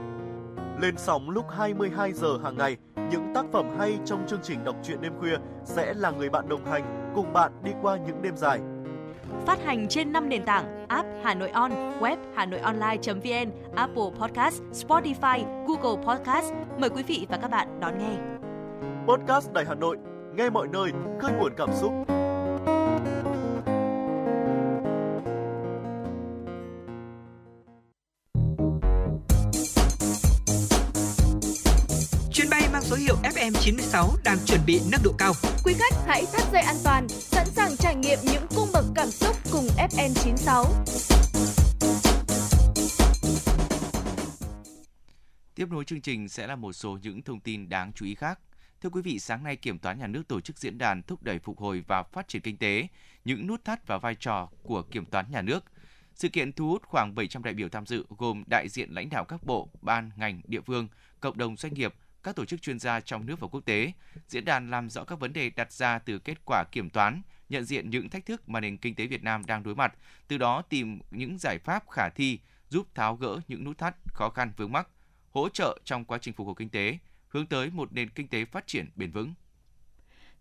Lên 0.81 0.95
sóng 0.97 1.31
lúc 1.31 1.45
22 1.51 2.12
giờ 2.12 2.39
hàng 2.45 2.57
ngày, 2.59 2.77
những 3.11 3.32
tác 3.35 3.45
phẩm 3.53 3.66
hay 3.78 3.99
trong 4.05 4.27
chương 4.27 4.41
trình 4.43 4.65
Đọc 4.65 4.77
truyện 4.82 5.01
đêm 5.01 5.12
khuya 5.20 5.37
sẽ 5.65 5.95
là 5.95 6.11
người 6.11 6.31
bạn 6.31 6.49
đồng 6.49 6.65
hành 6.65 7.12
cùng 7.15 7.32
bạn 7.32 7.53
đi 7.65 7.70
qua 7.82 7.97
những 7.97 8.23
đêm 8.23 8.37
dài 8.37 8.61
phát 9.47 9.65
hành 9.65 9.89
trên 9.89 10.12
5 10.12 10.28
nền 10.28 10.45
tảng 10.45 10.87
app 10.89 11.09
Hà 11.23 11.35
Nội 11.35 11.51
On, 11.51 11.70
web 12.01 12.16
Hà 12.35 12.47
Nội 12.47 12.61
Online.vn, 12.61 13.51
Apple 13.77 14.11
Podcast, 14.20 14.62
Spotify, 14.73 15.65
Google 15.66 16.05
Podcast. 16.07 16.53
Mời 16.78 16.91
quý 16.91 17.03
vị 17.03 17.27
và 17.28 17.37
các 17.37 17.51
bạn 17.51 17.81
đón 17.81 17.99
nghe. 17.99 18.16
Podcast 19.07 19.53
Đài 19.53 19.65
Hà 19.65 19.74
Nội, 19.74 19.97
nghe 20.37 20.51
mọi 20.51 20.69
nơi, 20.69 20.91
khơi 21.20 21.32
nguồn 21.32 21.53
cảm 21.57 21.69
xúc. 21.73 21.93
Hiệu 33.01 33.16
FM96 33.22 34.16
đang 34.24 34.39
chuẩn 34.47 34.60
bị 34.66 34.81
nâng 34.93 35.01
độ 35.05 35.12
cao. 35.18 35.32
Quý 35.64 35.74
khách 35.78 35.94
hãy 36.06 36.24
thắt 36.32 36.43
dây 36.52 36.62
an 36.62 36.77
toàn, 36.85 37.09
sẵn 37.09 37.47
sàng 37.47 37.77
trải 37.77 37.94
nghiệm 37.94 38.18
những 38.22 38.47
cung 38.56 38.68
bậc 38.72 38.85
cảm 38.94 39.10
xúc 39.10 39.36
cùng 39.52 39.66
FN96. 39.90 40.64
Tiếp 45.55 45.68
nối 45.70 45.85
chương 45.85 46.01
trình 46.01 46.28
sẽ 46.28 46.47
là 46.47 46.56
một 46.56 46.72
số 46.72 46.98
những 47.02 47.22
thông 47.22 47.40
tin 47.40 47.68
đáng 47.68 47.93
chú 47.93 48.06
ý 48.06 48.14
khác. 48.14 48.40
Thưa 48.82 48.90
quý 48.90 49.02
vị, 49.02 49.18
sáng 49.18 49.44
nay 49.44 49.56
Kiểm 49.56 49.78
toán 49.78 49.98
Nhà 49.98 50.06
nước 50.06 50.28
tổ 50.28 50.40
chức 50.40 50.59
diễn 50.59 50.78
đàn 50.78 51.02
thúc 51.02 51.22
đẩy 51.22 51.39
phục 51.39 51.59
hồi 51.59 51.85
và 51.86 52.02
phát 52.02 52.28
triển 52.28 52.43
kinh 52.43 52.56
tế, 52.56 52.89
những 53.24 53.47
nút 53.47 53.64
thắt 53.64 53.86
và 53.86 53.98
vai 53.98 54.14
trò 54.14 54.48
của 54.62 54.82
Kiểm 54.82 55.05
toán 55.06 55.31
Nhà 55.31 55.43
nước. 55.43 55.64
Sự 56.14 56.28
kiện 56.28 56.52
thu 56.52 56.68
hút 56.68 56.82
khoảng 56.86 57.14
700 57.14 57.43
đại 57.43 57.55
biểu 57.55 57.68
tham 57.68 57.86
dự 57.86 58.05
gồm 58.18 58.44
đại 58.47 58.68
diện 58.68 58.90
lãnh 58.90 59.10
đạo 59.10 59.24
các 59.24 59.44
bộ, 59.44 59.68
ban, 59.81 60.10
ngành, 60.16 60.40
địa 60.44 60.60
phương, 60.60 60.89
cộng 61.20 61.39
đồng 61.39 61.56
doanh 61.56 61.74
nghiệp, 61.74 61.94
các 62.22 62.36
tổ 62.36 62.44
chức 62.44 62.62
chuyên 62.62 62.78
gia 62.78 63.01
trong 63.01 63.26
nước 63.26 63.40
và 63.40 63.48
quốc 63.48 63.60
tế. 63.64 63.92
Diễn 64.28 64.44
đàn 64.44 64.70
làm 64.70 64.90
rõ 64.90 65.05
các 65.05 65.20
vấn 65.20 65.32
đề 65.32 65.51
đặt 65.51 65.72
ra 65.72 65.98
từ 65.98 66.18
kết 66.18 66.38
quả 66.44 66.64
kiểm 66.72 66.90
toán, 66.90 67.22
nhận 67.48 67.64
diện 67.64 67.90
những 67.90 68.09
thách 68.09 68.26
thức 68.26 68.48
mà 68.48 68.60
nền 68.60 68.76
kinh 68.76 68.94
tế 68.94 69.06
Việt 69.06 69.22
Nam 69.22 69.47
đang 69.47 69.62
đối 69.62 69.74
mặt, 69.74 69.94
từ 70.28 70.38
đó 70.38 70.62
tìm 70.62 71.01
những 71.10 71.38
giải 71.38 71.59
pháp 71.59 71.90
khả 71.90 72.09
thi 72.09 72.38
giúp 72.68 72.86
tháo 72.94 73.16
gỡ 73.16 73.40
những 73.48 73.64
nút 73.64 73.78
thắt, 73.78 73.97
khó 74.12 74.30
khăn 74.30 74.52
vướng 74.56 74.72
mắc, 74.72 74.88
hỗ 75.30 75.48
trợ 75.48 75.78
trong 75.84 76.05
quá 76.05 76.18
trình 76.18 76.34
phục 76.34 76.47
hồi 76.47 76.55
kinh 76.59 76.68
tế, 76.68 76.98
hướng 77.28 77.47
tới 77.47 77.70
một 77.70 77.92
nền 77.92 78.10
kinh 78.10 78.28
tế 78.28 78.44
phát 78.44 78.66
triển 78.66 78.86
bền 78.97 79.10
vững. 79.10 79.34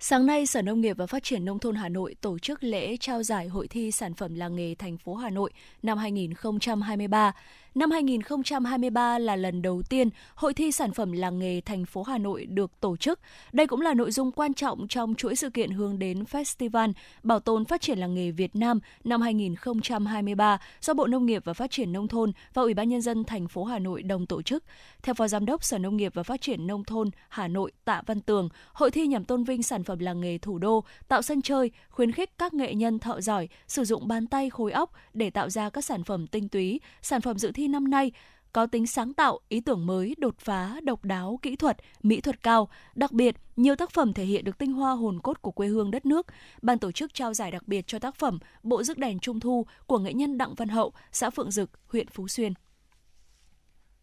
Sáng 0.01 0.26
nay, 0.26 0.45
Sở 0.45 0.61
Nông 0.61 0.81
nghiệp 0.81 0.97
và 0.97 1.07
Phát 1.07 1.23
triển 1.23 1.45
Nông 1.45 1.60
thôn 1.60 1.76
Hà 1.76 1.89
Nội 1.89 2.15
tổ 2.22 2.39
chức 2.39 2.64
lễ 2.64 2.97
trao 2.97 3.23
giải 3.23 3.47
Hội 3.47 3.68
thi 3.68 3.91
Sản 3.91 4.14
phẩm 4.14 4.35
làng 4.35 4.56
nghề 4.56 4.76
thành 4.76 4.97
phố 4.97 5.15
Hà 5.15 5.30
Nội 5.30 5.51
năm 5.84 5.97
2023. 5.97 7.31
Năm 7.76 7.91
2023 7.91 9.20
là 9.20 9.36
lần 9.36 9.62
đầu 9.62 9.82
tiên 9.90 10.10
Hội 10.36 10.54
thi 10.54 10.72
sản 10.72 10.91
phẩm 10.91 11.12
làng 11.12 11.40
nghề 11.40 11.62
thành 11.62 11.86
phố 11.86 12.04
Hà 12.04 12.18
Nội 12.18 12.46
được 12.46 12.72
tổ 12.80 12.98
chức. 12.98 13.20
Đây 13.52 13.68
cũng 13.68 13.82
là 13.82 13.94
nội 13.94 14.12
dung 14.12 14.32
quan 14.32 14.54
trọng 14.54 14.88
trong 14.88 15.16
chuỗi 15.16 15.36
sự 15.36 15.50
kiện 15.50 15.72
hướng 15.72 16.00
đến 16.00 16.24
Festival 16.24 16.94
Bảo 17.24 17.40
tồn 17.40 17.66
phát 17.66 17.82
triển 17.82 18.00
làng 18.00 18.16
nghề 18.16 18.32
Việt 18.32 18.56
Nam 18.56 18.80
năm 19.04 19.22
2023 19.22 20.60
do 20.82 20.94
Bộ 20.94 21.08
Nông 21.08 21.26
nghiệp 21.26 21.41
và 21.46 21.54
Phát 21.54 21.72
triển 21.72 21.94
Nông 21.94 22.08
thôn 22.08 22.32
và 22.54 22.62
Ủy 22.62 22.74
ban 22.74 22.90
Nhân 22.90 23.02
dân 23.02 23.24
thành 23.24 23.48
phố 23.48 23.64
Hà 23.64 23.80
Nội 23.80 24.04
đồng 24.04 24.26
tổ 24.26 24.41
chức. 24.41 24.64
Theo 25.04 25.14
Phó 25.14 25.28
Giám 25.28 25.46
đốc 25.46 25.64
Sở 25.64 25.78
Nông 25.78 25.98
nghiệp 25.98 26.12
và 26.16 26.24
Phát 26.24 26.41
triển 26.41 26.68
Nông 26.68 26.84
thôn 26.84 27.10
Hà 27.30 27.48
Nội 27.48 27.72
Tạ 27.86 28.02
Văn 28.06 28.22
Tường, 28.22 28.50
hội 28.74 28.91
thi 28.91 29.08
nhằm 29.08 29.26
tôn 29.26 29.44
vinh 29.44 29.64
sản 29.64 29.84
phẩm 29.84 30.00
làng 30.00 30.22
nghề 30.22 30.38
thủ 30.38 30.60
đô, 30.60 30.84
tạo 31.08 31.22
sân 31.22 31.41
chơi, 31.41 31.72
khuyến 31.90 32.12
khích 32.12 32.38
các 32.38 32.54
nghệ 32.54 32.74
nhân 32.74 33.00
thợ 33.00 33.22
giỏi 33.22 33.50
sử 33.68 33.84
dụng 33.84 34.08
bàn 34.08 34.28
tay 34.28 34.50
khối 34.50 34.72
óc 34.72 34.91
để 35.14 35.30
tạo 35.30 35.50
ra 35.50 35.70
các 35.70 35.86
sản 35.86 36.04
phẩm 36.04 36.28
tinh 36.28 36.50
túy, 36.50 36.80
sản 37.02 37.22
phẩm 37.22 37.38
dự 37.38 37.52
thi 37.52 37.59
thi 37.60 37.68
năm 37.68 37.90
nay 37.90 38.11
có 38.53 38.65
tính 38.65 38.88
sáng 38.88 39.14
tạo, 39.14 39.40
ý 39.49 39.61
tưởng 39.61 39.86
mới, 39.86 40.15
đột 40.18 40.40
phá, 40.40 40.80
độc 40.84 41.06
đáo, 41.06 41.40
kỹ 41.41 41.56
thuật, 41.56 41.77
mỹ 42.03 42.22
thuật 42.22 42.44
cao. 42.44 42.69
Đặc 42.95 43.11
biệt, 43.11 43.36
nhiều 43.56 43.76
tác 43.76 43.91
phẩm 43.91 44.14
thể 44.14 44.26
hiện 44.26 44.45
được 44.45 44.57
tinh 44.57 44.73
hoa 44.73 44.91
hồn 44.91 45.19
cốt 45.19 45.41
của 45.41 45.52
quê 45.52 45.68
hương 45.68 45.91
đất 45.91 46.06
nước. 46.06 46.27
Ban 46.61 46.80
tổ 46.80 46.91
chức 46.91 47.14
trao 47.14 47.34
giải 47.34 47.52
đặc 47.52 47.68
biệt 47.68 47.88
cho 47.88 47.99
tác 47.99 48.15
phẩm 48.15 48.40
Bộ 48.64 48.84
rước 48.84 48.98
đèn 48.98 49.19
Trung 49.19 49.40
Thu 49.40 49.65
của 49.88 49.99
nghệ 49.99 50.14
nhân 50.14 50.38
Đặng 50.38 50.56
Văn 50.56 50.69
Hậu, 50.69 50.94
xã 51.11 51.30
Phượng 51.30 51.52
Dực, 51.52 51.69
huyện 51.88 52.07
Phú 52.07 52.27
Xuyên. 52.27 52.53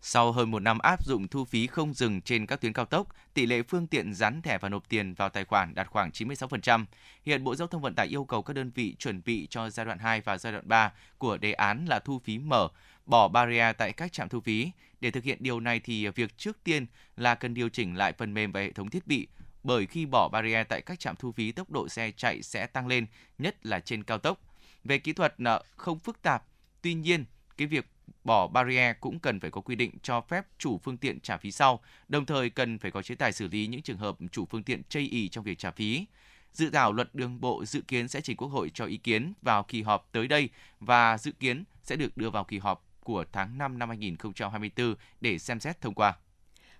Sau 0.01 0.33
hơn 0.33 0.51
một 0.51 0.59
năm 0.59 0.79
áp 0.79 1.05
dụng 1.05 1.29
thu 1.29 1.45
phí 1.45 1.67
không 1.67 1.95
dừng 1.95 2.21
trên 2.21 2.47
các 2.47 2.61
tuyến 2.61 2.73
cao 2.73 2.85
tốc, 2.85 3.09
tỷ 3.35 3.47
lệ 3.47 3.63
phương 3.63 3.87
tiện 3.87 4.15
dán 4.15 4.43
thẻ 4.43 4.59
và 4.59 4.69
nộp 4.69 4.89
tiền 4.89 5.15
vào 5.15 5.29
tài 5.29 5.45
khoản 5.45 5.75
đạt 5.75 5.87
khoảng 5.87 6.11
96%. 6.11 6.85
Hiện 7.25 7.45
Bộ 7.45 7.55
Giao 7.55 7.69
thông 7.69 7.83
Vận 7.83 7.95
tải 7.95 8.07
yêu 8.07 8.25
cầu 8.25 8.43
các 8.43 8.55
đơn 8.55 8.71
vị 8.75 8.97
chuẩn 8.99 9.23
bị 9.25 9.47
cho 9.51 9.71
giai 9.71 9.87
đoạn 9.87 9.99
2 9.99 10.21
và 10.21 10.39
giai 10.39 10.53
đoạn 10.53 10.69
3 10.69 10.93
của 11.19 11.37
đề 11.37 11.53
án 11.53 11.87
là 11.87 11.99
thu 11.99 12.19
phí 12.19 12.39
mở, 12.39 12.69
bỏ 13.07 13.29
barrier 13.29 13.77
tại 13.79 13.93
các 13.93 14.13
trạm 14.13 14.29
thu 14.29 14.41
phí. 14.41 14.71
Để 15.01 15.11
thực 15.11 15.25
hiện 15.25 15.39
điều 15.41 15.61
này 15.61 15.81
thì 15.81 16.09
việc 16.09 16.39
trước 16.39 16.65
tiên 16.65 16.87
là 17.17 17.35
cần 17.35 17.55
điều 17.55 17.69
chỉnh 17.69 17.97
lại 17.97 18.13
phần 18.13 18.35
mềm 18.35 18.53
và 18.53 18.61
hệ 18.61 18.73
thống 18.73 18.91
thiết 18.91 19.07
bị, 19.07 19.27
bởi 19.63 19.87
khi 19.87 20.07
bỏ 20.07 20.29
barrier 20.29 20.67
tại 20.69 20.81
các 20.81 21.01
trạm 21.01 21.17
thu 21.17 21.33
phí 21.33 21.53
tốc 21.53 21.71
độ 21.71 21.89
xe 21.89 22.11
chạy 22.17 22.43
sẽ 22.43 22.67
tăng 22.67 22.87
lên, 22.87 23.07
nhất 23.39 23.67
là 23.67 23.81
trên 23.81 24.05
cao 24.05 24.19
tốc. 24.19 24.41
Về 24.85 24.99
kỹ 24.99 25.13
thuật 25.13 25.35
nợ 25.41 25.65
không 25.77 25.99
phức 25.99 26.23
tạp, 26.23 26.45
tuy 26.83 26.95
nhiên 26.95 27.25
cái 27.57 27.67
việc 27.67 27.87
bỏ 28.25 28.47
barrier 28.47 28.97
cũng 29.01 29.19
cần 29.19 29.41
phải 29.41 29.51
có 29.51 29.61
quy 29.61 29.75
định 29.75 29.91
cho 30.03 30.21
phép 30.21 30.47
chủ 30.59 30.79
phương 30.79 30.97
tiện 30.97 31.21
trả 31.21 31.37
phí 31.37 31.51
sau, 31.51 31.81
đồng 32.09 32.27
thời 32.27 32.51
cần 32.51 32.79
phải 32.79 32.91
có 32.91 33.03
chế 33.03 33.15
tài 33.15 33.33
xử 33.33 33.49
lý 33.49 33.67
những 33.67 33.83
trường 33.83 33.99
hợp 33.99 34.17
chủ 34.33 34.47
phương 34.47 34.63
tiện 34.63 34.83
chây 34.89 35.03
ý 35.03 35.29
trong 35.29 35.45
việc 35.45 35.59
trả 35.59 35.71
phí. 35.71 36.07
Dự 36.53 36.71
thảo 36.71 36.93
luật 36.93 37.15
đường 37.15 37.41
bộ 37.41 37.65
dự 37.65 37.81
kiến 37.81 38.09
sẽ 38.09 38.21
trình 38.21 38.37
Quốc 38.37 38.49
hội 38.49 38.71
cho 38.75 38.85
ý 38.85 38.97
kiến 38.97 39.33
vào 39.43 39.63
kỳ 39.63 39.83
họp 39.83 40.09
tới 40.13 40.29
đây 40.29 40.49
và 40.81 41.19
dự 41.19 41.33
kiến 41.33 41.65
sẽ 41.83 41.97
được 41.97 42.17
đưa 42.17 42.31
vào 42.31 42.45
kỳ 42.45 42.59
họp 42.59 42.86
của 43.07 43.25
tháng 43.33 43.59
5 43.59 43.79
năm 43.79 43.89
2024 43.89 44.95
để 45.21 45.39
xem 45.39 45.61
xét 45.61 45.81
thông 45.81 45.95
qua. 45.95 46.15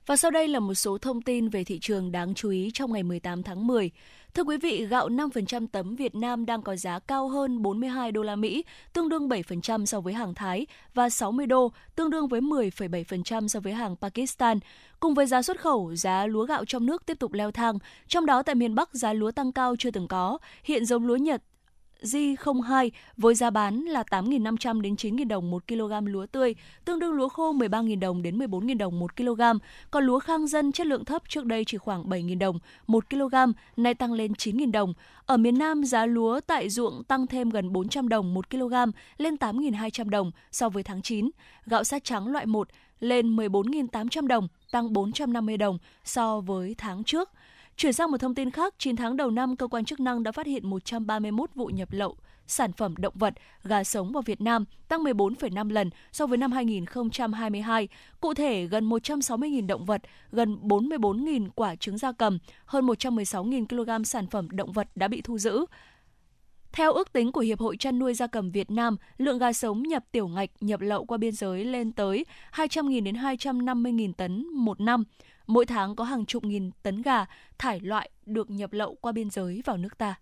Và 0.07 0.17
sau 0.17 0.31
đây 0.31 0.49
là 0.49 0.61
một 0.61 0.75
số 0.75 0.99
thông 0.99 1.23
tin 1.23 1.49
về 1.49 1.65
thị 1.65 1.79
trường 1.79 2.13
đáng 2.13 2.35
chú 2.35 2.51
ý 2.51 2.71
trong 2.75 2.93
ngày 2.93 3.03
18 3.03 3.43
tháng 3.43 3.67
10. 3.67 3.91
Thưa 4.35 4.43
quý 4.43 4.57
vị, 4.57 4.87
gạo 4.87 5.09
5% 5.09 5.67
tấm 5.73 5.97
Việt 5.97 6.15
Nam 6.15 6.47
đang 6.47 6.63
có 6.63 6.77
giá 6.77 6.99
cao 6.99 7.29
hơn 7.29 7.63
42 7.63 8.13
đô 8.13 8.23
la 8.23 8.37
Mỹ, 8.37 8.65
tương 8.93 9.09
đương 9.09 9.29
7% 9.29 9.87
so 9.87 10.01
với 10.01 10.15
hàng 10.15 10.35
Thái 10.35 10.67
và 10.95 11.09
60 11.09 11.47
đô, 11.47 11.73
tương 11.97 12.11
đương 12.11 12.29
với 12.29 12.41
10,7% 12.41 13.49
so 13.49 13.61
với 13.61 13.73
hàng 13.73 13.97
Pakistan. 13.97 14.59
Cùng 15.01 15.15
với 15.15 15.27
giá 15.27 15.43
xuất 15.43 15.61
khẩu, 15.61 15.95
giá 15.95 16.27
lúa 16.27 16.47
gạo 16.47 16.65
trong 16.65 16.87
nước 16.87 17.07
tiếp 17.07 17.19
tục 17.19 17.33
leo 17.33 17.51
thang, 17.51 17.79
trong 18.09 18.27
đó 18.27 18.43
tại 18.43 18.55
miền 18.55 18.75
Bắc 18.75 18.95
giá 18.95 19.13
lúa 19.13 19.31
tăng 19.31 19.53
cao 19.53 19.77
chưa 19.79 19.91
từng 19.91 20.09
có. 20.09 20.39
Hiện 20.65 20.85
giống 20.85 21.07
lúa 21.07 21.17
Nhật 21.17 21.43
J02 22.03 22.91
với 23.17 23.35
giá 23.35 23.51
bán 23.51 23.81
là 23.81 24.03
8.500 24.03 24.81
đến 24.81 24.95
9.000 24.95 25.29
đồng 25.29 25.51
1 25.51 25.69
kg 25.69 26.07
lúa 26.07 26.27
tươi, 26.27 26.55
tương 26.85 26.99
đương 26.99 27.13
lúa 27.13 27.29
khô 27.29 27.53
13.000 27.53 28.01
đồng 28.01 28.23
đến 28.23 28.39
14.000 28.39 28.79
đồng 28.79 28.99
1 28.99 29.17
kg. 29.17 29.41
Còn 29.91 30.05
lúa 30.05 30.19
khang 30.19 30.47
dân 30.47 30.73
chất 30.73 30.87
lượng 30.87 31.05
thấp 31.05 31.23
trước 31.29 31.45
đây 31.45 31.65
chỉ 31.65 31.79
khoảng 31.79 32.05
7.000 32.05 32.39
đồng 32.39 32.59
1 32.87 33.11
kg, 33.11 33.35
nay 33.77 33.95
tăng 33.95 34.13
lên 34.13 34.33
9.000 34.33 34.73
đồng. 34.73 34.95
Ở 35.27 35.37
miền 35.37 35.59
Nam, 35.59 35.85
giá 35.85 36.07
lúa 36.07 36.41
tại 36.41 36.69
ruộng 36.69 37.05
tăng 37.05 37.27
thêm 37.27 37.51
gần 37.51 37.73
400 37.73 38.09
đồng 38.09 38.35
1 38.35 38.51
kg 38.51 38.75
lên 39.19 39.35
8.200 39.35 40.09
đồng 40.09 40.31
so 40.53 40.69
với 40.69 40.83
tháng 40.83 41.03
9. 41.03 41.31
Gạo 41.67 41.85
sát 41.85 42.05
trắng 42.05 42.29
loại 42.29 42.47
1 42.47 42.69
lên 43.01 43.37
14.800 43.37 44.27
đồng, 44.27 44.49
tăng 44.71 44.93
450 44.93 45.57
đồng 45.57 45.79
so 46.05 46.41
với 46.41 46.75
tháng 46.79 47.05
trước. 47.05 47.31
Chuyển 47.77 47.93
sang 47.93 48.11
một 48.11 48.19
thông 48.19 48.35
tin 48.35 48.51
khác, 48.51 48.75
9 48.79 48.97
tháng 48.97 49.17
đầu 49.17 49.31
năm, 49.31 49.57
cơ 49.57 49.67
quan 49.67 49.85
chức 49.85 50.01
năng 50.01 50.23
đã 50.23 50.33
phát 50.33 50.47
hiện 50.47 50.71
131 50.71 51.51
vụ 51.55 51.67
nhập 51.67 51.89
lậu 51.93 52.17
sản 52.47 52.73
phẩm 52.73 52.95
động 52.99 53.15
vật, 53.17 53.35
gà 53.63 53.85
sống 53.85 54.13
vào 54.13 54.23
Việt 54.23 54.41
Nam, 54.41 54.65
tăng 54.89 55.05
14,5 55.05 55.71
lần 55.71 55.91
so 56.13 56.27
với 56.27 56.39
năm 56.39 56.53
2022. 56.53 57.89
Cụ 58.21 58.35
thể, 58.35 58.67
gần 58.67 58.89
160.000 58.89 59.67
động 59.67 59.85
vật, 59.85 60.03
gần 60.33 60.59
44.000 60.63 61.49
quả 61.55 61.77
trứng 61.77 61.99
gia 61.99 62.13
cầm, 62.13 62.39
hơn 62.65 62.87
116.000 62.87 63.67
kg 64.01 64.05
sản 64.05 64.27
phẩm 64.27 64.49
động 64.51 64.73
vật 64.73 64.89
đã 64.95 65.09
bị 65.09 65.21
thu 65.21 65.39
giữ. 65.39 65.67
Theo 66.73 66.93
ước 66.93 67.13
tính 67.13 67.33
của 67.33 67.41
Hiệp 67.41 67.61
hội 67.61 67.77
chăn 67.77 67.99
nuôi 67.99 68.15
gia 68.15 68.27
cầm 68.27 68.51
Việt 68.51 68.71
Nam, 68.71 68.97
lượng 69.19 69.39
gà 69.39 69.53
sống 69.53 69.83
nhập 69.83 70.05
tiểu 70.13 70.29
ngạch 70.29 70.51
nhập 70.61 70.81
lậu 70.81 71.05
qua 71.05 71.19
biên 71.19 71.33
giới 71.33 71.65
lên 71.65 71.93
tới 71.93 72.25
200.000 72.53 73.03
đến 73.05 73.15
250.000 73.15 74.13
tấn 74.13 74.47
một 74.47 74.81
năm. 74.81 75.05
Mỗi 75.47 75.67
tháng 75.67 75.97
có 75.97 76.05
hàng 76.05 76.27
chục 76.27 76.45
nghìn 76.45 76.71
tấn 76.83 77.03
gà 77.03 77.27
thải 77.59 77.81
loại 77.81 78.11
được 78.27 78.51
nhập 78.51 78.73
lậu 78.73 78.95
qua 79.01 79.13
biên 79.13 79.31
giới 79.31 79.63
vào 79.65 79.77
nước 79.77 79.99
ta. 79.99 80.15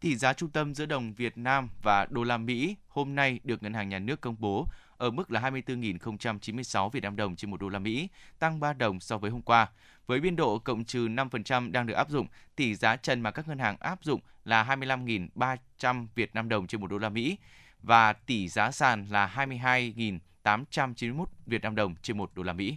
Tỷ 0.00 0.16
giá 0.16 0.32
trung 0.32 0.50
tâm 0.50 0.74
giữa 0.74 0.86
đồng 0.86 1.14
Việt 1.14 1.38
Nam 1.38 1.68
và 1.82 2.06
đô 2.10 2.24
la 2.24 2.38
Mỹ 2.38 2.76
hôm 2.88 3.14
nay 3.14 3.40
được 3.44 3.62
Ngân 3.62 3.74
hàng 3.74 3.88
Nhà 3.88 3.98
nước 3.98 4.20
công 4.20 4.36
bố 4.38 4.66
ở 4.96 5.10
mức 5.10 5.30
là 5.30 5.40
24.096 5.40 6.88
Việt 6.88 7.02
Nam 7.02 7.16
đồng 7.16 7.36
trên 7.36 7.50
một 7.50 7.60
đô 7.60 7.68
la 7.68 7.78
Mỹ, 7.78 8.08
tăng 8.38 8.60
3 8.60 8.72
đồng 8.72 9.00
so 9.00 9.18
với 9.18 9.30
hôm 9.30 9.42
qua. 9.42 9.70
Với 10.06 10.20
biên 10.20 10.36
độ 10.36 10.58
cộng 10.58 10.84
trừ 10.84 11.08
5% 11.08 11.72
đang 11.72 11.86
được 11.86 11.94
áp 11.94 12.10
dụng, 12.10 12.26
tỷ 12.56 12.74
giá 12.74 12.96
trần 12.96 13.20
mà 13.20 13.30
các 13.30 13.48
ngân 13.48 13.58
hàng 13.58 13.76
áp 13.80 14.04
dụng 14.04 14.20
là 14.44 14.64
25.300 14.64 16.06
Việt 16.14 16.34
Nam 16.34 16.48
đồng 16.48 16.66
trên 16.66 16.80
một 16.80 16.86
đô 16.86 16.98
la 16.98 17.08
Mỹ 17.08 17.38
và 17.82 18.12
tỷ 18.12 18.48
giá 18.48 18.70
sàn 18.70 19.06
là 19.10 19.32
22.891 19.36 21.24
Việt 21.46 21.62
Nam 21.62 21.74
đồng 21.74 21.94
trên 22.02 22.18
một 22.18 22.30
đô 22.34 22.42
la 22.42 22.52
Mỹ. 22.52 22.76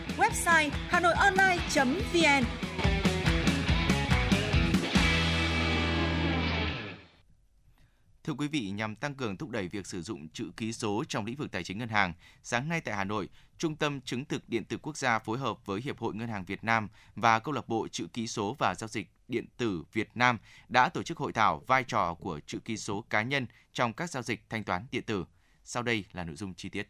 website 0.17 0.69
hanoionline.vn. 0.87 2.45
Thưa 8.23 8.33
quý 8.33 8.47
vị, 8.47 8.71
nhằm 8.71 8.95
tăng 8.95 9.15
cường 9.15 9.37
thúc 9.37 9.49
đẩy 9.49 9.67
việc 9.67 9.87
sử 9.87 10.01
dụng 10.01 10.29
chữ 10.29 10.51
ký 10.57 10.73
số 10.73 11.03
trong 11.09 11.25
lĩnh 11.25 11.35
vực 11.35 11.51
tài 11.51 11.63
chính 11.63 11.77
ngân 11.77 11.89
hàng, 11.89 12.13
sáng 12.43 12.69
nay 12.69 12.81
tại 12.81 12.95
Hà 12.95 13.03
Nội, 13.03 13.29
Trung 13.57 13.75
tâm 13.75 14.01
Chứng 14.01 14.25
thực 14.25 14.49
Điện 14.49 14.65
tử 14.65 14.77
Quốc 14.77 14.97
gia 14.97 15.19
phối 15.19 15.37
hợp 15.37 15.65
với 15.65 15.81
Hiệp 15.81 15.99
hội 15.99 16.15
Ngân 16.15 16.27
hàng 16.27 16.45
Việt 16.45 16.63
Nam 16.63 16.89
và 17.15 17.39
Câu 17.39 17.53
lạc 17.53 17.67
bộ 17.67 17.87
Chữ 17.87 18.07
ký 18.13 18.27
số 18.27 18.55
và 18.59 18.75
Giao 18.75 18.87
dịch 18.87 19.07
Điện 19.27 19.45
tử 19.57 19.83
Việt 19.93 20.09
Nam 20.15 20.37
đã 20.69 20.89
tổ 20.89 21.03
chức 21.03 21.17
hội 21.17 21.33
thảo 21.33 21.63
vai 21.67 21.83
trò 21.83 22.13
của 22.13 22.39
chữ 22.45 22.59
ký 22.65 22.77
số 22.77 23.05
cá 23.09 23.21
nhân 23.21 23.47
trong 23.73 23.93
các 23.93 24.09
giao 24.09 24.23
dịch 24.23 24.49
thanh 24.49 24.63
toán 24.63 24.85
điện 24.91 25.03
tử. 25.03 25.25
Sau 25.63 25.83
đây 25.83 26.05
là 26.11 26.23
nội 26.23 26.35
dung 26.35 26.53
chi 26.53 26.69
tiết. 26.69 26.87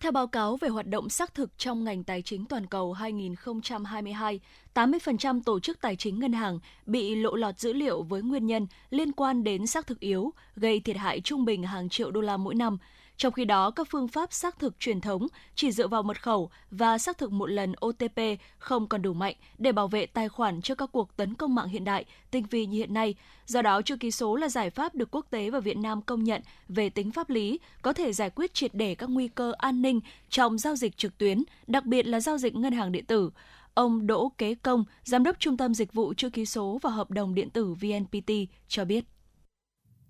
Theo 0.00 0.12
báo 0.12 0.26
cáo 0.26 0.56
về 0.56 0.68
hoạt 0.68 0.86
động 0.86 1.08
xác 1.08 1.34
thực 1.34 1.58
trong 1.58 1.84
ngành 1.84 2.04
tài 2.04 2.22
chính 2.22 2.44
toàn 2.44 2.66
cầu 2.66 2.92
2022, 2.92 4.40
80% 4.74 5.40
tổ 5.44 5.60
chức 5.60 5.80
tài 5.80 5.96
chính 5.96 6.18
ngân 6.18 6.32
hàng 6.32 6.58
bị 6.86 7.14
lộ 7.14 7.34
lọt 7.34 7.58
dữ 7.58 7.72
liệu 7.72 8.02
với 8.02 8.22
nguyên 8.22 8.46
nhân 8.46 8.66
liên 8.90 9.12
quan 9.12 9.44
đến 9.44 9.66
xác 9.66 9.86
thực 9.86 10.00
yếu, 10.00 10.32
gây 10.56 10.80
thiệt 10.80 10.96
hại 10.96 11.20
trung 11.20 11.44
bình 11.44 11.62
hàng 11.62 11.88
triệu 11.88 12.10
đô 12.10 12.20
la 12.20 12.36
mỗi 12.36 12.54
năm. 12.54 12.78
Trong 13.18 13.32
khi 13.32 13.44
đó, 13.44 13.70
các 13.70 13.86
phương 13.90 14.08
pháp 14.08 14.32
xác 14.32 14.58
thực 14.58 14.80
truyền 14.80 15.00
thống 15.00 15.26
chỉ 15.54 15.72
dựa 15.72 15.88
vào 15.88 16.02
mật 16.02 16.22
khẩu 16.22 16.50
và 16.70 16.98
xác 16.98 17.18
thực 17.18 17.32
một 17.32 17.46
lần 17.46 17.72
OTP 17.86 18.20
không 18.58 18.86
còn 18.86 19.02
đủ 19.02 19.12
mạnh 19.12 19.34
để 19.58 19.72
bảo 19.72 19.88
vệ 19.88 20.06
tài 20.06 20.28
khoản 20.28 20.62
trước 20.62 20.78
các 20.78 20.88
cuộc 20.92 21.16
tấn 21.16 21.34
công 21.34 21.54
mạng 21.54 21.68
hiện 21.68 21.84
đại, 21.84 22.04
tinh 22.30 22.44
vi 22.50 22.66
như 22.66 22.78
hiện 22.78 22.94
nay. 22.94 23.14
Do 23.46 23.62
đó, 23.62 23.82
chữ 23.82 23.96
ký 23.96 24.10
số 24.10 24.36
là 24.36 24.48
giải 24.48 24.70
pháp 24.70 24.94
được 24.94 25.08
quốc 25.10 25.26
tế 25.30 25.50
và 25.50 25.60
Việt 25.60 25.76
Nam 25.76 26.02
công 26.02 26.24
nhận 26.24 26.42
về 26.68 26.90
tính 26.90 27.10
pháp 27.10 27.30
lý, 27.30 27.58
có 27.82 27.92
thể 27.92 28.12
giải 28.12 28.30
quyết 28.30 28.54
triệt 28.54 28.74
để 28.74 28.94
các 28.94 29.10
nguy 29.10 29.28
cơ 29.28 29.52
an 29.58 29.82
ninh 29.82 30.00
trong 30.30 30.58
giao 30.58 30.76
dịch 30.76 30.96
trực 30.96 31.18
tuyến, 31.18 31.42
đặc 31.66 31.84
biệt 31.84 32.06
là 32.06 32.20
giao 32.20 32.38
dịch 32.38 32.54
ngân 32.54 32.72
hàng 32.72 32.92
điện 32.92 33.04
tử. 33.04 33.30
Ông 33.74 34.06
Đỗ 34.06 34.32
Kế 34.38 34.54
Công, 34.54 34.84
Giám 35.04 35.24
đốc 35.24 35.40
Trung 35.40 35.56
tâm 35.56 35.74
Dịch 35.74 35.92
vụ 35.92 36.14
Chữ 36.14 36.30
ký 36.30 36.46
số 36.46 36.78
và 36.82 36.90
Hợp 36.90 37.10
đồng 37.10 37.34
Điện 37.34 37.50
tử 37.50 37.74
VNPT 37.74 38.32
cho 38.68 38.84
biết. 38.84 39.04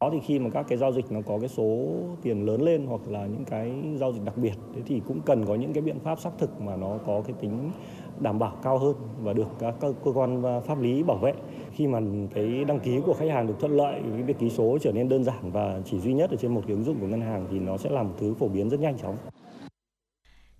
Đó 0.00 0.10
thì 0.12 0.20
khi 0.20 0.38
mà 0.38 0.50
các 0.50 0.66
cái 0.68 0.78
giao 0.78 0.92
dịch 0.92 1.12
nó 1.12 1.20
có 1.26 1.38
cái 1.38 1.48
số 1.48 1.86
tiền 2.22 2.46
lớn 2.46 2.62
lên 2.62 2.86
hoặc 2.86 3.00
là 3.08 3.26
những 3.26 3.44
cái 3.44 3.72
giao 3.94 4.12
dịch 4.12 4.24
đặc 4.24 4.36
biệt 4.36 4.52
thế 4.74 4.82
thì 4.86 5.00
cũng 5.08 5.20
cần 5.26 5.44
có 5.46 5.54
những 5.54 5.72
cái 5.72 5.82
biện 5.82 5.98
pháp 6.00 6.20
xác 6.20 6.30
thực 6.38 6.60
mà 6.60 6.76
nó 6.76 6.98
có 7.06 7.22
cái 7.26 7.34
tính 7.40 7.70
đảm 8.20 8.38
bảo 8.38 8.52
cao 8.62 8.78
hơn 8.78 8.94
và 9.22 9.32
được 9.32 9.48
các 9.58 9.74
cơ 9.80 10.12
quan 10.14 10.42
à, 10.42 10.60
pháp 10.60 10.80
lý 10.80 11.02
bảo 11.02 11.16
vệ. 11.16 11.32
Khi 11.72 11.86
mà 11.86 12.00
cái 12.34 12.64
đăng 12.64 12.80
ký 12.80 13.00
của 13.06 13.14
khách 13.14 13.30
hàng 13.30 13.46
được 13.46 13.54
thuận 13.60 13.76
lợi, 13.76 14.00
cái 14.12 14.22
việc 14.22 14.38
ký 14.38 14.50
số 14.50 14.78
trở 14.80 14.92
nên 14.92 15.08
đơn 15.08 15.24
giản 15.24 15.50
và 15.52 15.80
chỉ 15.84 15.98
duy 15.98 16.14
nhất 16.14 16.30
ở 16.30 16.36
trên 16.36 16.54
một 16.54 16.62
cái 16.66 16.76
ứng 16.76 16.84
dụng 16.84 16.96
của 17.00 17.06
ngân 17.06 17.20
hàng 17.20 17.46
thì 17.50 17.58
nó 17.58 17.76
sẽ 17.76 17.90
làm 17.90 18.08
một 18.08 18.14
thứ 18.18 18.34
phổ 18.34 18.48
biến 18.48 18.68
rất 18.68 18.80
nhanh 18.80 18.98
chóng. 18.98 19.16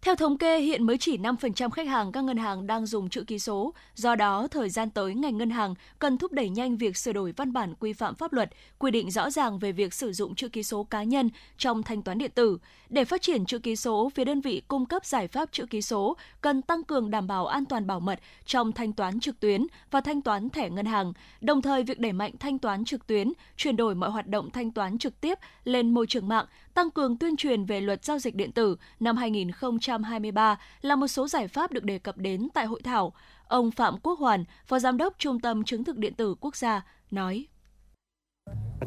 Theo 0.09 0.17
thống 0.17 0.39
kê, 0.39 0.61
hiện 0.61 0.87
mới 0.87 0.99
chỉ 0.99 1.19
5% 1.19 1.71
khách 1.71 1.87
hàng 1.89 2.13
các 2.13 2.25
ngân 2.25 2.37
hàng 2.37 2.67
đang 2.67 2.87
dùng 2.87 3.09
chữ 3.09 3.25
ký 3.27 3.39
số. 3.39 3.75
Do 3.95 4.15
đó, 4.15 4.49
thời 4.51 4.71
gian 4.71 4.91
tới, 4.91 5.15
ngành 5.15 5.39
ngân 5.39 5.51
hàng 5.51 5.75
cần 5.99 6.19
thúc 6.19 6.33
đẩy 6.33 6.49
nhanh 6.49 6.77
việc 6.77 6.97
sửa 6.97 7.13
đổi 7.13 7.33
văn 7.37 7.53
bản 7.53 7.75
quy 7.81 7.93
phạm 7.93 8.15
pháp 8.15 8.33
luật, 8.33 8.51
quy 8.79 8.91
định 8.91 9.11
rõ 9.11 9.31
ràng 9.31 9.59
về 9.59 9.73
việc 9.73 9.95
sử 9.95 10.13
dụng 10.13 10.35
chữ 10.35 10.49
ký 10.49 10.63
số 10.63 10.85
cá 10.85 11.03
nhân 11.03 11.31
trong 11.59 11.83
thanh 11.83 12.03
toán 12.03 12.19
điện 12.19 12.31
tử. 12.35 12.59
Để 12.89 13.05
phát 13.05 13.23
triển 13.23 13.47
chữ 13.47 13.59
ký 13.59 13.77
số, 13.77 14.11
phía 14.15 14.25
đơn 14.25 14.41
vị 14.41 14.63
cung 14.69 14.87
cấp 14.87 15.05
giải 15.05 15.29
pháp 15.29 15.49
chữ 15.53 15.67
ký 15.67 15.83
số 15.83 16.17
cần 16.41 16.63
tăng 16.63 16.83
cường 16.83 17.11
đảm 17.11 17.27
bảo 17.27 17.47
an 17.47 17.65
toàn 17.65 17.87
bảo 17.87 18.01
mật 18.01 18.21
trong 18.47 18.73
thanh 18.73 18.93
toán 18.93 19.21
trực 19.21 19.41
tuyến 19.41 19.67
và 19.91 20.01
thanh 20.01 20.23
toán 20.23 20.49
thẻ 20.51 20.71
ngân 20.71 20.87
hàng. 20.87 21.13
Đồng 21.41 21.63
thời, 21.63 21.83
việc 21.83 21.99
đẩy 21.99 22.13
mạnh 22.13 22.33
thanh 22.41 22.59
toán 22.59 22.85
trực 22.85 23.07
tuyến, 23.07 23.33
chuyển 23.57 23.77
đổi 23.77 23.95
mọi 23.95 24.11
hoạt 24.11 24.27
động 24.27 24.51
thanh 24.51 24.71
toán 24.71 24.99
trực 24.99 25.21
tiếp 25.21 25.39
lên 25.65 25.95
môi 25.95 26.07
trường 26.07 26.29
mạng, 26.29 26.47
tăng 26.79 26.91
cường 26.91 27.17
tuyên 27.17 27.37
truyền 27.37 27.65
về 27.65 27.81
luật 27.81 28.05
giao 28.05 28.19
dịch 28.19 28.35
điện 28.35 28.53
tử 28.53 28.77
năm 29.01 29.17
2023 29.17 30.59
là 30.81 30.97
một 30.97 31.07
số 31.07 31.29
giải 31.29 31.49
pháp 31.49 31.73
được 31.73 31.85
đề 31.85 31.99
cập 31.99 32.17
đến 32.17 32.49
tại 32.55 32.67
hội 32.67 32.81
thảo. 32.85 33.13
Ông 33.45 33.71
Phạm 33.71 33.97
Quốc 34.03 34.19
Hoàn, 34.19 34.45
Phó 34.67 34.79
Giám 34.79 34.97
đốc 34.97 35.15
Trung 35.19 35.41
tâm 35.41 35.65
Chứng 35.65 35.85
thực 35.85 35.97
Điện 35.97 36.15
tử 36.15 36.35
Quốc 36.41 36.57
gia, 36.57 36.87
nói. 37.11 37.47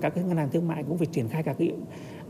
Các 0.01 0.18
ngân 0.18 0.38
hàng 0.38 0.49
thương 0.51 0.68
mại 0.68 0.84
cũng 0.88 0.97
phải 0.97 1.07
triển 1.11 1.30
khai 1.30 1.43
các 1.43 1.55
cái 1.59 1.72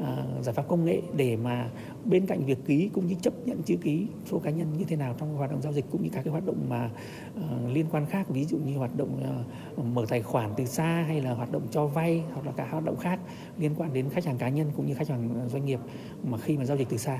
À, 0.03 0.25
giải 0.41 0.53
pháp 0.53 0.67
công 0.67 0.85
nghệ 0.85 1.01
để 1.15 1.35
mà 1.35 1.69
bên 2.05 2.25
cạnh 2.25 2.45
việc 2.45 2.57
ký 2.65 2.89
cũng 2.93 3.07
như 3.07 3.15
chấp 3.21 3.33
nhận 3.45 3.63
chữ 3.63 3.77
ký 3.81 4.07
số 4.25 4.39
cá 4.39 4.49
nhân 4.49 4.67
như 4.77 4.85
thế 4.85 4.95
nào 4.95 5.15
trong 5.19 5.35
hoạt 5.35 5.51
động 5.51 5.61
giao 5.61 5.73
dịch 5.73 5.85
cũng 5.91 6.03
như 6.03 6.09
các 6.13 6.21
cái 6.23 6.31
hoạt 6.31 6.45
động 6.45 6.65
mà 6.69 6.89
uh, 7.35 7.73
liên 7.73 7.85
quan 7.91 8.05
khác 8.05 8.29
ví 8.29 8.45
dụ 8.45 8.57
như 8.57 8.77
hoạt 8.77 8.97
động 8.97 9.43
uh, 9.77 9.85
mở 9.85 10.05
tài 10.09 10.21
khoản 10.21 10.49
từ 10.57 10.65
xa 10.65 11.03
hay 11.07 11.21
là 11.21 11.33
hoạt 11.33 11.51
động 11.51 11.67
cho 11.71 11.87
vay 11.87 12.23
hoặc 12.33 12.45
là 12.45 12.51
cả 12.51 12.67
hoạt 12.71 12.83
động 12.83 12.97
khác 12.97 13.19
liên 13.57 13.75
quan 13.77 13.93
đến 13.93 14.09
khách 14.09 14.25
hàng 14.25 14.37
cá 14.37 14.49
nhân 14.49 14.71
cũng 14.75 14.85
như 14.85 14.93
khách 14.93 15.09
hàng 15.09 15.47
doanh 15.47 15.65
nghiệp 15.65 15.79
mà 16.23 16.37
khi 16.37 16.57
mà 16.57 16.65
giao 16.65 16.77
dịch 16.77 16.89
từ 16.89 16.97
xa. 16.97 17.19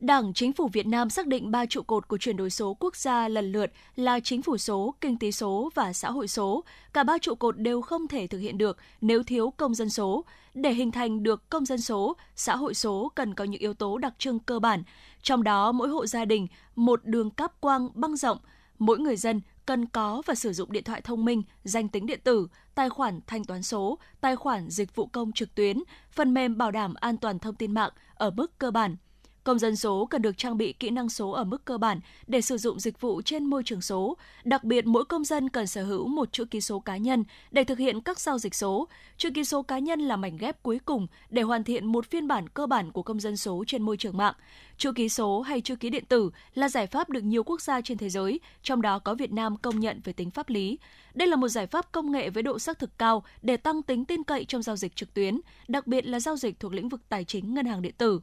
Đảng 0.00 0.34
Chính 0.34 0.52
phủ 0.52 0.68
Việt 0.68 0.86
Nam 0.86 1.10
xác 1.10 1.26
định 1.26 1.50
ba 1.50 1.66
trụ 1.66 1.82
cột 1.82 2.08
của 2.08 2.18
chuyển 2.18 2.36
đổi 2.36 2.50
số 2.50 2.76
quốc 2.80 2.96
gia 2.96 3.28
lần 3.28 3.52
lượt 3.52 3.72
là 3.96 4.20
chính 4.20 4.42
phủ 4.42 4.56
số, 4.56 4.94
kinh 5.00 5.18
tế 5.18 5.30
số 5.30 5.70
và 5.74 5.92
xã 5.92 6.10
hội 6.10 6.28
số. 6.28 6.64
Cả 6.92 7.04
ba 7.04 7.18
trụ 7.18 7.34
cột 7.34 7.58
đều 7.58 7.80
không 7.80 8.08
thể 8.08 8.26
thực 8.26 8.38
hiện 8.38 8.58
được 8.58 8.76
nếu 9.00 9.22
thiếu 9.22 9.52
công 9.56 9.74
dân 9.74 9.90
số. 9.90 10.24
Để 10.54 10.72
hình 10.72 10.90
thành 10.90 11.22
được 11.22 11.50
công 11.50 11.64
dân 11.64 11.80
số, 11.80 12.16
xã 12.36 12.56
hội 12.56 12.74
số 12.74 13.12
cần 13.14 13.34
có 13.34 13.44
những 13.44 13.60
yếu 13.60 13.74
tố 13.74 13.98
đặc 13.98 14.14
trưng 14.18 14.38
cơ 14.38 14.58
bản, 14.58 14.82
trong 15.22 15.42
đó 15.42 15.72
mỗi 15.72 15.88
hộ 15.88 16.06
gia 16.06 16.24
đình 16.24 16.46
một 16.76 17.00
đường 17.04 17.30
cáp 17.30 17.60
quang 17.60 17.88
băng 17.94 18.16
rộng, 18.16 18.38
mỗi 18.78 18.98
người 18.98 19.16
dân 19.16 19.40
cần 19.66 19.86
có 19.86 20.22
và 20.26 20.34
sử 20.34 20.52
dụng 20.52 20.72
điện 20.72 20.84
thoại 20.84 21.00
thông 21.00 21.24
minh, 21.24 21.42
danh 21.64 21.88
tính 21.88 22.06
điện 22.06 22.20
tử, 22.24 22.48
tài 22.74 22.90
khoản 22.90 23.20
thanh 23.26 23.44
toán 23.44 23.62
số, 23.62 23.98
tài 24.20 24.36
khoản 24.36 24.70
dịch 24.70 24.94
vụ 24.94 25.06
công 25.06 25.32
trực 25.32 25.54
tuyến, 25.54 25.82
phần 26.10 26.34
mềm 26.34 26.58
bảo 26.58 26.70
đảm 26.70 26.94
an 26.94 27.16
toàn 27.16 27.38
thông 27.38 27.54
tin 27.54 27.74
mạng 27.74 27.90
ở 28.14 28.30
mức 28.30 28.58
cơ 28.58 28.70
bản– 28.70 28.96
Công 29.44 29.58
dân 29.58 29.76
số 29.76 30.06
cần 30.06 30.22
được 30.22 30.38
trang 30.38 30.56
bị 30.56 30.72
kỹ 30.72 30.90
năng 30.90 31.08
số 31.08 31.30
ở 31.30 31.44
mức 31.44 31.64
cơ 31.64 31.78
bản 31.78 32.00
để 32.26 32.40
sử 32.40 32.58
dụng 32.58 32.80
dịch 32.80 33.00
vụ 33.00 33.22
trên 33.22 33.44
môi 33.44 33.62
trường 33.64 33.80
số. 33.80 34.16
Đặc 34.44 34.64
biệt, 34.64 34.86
mỗi 34.86 35.04
công 35.04 35.24
dân 35.24 35.48
cần 35.48 35.66
sở 35.66 35.84
hữu 35.84 36.06
một 36.06 36.32
chữ 36.32 36.44
ký 36.44 36.60
số 36.60 36.80
cá 36.80 36.96
nhân 36.96 37.24
để 37.50 37.64
thực 37.64 37.78
hiện 37.78 38.00
các 38.00 38.20
giao 38.20 38.38
dịch 38.38 38.54
số. 38.54 38.88
Chữ 39.16 39.30
ký 39.34 39.44
số 39.44 39.62
cá 39.62 39.78
nhân 39.78 40.00
là 40.00 40.16
mảnh 40.16 40.36
ghép 40.36 40.62
cuối 40.62 40.78
cùng 40.84 41.06
để 41.30 41.42
hoàn 41.42 41.64
thiện 41.64 41.86
một 41.86 42.06
phiên 42.10 42.28
bản 42.28 42.48
cơ 42.48 42.66
bản 42.66 42.92
của 42.92 43.02
công 43.02 43.20
dân 43.20 43.36
số 43.36 43.64
trên 43.66 43.82
môi 43.82 43.96
trường 43.96 44.16
mạng. 44.16 44.34
Chữ 44.76 44.92
ký 44.92 45.08
số 45.08 45.40
hay 45.40 45.60
chữ 45.60 45.76
ký 45.76 45.90
điện 45.90 46.04
tử 46.08 46.30
là 46.54 46.68
giải 46.68 46.86
pháp 46.86 47.10
được 47.10 47.24
nhiều 47.24 47.44
quốc 47.44 47.60
gia 47.60 47.80
trên 47.80 47.98
thế 47.98 48.08
giới, 48.08 48.40
trong 48.62 48.82
đó 48.82 48.98
có 48.98 49.14
Việt 49.14 49.32
Nam 49.32 49.56
công 49.56 49.80
nhận 49.80 50.00
về 50.04 50.12
tính 50.12 50.30
pháp 50.30 50.48
lý. 50.48 50.78
Đây 51.14 51.28
là 51.28 51.36
một 51.36 51.48
giải 51.48 51.66
pháp 51.66 51.92
công 51.92 52.12
nghệ 52.12 52.30
với 52.30 52.42
độ 52.42 52.58
xác 52.58 52.78
thực 52.78 52.98
cao 52.98 53.22
để 53.42 53.56
tăng 53.56 53.82
tính 53.82 54.04
tin 54.04 54.24
cậy 54.24 54.44
trong 54.44 54.62
giao 54.62 54.76
dịch 54.76 54.96
trực 54.96 55.14
tuyến, 55.14 55.40
đặc 55.68 55.86
biệt 55.86 56.06
là 56.06 56.20
giao 56.20 56.36
dịch 56.36 56.60
thuộc 56.60 56.72
lĩnh 56.72 56.88
vực 56.88 57.00
tài 57.08 57.24
chính 57.24 57.54
ngân 57.54 57.66
hàng 57.66 57.82
điện 57.82 57.94
tử. 57.98 58.20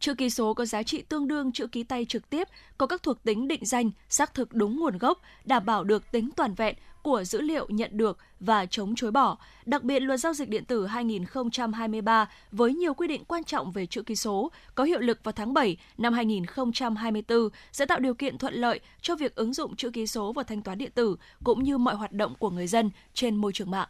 Chữ 0.00 0.14
ký 0.14 0.30
số 0.30 0.54
có 0.54 0.64
giá 0.64 0.82
trị 0.82 1.02
tương 1.02 1.28
đương 1.28 1.52
chữ 1.52 1.66
ký 1.66 1.82
tay 1.82 2.04
trực 2.04 2.30
tiếp, 2.30 2.48
có 2.78 2.86
các 2.86 3.02
thuộc 3.02 3.22
tính 3.22 3.48
định 3.48 3.64
danh, 3.66 3.90
xác 4.08 4.34
thực 4.34 4.54
đúng 4.54 4.80
nguồn 4.80 4.98
gốc, 4.98 5.20
đảm 5.44 5.66
bảo 5.66 5.84
được 5.84 6.12
tính 6.12 6.30
toàn 6.36 6.54
vẹn 6.54 6.74
của 7.02 7.24
dữ 7.24 7.40
liệu 7.40 7.66
nhận 7.68 7.90
được 7.92 8.18
và 8.40 8.66
chống 8.66 8.94
chối 8.94 9.10
bỏ. 9.10 9.38
Đặc 9.66 9.82
biệt, 9.82 10.00
luật 10.00 10.20
giao 10.20 10.32
dịch 10.32 10.48
điện 10.48 10.64
tử 10.64 10.86
2023 10.86 12.28
với 12.52 12.74
nhiều 12.74 12.94
quy 12.94 13.08
định 13.08 13.24
quan 13.24 13.44
trọng 13.44 13.72
về 13.72 13.86
chữ 13.86 14.02
ký 14.02 14.16
số 14.16 14.50
có 14.74 14.84
hiệu 14.84 15.00
lực 15.00 15.24
vào 15.24 15.32
tháng 15.32 15.54
7 15.54 15.76
năm 15.98 16.12
2024 16.14 17.48
sẽ 17.72 17.86
tạo 17.86 18.00
điều 18.00 18.14
kiện 18.14 18.38
thuận 18.38 18.54
lợi 18.54 18.80
cho 19.00 19.16
việc 19.16 19.34
ứng 19.34 19.52
dụng 19.52 19.76
chữ 19.76 19.90
ký 19.90 20.06
số 20.06 20.32
và 20.32 20.42
thanh 20.42 20.62
toán 20.62 20.78
điện 20.78 20.90
tử 20.94 21.16
cũng 21.44 21.62
như 21.62 21.78
mọi 21.78 21.94
hoạt 21.94 22.12
động 22.12 22.34
của 22.38 22.50
người 22.50 22.66
dân 22.66 22.90
trên 23.14 23.36
môi 23.36 23.52
trường 23.52 23.70
mạng. 23.70 23.88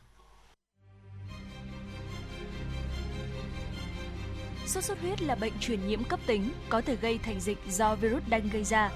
Sốt 4.67 4.85
xuất 4.85 5.01
huyết 5.01 5.23
là 5.23 5.35
bệnh 5.35 5.53
truyền 5.61 5.87
nhiễm 5.87 6.05
cấp 6.05 6.21
tính, 6.27 6.51
có 6.69 6.81
thể 6.81 6.97
gây 6.97 7.19
thành 7.19 7.41
dịch 7.41 7.59
do 7.69 7.95
virus 7.95 8.23
đanh 8.27 8.49
gây 8.53 8.65
ra. 8.65 8.91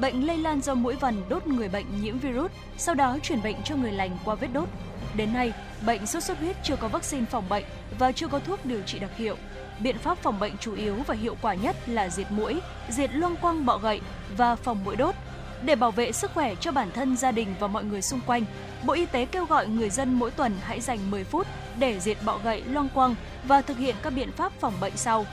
Bệnh 0.00 0.26
lây 0.26 0.38
lan 0.38 0.60
do 0.60 0.74
mũi 0.74 0.94
vằn 0.94 1.22
đốt 1.28 1.46
người 1.46 1.68
bệnh 1.68 2.00
nhiễm 2.02 2.18
virus, 2.18 2.50
sau 2.78 2.94
đó 2.94 3.18
truyền 3.22 3.42
bệnh 3.42 3.62
cho 3.64 3.76
người 3.76 3.92
lành 3.92 4.18
qua 4.24 4.34
vết 4.34 4.48
đốt. 4.52 4.68
Đến 5.16 5.32
nay, 5.32 5.52
bệnh 5.86 6.06
sốt 6.06 6.22
xuất 6.22 6.38
huyết 6.38 6.56
chưa 6.62 6.76
có 6.76 6.88
vaccine 6.88 7.24
phòng 7.24 7.48
bệnh 7.48 7.64
và 7.98 8.12
chưa 8.12 8.28
có 8.28 8.38
thuốc 8.38 8.66
điều 8.66 8.82
trị 8.82 8.98
đặc 8.98 9.16
hiệu. 9.16 9.36
Biện 9.80 9.98
pháp 9.98 10.18
phòng 10.18 10.40
bệnh 10.40 10.58
chủ 10.58 10.74
yếu 10.74 10.96
và 11.06 11.14
hiệu 11.14 11.36
quả 11.42 11.54
nhất 11.54 11.76
là 11.88 12.08
diệt 12.08 12.30
mũi, 12.30 12.60
diệt 12.88 13.14
loang 13.14 13.36
quang 13.36 13.66
bọ 13.66 13.78
gậy 13.78 14.00
và 14.36 14.56
phòng 14.56 14.84
mũi 14.84 14.96
đốt. 14.96 15.14
Để 15.62 15.74
bảo 15.74 15.90
vệ 15.90 16.12
sức 16.12 16.30
khỏe 16.34 16.54
cho 16.54 16.72
bản 16.72 16.90
thân, 16.94 17.16
gia 17.16 17.32
đình 17.32 17.54
và 17.60 17.66
mọi 17.66 17.84
người 17.84 18.02
xung 18.02 18.20
quanh, 18.26 18.44
Bộ 18.86 18.92
Y 18.92 19.06
tế 19.06 19.24
kêu 19.24 19.44
gọi 19.44 19.68
người 19.68 19.90
dân 19.90 20.14
mỗi 20.14 20.30
tuần 20.30 20.54
hãy 20.62 20.80
dành 20.80 21.10
10 21.10 21.24
phút 21.24 21.46
để 21.78 22.00
diệt 22.00 22.16
bọ 22.24 22.38
gậy 22.44 22.62
loang 22.62 22.88
quang 22.88 23.14
và 23.44 23.62
thực 23.62 23.78
hiện 23.78 23.96
các 24.02 24.10
biện 24.10 24.32
pháp 24.32 24.52
phòng 24.60 24.74
bệnh 24.80 24.96
sau. 24.96 25.26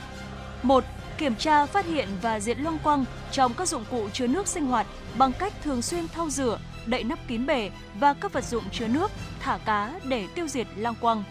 1. 0.64 0.84
Kiểm 1.18 1.36
tra, 1.36 1.66
phát 1.66 1.86
hiện 1.86 2.08
và 2.22 2.40
diệt 2.40 2.60
loang 2.60 2.80
quang 2.80 3.06
trong 3.32 3.54
các 3.54 3.68
dụng 3.68 3.86
cụ 3.92 4.10
chứa 4.14 4.28
nước 4.28 4.48
sinh 4.48 4.66
hoạt 4.66 4.88
bằng 5.18 5.32
cách 5.34 5.54
thường 5.64 5.82
xuyên 5.82 6.08
thau 6.08 6.30
rửa, 6.30 6.60
đậy 6.86 7.04
nắp 7.04 7.28
kín 7.28 7.46
bể 7.46 7.70
và 8.00 8.14
các 8.14 8.34
vật 8.34 8.44
dụng 8.44 8.64
chứa 8.72 8.88
nước, 8.88 9.12
thả 9.40 9.58
cá 9.58 10.00
để 10.04 10.28
tiêu 10.36 10.48
diệt 10.48 10.68
loang 10.76 10.96
quang; 10.96 11.24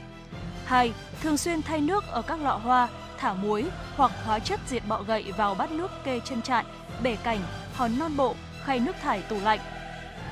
2. 0.64 0.92
Thường 1.22 1.36
xuyên 1.36 1.62
thay 1.62 1.80
nước 1.80 2.04
ở 2.06 2.22
các 2.22 2.40
lọ 2.40 2.56
hoa, 2.56 2.88
thả 3.18 3.32
muối 3.32 3.64
hoặc 3.96 4.12
hóa 4.24 4.38
chất 4.38 4.60
diệt 4.66 4.82
bọ 4.88 5.02
gậy 5.02 5.32
vào 5.36 5.54
bát 5.54 5.70
nước 5.70 5.90
kê 6.04 6.20
chân 6.24 6.42
trạn, 6.42 6.66
bể 7.02 7.16
cảnh, 7.16 7.40
hòn 7.74 7.98
non 7.98 8.16
bộ, 8.16 8.34
khay 8.64 8.80
nước 8.80 8.96
thải 9.02 9.22
tủ 9.22 9.40
lạnh. 9.40 9.60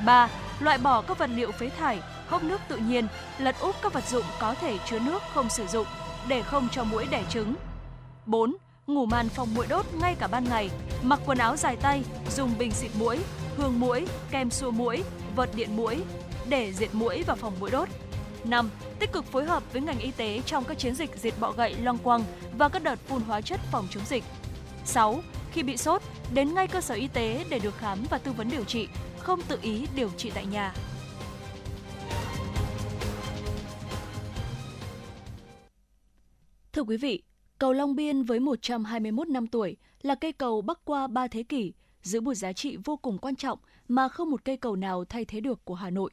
3 0.04 0.28
loại 0.60 0.78
bỏ 0.78 1.02
các 1.02 1.18
vật 1.18 1.30
liệu 1.34 1.52
phế 1.52 1.70
thải, 1.70 1.98
hốc 2.28 2.42
nước 2.42 2.60
tự 2.68 2.76
nhiên, 2.76 3.06
lật 3.38 3.56
úp 3.60 3.74
các 3.82 3.92
vật 3.92 4.08
dụng 4.08 4.24
có 4.40 4.54
thể 4.54 4.78
chứa 4.90 4.98
nước 4.98 5.22
không 5.34 5.48
sử 5.48 5.66
dụng 5.66 5.86
để 6.28 6.42
không 6.42 6.68
cho 6.72 6.84
muỗi 6.84 7.06
đẻ 7.10 7.22
trứng. 7.30 7.54
4. 8.26 8.56
Ngủ 8.86 9.06
màn 9.06 9.28
phòng 9.28 9.48
muỗi 9.54 9.66
đốt 9.66 9.86
ngay 10.00 10.14
cả 10.14 10.26
ban 10.26 10.44
ngày, 10.44 10.70
mặc 11.02 11.20
quần 11.26 11.38
áo 11.38 11.56
dài 11.56 11.76
tay, 11.76 12.02
dùng 12.30 12.58
bình 12.58 12.70
xịt 12.70 12.90
muỗi, 12.98 13.18
hương 13.56 13.80
muỗi, 13.80 14.06
kem 14.30 14.50
xua 14.50 14.70
muỗi, 14.70 15.02
vật 15.36 15.50
điện 15.54 15.76
muỗi 15.76 16.02
để 16.48 16.72
diệt 16.72 16.88
muỗi 16.92 17.22
vào 17.22 17.36
phòng 17.36 17.52
muỗi 17.60 17.70
đốt. 17.70 17.88
5. 18.44 18.70
Tích 18.98 19.12
cực 19.12 19.24
phối 19.24 19.44
hợp 19.44 19.62
với 19.72 19.82
ngành 19.82 19.98
y 19.98 20.10
tế 20.10 20.42
trong 20.46 20.64
các 20.64 20.78
chiến 20.78 20.94
dịch 20.94 21.10
diệt 21.16 21.34
bọ 21.40 21.52
gậy 21.52 21.74
loang 21.74 21.98
quăng 21.98 22.24
và 22.58 22.68
các 22.68 22.82
đợt 22.82 22.98
phun 23.08 23.22
hóa 23.22 23.40
chất 23.40 23.60
phòng 23.70 23.86
chống 23.90 24.04
dịch. 24.06 24.24
6. 24.84 25.22
Khi 25.52 25.62
bị 25.62 25.76
sốt, 25.76 26.02
đến 26.34 26.54
ngay 26.54 26.66
cơ 26.66 26.80
sở 26.80 26.94
y 26.94 27.08
tế 27.08 27.44
để 27.48 27.58
được 27.58 27.78
khám 27.78 27.98
và 28.10 28.18
tư 28.18 28.32
vấn 28.32 28.50
điều 28.50 28.64
trị, 28.64 28.88
không 29.20 29.40
tự 29.48 29.58
ý 29.62 29.86
điều 29.96 30.10
trị 30.10 30.30
tại 30.34 30.46
nhà. 30.46 30.74
Thưa 36.72 36.82
quý 36.82 36.96
vị, 36.96 37.22
cầu 37.58 37.72
Long 37.72 37.96
Biên 37.96 38.22
với 38.22 38.40
121 38.40 39.28
năm 39.28 39.46
tuổi 39.46 39.76
là 40.02 40.14
cây 40.14 40.32
cầu 40.32 40.62
bắc 40.62 40.84
qua 40.84 41.06
3 41.06 41.28
thế 41.28 41.42
kỷ, 41.42 41.72
giữ 42.02 42.20
một 42.20 42.34
giá 42.34 42.52
trị 42.52 42.76
vô 42.84 42.96
cùng 42.96 43.18
quan 43.18 43.36
trọng 43.36 43.58
mà 43.88 44.08
không 44.08 44.30
một 44.30 44.44
cây 44.44 44.56
cầu 44.56 44.76
nào 44.76 45.04
thay 45.04 45.24
thế 45.24 45.40
được 45.40 45.64
của 45.64 45.74
Hà 45.74 45.90
Nội. 45.90 46.10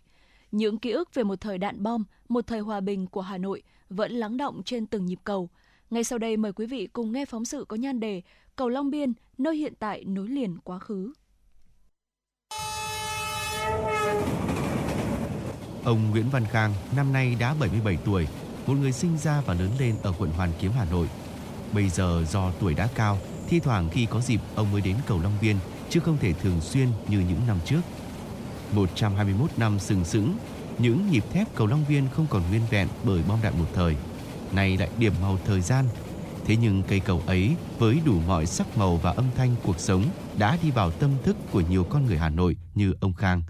Những 0.52 0.78
ký 0.78 0.92
ức 0.92 1.14
về 1.14 1.24
một 1.24 1.42
thời 1.42 1.58
đạn 1.58 1.84
bom, 1.84 2.04
một 2.30 2.48
thời 2.48 2.60
hòa 2.60 2.80
bình 2.80 3.08
của 3.08 3.22
Hà 3.22 3.38
Nội 3.38 3.64
vẫn 3.90 4.12
lắng 4.12 4.38
động 4.38 4.64
trên 4.64 4.86
từng 4.86 5.06
nhịp 5.06 5.20
cầu. 5.24 5.50
Ngay 5.90 6.04
sau 6.04 6.20
đây 6.20 6.38
mời 6.38 6.54
quý 6.54 6.66
vị 6.66 6.88
cùng 6.94 7.12
nghe 7.12 7.26
phóng 7.26 7.46
sự 7.46 7.66
có 7.68 7.76
nhan 7.76 8.00
đề 8.00 8.22
Cầu 8.56 8.70
Long 8.70 8.90
Biên, 8.90 9.14
nơi 9.38 9.56
hiện 9.56 9.74
tại 9.80 10.04
nối 10.06 10.28
liền 10.28 10.58
quá 10.64 10.80
khứ. 10.80 11.14
Ông 15.88 16.12
Nguyễn 16.12 16.30
Văn 16.30 16.46
Khang 16.46 16.74
năm 16.96 17.14
nay 17.14 17.36
đã 17.40 17.54
77 17.60 17.98
tuổi, 18.06 18.28
một 18.68 18.74
người 18.74 18.92
sinh 18.92 19.18
ra 19.18 19.42
và 19.46 19.54
lớn 19.54 19.72
lên 19.80 19.96
ở 20.04 20.14
quận 20.18 20.32
Hoàn 20.32 20.52
Kiếm, 20.60 20.72
Hà 20.72 20.86
Nội. 20.86 21.08
Bây 21.74 21.90
giờ 21.90 22.26
do 22.30 22.52
tuổi 22.60 22.74
đã 22.74 22.88
cao, 22.96 23.20
thi 23.50 23.60
thoảng 23.60 23.90
khi 23.90 24.06
có 24.06 24.22
dịp 24.22 24.42
ông 24.56 24.72
mới 24.72 24.82
đến 24.82 24.96
cầu 25.06 25.22
Long 25.22 25.38
Biên, 25.42 25.56
chứ 25.90 26.00
không 26.00 26.18
thể 26.18 26.34
thường 26.34 26.62
xuyên 26.62 26.88
như 27.08 27.20
những 27.20 27.42
năm 27.48 27.58
trước. 27.66 27.82
121 28.72 29.52
năm 29.58 29.80
sừng 29.80 30.06
sững, 30.06 30.38
những 30.78 31.12
nhịp 31.12 31.24
thép 31.32 31.56
cầu 31.56 31.68
Long 31.68 31.86
Biên 31.90 32.04
không 32.16 32.28
còn 32.30 32.44
nguyên 32.50 32.62
vẹn 32.70 32.88
bởi 33.04 33.22
bom 33.28 33.40
đạn 33.44 33.60
một 33.60 33.68
thời. 33.74 33.96
Nay 34.52 34.78
lại 34.78 34.90
điểm 34.98 35.14
màu 35.22 35.40
thời 35.46 35.62
gian. 35.62 35.86
Thế 36.46 36.56
nhưng 36.56 36.84
cây 36.84 37.00
cầu 37.00 37.24
ấy 37.26 37.56
với 37.80 38.00
đủ 38.06 38.20
mọi 38.28 38.46
sắc 38.46 38.78
màu 38.78 38.98
và 38.98 39.12
âm 39.12 39.26
thanh 39.38 39.56
cuộc 39.64 39.80
sống 39.80 40.06
đã 40.38 40.58
đi 40.64 40.72
vào 40.72 40.92
tâm 40.92 41.12
thức 41.24 41.38
của 41.52 41.62
nhiều 41.62 41.84
con 41.84 42.06
người 42.06 42.18
Hà 42.18 42.30
Nội 42.30 42.58
như 42.76 42.94
ông 43.00 43.14
Khang. 43.14 43.42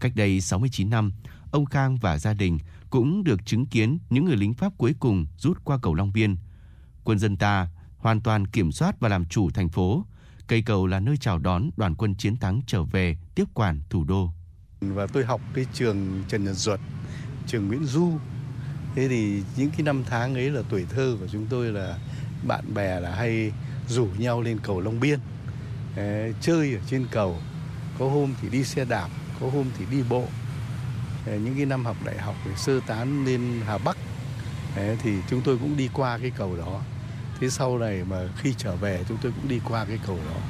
Cách 0.00 0.12
đây 0.14 0.40
69 0.40 0.90
năm, 0.90 1.12
ông 1.54 1.64
Khang 1.66 1.96
và 1.96 2.18
gia 2.18 2.34
đình 2.34 2.58
cũng 2.90 3.24
được 3.24 3.46
chứng 3.46 3.66
kiến 3.66 3.98
những 4.10 4.24
người 4.24 4.36
lính 4.36 4.54
Pháp 4.54 4.72
cuối 4.76 4.94
cùng 5.00 5.26
rút 5.38 5.64
qua 5.64 5.78
cầu 5.82 5.94
Long 5.94 6.12
Biên. 6.12 6.36
Quân 7.04 7.18
dân 7.18 7.36
ta 7.36 7.68
hoàn 7.98 8.20
toàn 8.20 8.46
kiểm 8.46 8.72
soát 8.72 9.00
và 9.00 9.08
làm 9.08 9.24
chủ 9.24 9.50
thành 9.50 9.68
phố. 9.68 10.06
Cây 10.46 10.62
cầu 10.62 10.86
là 10.86 11.00
nơi 11.00 11.16
chào 11.16 11.38
đón 11.38 11.70
đoàn 11.76 11.94
quân 11.94 12.14
chiến 12.14 12.36
thắng 12.36 12.60
trở 12.66 12.82
về 12.82 13.16
tiếp 13.34 13.44
quản 13.54 13.80
thủ 13.90 14.04
đô. 14.04 14.30
Và 14.80 15.06
tôi 15.06 15.24
học 15.24 15.40
cái 15.54 15.66
trường 15.72 16.22
Trần 16.28 16.44
Nhật 16.44 16.56
Duật, 16.56 16.80
trường 17.46 17.68
Nguyễn 17.68 17.84
Du. 17.84 18.18
Thế 18.94 19.08
thì 19.08 19.42
những 19.56 19.70
cái 19.70 19.82
năm 19.82 20.04
tháng 20.06 20.34
ấy 20.34 20.50
là 20.50 20.62
tuổi 20.70 20.86
thơ 20.90 21.16
của 21.20 21.26
chúng 21.32 21.46
tôi 21.46 21.72
là 21.72 21.98
bạn 22.46 22.74
bè 22.74 23.00
là 23.00 23.14
hay 23.14 23.52
rủ 23.88 24.08
nhau 24.18 24.42
lên 24.42 24.58
cầu 24.62 24.80
Long 24.80 25.00
Biên 25.00 25.20
chơi 26.40 26.74
ở 26.74 26.80
trên 26.86 27.06
cầu. 27.10 27.38
Có 27.98 28.08
hôm 28.08 28.34
thì 28.42 28.48
đi 28.48 28.64
xe 28.64 28.84
đạp, 28.84 29.08
có 29.40 29.50
hôm 29.50 29.66
thì 29.78 29.84
đi 29.90 30.02
bộ 30.08 30.26
những 31.26 31.54
cái 31.56 31.66
năm 31.66 31.84
học 31.84 31.96
đại 32.04 32.18
học 32.18 32.34
thì 32.44 32.50
sơ 32.56 32.80
tán 32.86 33.24
lên 33.24 33.60
Hà 33.66 33.78
Bắc 33.78 33.96
thì 35.02 35.12
chúng 35.30 35.40
tôi 35.44 35.58
cũng 35.58 35.76
đi 35.76 35.88
qua 35.92 36.18
cái 36.18 36.30
cầu 36.36 36.56
đó. 36.56 36.80
Thế 37.40 37.50
sau 37.50 37.78
này 37.78 38.04
mà 38.04 38.16
khi 38.36 38.54
trở 38.58 38.76
về, 38.76 39.04
chúng 39.08 39.18
tôi 39.22 39.32
cũng 39.32 39.48
đi 39.48 39.60
qua 39.68 39.84
cái 39.84 39.98
cầu 40.06 40.18
đó. 40.30 40.40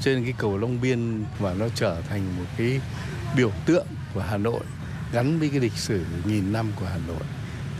Cho 0.00 0.10
nên 0.10 0.24
cái 0.24 0.34
cầu 0.38 0.58
Long 0.58 0.80
Biên 0.80 1.24
và 1.38 1.54
nó 1.54 1.68
trở 1.74 2.00
thành 2.08 2.36
một 2.36 2.44
cái 2.56 2.80
biểu 3.36 3.50
tượng 3.66 3.86
của 4.14 4.20
Hà 4.20 4.36
Nội, 4.36 4.60
gắn 5.12 5.38
với 5.38 5.48
cái 5.48 5.60
lịch 5.60 5.76
sử 5.76 6.04
nghìn 6.26 6.52
năm 6.52 6.66
của 6.76 6.86
Hà 6.86 6.98
Nội. 7.06 7.22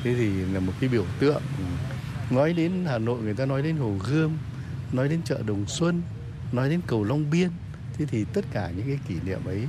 Thế 0.02 0.14
thì 0.14 0.28
là 0.28 0.60
một 0.60 0.72
cái 0.80 0.88
biểu 0.88 1.04
tượng 1.18 1.42
nói 2.30 2.52
đến 2.52 2.84
Hà 2.88 2.98
Nội, 2.98 3.22
người 3.22 3.34
ta 3.34 3.46
nói 3.46 3.62
đến 3.62 3.76
Hồ 3.76 3.96
Gươm, 4.06 4.36
nói 4.92 5.08
đến 5.08 5.20
chợ 5.24 5.42
Đồng 5.46 5.66
Xuân, 5.66 6.02
nói 6.52 6.70
đến 6.70 6.80
cầu 6.86 7.04
Long 7.04 7.30
Biên. 7.30 7.50
Thế 7.98 8.04
thì 8.08 8.24
tất 8.24 8.44
cả 8.52 8.70
những 8.76 8.86
cái 8.86 8.98
kỷ 9.08 9.14
niệm 9.24 9.44
ấy 9.44 9.66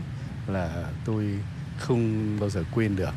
là 0.47 0.85
tôi 1.05 1.25
không 1.77 2.37
bao 2.39 2.49
giờ 2.49 2.63
quên 2.73 2.95
được 2.95 3.11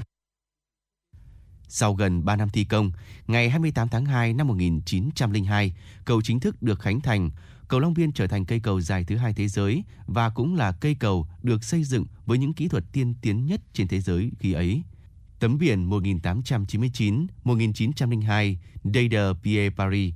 sau 1.68 1.94
gần 1.94 2.24
3 2.24 2.36
năm 2.36 2.48
thi 2.48 2.64
công, 2.64 2.92
ngày 3.26 3.50
28 3.50 3.88
tháng 3.88 4.04
2 4.04 4.32
năm 4.32 4.48
1902, 4.48 5.72
cầu 6.04 6.22
chính 6.22 6.40
thức 6.40 6.62
được 6.62 6.80
khánh 6.80 7.00
thành. 7.00 7.30
Cầu 7.68 7.80
Long 7.80 7.94
Biên 7.94 8.12
trở 8.12 8.26
thành 8.26 8.44
cây 8.44 8.60
cầu 8.60 8.80
dài 8.80 9.04
thứ 9.04 9.16
hai 9.16 9.34
thế 9.34 9.48
giới 9.48 9.84
và 10.06 10.30
cũng 10.30 10.54
là 10.54 10.72
cây 10.72 10.96
cầu 11.00 11.26
được 11.42 11.64
xây 11.64 11.84
dựng 11.84 12.04
với 12.26 12.38
những 12.38 12.54
kỹ 12.54 12.68
thuật 12.68 12.84
tiên 12.92 13.14
tiến 13.22 13.46
nhất 13.46 13.60
trên 13.72 13.88
thế 13.88 14.00
giới 14.00 14.30
khi 14.38 14.52
ấy. 14.52 14.82
Tấm 15.38 15.58
biển 15.58 15.90
1899-1902 15.90 18.56
Day 18.84 19.08
de 19.10 19.32
Pierre 19.44 19.76
Paris 19.76 20.14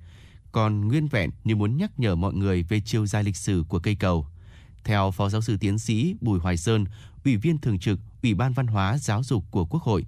còn 0.52 0.88
nguyên 0.88 1.08
vẹn 1.08 1.30
như 1.44 1.56
muốn 1.56 1.76
nhắc 1.76 2.00
nhở 2.00 2.14
mọi 2.14 2.34
người 2.34 2.62
về 2.62 2.80
chiều 2.80 3.06
dài 3.06 3.24
lịch 3.24 3.36
sử 3.36 3.64
của 3.68 3.78
cây 3.78 3.94
cầu. 3.94 4.26
Theo 4.84 5.10
Phó 5.10 5.28
Giáo 5.28 5.40
sư 5.40 5.56
Tiến 5.60 5.78
sĩ 5.78 6.14
Bùi 6.20 6.38
Hoài 6.38 6.56
Sơn, 6.56 6.84
Ủy 7.24 7.36
viên 7.36 7.58
Thường 7.58 7.78
trực 7.78 8.00
Ủy 8.22 8.34
ban 8.34 8.52
Văn 8.52 8.66
hóa 8.66 8.98
Giáo 8.98 9.22
dục 9.22 9.44
của 9.51 9.64
Quốc 9.64 9.82
hội, 9.82 10.06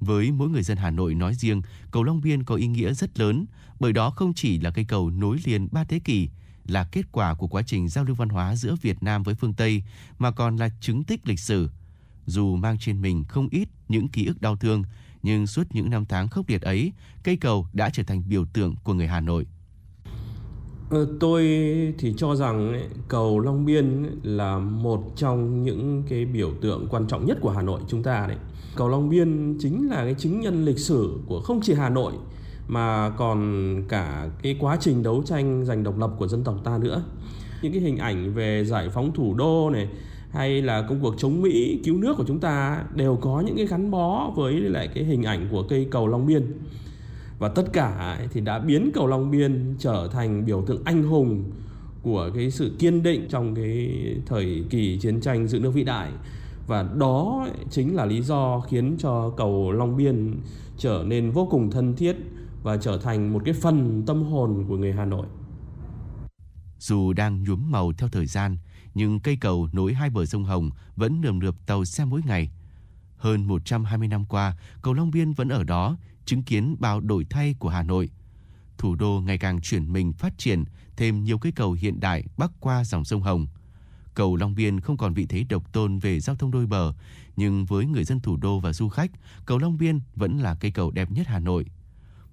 với 0.00 0.32
mỗi 0.32 0.48
người 0.48 0.62
dân 0.62 0.76
Hà 0.76 0.90
Nội 0.90 1.14
nói 1.14 1.34
riêng, 1.34 1.62
cầu 1.90 2.02
Long 2.02 2.20
Biên 2.20 2.42
có 2.42 2.54
ý 2.54 2.66
nghĩa 2.66 2.92
rất 2.92 3.18
lớn, 3.18 3.46
bởi 3.80 3.92
đó 3.92 4.10
không 4.10 4.34
chỉ 4.34 4.58
là 4.58 4.70
cây 4.70 4.84
cầu 4.84 5.10
nối 5.10 5.38
liền 5.44 5.68
ba 5.72 5.84
thế 5.84 5.98
kỷ, 5.98 6.28
là 6.64 6.84
kết 6.84 7.12
quả 7.12 7.34
của 7.34 7.48
quá 7.48 7.62
trình 7.66 7.88
giao 7.88 8.04
lưu 8.04 8.14
văn 8.14 8.28
hóa 8.28 8.56
giữa 8.56 8.74
Việt 8.82 9.02
Nam 9.02 9.22
với 9.22 9.34
phương 9.34 9.54
Tây, 9.54 9.82
mà 10.18 10.30
còn 10.30 10.56
là 10.56 10.68
chứng 10.80 11.04
tích 11.04 11.28
lịch 11.28 11.40
sử. 11.40 11.70
Dù 12.26 12.56
mang 12.56 12.78
trên 12.78 13.02
mình 13.02 13.24
không 13.24 13.48
ít 13.48 13.68
những 13.88 14.08
ký 14.08 14.26
ức 14.26 14.40
đau 14.40 14.56
thương, 14.56 14.84
nhưng 15.22 15.46
suốt 15.46 15.66
những 15.70 15.90
năm 15.90 16.04
tháng 16.08 16.28
khốc 16.28 16.48
liệt 16.48 16.62
ấy, 16.62 16.92
cây 17.22 17.36
cầu 17.36 17.68
đã 17.72 17.90
trở 17.90 18.02
thành 18.02 18.22
biểu 18.28 18.44
tượng 18.44 18.74
của 18.84 18.94
người 18.94 19.08
Hà 19.08 19.20
Nội. 19.20 19.46
Ờ, 20.90 21.06
tôi 21.20 21.42
thì 21.98 22.14
cho 22.16 22.34
rằng 22.34 22.72
ấy, 22.72 22.82
cầu 23.08 23.40
Long 23.40 23.66
Biên 23.66 24.02
ấy, 24.02 24.12
là 24.22 24.58
một 24.58 25.12
trong 25.16 25.62
những 25.62 26.02
cái 26.08 26.24
biểu 26.24 26.50
tượng 26.60 26.86
quan 26.90 27.06
trọng 27.06 27.26
nhất 27.26 27.38
của 27.40 27.50
Hà 27.50 27.62
Nội 27.62 27.80
chúng 27.88 28.02
ta 28.02 28.26
đấy 28.28 28.36
cầu 28.76 28.88
Long 28.88 29.08
Biên 29.08 29.56
chính 29.60 29.88
là 29.88 29.96
cái 30.04 30.14
chứng 30.14 30.40
nhân 30.40 30.64
lịch 30.64 30.78
sử 30.78 31.18
của 31.26 31.40
không 31.40 31.60
chỉ 31.62 31.74
Hà 31.74 31.88
Nội 31.88 32.12
mà 32.68 33.10
còn 33.10 33.82
cả 33.88 34.28
cái 34.42 34.56
quá 34.60 34.76
trình 34.80 35.02
đấu 35.02 35.22
tranh 35.26 35.64
giành 35.64 35.82
độc 35.82 35.98
lập 35.98 36.10
của 36.18 36.28
dân 36.28 36.44
tộc 36.44 36.54
ta 36.64 36.78
nữa. 36.78 37.02
Những 37.62 37.72
cái 37.72 37.80
hình 37.80 37.96
ảnh 37.96 38.34
về 38.34 38.64
giải 38.64 38.88
phóng 38.88 39.12
thủ 39.12 39.34
đô 39.34 39.70
này 39.70 39.88
hay 40.30 40.62
là 40.62 40.82
công 40.82 41.00
cuộc 41.02 41.14
chống 41.18 41.42
Mỹ 41.42 41.80
cứu 41.84 41.98
nước 41.98 42.14
của 42.16 42.24
chúng 42.26 42.38
ta 42.38 42.84
đều 42.94 43.18
có 43.20 43.42
những 43.46 43.56
cái 43.56 43.66
gắn 43.66 43.90
bó 43.90 44.30
với 44.36 44.52
lại 44.54 44.88
cái 44.94 45.04
hình 45.04 45.22
ảnh 45.22 45.48
của 45.50 45.62
cây 45.68 45.88
cầu 45.90 46.08
Long 46.08 46.26
Biên. 46.26 46.52
Và 47.38 47.48
tất 47.48 47.72
cả 47.72 48.20
thì 48.32 48.40
đã 48.40 48.58
biến 48.58 48.90
cầu 48.94 49.06
Long 49.06 49.30
Biên 49.30 49.74
trở 49.78 50.08
thành 50.12 50.44
biểu 50.44 50.64
tượng 50.66 50.82
anh 50.84 51.02
hùng 51.02 51.52
của 52.02 52.30
cái 52.34 52.50
sự 52.50 52.76
kiên 52.78 53.02
định 53.02 53.26
trong 53.28 53.54
cái 53.54 53.90
thời 54.26 54.64
kỳ 54.70 54.98
chiến 54.98 55.20
tranh 55.20 55.48
giữ 55.48 55.60
nước 55.60 55.70
vĩ 55.70 55.84
đại 55.84 56.10
và 56.66 56.82
đó 56.82 57.46
chính 57.70 57.94
là 57.96 58.04
lý 58.04 58.22
do 58.22 58.60
khiến 58.60 58.96
cho 58.98 59.30
cầu 59.36 59.72
Long 59.72 59.96
Biên 59.96 60.40
trở 60.78 61.04
nên 61.06 61.30
vô 61.30 61.48
cùng 61.50 61.70
thân 61.70 61.96
thiết 61.96 62.16
và 62.62 62.76
trở 62.76 62.98
thành 62.98 63.32
một 63.32 63.42
cái 63.44 63.54
phần 63.54 64.02
tâm 64.06 64.22
hồn 64.22 64.64
của 64.68 64.76
người 64.76 64.92
Hà 64.92 65.04
Nội. 65.04 65.26
Dù 66.78 67.12
đang 67.12 67.42
nhuốm 67.42 67.70
màu 67.70 67.92
theo 67.92 68.08
thời 68.08 68.26
gian, 68.26 68.56
nhưng 68.94 69.20
cây 69.20 69.36
cầu 69.40 69.68
nối 69.72 69.94
hai 69.94 70.10
bờ 70.10 70.26
sông 70.26 70.44
Hồng 70.44 70.70
vẫn 70.96 71.20
nườm 71.20 71.38
nượp 71.38 71.54
tàu 71.66 71.84
xe 71.84 72.04
mỗi 72.04 72.20
ngày. 72.26 72.50
Hơn 73.16 73.46
120 73.46 74.08
năm 74.08 74.24
qua, 74.24 74.56
cầu 74.82 74.94
Long 74.94 75.10
Biên 75.10 75.32
vẫn 75.32 75.48
ở 75.48 75.64
đó, 75.64 75.96
chứng 76.26 76.42
kiến 76.42 76.76
bao 76.78 77.00
đổi 77.00 77.26
thay 77.30 77.54
của 77.58 77.68
Hà 77.68 77.82
Nội. 77.82 78.10
Thủ 78.78 78.94
đô 78.94 79.22
ngày 79.26 79.38
càng 79.38 79.60
chuyển 79.60 79.92
mình 79.92 80.12
phát 80.12 80.38
triển, 80.38 80.64
thêm 80.96 81.24
nhiều 81.24 81.38
cây 81.38 81.52
cầu 81.52 81.72
hiện 81.72 82.00
đại 82.00 82.24
bắc 82.36 82.50
qua 82.60 82.84
dòng 82.84 83.04
sông 83.04 83.22
Hồng– 83.22 83.46
cầu 84.16 84.36
Long 84.36 84.54
Biên 84.54 84.80
không 84.80 84.96
còn 84.96 85.14
vị 85.14 85.26
thế 85.28 85.44
độc 85.48 85.72
tôn 85.72 85.98
về 85.98 86.20
giao 86.20 86.36
thông 86.36 86.50
đôi 86.50 86.66
bờ, 86.66 86.92
nhưng 87.36 87.64
với 87.64 87.86
người 87.86 88.04
dân 88.04 88.20
thủ 88.20 88.36
đô 88.36 88.60
và 88.60 88.72
du 88.72 88.88
khách, 88.88 89.10
cầu 89.46 89.58
Long 89.58 89.78
Biên 89.78 90.00
vẫn 90.14 90.38
là 90.38 90.54
cây 90.54 90.70
cầu 90.70 90.90
đẹp 90.90 91.10
nhất 91.10 91.26
Hà 91.26 91.38
Nội. 91.38 91.66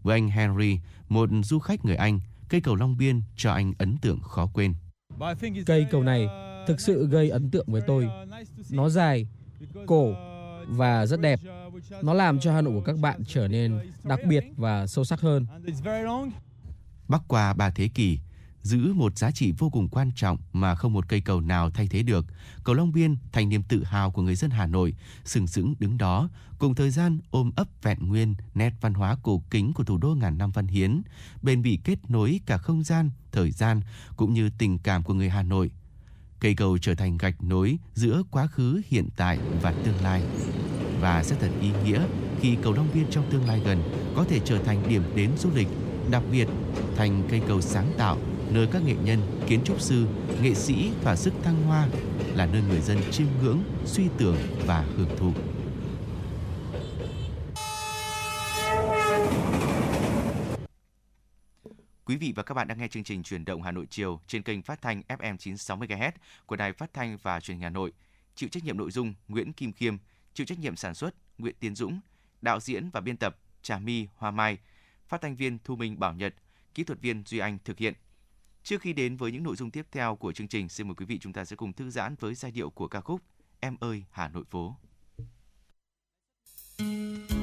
Với 0.03 0.17
anh 0.17 0.29
Henry, 0.29 0.79
một 1.09 1.29
du 1.43 1.59
khách 1.59 1.85
người 1.85 1.95
Anh, 1.95 2.19
cây 2.49 2.61
cầu 2.61 2.75
Long 2.75 2.97
Biên 2.97 3.21
cho 3.35 3.51
anh 3.51 3.73
ấn 3.77 3.97
tượng 3.97 4.19
khó 4.19 4.49
quên. 4.53 4.73
Cây 5.65 5.85
cầu 5.91 6.03
này 6.03 6.27
thực 6.67 6.79
sự 6.79 7.07
gây 7.07 7.29
ấn 7.29 7.51
tượng 7.51 7.65
với 7.67 7.81
tôi. 7.87 8.07
Nó 8.71 8.89
dài, 8.89 9.27
cổ 9.87 10.13
và 10.67 11.05
rất 11.05 11.21
đẹp. 11.21 11.39
Nó 12.01 12.13
làm 12.13 12.39
cho 12.39 12.53
Hà 12.53 12.61
Nội 12.61 12.73
của 12.73 12.81
các 12.81 12.97
bạn 12.99 13.23
trở 13.27 13.47
nên 13.47 13.79
đặc 14.03 14.19
biệt 14.27 14.43
và 14.57 14.87
sâu 14.87 15.05
sắc 15.05 15.21
hơn. 15.21 15.45
Bắc 17.07 17.21
qua 17.27 17.53
ba 17.53 17.69
thế 17.69 17.87
kỷ, 17.87 18.19
giữ 18.61 18.93
một 18.93 19.17
giá 19.17 19.31
trị 19.31 19.53
vô 19.57 19.69
cùng 19.69 19.89
quan 19.89 20.11
trọng 20.15 20.37
mà 20.53 20.75
không 20.75 20.93
một 20.93 21.09
cây 21.09 21.21
cầu 21.21 21.41
nào 21.41 21.69
thay 21.69 21.87
thế 21.87 22.03
được. 22.03 22.25
Cầu 22.63 22.75
Long 22.75 22.91
Biên 22.91 23.15
thành 23.31 23.49
niềm 23.49 23.63
tự 23.63 23.83
hào 23.83 24.11
của 24.11 24.21
người 24.21 24.35
dân 24.35 24.51
Hà 24.51 24.67
Nội, 24.67 24.95
sừng 25.25 25.47
sững 25.47 25.75
đứng 25.79 25.97
đó, 25.97 26.29
cùng 26.59 26.75
thời 26.75 26.91
gian 26.91 27.19
ôm 27.31 27.51
ấp 27.55 27.67
vẹn 27.81 28.07
nguyên 28.07 28.35
nét 28.55 28.73
văn 28.81 28.93
hóa 28.93 29.17
cổ 29.23 29.43
kính 29.49 29.73
của 29.73 29.83
thủ 29.83 29.97
đô 29.97 30.15
ngàn 30.15 30.37
năm 30.37 30.51
văn 30.51 30.67
hiến, 30.67 31.01
bền 31.41 31.61
bỉ 31.61 31.79
kết 31.83 32.09
nối 32.09 32.39
cả 32.45 32.57
không 32.57 32.83
gian, 32.83 33.09
thời 33.31 33.51
gian 33.51 33.81
cũng 34.15 34.33
như 34.33 34.49
tình 34.57 34.79
cảm 34.79 35.03
của 35.03 35.13
người 35.13 35.29
Hà 35.29 35.43
Nội. 35.43 35.71
Cây 36.39 36.55
cầu 36.55 36.77
trở 36.77 36.95
thành 36.95 37.17
gạch 37.17 37.43
nối 37.43 37.77
giữa 37.93 38.23
quá 38.31 38.47
khứ, 38.47 38.81
hiện 38.87 39.09
tại 39.15 39.39
và 39.61 39.71
tương 39.71 40.01
lai. 40.01 40.23
Và 41.03 41.23
rất 41.23 41.35
thật 41.39 41.49
ý 41.61 41.69
nghĩa 41.83 42.07
khi 42.41 42.57
cầu 42.61 42.73
Long 42.73 42.87
Biên 42.93 43.05
trong 43.11 43.31
tương 43.31 43.47
lai 43.47 43.61
gần 43.65 43.83
có 44.15 44.25
thể 44.29 44.39
trở 44.45 44.57
thành 44.57 44.83
điểm 44.89 45.03
đến 45.15 45.31
du 45.37 45.49
lịch, 45.55 45.67
đặc 46.11 46.23
biệt 46.31 46.47
thành 46.95 47.23
cây 47.29 47.41
cầu 47.47 47.61
sáng 47.61 47.93
tạo 47.97 48.17
nơi 48.51 48.67
các 48.71 48.81
nghệ 48.85 48.95
nhân, 49.03 49.43
kiến 49.47 49.61
trúc 49.65 49.81
sư, 49.81 50.07
nghệ 50.41 50.53
sĩ 50.53 50.91
thỏa 51.01 51.15
sức 51.15 51.33
thăng 51.43 51.63
hoa, 51.63 51.87
là 52.35 52.45
nơi 52.45 52.61
người 52.69 52.81
dân 52.81 52.97
chiêm 53.11 53.27
ngưỡng, 53.41 53.63
suy 53.85 54.03
tưởng 54.17 54.37
và 54.65 54.85
hưởng 54.97 55.17
thụ. 55.17 55.31
Quý 62.05 62.15
vị 62.17 62.33
và 62.35 62.43
các 62.43 62.53
bạn 62.53 62.67
đang 62.67 62.77
nghe 62.77 62.87
chương 62.87 63.03
trình 63.03 63.23
Truyền 63.23 63.45
động 63.45 63.61
Hà 63.61 63.71
Nội 63.71 63.85
chiều 63.89 64.19
trên 64.27 64.43
kênh 64.43 64.61
phát 64.61 64.81
thanh 64.81 65.01
FM 65.07 65.37
960 65.37 65.87
MHz 65.87 66.11
của 66.45 66.55
Đài 66.55 66.73
Phát 66.73 66.93
thanh 66.93 67.17
và 67.21 67.39
Truyền 67.39 67.57
hình 67.57 67.63
Hà 67.63 67.69
Nội. 67.69 67.91
Chịu 68.35 68.49
trách 68.49 68.63
nhiệm 68.63 68.77
nội 68.77 68.91
dung 68.91 69.13
Nguyễn 69.27 69.53
Kim 69.53 69.71
Khiêm, 69.71 69.97
chịu 70.33 70.45
trách 70.45 70.59
nhiệm 70.59 70.75
sản 70.75 70.93
xuất 70.93 71.15
Nguyễn 71.37 71.55
Tiến 71.59 71.75
Dũng, 71.75 71.99
đạo 72.41 72.59
diễn 72.59 72.89
và 72.89 73.01
biên 73.01 73.17
tập 73.17 73.37
Trà 73.61 73.79
My 73.79 74.07
Hoa 74.15 74.31
Mai, 74.31 74.57
phát 75.07 75.21
thanh 75.21 75.35
viên 75.35 75.57
Thu 75.63 75.75
Minh 75.75 75.99
Bảo 75.99 76.13
Nhật, 76.13 76.35
kỹ 76.73 76.83
thuật 76.83 77.01
viên 77.01 77.23
Duy 77.25 77.39
Anh 77.39 77.57
thực 77.65 77.77
hiện. 77.77 77.93
Trước 78.63 78.81
khi 78.81 78.93
đến 78.93 79.17
với 79.17 79.31
những 79.31 79.43
nội 79.43 79.55
dung 79.55 79.71
tiếp 79.71 79.87
theo 79.91 80.15
của 80.15 80.33
chương 80.33 80.47
trình, 80.47 80.69
xin 80.69 80.87
mời 80.87 80.95
quý 80.95 81.05
vị 81.05 81.19
chúng 81.19 81.33
ta 81.33 81.45
sẽ 81.45 81.55
cùng 81.55 81.73
thư 81.73 81.89
giãn 81.89 82.15
với 82.19 82.35
giai 82.35 82.51
điệu 82.51 82.69
của 82.69 82.87
ca 82.87 83.01
khúc 83.01 83.21
Em 83.59 83.77
ơi 83.79 84.03
Hà 84.11 84.27
Nội 84.27 84.43
phố. 84.49 84.75
em 86.77 87.42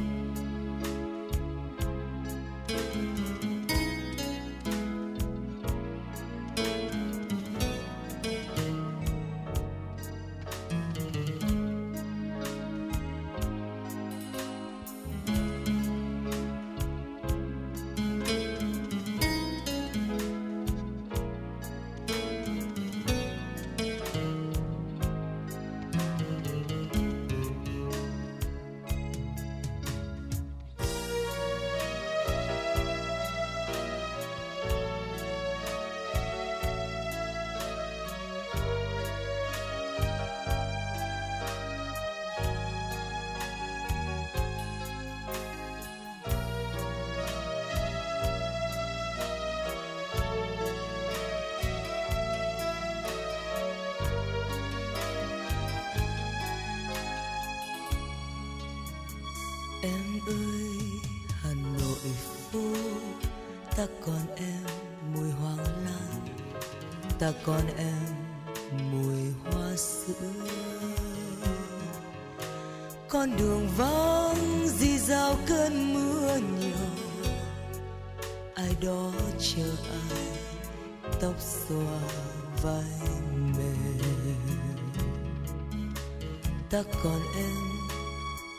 ta 86.81 86.87
còn 87.05 87.21
em 87.37 87.57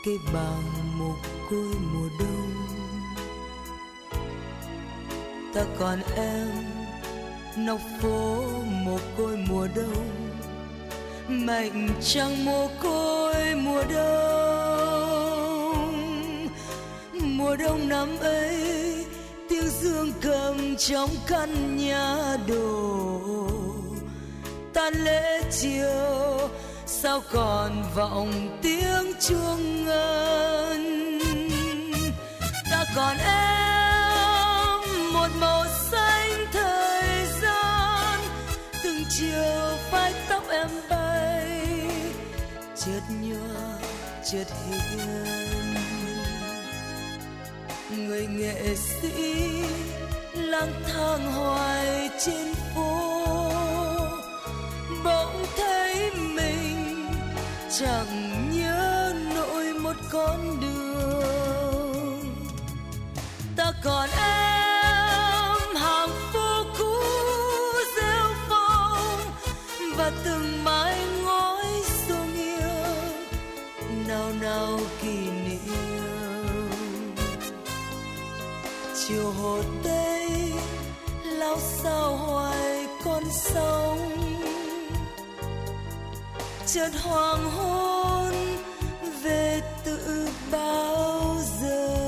cây 0.05 0.19
bàng 0.33 0.99
mồ 0.99 1.15
côi 1.49 1.73
mùa 1.93 2.09
đông. 2.19 2.53
Ta 5.53 5.61
còn 5.79 5.99
em 6.15 6.49
nóc 7.57 7.79
phố 8.01 8.43
mồ 8.85 8.97
côi 9.17 9.37
mùa 9.49 9.67
đông 9.75 10.29
mạnh 11.27 11.89
trăng 12.01 12.45
mồ 12.45 12.67
côi 12.83 13.55
mùa 13.55 13.83
đông. 13.93 14.91
Mùa 17.13 17.55
đông 17.55 17.89
năm 17.89 18.17
ấy, 18.19 19.05
tiếng 19.49 19.69
dương 19.81 20.11
cầm 20.21 20.75
trong 20.75 21.09
căn 21.27 21.77
nhà 21.77 22.37
đổ. 22.47 23.21
Tan 24.73 24.93
lễ 24.93 25.41
chiều 25.51 26.49
sao 27.03 27.21
còn 27.31 27.83
vọng 27.95 28.59
tiếng 28.61 29.13
chuông 29.19 29.85
ngân? 29.85 31.19
Ta 32.71 32.85
còn 32.95 33.17
em 33.17 34.79
một 35.13 35.27
màu 35.39 35.65
xanh 35.91 36.45
thời 36.53 37.25
gian, 37.41 38.19
từng 38.83 39.03
chiều 39.09 39.77
vai 39.91 40.13
tóc 40.29 40.43
em 40.49 40.69
bay, 40.89 41.59
chợt 42.75 43.01
nhòa 43.21 43.79
chợt 44.31 44.47
hiền. 44.69 45.75
Người 47.97 48.27
nghệ 48.27 48.75
sĩ 48.75 49.11
lang 50.33 50.73
thang 50.93 51.31
hoài 51.31 52.09
trên 52.25 52.53
phố, 52.75 53.17
bỗng 55.03 55.45
thấy 55.57 55.90
chẳng 57.81 58.49
nhớ 58.51 59.13
nổi 59.35 59.73
một 59.73 59.95
con 60.11 60.59
đường. 60.61 62.35
Ta 63.55 63.71
còn 63.83 64.09
em 64.09 65.75
hàng 65.75 66.09
phố 66.33 66.63
cũ 66.79 66.95
rêu 67.95 68.27
phong 68.49 69.19
và 69.97 70.11
từng 70.25 70.63
mái 70.63 70.95
ngói 71.23 71.65
sông 72.07 72.33
yêu 72.33 72.85
nào 74.07 74.31
nào 74.41 74.79
kỷ 75.01 75.17
niệm. 75.17 76.69
Chiều 79.07 79.31
hồ 79.31 79.61
tây, 79.83 80.53
lao 81.23 81.57
sao 81.59 82.15
hoài 82.15 82.87
con 83.03 83.23
sông 83.31 84.20
chợt 86.73 86.91
hoàng 87.03 87.51
hôn 87.51 88.33
về 89.23 89.61
tự 89.83 90.29
bao 90.51 91.37
giờ? 91.61 92.00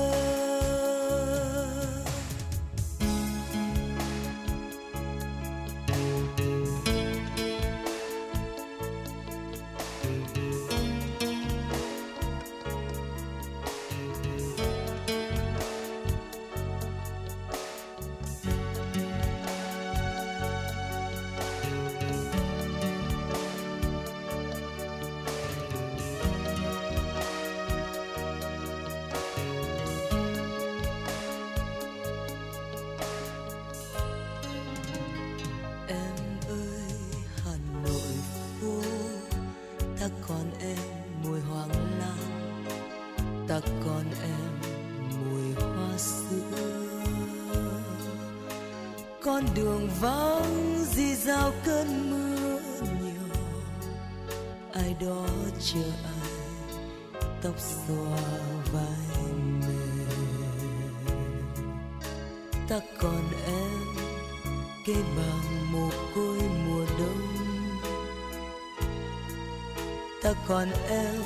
Còn 70.54 70.68
em 70.88 71.22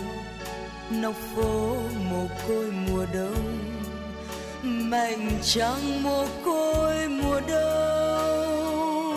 nóc 0.91 1.15
phố 1.37 1.77
mồ 2.11 2.27
côi 2.49 2.71
mùa 2.71 3.07
đông, 3.15 3.59
mảnh 4.63 5.31
trăng 5.43 6.03
mồ 6.03 6.27
côi 6.45 7.09
mùa 7.09 7.41
đông. 7.49 9.17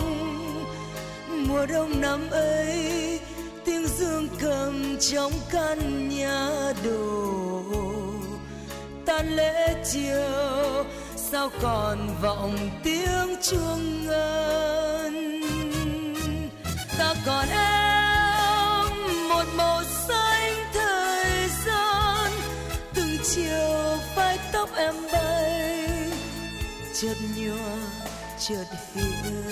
Mùa 1.48 1.66
đông 1.66 2.00
năm 2.00 2.30
ấy, 2.30 3.20
tiếng 3.64 3.86
dương 3.86 4.28
cầm 4.40 4.96
trong 5.00 5.32
căn 5.50 6.08
nhà 6.08 6.72
đồ. 6.84 7.62
Tan 9.06 9.36
lễ 9.36 9.74
chiều, 9.92 10.84
sao 11.16 11.50
còn 11.62 12.08
vọng 12.22 12.58
tiếng 12.84 13.36
chuông 13.42 14.06
ngân? 14.06 15.42
Ta 16.98 17.14
còn 17.26 17.48
em 17.48 17.71
em 24.86 24.94
bay 25.12 26.10
chợt 27.00 27.16
nhòa, 27.36 27.76
chợt 28.38 28.64
hiền. 28.94 29.44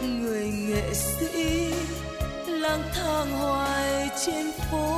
Người 0.00 0.46
nghệ 0.48 0.94
sĩ 0.94 1.72
lang 2.46 2.82
thang 2.94 3.30
hoài 3.38 4.08
trên 4.26 4.50
phố. 4.70 4.88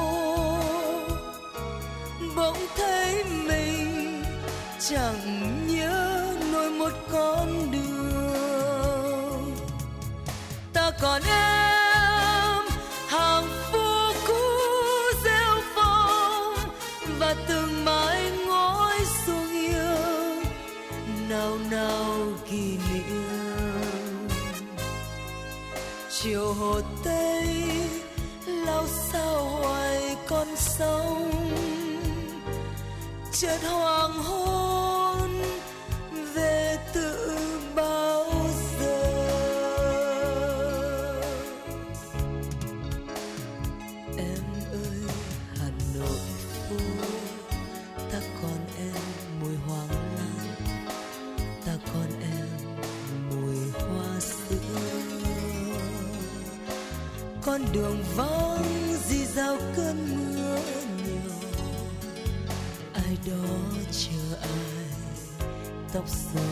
Bỗng 2.37 2.67
thấy 2.77 3.25
mình 3.25 4.23
chẳng 4.89 5.67
nhớ 5.67 6.27
nổi 6.53 6.71
một 6.71 6.93
con 7.13 7.73
đường. 7.73 9.57
Ta 10.73 10.91
còn 11.01 11.23
em 11.23 11.70
kỷ 22.51 22.79
niệm. 22.93 24.29
Chiều 26.11 26.53
hồ 26.53 26.81
tây 27.05 27.47
lao 28.47 28.87
sao 29.13 29.45
hoài 29.45 30.17
con 30.29 30.47
sông. 30.57 31.31
Chợt 33.33 33.59
hoàng 33.63 34.13
hôn 34.13 34.90
đường 57.73 58.05
vắng 58.17 58.65
di 59.09 59.25
dào 59.25 59.57
cơn 59.77 59.97
mưa 60.35 60.59
nhiều. 61.05 61.33
Ai 62.93 63.19
đó 63.27 63.49
chờ 63.93 64.37
ai 64.41 64.87
tóc 65.93 66.05
xòa 66.09 66.50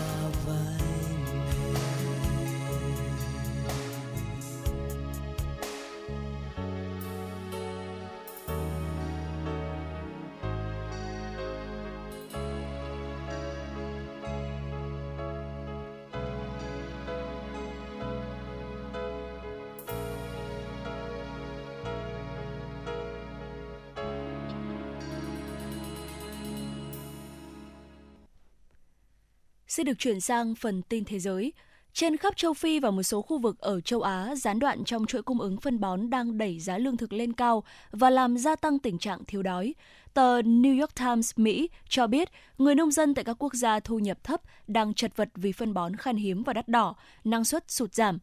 Xin 29.78 29.86
được 29.86 29.98
chuyển 29.98 30.20
sang 30.20 30.54
phần 30.54 30.82
tin 30.82 31.04
thế 31.04 31.18
giới. 31.18 31.52
Trên 31.92 32.16
khắp 32.16 32.36
châu 32.36 32.54
Phi 32.54 32.80
và 32.80 32.90
một 32.90 33.02
số 33.02 33.22
khu 33.22 33.38
vực 33.38 33.58
ở 33.60 33.80
châu 33.80 34.02
Á, 34.02 34.34
gián 34.36 34.58
đoạn 34.58 34.84
trong 34.84 35.06
chuỗi 35.06 35.22
cung 35.22 35.40
ứng 35.40 35.60
phân 35.60 35.80
bón 35.80 36.10
đang 36.10 36.38
đẩy 36.38 36.60
giá 36.60 36.78
lương 36.78 36.96
thực 36.96 37.12
lên 37.12 37.32
cao 37.32 37.64
và 37.90 38.10
làm 38.10 38.38
gia 38.38 38.56
tăng 38.56 38.78
tình 38.78 38.98
trạng 38.98 39.24
thiếu 39.24 39.42
đói. 39.42 39.74
Tờ 40.14 40.40
New 40.40 40.80
York 40.80 40.94
Times 40.94 41.32
Mỹ 41.36 41.68
cho 41.88 42.06
biết 42.06 42.28
người 42.58 42.74
nông 42.74 42.90
dân 42.90 43.14
tại 43.14 43.24
các 43.24 43.36
quốc 43.38 43.54
gia 43.54 43.80
thu 43.80 43.98
nhập 43.98 44.24
thấp 44.24 44.40
đang 44.66 44.94
chật 44.94 45.16
vật 45.16 45.28
vì 45.34 45.52
phân 45.52 45.74
bón 45.74 45.96
khan 45.96 46.16
hiếm 46.16 46.42
và 46.42 46.52
đắt 46.52 46.68
đỏ, 46.68 46.94
năng 47.24 47.44
suất 47.44 47.70
sụt 47.70 47.94
giảm. 47.94 48.18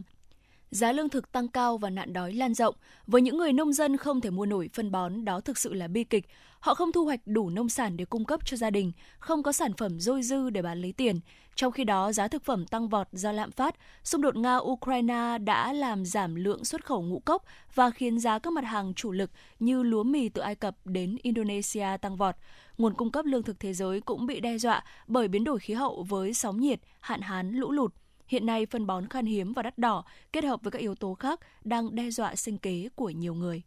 Giá 0.72 0.92
lương 0.92 1.10
thực 1.10 1.32
tăng 1.32 1.48
cao 1.48 1.78
và 1.78 1.90
nạn 1.90 2.14
đói 2.14 2.34
lan 2.34 2.54
rộng. 2.54 2.76
Với 3.08 3.22
những 3.22 3.38
người 3.38 3.54
nông 3.54 3.74
dân 3.74 3.98
không 3.98 4.22
thể 4.22 4.30
mua 4.30 4.46
nổi 4.46 4.70
phân 4.74 4.92
bón, 4.92 5.26
đó 5.26 5.40
thực 5.40 5.58
sự 5.58 5.74
là 5.74 5.88
bi 5.88 6.04
kịch. 6.04 6.26
Họ 6.66 6.74
không 6.74 6.92
thu 6.92 7.06
hoạch 7.06 7.20
đủ 7.26 7.50
nông 7.50 7.70
sản 7.70 7.98
để 7.98 8.06
cung 8.06 8.26
cấp 8.26 8.40
cho 8.46 8.58
gia 8.58 8.70
đình, 8.70 8.92
không 9.20 9.44
có 9.44 9.52
sản 9.52 9.74
phẩm 9.74 10.00
dôi 10.00 10.24
dư 10.24 10.50
để 10.50 10.62
bán 10.62 10.82
lấy 10.82 10.94
tiền. 10.94 11.20
Trong 11.56 11.72
khi 11.72 11.84
đó, 11.84 12.12
giá 12.12 12.28
thực 12.28 12.44
phẩm 12.44 12.66
tăng 12.66 12.90
vọt 12.90 13.08
do 13.12 13.32
lạm 13.32 13.52
phát, 13.52 13.76
xung 14.04 14.22
đột 14.22 14.36
Nga-Ukraine 14.36 15.44
đã 15.44 15.74
làm 15.74 16.06
giảm 16.06 16.36
lượng 16.36 16.66
xuất 16.66 16.86
khẩu 16.86 17.02
ngũ 17.02 17.20
cốc 17.20 17.44
và 17.76 17.90
khiến 17.90 18.20
giá 18.20 18.40
các 18.40 18.54
mặt 18.54 18.66
hàng 18.66 18.94
chủ 18.94 19.12
lực 19.12 19.32
như 19.60 19.84
lúa 19.84 20.04
mì 20.04 20.30
từ 20.30 20.42
Ai 20.42 20.56
Cập 20.56 20.76
đến 20.86 21.18
Indonesia 21.22 21.88
tăng 22.02 22.16
vọt. 22.16 22.36
Nguồn 22.78 22.94
cung 22.94 23.12
cấp 23.12 23.26
lương 23.26 23.44
thực 23.44 23.60
thế 23.60 23.74
giới 23.74 24.02
cũng 24.02 24.26
bị 24.26 24.40
đe 24.40 24.58
dọa 24.58 24.84
bởi 25.08 25.28
biến 25.28 25.44
đổi 25.44 25.60
khí 25.60 25.74
hậu 25.74 26.04
với 26.04 26.34
sóng 26.34 26.60
nhiệt, 26.60 26.80
hạn 27.00 27.22
hán, 27.22 27.52
lũ 27.52 27.72
lụt. 27.72 27.94
Hiện 28.28 28.46
nay, 28.46 28.66
phân 28.66 28.88
bón 28.88 29.08
khan 29.08 29.26
hiếm 29.26 29.54
và 29.54 29.62
đắt 29.62 29.78
đỏ 29.78 30.06
kết 30.34 30.44
hợp 30.44 30.64
với 30.64 30.72
các 30.72 30.80
yếu 30.80 30.96
tố 30.96 31.14
khác 31.14 31.40
đang 31.64 31.96
đe 31.96 32.10
dọa 32.10 32.36
sinh 32.36 32.58
kế 32.58 32.90
của 32.96 33.10
nhiều 33.10 33.34
người. 33.34 33.64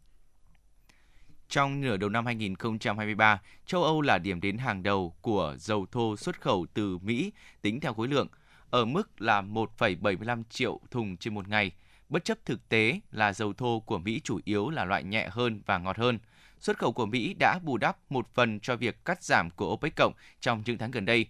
Trong 1.49 1.81
nửa 1.81 1.97
đầu 1.97 2.09
năm 2.09 2.25
2023, 2.25 3.41
châu 3.65 3.83
Âu 3.83 4.01
là 4.01 4.17
điểm 4.17 4.41
đến 4.41 4.57
hàng 4.57 4.83
đầu 4.83 5.15
của 5.21 5.55
dầu 5.59 5.85
thô 5.91 6.17
xuất 6.17 6.41
khẩu 6.41 6.65
từ 6.73 6.97
Mỹ 6.97 7.31
tính 7.61 7.79
theo 7.79 7.93
khối 7.93 8.07
lượng, 8.07 8.27
ở 8.69 8.85
mức 8.85 9.21
là 9.21 9.41
1,75 9.41 10.43
triệu 10.49 10.79
thùng 10.91 11.17
trên 11.17 11.33
một 11.33 11.47
ngày. 11.47 11.71
Bất 12.09 12.25
chấp 12.25 12.37
thực 12.45 12.69
tế 12.69 12.99
là 13.11 13.33
dầu 13.33 13.53
thô 13.53 13.79
của 13.79 13.97
Mỹ 13.97 14.21
chủ 14.23 14.39
yếu 14.45 14.69
là 14.69 14.85
loại 14.85 15.03
nhẹ 15.03 15.27
hơn 15.31 15.61
và 15.65 15.77
ngọt 15.77 15.97
hơn. 15.97 16.19
Xuất 16.59 16.77
khẩu 16.77 16.91
của 16.91 17.05
Mỹ 17.05 17.35
đã 17.39 17.59
bù 17.63 17.77
đắp 17.77 17.97
một 18.11 18.27
phần 18.33 18.59
cho 18.59 18.75
việc 18.75 19.05
cắt 19.05 19.23
giảm 19.23 19.49
của 19.49 19.73
OPEC 19.73 19.95
cộng 19.95 20.13
trong 20.41 20.63
những 20.65 20.77
tháng 20.77 20.91
gần 20.91 21.05
đây. 21.05 21.25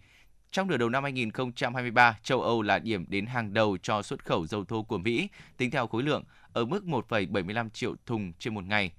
Trong 0.52 0.68
nửa 0.68 0.78
đầu 0.78 0.90
năm 0.90 1.04
2023, 1.04 2.18
châu 2.24 2.42
Âu 2.42 2.62
là 2.62 2.80
điểm 2.80 3.06
đến 3.08 3.26
hàng 3.26 3.54
đầu 3.54 3.78
cho 3.84 4.02
xuất 4.02 4.26
khẩu 4.26 4.48
dầu 4.48 4.66
thô 4.66 4.84
của 4.84 4.98
Mỹ 4.98 5.30
tính 5.58 5.72
theo 5.72 5.88
khối 5.88 6.04
lượng 6.04 6.24
ở 6.54 6.66
mức 6.66 6.84
1,75 6.86 7.70
triệu 7.70 7.96
thùng 8.06 8.34
trên 8.40 8.54
một 8.54 8.66
ngày. 8.66 8.92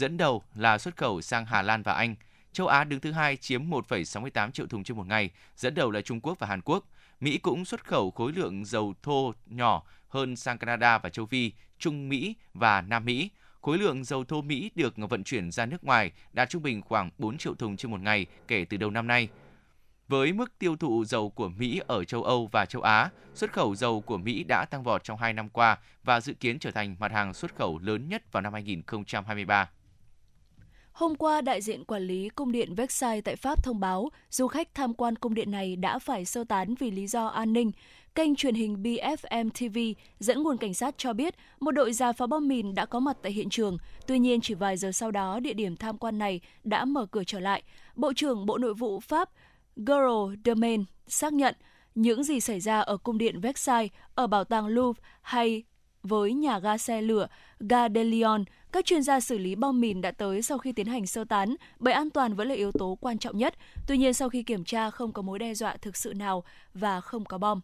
Dẫn 0.00 0.16
đầu 0.16 0.42
là 0.54 0.78
xuất 0.78 0.96
khẩu 0.96 1.20
sang 1.20 1.46
Hà 1.46 1.62
Lan 1.62 1.82
và 1.82 1.92
Anh. 1.92 2.14
Châu 2.52 2.66
Á 2.66 2.84
đứng 2.84 3.00
thứ 3.00 3.12
hai 3.12 3.36
chiếm 3.36 3.70
1,68 3.70 4.50
triệu 4.50 4.66
thùng 4.66 4.84
trên 4.84 4.96
một 4.96 5.06
ngày, 5.06 5.30
dẫn 5.56 5.74
đầu 5.74 5.90
là 5.90 6.00
Trung 6.00 6.20
Quốc 6.20 6.38
và 6.38 6.46
Hàn 6.46 6.60
Quốc. 6.64 6.84
Mỹ 7.20 7.38
cũng 7.38 7.64
xuất 7.64 7.84
khẩu 7.84 8.10
khối 8.10 8.32
lượng 8.32 8.64
dầu 8.64 8.94
thô 9.02 9.32
nhỏ 9.46 9.82
hơn 10.08 10.36
sang 10.36 10.58
Canada 10.58 10.98
và 10.98 11.08
châu 11.08 11.26
Phi, 11.26 11.52
Trung 11.78 12.08
Mỹ 12.08 12.34
và 12.54 12.80
Nam 12.80 13.04
Mỹ. 13.04 13.30
Khối 13.60 13.78
lượng 13.78 14.04
dầu 14.04 14.24
thô 14.24 14.42
Mỹ 14.42 14.70
được 14.74 14.94
vận 14.96 15.24
chuyển 15.24 15.50
ra 15.50 15.66
nước 15.66 15.84
ngoài 15.84 16.12
đạt 16.32 16.50
trung 16.50 16.62
bình 16.62 16.82
khoảng 16.82 17.10
4 17.18 17.38
triệu 17.38 17.54
thùng 17.54 17.76
trên 17.76 17.90
một 17.90 18.00
ngày 18.00 18.26
kể 18.48 18.64
từ 18.64 18.76
đầu 18.76 18.90
năm 18.90 19.06
nay. 19.06 19.28
Với 20.08 20.32
mức 20.32 20.58
tiêu 20.58 20.76
thụ 20.76 21.04
dầu 21.04 21.30
của 21.30 21.48
Mỹ 21.48 21.80
ở 21.86 22.04
châu 22.04 22.22
Âu 22.22 22.48
và 22.52 22.66
châu 22.66 22.82
Á, 22.82 23.10
xuất 23.34 23.52
khẩu 23.52 23.74
dầu 23.74 24.00
của 24.00 24.16
Mỹ 24.16 24.44
đã 24.48 24.64
tăng 24.64 24.82
vọt 24.82 25.04
trong 25.04 25.18
2 25.18 25.32
năm 25.32 25.48
qua 25.48 25.78
và 26.04 26.20
dự 26.20 26.32
kiến 26.32 26.58
trở 26.58 26.70
thành 26.70 26.96
mặt 26.98 27.12
hàng 27.12 27.34
xuất 27.34 27.56
khẩu 27.56 27.78
lớn 27.78 28.08
nhất 28.08 28.32
vào 28.32 28.40
năm 28.40 28.52
2023. 28.52 29.70
Hôm 31.00 31.14
qua, 31.14 31.40
đại 31.40 31.60
diện 31.60 31.84
quản 31.84 32.02
lý 32.02 32.28
cung 32.28 32.52
điện 32.52 32.74
Versailles 32.74 33.24
tại 33.24 33.36
Pháp 33.36 33.64
thông 33.64 33.80
báo 33.80 34.08
du 34.30 34.46
khách 34.46 34.74
tham 34.74 34.94
quan 34.94 35.16
cung 35.16 35.34
điện 35.34 35.50
này 35.50 35.76
đã 35.76 35.98
phải 35.98 36.24
sơ 36.24 36.44
tán 36.44 36.74
vì 36.74 36.90
lý 36.90 37.06
do 37.06 37.26
an 37.26 37.52
ninh. 37.52 37.72
Kênh 38.14 38.34
truyền 38.34 38.54
hình 38.54 38.82
BFM 38.82 39.50
TV 39.50 40.00
dẫn 40.18 40.42
nguồn 40.42 40.56
cảnh 40.56 40.74
sát 40.74 40.94
cho 40.98 41.12
biết 41.12 41.34
một 41.60 41.70
đội 41.70 41.92
giả 41.92 42.12
phá 42.12 42.26
bom 42.26 42.48
mìn 42.48 42.74
đã 42.74 42.86
có 42.86 43.00
mặt 43.00 43.16
tại 43.22 43.32
hiện 43.32 43.50
trường. 43.50 43.78
Tuy 44.06 44.18
nhiên, 44.18 44.40
chỉ 44.40 44.54
vài 44.54 44.76
giờ 44.76 44.92
sau 44.92 45.10
đó, 45.10 45.40
địa 45.40 45.52
điểm 45.52 45.76
tham 45.76 45.98
quan 45.98 46.18
này 46.18 46.40
đã 46.64 46.84
mở 46.84 47.06
cửa 47.06 47.24
trở 47.24 47.40
lại. 47.40 47.62
Bộ 47.96 48.12
trưởng 48.12 48.46
Bộ 48.46 48.58
Nội 48.58 48.74
vụ 48.74 49.00
Pháp 49.00 49.30
Gero 49.76 50.28
Demain 50.44 50.84
xác 51.06 51.32
nhận 51.32 51.54
Những 51.94 52.24
gì 52.24 52.40
xảy 52.40 52.60
ra 52.60 52.80
ở 52.80 52.96
cung 52.96 53.18
điện 53.18 53.40
Versailles, 53.40 53.92
ở 54.14 54.26
bảo 54.26 54.44
tàng 54.44 54.66
Louvre 54.66 55.02
hay 55.22 55.62
với 56.02 56.32
nhà 56.32 56.58
ga 56.58 56.78
xe 56.78 57.02
lửa 57.02 57.28
ga 57.60 57.88
các 58.72 58.84
chuyên 58.84 59.02
gia 59.02 59.20
xử 59.20 59.38
lý 59.38 59.54
bom 59.54 59.80
mìn 59.80 60.00
đã 60.00 60.10
tới 60.10 60.42
sau 60.42 60.58
khi 60.58 60.72
tiến 60.72 60.86
hành 60.86 61.06
sơ 61.06 61.24
tán, 61.24 61.54
bởi 61.78 61.94
an 61.94 62.10
toàn 62.10 62.34
vẫn 62.34 62.48
là 62.48 62.54
yếu 62.54 62.72
tố 62.72 62.98
quan 63.00 63.18
trọng 63.18 63.38
nhất. 63.38 63.54
Tuy 63.86 63.98
nhiên 63.98 64.14
sau 64.14 64.28
khi 64.28 64.42
kiểm 64.42 64.64
tra 64.64 64.90
không 64.90 65.12
có 65.12 65.22
mối 65.22 65.38
đe 65.38 65.54
dọa 65.54 65.76
thực 65.76 65.96
sự 65.96 66.14
nào 66.14 66.44
và 66.74 67.00
không 67.00 67.24
có 67.24 67.38
bom. 67.38 67.60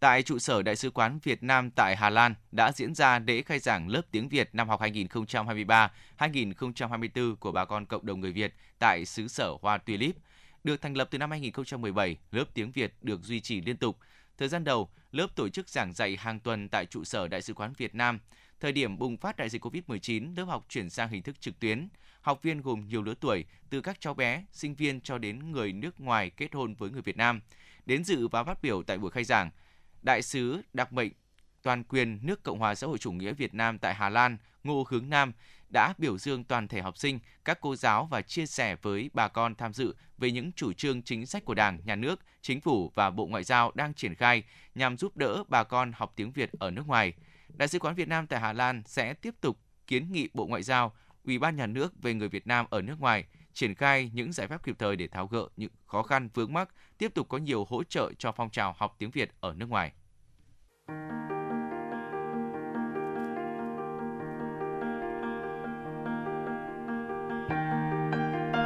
Tại 0.00 0.22
trụ 0.22 0.38
sở 0.38 0.62
Đại 0.62 0.76
sứ 0.76 0.90
quán 0.90 1.18
Việt 1.22 1.42
Nam 1.42 1.70
tại 1.76 1.96
Hà 1.96 2.10
Lan 2.10 2.34
đã 2.52 2.72
diễn 2.72 2.94
ra 2.94 3.18
lễ 3.18 3.42
khai 3.42 3.58
giảng 3.58 3.88
lớp 3.88 4.02
tiếng 4.10 4.28
Việt 4.28 4.50
năm 4.52 4.68
học 4.68 4.80
2023-2024 4.80 7.36
của 7.36 7.52
bà 7.52 7.64
con 7.64 7.86
cộng 7.86 8.06
đồng 8.06 8.20
người 8.20 8.32
Việt 8.32 8.54
tại 8.78 9.04
xứ 9.04 9.28
sở 9.28 9.54
Hoa 9.62 9.78
Tulip. 9.78 10.16
Được 10.64 10.80
thành 10.80 10.96
lập 10.96 11.08
từ 11.10 11.18
năm 11.18 11.30
2017, 11.30 12.16
lớp 12.30 12.44
tiếng 12.54 12.72
Việt 12.72 12.94
được 13.02 13.22
duy 13.22 13.40
trì 13.40 13.60
liên 13.60 13.76
tục. 13.76 13.96
Thời 14.38 14.48
gian 14.48 14.64
đầu, 14.64 14.90
lớp 15.12 15.26
tổ 15.36 15.48
chức 15.48 15.68
giảng 15.68 15.92
dạy 15.92 16.16
hàng 16.16 16.40
tuần 16.40 16.68
tại 16.68 16.86
trụ 16.86 17.04
sở 17.04 17.28
Đại 17.28 17.42
sứ 17.42 17.54
quán 17.54 17.72
Việt 17.76 17.94
Nam. 17.94 18.18
Thời 18.60 18.72
điểm 18.72 18.98
bùng 18.98 19.16
phát 19.16 19.36
đại 19.36 19.48
dịch 19.48 19.64
COVID-19, 19.64 20.36
lớp 20.36 20.44
học 20.44 20.66
chuyển 20.68 20.90
sang 20.90 21.08
hình 21.08 21.22
thức 21.22 21.40
trực 21.40 21.60
tuyến. 21.60 21.88
Học 22.20 22.42
viên 22.42 22.62
gồm 22.62 22.88
nhiều 22.88 23.02
lứa 23.02 23.14
tuổi, 23.20 23.44
từ 23.70 23.80
các 23.80 24.00
cháu 24.00 24.14
bé, 24.14 24.44
sinh 24.52 24.74
viên 24.74 25.00
cho 25.00 25.18
đến 25.18 25.52
người 25.52 25.72
nước 25.72 26.00
ngoài 26.00 26.30
kết 26.30 26.54
hôn 26.54 26.74
với 26.74 26.90
người 26.90 27.02
Việt 27.02 27.16
Nam. 27.16 27.40
Đến 27.86 28.04
dự 28.04 28.28
và 28.28 28.44
phát 28.44 28.62
biểu 28.62 28.82
tại 28.82 28.98
buổi 28.98 29.10
khai 29.10 29.24
giảng, 29.24 29.50
Đại 30.02 30.22
sứ 30.22 30.62
đặc 30.72 30.92
mệnh 30.92 31.12
toàn 31.62 31.84
quyền 31.84 32.18
nước 32.22 32.42
Cộng 32.42 32.58
hòa 32.58 32.74
xã 32.74 32.86
hội 32.86 32.98
chủ 32.98 33.12
nghĩa 33.12 33.32
Việt 33.32 33.54
Nam 33.54 33.78
tại 33.78 33.94
Hà 33.94 34.08
Lan 34.08 34.38
Ngô 34.64 34.86
Hướng 34.88 35.10
Nam 35.10 35.32
đã 35.72 35.94
biểu 35.98 36.18
dương 36.18 36.44
toàn 36.44 36.68
thể 36.68 36.80
học 36.80 36.96
sinh, 36.96 37.18
các 37.44 37.58
cô 37.60 37.76
giáo 37.76 38.06
và 38.10 38.22
chia 38.22 38.46
sẻ 38.46 38.76
với 38.82 39.10
bà 39.14 39.28
con 39.28 39.54
tham 39.54 39.72
dự 39.72 39.94
về 40.18 40.30
những 40.30 40.52
chủ 40.52 40.72
trương 40.72 41.02
chính 41.02 41.26
sách 41.26 41.44
của 41.44 41.54
Đảng, 41.54 41.78
Nhà 41.84 41.96
nước, 41.96 42.20
Chính 42.42 42.60
phủ 42.60 42.92
và 42.94 43.10
Bộ 43.10 43.26
Ngoại 43.26 43.44
giao 43.44 43.72
đang 43.74 43.94
triển 43.94 44.14
khai 44.14 44.42
nhằm 44.74 44.96
giúp 44.96 45.16
đỡ 45.16 45.44
bà 45.48 45.64
con 45.64 45.92
học 45.92 46.12
tiếng 46.16 46.32
Việt 46.32 46.52
ở 46.52 46.70
nước 46.70 46.86
ngoài. 46.86 47.12
Đại 47.48 47.68
sứ 47.68 47.78
quán 47.78 47.94
Việt 47.94 48.08
Nam 48.08 48.26
tại 48.26 48.40
Hà 48.40 48.52
Lan 48.52 48.82
sẽ 48.86 49.14
tiếp 49.14 49.34
tục 49.40 49.58
kiến 49.86 50.12
nghị 50.12 50.28
Bộ 50.34 50.46
Ngoại 50.46 50.62
giao, 50.62 50.92
Ủy 51.24 51.38
ban 51.38 51.56
Nhà 51.56 51.66
nước 51.66 52.02
về 52.02 52.14
người 52.14 52.28
Việt 52.28 52.46
Nam 52.46 52.66
ở 52.70 52.82
nước 52.82 53.00
ngoài 53.00 53.24
triển 53.52 53.74
khai 53.74 54.10
những 54.14 54.32
giải 54.32 54.46
pháp 54.46 54.64
kịp 54.64 54.76
thời 54.78 54.96
để 54.96 55.08
tháo 55.08 55.26
gỡ 55.26 55.48
những 55.56 55.70
khó 55.86 56.02
khăn 56.02 56.28
vướng 56.34 56.52
mắc, 56.52 56.68
tiếp 56.98 57.14
tục 57.14 57.28
có 57.28 57.38
nhiều 57.38 57.64
hỗ 57.64 57.84
trợ 57.84 58.12
cho 58.18 58.32
phong 58.32 58.50
trào 58.50 58.74
học 58.78 58.96
tiếng 58.98 59.10
Việt 59.10 59.30
ở 59.40 59.54
nước 59.54 59.68
ngoài. 59.68 59.92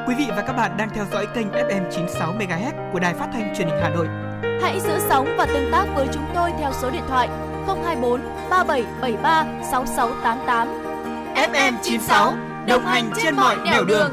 Quý 0.06 0.14
vị 0.14 0.26
và 0.28 0.44
các 0.46 0.52
bạn 0.52 0.76
đang 0.76 0.90
theo 0.94 1.04
dõi 1.12 1.26
kênh 1.34 1.48
FM 1.48 1.90
96 1.90 2.34
MHz 2.34 2.92
của 2.92 3.00
đài 3.00 3.14
phát 3.14 3.28
thanh 3.32 3.54
truyền 3.56 3.68
hình 3.68 3.78
Hà 3.82 3.90
Nội. 3.90 4.06
Hãy 4.62 4.80
giữ 4.80 4.98
sóng 5.08 5.34
và 5.38 5.46
tương 5.46 5.72
tác 5.72 5.86
với 5.94 6.06
chúng 6.14 6.24
tôi 6.34 6.50
theo 6.58 6.72
số 6.72 6.90
điện 6.90 7.02
thoại 7.08 7.28
024 7.66 8.20
3773 8.50 9.44
6688. 9.70 10.68
FM 11.34 11.72
96 11.82 12.32
đồng 12.68 12.82
hành 12.82 13.10
trên 13.22 13.36
mọi 13.36 13.56
nẻo 13.64 13.84
đường. 13.84 14.10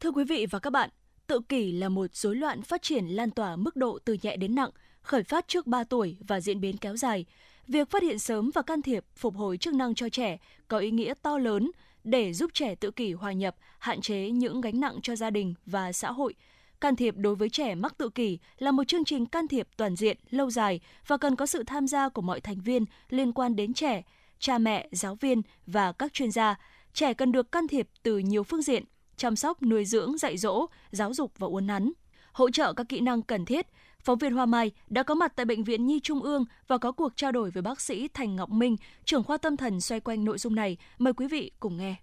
Thưa 0.00 0.10
quý 0.10 0.24
vị 0.24 0.46
và 0.50 0.58
các 0.58 0.70
bạn, 0.70 0.90
tự 1.26 1.40
kỷ 1.48 1.72
là 1.72 1.88
một 1.88 2.14
rối 2.14 2.36
loạn 2.36 2.62
phát 2.62 2.82
triển 2.82 3.06
lan 3.06 3.30
tỏa 3.30 3.56
mức 3.56 3.76
độ 3.76 3.98
từ 4.04 4.16
nhẹ 4.22 4.36
đến 4.36 4.54
nặng, 4.54 4.70
khởi 5.06 5.22
phát 5.22 5.48
trước 5.48 5.66
3 5.66 5.84
tuổi 5.84 6.16
và 6.28 6.40
diễn 6.40 6.60
biến 6.60 6.76
kéo 6.76 6.96
dài. 6.96 7.24
Việc 7.68 7.90
phát 7.90 8.02
hiện 8.02 8.18
sớm 8.18 8.50
và 8.54 8.62
can 8.62 8.82
thiệp 8.82 9.04
phục 9.16 9.36
hồi 9.36 9.56
chức 9.56 9.74
năng 9.74 9.94
cho 9.94 10.08
trẻ 10.08 10.38
có 10.68 10.78
ý 10.78 10.90
nghĩa 10.90 11.14
to 11.22 11.38
lớn 11.38 11.70
để 12.04 12.32
giúp 12.32 12.50
trẻ 12.54 12.74
tự 12.74 12.90
kỷ 12.90 13.12
hòa 13.12 13.32
nhập, 13.32 13.56
hạn 13.78 14.00
chế 14.00 14.30
những 14.30 14.60
gánh 14.60 14.80
nặng 14.80 14.98
cho 15.02 15.16
gia 15.16 15.30
đình 15.30 15.54
và 15.66 15.92
xã 15.92 16.12
hội. 16.12 16.34
Can 16.80 16.96
thiệp 16.96 17.14
đối 17.16 17.34
với 17.34 17.48
trẻ 17.48 17.74
mắc 17.74 17.98
tự 17.98 18.08
kỷ 18.08 18.38
là 18.58 18.70
một 18.70 18.88
chương 18.88 19.04
trình 19.04 19.26
can 19.26 19.48
thiệp 19.48 19.68
toàn 19.76 19.96
diện, 19.96 20.16
lâu 20.30 20.50
dài 20.50 20.80
và 21.06 21.16
cần 21.16 21.36
có 21.36 21.46
sự 21.46 21.62
tham 21.66 21.88
gia 21.88 22.08
của 22.08 22.22
mọi 22.22 22.40
thành 22.40 22.60
viên 22.60 22.84
liên 23.10 23.32
quan 23.32 23.56
đến 23.56 23.74
trẻ, 23.74 24.02
cha 24.38 24.58
mẹ, 24.58 24.88
giáo 24.92 25.14
viên 25.14 25.42
và 25.66 25.92
các 25.92 26.12
chuyên 26.12 26.30
gia. 26.30 26.56
Trẻ 26.94 27.14
cần 27.14 27.32
được 27.32 27.52
can 27.52 27.68
thiệp 27.68 27.88
từ 28.02 28.18
nhiều 28.18 28.42
phương 28.42 28.62
diện, 28.62 28.84
chăm 29.16 29.36
sóc, 29.36 29.62
nuôi 29.62 29.84
dưỡng, 29.84 30.18
dạy 30.18 30.36
dỗ, 30.36 30.66
giáo 30.90 31.14
dục 31.14 31.32
và 31.38 31.46
uốn 31.46 31.66
nắn. 31.66 31.92
Hỗ 32.32 32.50
trợ 32.50 32.72
các 32.72 32.88
kỹ 32.88 33.00
năng 33.00 33.22
cần 33.22 33.44
thiết, 33.44 33.66
phóng 34.06 34.18
viên 34.18 34.32
Hoa 34.32 34.46
Mai 34.46 34.70
đã 34.88 35.02
có 35.02 35.14
mặt 35.14 35.32
tại 35.36 35.46
Bệnh 35.46 35.64
viện 35.64 35.86
Nhi 35.86 36.00
Trung 36.02 36.22
ương 36.22 36.44
và 36.68 36.78
có 36.78 36.92
cuộc 36.92 37.12
trao 37.16 37.32
đổi 37.32 37.50
với 37.50 37.62
bác 37.62 37.80
sĩ 37.80 38.08
Thành 38.14 38.36
Ngọc 38.36 38.50
Minh, 38.50 38.76
trưởng 39.04 39.22
khoa 39.22 39.38
tâm 39.38 39.56
thần 39.56 39.80
xoay 39.80 40.00
quanh 40.00 40.24
nội 40.24 40.38
dung 40.38 40.54
này. 40.54 40.76
Mời 40.98 41.12
quý 41.12 41.28
vị 41.28 41.50
cùng 41.60 41.76
nghe. 41.76 41.96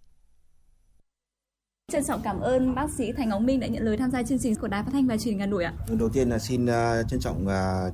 Trân 1.91 2.03
trọng 2.03 2.21
cảm 2.23 2.39
ơn 2.39 2.75
bác 2.75 2.89
sĩ 2.89 3.11
Thành 3.17 3.29
Ngọc 3.29 3.41
Minh 3.41 3.59
đã 3.59 3.67
nhận 3.67 3.83
lời 3.83 3.97
tham 3.97 4.11
gia 4.11 4.23
chương 4.23 4.39
trình 4.39 4.55
của 4.55 4.67
Đài 4.67 4.83
Phát 4.83 4.89
thanh 4.93 5.07
và 5.07 5.17
Truyền 5.17 5.33
hình 5.33 5.39
Hà 5.39 5.45
Nội 5.45 5.63
ạ. 5.63 5.73
Đầu 5.99 6.09
tiên 6.09 6.29
là 6.29 6.39
xin 6.39 6.65
uh, 6.65 6.69
trân 7.09 7.19
trọng 7.19 7.45
uh, 7.47 7.93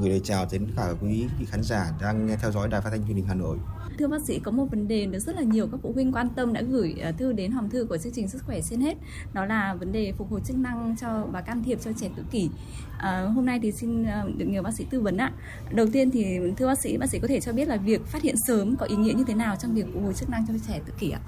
gửi 0.00 0.10
lời 0.10 0.20
chào 0.24 0.46
đến 0.52 0.66
cả 0.76 0.92
quý 1.02 1.26
vị 1.38 1.46
khán 1.50 1.62
giả 1.62 1.90
đang 2.00 2.26
nghe 2.26 2.36
theo 2.42 2.52
dõi 2.52 2.68
Đài 2.68 2.80
Phát 2.80 2.90
thanh 2.90 3.06
Truyền 3.06 3.16
hình 3.16 3.26
Hà 3.26 3.34
Nội. 3.34 3.58
Thưa 3.98 4.08
bác 4.08 4.22
sĩ, 4.22 4.38
có 4.38 4.50
một 4.50 4.66
vấn 4.70 4.88
đề 4.88 5.06
được 5.06 5.18
rất 5.18 5.36
là 5.36 5.42
nhiều 5.42 5.68
các 5.72 5.80
phụ 5.82 5.92
huynh 5.92 6.12
quan 6.12 6.28
tâm 6.28 6.52
đã 6.52 6.62
gửi 6.62 6.94
à, 7.02 7.12
thư 7.12 7.32
đến 7.32 7.52
hòm 7.52 7.70
thư 7.70 7.84
của 7.84 7.98
chương 7.98 8.12
trình 8.12 8.28
Sức 8.28 8.42
khỏe 8.46 8.60
trên 8.60 8.80
hết. 8.80 8.96
Đó 9.32 9.44
là 9.44 9.74
vấn 9.74 9.92
đề 9.92 10.12
phục 10.18 10.30
hồi 10.30 10.40
chức 10.44 10.56
năng 10.58 10.96
cho 11.00 11.26
và 11.32 11.40
can 11.40 11.62
thiệp 11.62 11.78
cho 11.84 11.92
trẻ 11.92 12.10
tự 12.16 12.22
kỷ. 12.30 12.50
À, 12.98 13.20
hôm 13.20 13.46
nay 13.46 13.60
thì 13.62 13.72
xin 13.72 14.04
à, 14.04 14.24
được 14.36 14.44
nhờ 14.44 14.62
bác 14.62 14.74
sĩ 14.74 14.86
tư 14.90 15.00
vấn 15.00 15.16
ạ. 15.16 15.32
Đầu 15.70 15.86
tiên 15.92 16.10
thì 16.10 16.38
thưa 16.56 16.66
bác 16.66 16.78
sĩ, 16.78 16.96
bác 16.96 17.06
sĩ 17.06 17.18
có 17.18 17.28
thể 17.28 17.40
cho 17.40 17.52
biết 17.52 17.68
là 17.68 17.76
việc 17.76 18.06
phát 18.06 18.22
hiện 18.22 18.34
sớm 18.46 18.76
có 18.76 18.86
ý 18.86 18.96
nghĩa 18.96 19.12
như 19.12 19.24
thế 19.26 19.34
nào 19.34 19.56
trong 19.56 19.74
việc 19.74 19.86
phục 19.94 20.02
hồi 20.02 20.14
chức 20.14 20.30
năng 20.30 20.46
cho 20.46 20.54
trẻ 20.68 20.80
tự 20.86 20.92
kỷ 20.98 21.10
ạ? 21.10 21.20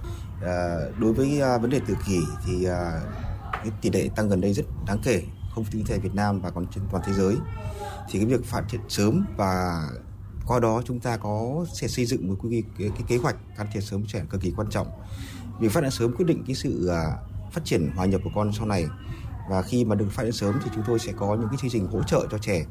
À, 0.43 0.77
đối 1.01 1.13
với 1.13 1.41
uh, 1.55 1.63
vấn 1.63 1.71
đề 1.71 1.81
tự 1.87 1.95
kỷ 2.07 2.19
thì 2.47 2.55
uh, 2.55 2.71
cái 3.53 3.71
tỷ 3.81 3.91
lệ 3.91 4.09
tăng 4.17 4.29
gần 4.29 4.41
đây 4.41 4.53
rất 4.53 4.67
đáng 4.87 4.99
kể, 5.03 5.23
không 5.55 5.65
chỉ 5.73 5.85
tại 5.89 5.99
Việt 5.99 6.15
Nam 6.15 6.41
và 6.41 6.51
còn 6.51 6.67
trên 6.75 6.85
toàn 6.91 7.05
thế 7.07 7.13
giới. 7.13 7.37
Thì 8.11 8.19
cái 8.19 8.27
việc 8.27 8.45
phát 8.45 8.63
hiện 8.71 8.81
sớm 8.89 9.27
và 9.37 9.83
qua 10.49 10.61
đó 10.61 10.83
chúng 10.85 11.01
ta 11.01 11.17
có 11.17 11.65
sẽ 11.73 11.89
xây 11.89 12.05
dựng 12.05 12.29
một 12.29 12.37
cái, 12.51 12.63
cái, 12.79 12.91
cái 12.95 13.03
kế 13.09 13.17
hoạch 13.17 13.37
can 13.57 13.67
thiệp 13.73 13.81
sớm 13.81 14.07
trẻ 14.07 14.23
cực 14.31 14.41
kỳ 14.41 14.53
quan 14.57 14.69
trọng. 14.71 14.87
Việc 15.61 15.73
phát 15.73 15.81
hiện 15.81 15.91
sớm 15.91 16.13
quyết 16.13 16.25
định 16.27 16.45
cái 16.47 16.57
sự 16.57 16.87
à, 16.87 17.17
phát 17.53 17.65
triển 17.65 17.91
hòa 17.97 18.07
nhập 18.07 18.21
của 18.25 18.31
con 18.35 18.53
sau 18.53 18.67
này. 18.67 18.87
Và 19.51 19.63
khi 19.63 19.85
mà 19.85 19.95
được 19.95 20.09
phát 20.11 20.23
hiện 20.23 20.33
sớm 20.33 20.55
thì 20.65 20.71
chúng 20.75 20.85
tôi 20.87 20.99
sẽ 20.99 21.13
có 21.13 21.37
những 21.37 21.49
cái 21.49 21.59
chương 21.61 21.71
trình 21.71 21.87
hỗ 21.87 22.03
trợ 22.03 22.27
cho 22.31 22.39
trẻ 22.39 22.65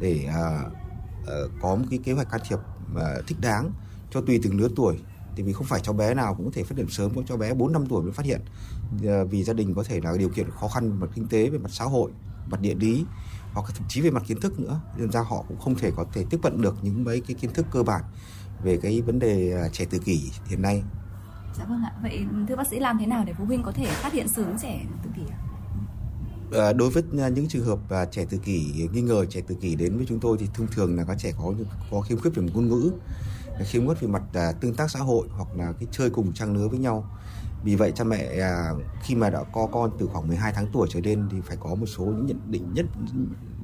để 0.00 0.28
uh, 0.28 0.72
uh, 1.22 1.50
có 1.62 1.74
một 1.74 1.84
cái 1.90 1.98
kế 2.04 2.12
hoạch 2.12 2.30
can 2.30 2.40
thiệp 2.48 2.58
uh, 2.92 3.26
thích 3.26 3.38
đáng 3.40 3.70
cho 4.10 4.20
tùy 4.20 4.40
từng 4.42 4.60
lứa 4.60 4.68
tuổi. 4.76 4.98
Thì 5.36 5.42
vì 5.42 5.52
không 5.52 5.66
phải 5.66 5.80
cháu 5.80 5.94
bé 5.94 6.14
nào 6.14 6.34
cũng 6.34 6.46
có 6.46 6.52
thể 6.54 6.62
phát 6.62 6.78
hiện 6.78 6.88
sớm 6.90 7.14
có 7.16 7.22
cháu 7.28 7.36
bé 7.36 7.54
4 7.54 7.72
năm 7.72 7.86
tuổi 7.86 8.02
mới 8.02 8.12
phát 8.12 8.26
hiện. 8.26 8.40
Uh, 8.96 9.30
vì 9.30 9.44
gia 9.44 9.52
đình 9.52 9.74
có 9.74 9.82
thể 9.82 10.00
là 10.00 10.16
điều 10.18 10.28
kiện 10.28 10.50
khó 10.50 10.68
khăn 10.68 10.90
về 10.90 10.96
mặt 10.96 11.10
kinh 11.14 11.28
tế 11.28 11.50
về 11.50 11.58
mặt 11.58 11.70
xã 11.72 11.84
hội 11.84 12.10
mặt 12.50 12.60
địa 12.60 12.74
lý 12.74 13.04
hoặc 13.54 13.72
thậm 13.74 13.86
chí 13.88 14.00
về 14.00 14.10
mặt 14.10 14.22
kiến 14.26 14.40
thức 14.40 14.60
nữa 14.60 14.80
nên 14.96 15.10
ra 15.10 15.20
họ 15.20 15.44
cũng 15.48 15.58
không 15.58 15.74
thể 15.74 15.90
có 15.96 16.04
thể 16.12 16.24
tiếp 16.30 16.38
cận 16.42 16.62
được 16.62 16.76
những 16.82 17.04
mấy 17.04 17.20
cái 17.20 17.34
kiến 17.40 17.52
thức 17.54 17.66
cơ 17.70 17.82
bản 17.82 18.02
về 18.62 18.78
cái 18.82 19.00
vấn 19.00 19.18
đề 19.18 19.68
trẻ 19.72 19.84
tự 19.84 19.98
kỷ 19.98 20.30
hiện 20.48 20.62
nay. 20.62 20.82
Dạ 21.58 21.64
vâng 21.64 21.82
ạ. 21.82 21.92
Vậy 22.02 22.26
thưa 22.48 22.56
bác 22.56 22.68
sĩ 22.70 22.78
làm 22.78 22.98
thế 22.98 23.06
nào 23.06 23.24
để 23.26 23.32
phụ 23.38 23.44
huynh 23.44 23.62
có 23.62 23.72
thể 23.72 23.86
phát 23.86 24.12
hiện 24.12 24.28
sớm 24.28 24.56
trẻ 24.62 24.84
tự 25.04 25.10
kỷ 25.16 25.22
ạ? 25.32 25.38
À, 26.52 26.72
đối 26.72 26.90
với 26.90 27.02
những 27.12 27.48
trường 27.48 27.64
hợp 27.64 27.78
à, 27.90 28.04
trẻ 28.04 28.24
tự 28.30 28.38
kỷ 28.38 28.88
nghi 28.92 29.00
ngờ 29.00 29.26
trẻ 29.26 29.40
tự 29.40 29.54
kỷ 29.54 29.74
đến 29.74 29.96
với 29.96 30.06
chúng 30.08 30.20
tôi 30.20 30.36
thì 30.40 30.48
thông 30.54 30.66
thường 30.66 30.96
là 30.96 31.04
các 31.04 31.18
trẻ 31.18 31.32
có 31.38 31.52
có 31.90 32.00
khiếm 32.00 32.18
khuyết 32.18 32.34
về 32.34 32.42
mặt 32.42 32.50
ngôn 32.54 32.68
ngữ, 32.68 32.92
khiếm 33.60 33.86
khuyết 33.86 34.00
về 34.00 34.08
mặt 34.08 34.22
à, 34.34 34.52
tương 34.60 34.74
tác 34.74 34.90
xã 34.90 34.98
hội 34.98 35.28
hoặc 35.30 35.48
là 35.56 35.72
cái 35.72 35.88
chơi 35.90 36.10
cùng 36.10 36.32
trang 36.32 36.54
lứa 36.54 36.68
với 36.68 36.78
nhau 36.78 37.10
vì 37.64 37.76
vậy 37.76 37.92
cha 37.94 38.04
mẹ 38.04 38.40
à, 38.40 38.70
khi 39.02 39.14
mà 39.14 39.30
đã 39.30 39.42
có 39.52 39.68
con 39.72 39.90
từ 39.98 40.06
khoảng 40.06 40.28
12 40.28 40.52
tháng 40.52 40.66
tuổi 40.72 40.88
trở 40.90 41.00
lên 41.00 41.28
thì 41.30 41.40
phải 41.40 41.56
có 41.60 41.74
một 41.74 41.86
số 41.86 42.04
những 42.04 42.26
nhận 42.26 42.40
định 42.50 42.74
nhất 42.74 42.86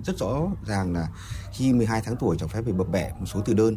rất 0.05 0.19
rõ 0.19 0.41
ràng 0.67 0.93
là 0.93 1.09
khi 1.53 1.73
12 1.73 2.03
tháng 2.05 2.17
tuổi 2.17 2.37
cho 2.39 2.47
phép 2.47 2.61
phải 2.65 2.73
bập 2.73 2.89
bẹ 2.91 3.13
một 3.19 3.27
số 3.27 3.41
từ 3.45 3.55
đơn. 3.55 3.77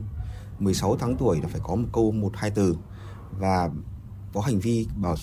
16 0.59 0.97
tháng 0.99 1.17
tuổi 1.17 1.39
là 1.41 1.47
phải 1.47 1.61
có 1.63 1.75
một 1.75 1.87
câu 1.93 2.11
một 2.11 2.31
hai 2.35 2.49
từ. 2.49 2.75
Và 3.39 3.69
có 4.33 4.41
hành 4.41 4.59
vi 4.59 4.87
bảo 4.95 5.15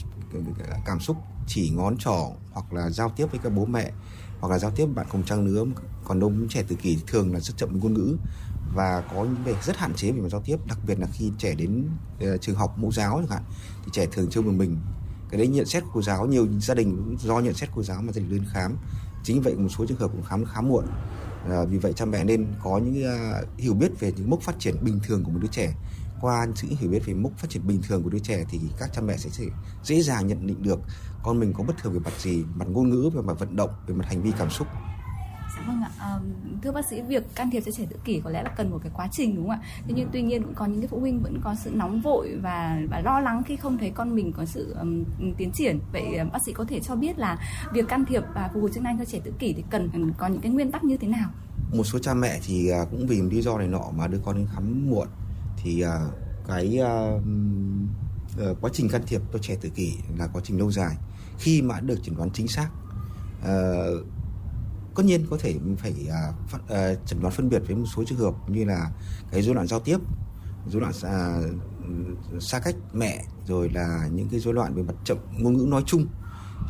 cảm 0.84 1.00
xúc 1.00 1.16
chỉ 1.46 1.70
ngón 1.70 1.96
trỏ 1.98 2.30
hoặc 2.52 2.72
là 2.72 2.90
giao 2.90 3.10
tiếp 3.16 3.26
với 3.30 3.40
các 3.42 3.52
bố 3.52 3.64
mẹ 3.64 3.92
hoặc 4.40 4.48
là 4.48 4.58
giao 4.58 4.70
tiếp 4.70 4.86
bạn 4.94 5.06
cùng 5.12 5.22
trang 5.22 5.46
lứa 5.46 5.64
còn 6.04 6.20
đông 6.20 6.48
trẻ 6.48 6.62
tự 6.68 6.76
kỷ 6.76 6.98
thường 7.06 7.32
là 7.32 7.40
rất 7.40 7.54
chậm 7.56 7.68
với 7.72 7.80
ngôn 7.80 7.94
ngữ 7.94 8.16
và 8.74 9.02
có 9.14 9.24
những 9.24 9.44
việc 9.44 9.62
rất 9.62 9.76
hạn 9.76 9.94
chế 9.94 10.12
về 10.12 10.20
mặt 10.20 10.28
giao 10.28 10.40
tiếp 10.40 10.56
đặc 10.66 10.78
biệt 10.86 10.98
là 11.00 11.06
khi 11.12 11.32
trẻ 11.38 11.54
đến 11.54 11.88
uh, 12.14 12.40
trường 12.40 12.56
học 12.56 12.78
mẫu 12.78 12.92
giáo 12.92 13.16
chẳng 13.18 13.30
hạn 13.30 13.42
thì 13.84 13.90
trẻ 13.92 14.06
thường 14.12 14.30
chơi 14.30 14.44
một 14.44 14.52
mình. 14.52 14.76
Cái 15.30 15.38
đấy 15.38 15.48
nhận 15.48 15.66
xét 15.66 15.82
của 15.82 15.90
cô 15.92 16.02
giáo 16.02 16.26
nhiều 16.26 16.48
gia 16.60 16.74
đình 16.74 17.16
do 17.20 17.38
nhận 17.38 17.54
xét 17.54 17.68
cô 17.74 17.82
giáo 17.82 18.02
mà 18.02 18.12
gia 18.12 18.20
đình 18.20 18.30
lên 18.30 18.44
khám. 18.52 18.76
Chính 19.24 19.42
vậy 19.42 19.54
một 19.54 19.68
số 19.68 19.86
trường 19.86 19.98
hợp 19.98 20.10
cũng 20.12 20.22
khám 20.22 20.44
khá 20.44 20.60
muộn. 20.60 20.86
À, 21.48 21.64
vì 21.64 21.78
vậy 21.78 21.92
cha 21.92 22.04
mẹ 22.04 22.24
nên 22.24 22.46
có 22.62 22.78
những 22.78 23.04
uh, 23.04 23.58
hiểu 23.58 23.74
biết 23.74 24.00
về 24.00 24.12
những 24.16 24.30
mốc 24.30 24.40
phát 24.40 24.58
triển 24.58 24.84
bình 24.84 25.00
thường 25.06 25.24
của 25.24 25.30
một 25.30 25.38
đứa 25.42 25.48
trẻ. 25.48 25.74
Qua 26.20 26.46
sự 26.54 26.68
hiểu 26.70 26.90
biết 26.90 27.06
về 27.06 27.14
mốc 27.14 27.32
phát 27.38 27.50
triển 27.50 27.66
bình 27.66 27.80
thường 27.88 28.02
của 28.02 28.10
đứa 28.10 28.18
trẻ 28.18 28.44
thì 28.50 28.60
các 28.78 28.90
cha 28.92 29.00
mẹ 29.00 29.16
sẽ, 29.16 29.30
sẽ 29.30 29.44
dễ 29.84 30.02
dàng 30.02 30.26
nhận 30.26 30.46
định 30.46 30.62
được 30.62 30.80
con 31.22 31.40
mình 31.40 31.52
có 31.52 31.64
bất 31.64 31.74
thường 31.82 31.92
về 31.92 31.98
mặt 31.98 32.12
gì 32.18 32.44
mặt 32.54 32.68
ngôn 32.68 32.90
ngữ 32.90 33.10
về 33.14 33.22
mặt 33.22 33.38
vận 33.38 33.56
động 33.56 33.70
về 33.86 33.94
mặt 33.94 34.06
hành 34.08 34.22
vi 34.22 34.32
cảm 34.38 34.50
xúc 34.50 34.66
vâng 35.70 35.82
ạ. 35.82 35.90
À, 35.98 36.18
thưa 36.62 36.72
bác 36.72 36.86
sĩ, 36.86 37.00
việc 37.00 37.34
can 37.34 37.50
thiệp 37.50 37.62
cho 37.66 37.72
trẻ 37.72 37.86
tự 37.90 37.96
kỷ 38.04 38.20
có 38.24 38.30
lẽ 38.30 38.42
là 38.42 38.50
cần 38.56 38.70
một 38.70 38.78
cái 38.82 38.92
quá 38.94 39.08
trình 39.12 39.36
đúng 39.36 39.48
không 39.48 39.60
ạ? 39.60 39.62
Thế 39.86 39.92
nhưng 39.96 40.08
tuy 40.12 40.22
nhiên 40.22 40.42
cũng 40.42 40.54
có 40.54 40.66
những 40.66 40.80
cái 40.80 40.88
phụ 40.88 41.00
huynh 41.00 41.22
vẫn 41.22 41.40
có 41.44 41.54
sự 41.54 41.70
nóng 41.74 42.00
vội 42.00 42.38
và 42.42 42.80
và 42.90 43.00
lo 43.00 43.20
lắng 43.20 43.42
khi 43.46 43.56
không 43.56 43.78
thấy 43.78 43.90
con 43.90 44.14
mình 44.14 44.32
có 44.32 44.44
sự 44.44 44.74
um, 44.80 45.04
tiến 45.36 45.50
triển. 45.54 45.78
Vậy 45.92 46.04
bác 46.32 46.42
sĩ 46.42 46.52
có 46.52 46.64
thể 46.64 46.80
cho 46.80 46.96
biết 46.96 47.18
là 47.18 47.38
việc 47.72 47.88
can 47.88 48.04
thiệp 48.04 48.22
và 48.34 48.50
phục 48.52 48.62
hồi 48.62 48.70
chức 48.74 48.82
năng 48.82 48.98
cho 48.98 49.04
trẻ 49.04 49.20
tự 49.24 49.32
kỷ 49.38 49.52
thì 49.52 49.64
cần 49.70 50.12
có 50.18 50.26
những 50.26 50.40
cái 50.40 50.52
nguyên 50.52 50.72
tắc 50.72 50.84
như 50.84 50.96
thế 50.96 51.08
nào? 51.08 51.30
Một 51.74 51.84
số 51.84 51.98
cha 51.98 52.14
mẹ 52.14 52.40
thì 52.46 52.68
à, 52.68 52.84
cũng 52.90 53.06
vì 53.06 53.22
lý 53.22 53.42
do 53.42 53.58
này 53.58 53.68
nọ 53.68 53.84
mà 53.96 54.06
đưa 54.06 54.18
con 54.24 54.36
đến 54.36 54.46
khám 54.54 54.90
muộn 54.90 55.08
thì 55.62 55.80
à, 55.80 56.00
cái 56.48 56.78
uh, 56.80 58.60
quá 58.60 58.70
trình 58.72 58.88
can 58.88 59.02
thiệp 59.06 59.20
cho 59.32 59.38
trẻ 59.38 59.56
tự 59.60 59.68
kỷ 59.68 59.92
là 60.18 60.26
quá 60.26 60.42
trình 60.44 60.58
lâu 60.58 60.72
dài. 60.72 60.96
Khi 61.38 61.62
mà 61.62 61.80
được 61.80 61.98
chẩn 62.02 62.16
đoán 62.16 62.30
chính 62.30 62.48
xác 62.48 62.68
uh, 63.42 63.48
tất 64.96 65.02
nhiên 65.04 65.26
có 65.30 65.36
thể 65.40 65.54
phải 65.78 65.94
uh, 66.08 66.54
uh, 66.54 67.06
chẩn 67.06 67.20
đoán 67.20 67.34
phân 67.34 67.48
biệt 67.48 67.62
với 67.66 67.76
một 67.76 67.86
số 67.96 68.04
trường 68.04 68.18
hợp 68.18 68.34
như 68.46 68.64
là 68.64 68.90
cái 69.30 69.42
rối 69.42 69.54
loạn 69.54 69.66
giao 69.66 69.80
tiếp 69.80 69.98
rối 70.66 70.80
loạn 70.80 70.92
xa, 70.92 71.40
xa 72.40 72.58
cách 72.58 72.74
mẹ 72.92 73.24
rồi 73.46 73.70
là 73.74 74.08
những 74.12 74.28
cái 74.28 74.40
rối 74.40 74.54
loạn 74.54 74.74
về 74.74 74.82
mặt 74.82 74.94
chậm 75.04 75.18
ngôn 75.38 75.56
ngữ 75.56 75.66
nói 75.68 75.82
chung. 75.86 76.06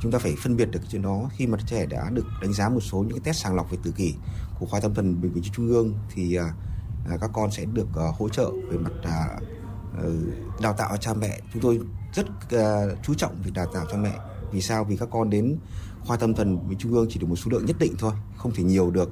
Chúng 0.03 0.13
ta 0.13 0.19
phải 0.19 0.35
phân 0.43 0.57
biệt 0.57 0.71
được 0.71 0.81
chuyện 0.89 1.03
đó. 1.03 1.31
Khi 1.37 1.47
mà 1.47 1.59
trẻ 1.67 1.87
đã 1.87 2.11
được 2.11 2.27
đánh 2.43 2.53
giá 2.53 2.69
một 2.69 2.81
số 2.81 2.99
những 2.99 3.11
cái 3.11 3.21
test 3.25 3.43
sàng 3.43 3.55
lọc 3.55 3.71
về 3.71 3.79
tự 3.83 3.91
kỷ 3.91 4.15
của 4.59 4.67
khoa 4.67 4.81
tâm 4.81 4.95
thần 4.95 5.21
bệnh 5.21 5.33
viện 5.33 5.45
trung 5.53 5.69
ương 5.69 5.95
thì 6.15 6.39
uh, 6.39 7.21
các 7.21 7.31
con 7.33 7.51
sẽ 7.51 7.65
được 7.65 7.89
uh, 7.89 8.15
hỗ 8.19 8.29
trợ 8.29 8.51
về 8.71 8.79
mặt 8.79 8.93
uh, 9.01 10.13
đào 10.61 10.73
tạo 10.73 10.97
cha 10.97 11.15
mẹ. 11.15 11.41
Chúng 11.53 11.63
tôi 11.63 11.81
rất 12.15 12.27
uh, 12.29 12.99
chú 13.03 13.15
trọng 13.15 13.43
việc 13.43 13.55
đào 13.55 13.67
tạo 13.75 13.87
cho 13.91 13.97
mẹ. 13.97 14.19
Vì 14.53 14.61
sao? 14.61 14.85
Vì 14.85 14.97
các 14.97 15.09
con 15.13 15.31
đến 15.31 15.57
khoa 16.07 16.17
tâm 16.17 16.35
thần 16.35 16.67
với 16.67 16.77
trung 16.79 16.93
ương 16.93 17.07
chỉ 17.11 17.21
được 17.21 17.27
một 17.27 17.37
số 17.37 17.51
lượng 17.51 17.67
nhất 17.67 17.77
định 17.79 17.95
thôi 17.99 18.13
không 18.37 18.55
thể 18.55 18.63
nhiều 18.63 18.91
được. 18.91 19.11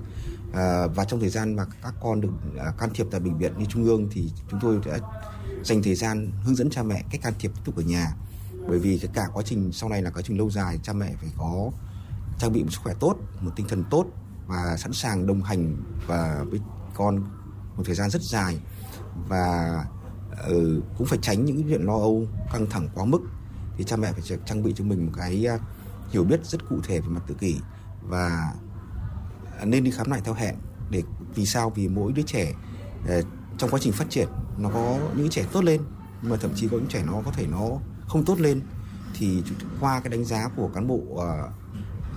À, 0.52 0.86
và 0.86 1.04
trong 1.04 1.20
thời 1.20 1.28
gian 1.28 1.56
mà 1.56 1.64
các 1.82 1.94
con 2.00 2.20
được 2.20 2.28
à, 2.58 2.72
can 2.78 2.90
thiệp 2.94 3.06
tại 3.10 3.20
bệnh 3.20 3.38
viện 3.38 3.52
như 3.58 3.64
trung 3.64 3.84
ương 3.84 4.08
thì 4.12 4.30
chúng 4.50 4.60
tôi 4.60 4.80
đã 4.86 4.98
dành 5.64 5.82
thời 5.82 5.94
gian 5.94 6.30
hướng 6.44 6.54
dẫn 6.54 6.70
cha 6.70 6.82
mẹ 6.82 7.04
cách 7.10 7.22
can 7.22 7.32
thiệp 7.38 7.50
tiếp 7.54 7.60
tục 7.64 7.76
ở 7.76 7.82
nhà. 7.82 8.14
Bởi 8.68 8.78
vì 8.78 8.98
cái 8.98 9.10
cả 9.14 9.28
quá 9.32 9.42
trình 9.46 9.72
sau 9.72 9.88
này 9.88 10.02
là 10.02 10.10
quá 10.10 10.22
trình 10.22 10.38
lâu 10.38 10.50
dài 10.50 10.78
cha 10.82 10.92
mẹ 10.92 11.14
phải 11.20 11.30
có 11.38 11.70
trang 12.38 12.52
bị 12.52 12.62
một 12.62 12.70
sức 12.70 12.80
khỏe 12.82 12.94
tốt 13.00 13.16
một 13.40 13.50
tinh 13.56 13.66
thần 13.68 13.84
tốt 13.90 14.06
và 14.46 14.76
sẵn 14.78 14.92
sàng 14.92 15.26
đồng 15.26 15.42
hành 15.42 15.76
và 16.06 16.44
với 16.50 16.60
con 16.94 17.22
một 17.76 17.82
thời 17.86 17.94
gian 17.94 18.10
rất 18.10 18.22
dài. 18.22 18.58
Và 19.28 19.84
uh, 20.32 20.84
cũng 20.98 21.06
phải 21.06 21.18
tránh 21.22 21.44
những 21.44 21.62
chuyện 21.68 21.82
lo 21.82 21.94
âu 21.94 22.26
căng 22.52 22.66
thẳng 22.70 22.88
quá 22.94 23.04
mức. 23.04 23.20
Thì 23.76 23.84
cha 23.84 23.96
mẹ 23.96 24.12
phải 24.12 24.38
trang 24.46 24.62
bị 24.62 24.72
cho 24.76 24.84
mình 24.84 25.06
một 25.06 25.12
cái 25.16 25.46
uh, 25.54 25.60
hiểu 26.10 26.24
biết 26.24 26.46
rất 26.46 26.68
cụ 26.68 26.80
thể 26.84 27.00
về 27.00 27.08
mặt 27.08 27.22
tự 27.26 27.34
kỷ 27.34 27.56
và 28.02 28.54
nên 29.64 29.84
đi 29.84 29.90
khám 29.90 30.10
lại 30.10 30.20
theo 30.24 30.34
hẹn 30.34 30.54
để 30.90 31.02
vì 31.34 31.46
sao? 31.46 31.70
Vì 31.70 31.88
mỗi 31.88 32.12
đứa 32.12 32.22
trẻ 32.22 32.52
ờ, 33.08 33.22
trong 33.58 33.70
quá 33.70 33.80
trình 33.82 33.92
phát 33.92 34.10
triển 34.10 34.28
nó 34.58 34.70
có 34.74 34.98
những 35.16 35.30
trẻ 35.30 35.44
tốt 35.52 35.64
lên 35.64 35.80
nhưng 36.22 36.30
mà 36.30 36.36
thậm 36.36 36.50
chí 36.54 36.68
có 36.68 36.76
những 36.76 36.88
trẻ 36.88 37.02
nó 37.06 37.22
có 37.24 37.30
thể 37.30 37.46
nó 37.46 37.68
không 38.08 38.24
tốt 38.24 38.40
lên. 38.40 38.60
Thì 39.14 39.42
qua 39.80 40.00
cái 40.00 40.10
đánh 40.10 40.24
giá 40.24 40.48
của 40.56 40.70
cán 40.74 40.86
bộ 40.86 40.94
uh, 40.94 41.22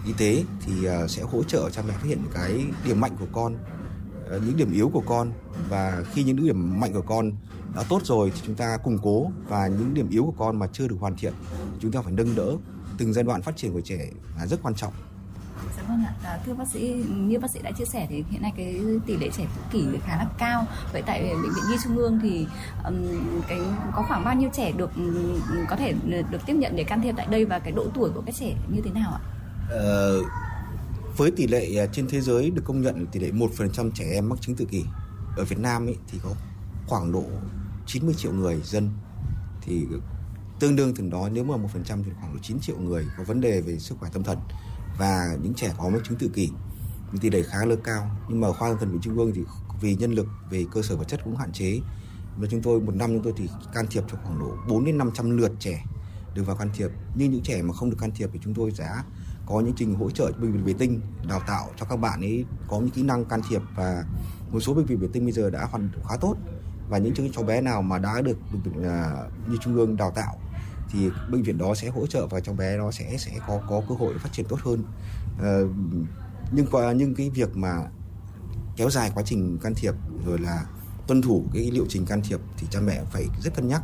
y 0.05 0.13
tế 0.17 0.43
thì 0.61 0.73
uh, 0.87 1.09
sẽ 1.09 1.23
hỗ 1.23 1.43
trợ 1.43 1.69
cha 1.69 1.81
mẹ 1.87 1.93
phát 1.93 2.03
hiện 2.03 2.19
cái 2.33 2.65
điểm 2.85 2.99
mạnh 2.99 3.15
của 3.19 3.25
con 3.31 3.53
uh, 3.55 4.43
những 4.43 4.57
điểm 4.57 4.71
yếu 4.71 4.89
của 4.89 5.03
con. 5.07 5.31
Và 5.69 6.03
khi 6.13 6.23
những 6.23 6.35
điểm 6.35 6.79
mạnh 6.79 6.93
của 6.93 7.01
con 7.01 7.31
đã 7.75 7.83
tốt 7.89 8.01
rồi 8.03 8.31
thì 8.35 8.41
chúng 8.45 8.55
ta 8.55 8.77
củng 8.77 8.97
cố 9.01 9.31
và 9.47 9.67
những 9.67 9.93
điểm 9.93 10.09
yếu 10.09 10.23
của 10.23 10.45
con 10.45 10.59
mà 10.59 10.67
chưa 10.73 10.87
được 10.87 10.97
hoàn 10.99 11.15
thiện 11.15 11.33
chúng 11.79 11.91
ta 11.91 12.01
phải 12.01 12.13
nâng 12.13 12.35
đỡ 12.35 12.57
từng 13.01 13.13
giai 13.13 13.23
đoạn 13.23 13.41
phát 13.41 13.57
triển 13.57 13.73
của 13.73 13.81
trẻ 13.81 14.09
là 14.37 14.47
rất 14.47 14.59
quan 14.63 14.75
trọng 14.75 14.93
Dạ 15.77 15.83
vâng 15.87 16.03
ạ, 16.05 16.13
à, 16.23 16.39
thưa 16.45 16.53
bác 16.53 16.67
sĩ, 16.67 16.95
như 17.09 17.39
bác 17.39 17.51
sĩ 17.51 17.59
đã 17.63 17.71
chia 17.71 17.85
sẻ 17.85 18.07
thì 18.09 18.23
hiện 18.29 18.41
nay 18.41 18.51
cái 18.57 18.81
tỷ 19.05 19.17
lệ 19.17 19.29
trẻ 19.37 19.45
tự 19.55 19.61
kỷ 19.71 19.85
khá 20.05 20.17
là 20.17 20.25
cao. 20.37 20.65
Vậy 20.93 21.03
tại 21.05 21.21
bệnh 21.21 21.41
viện 21.41 21.63
Nhi 21.69 21.75
Trung 21.83 21.97
ương 21.97 22.19
thì 22.23 22.47
um, 22.85 22.95
cái 23.47 23.59
có 23.93 24.03
khoảng 24.07 24.23
bao 24.23 24.35
nhiêu 24.35 24.49
trẻ 24.53 24.71
được 24.71 24.91
có 25.69 25.75
thể 25.75 25.93
được 26.31 26.37
tiếp 26.45 26.53
nhận 26.53 26.75
để 26.75 26.83
can 26.83 27.01
thiệp 27.01 27.13
tại 27.17 27.27
đây 27.31 27.45
và 27.45 27.59
cái 27.59 27.71
độ 27.71 27.85
tuổi 27.93 28.09
của 28.09 28.21
các 28.25 28.35
trẻ 28.39 28.55
như 28.73 28.81
thế 28.85 28.91
nào 28.91 29.11
ạ? 29.11 29.21
Ờ, 29.69 30.21
với 31.17 31.31
tỷ 31.31 31.47
lệ 31.47 31.77
à, 31.77 31.85
trên 31.93 32.07
thế 32.07 32.21
giới 32.21 32.51
được 32.51 32.63
công 32.65 32.81
nhận 32.81 33.05
tỷ 33.07 33.19
lệ 33.19 33.31
1% 33.31 33.91
trẻ 33.91 34.05
em 34.13 34.29
mắc 34.29 34.41
chứng 34.41 34.55
tự 34.55 34.65
kỷ 34.65 34.83
ở 35.37 35.45
Việt 35.45 35.59
Nam 35.59 35.87
ấy, 35.87 35.95
thì 36.11 36.19
có 36.23 36.29
khoảng 36.87 37.11
độ 37.11 37.23
90 37.85 38.15
triệu 38.17 38.31
người 38.31 38.61
dân 38.63 38.89
thì 39.61 39.85
tương 40.61 40.75
đương 40.75 40.93
từng 40.95 41.09
đó, 41.09 41.29
nếu 41.31 41.43
mà 41.43 41.57
một 41.57 41.69
phần 41.73 41.83
trăm 41.83 42.03
thì 42.03 42.11
khoảng 42.19 42.33
độ 42.33 42.39
9 42.41 42.59
triệu 42.59 42.77
người 42.79 43.05
có 43.17 43.23
vấn 43.23 43.41
đề 43.41 43.61
về 43.61 43.79
sức 43.79 43.95
khỏe 43.99 44.09
tâm 44.13 44.23
thần 44.23 44.37
và 44.97 45.37
những 45.41 45.53
trẻ 45.53 45.73
có 45.77 45.89
mắc 45.89 46.01
chứng 46.03 46.17
tự 46.17 46.27
kỷ 46.27 46.49
tỷ 47.21 47.29
lệ 47.29 47.41
khá 47.43 47.65
là 47.65 47.75
cao. 47.83 48.11
Nhưng 48.29 48.41
mà 48.41 48.51
khoa 48.51 48.69
tâm 48.69 48.77
thần 48.79 48.91
bệnh 48.91 49.01
trung 49.01 49.17
ương 49.17 49.31
thì 49.35 49.41
vì 49.81 49.95
nhân 49.95 50.11
lực, 50.11 50.27
về 50.49 50.65
cơ 50.71 50.81
sở 50.81 50.95
vật 50.95 51.03
chất 51.07 51.21
cũng 51.23 51.35
hạn 51.35 51.51
chế. 51.51 51.79
Và 52.37 52.47
chúng 52.51 52.61
tôi 52.61 52.81
một 52.81 52.95
năm 52.95 53.09
chúng 53.09 53.23
tôi 53.23 53.33
thì 53.37 53.49
can 53.73 53.85
thiệp 53.89 54.03
cho 54.11 54.17
khoảng 54.23 54.39
độ 54.39 54.57
4 54.67 54.85
đến 54.85 54.97
500 54.97 55.37
lượt 55.37 55.51
trẻ 55.59 55.85
được 56.35 56.43
vào 56.43 56.55
can 56.55 56.69
thiệp. 56.73 56.89
Nhưng 57.15 57.31
những 57.31 57.43
trẻ 57.43 57.61
mà 57.61 57.73
không 57.73 57.89
được 57.89 57.97
can 57.99 58.11
thiệp 58.15 58.29
thì 58.33 58.39
chúng 58.43 58.53
tôi 58.53 58.71
sẽ 58.71 58.89
có 59.45 59.59
những 59.59 59.73
trình 59.75 59.95
hỗ 59.95 60.09
trợ 60.09 60.31
bệnh 60.31 60.51
viện 60.51 60.63
vệ 60.63 60.73
tinh 60.73 61.01
đào 61.29 61.41
tạo 61.47 61.69
cho 61.77 61.85
các 61.85 61.95
bạn 61.95 62.21
ấy 62.21 62.45
có 62.67 62.79
những 62.79 62.89
kỹ 62.89 63.03
năng 63.03 63.25
can 63.25 63.41
thiệp. 63.49 63.61
Và 63.75 64.03
một 64.51 64.59
số 64.59 64.73
bệnh 64.73 64.85
viện 64.85 64.99
vệ 64.99 65.07
tinh 65.13 65.23
bây 65.23 65.31
giờ 65.31 65.49
đã 65.49 65.65
hoàn 65.65 65.89
khá 66.09 66.15
tốt. 66.21 66.35
Và 66.89 66.97
những 66.97 67.31
cháu 67.31 67.43
bé 67.43 67.61
nào 67.61 67.81
mà 67.81 67.97
đã 67.97 68.21
được 68.21 68.37
bệnh 68.51 68.83
à, 68.83 69.13
như 69.47 69.57
trung 69.61 69.75
ương 69.75 69.95
đào 69.95 70.11
tạo 70.11 70.37
thì 70.91 71.09
bệnh 71.31 71.43
viện 71.43 71.57
đó 71.57 71.75
sẽ 71.75 71.89
hỗ 71.89 72.07
trợ 72.07 72.27
và 72.27 72.39
cháu 72.39 72.55
bé 72.55 72.77
nó 72.77 72.91
sẽ 72.91 73.17
sẽ 73.17 73.31
có 73.47 73.61
có 73.69 73.81
cơ 73.89 73.95
hội 73.95 74.13
phát 74.17 74.29
triển 74.33 74.45
tốt 74.49 74.59
hơn. 74.63 74.83
À, 75.41 75.59
nhưng 76.51 76.65
qua 76.71 76.91
nhưng 76.91 77.15
cái 77.15 77.29
việc 77.29 77.57
mà 77.57 77.75
kéo 78.75 78.89
dài 78.89 79.11
quá 79.15 79.23
trình 79.25 79.57
can 79.61 79.75
thiệp 79.75 79.93
rồi 80.25 80.39
là 80.39 80.65
tuân 81.07 81.21
thủ 81.21 81.45
cái 81.53 81.71
liệu 81.71 81.85
trình 81.89 82.05
can 82.05 82.21
thiệp 82.21 82.39
thì 82.57 82.67
cha 82.71 82.79
mẹ 82.81 83.03
phải 83.11 83.25
rất 83.43 83.55
cân 83.55 83.67
nhắc. 83.67 83.81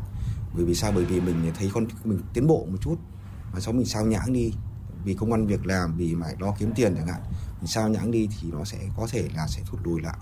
Bởi 0.56 0.66
vì 0.66 0.76
sao? 0.76 0.92
Bởi 0.96 1.06
vì 1.06 1.22
mình 1.22 1.52
thấy 1.58 1.72
con 1.74 1.88
mình 2.04 2.20
tiến 2.34 2.48
bộ 2.48 2.66
một 2.72 2.78
chút 2.82 2.96
mà 3.54 3.60
sau 3.60 3.74
mình 3.74 3.86
sao 3.86 4.06
nhãng 4.06 4.34
đi. 4.34 4.54
Vì 5.04 5.14
công 5.14 5.32
ăn 5.32 5.48
việc 5.48 5.66
làm 5.66 5.98
vì 5.98 6.16
phải 6.22 6.36
lo 6.40 6.56
kiếm 6.60 6.72
tiền 6.76 6.96
chẳng 6.96 7.08
hạn. 7.08 7.22
Mình 7.60 7.68
sao 7.68 7.90
nhãng 7.90 8.12
đi 8.12 8.30
thì 8.40 8.52
nó 8.52 8.64
sẽ 8.64 8.78
có 8.98 9.08
thể 9.12 9.30
là 9.36 9.48
sẽ 9.48 9.62
thụt 9.66 9.80
lùi 9.84 10.02
lại. 10.02 10.18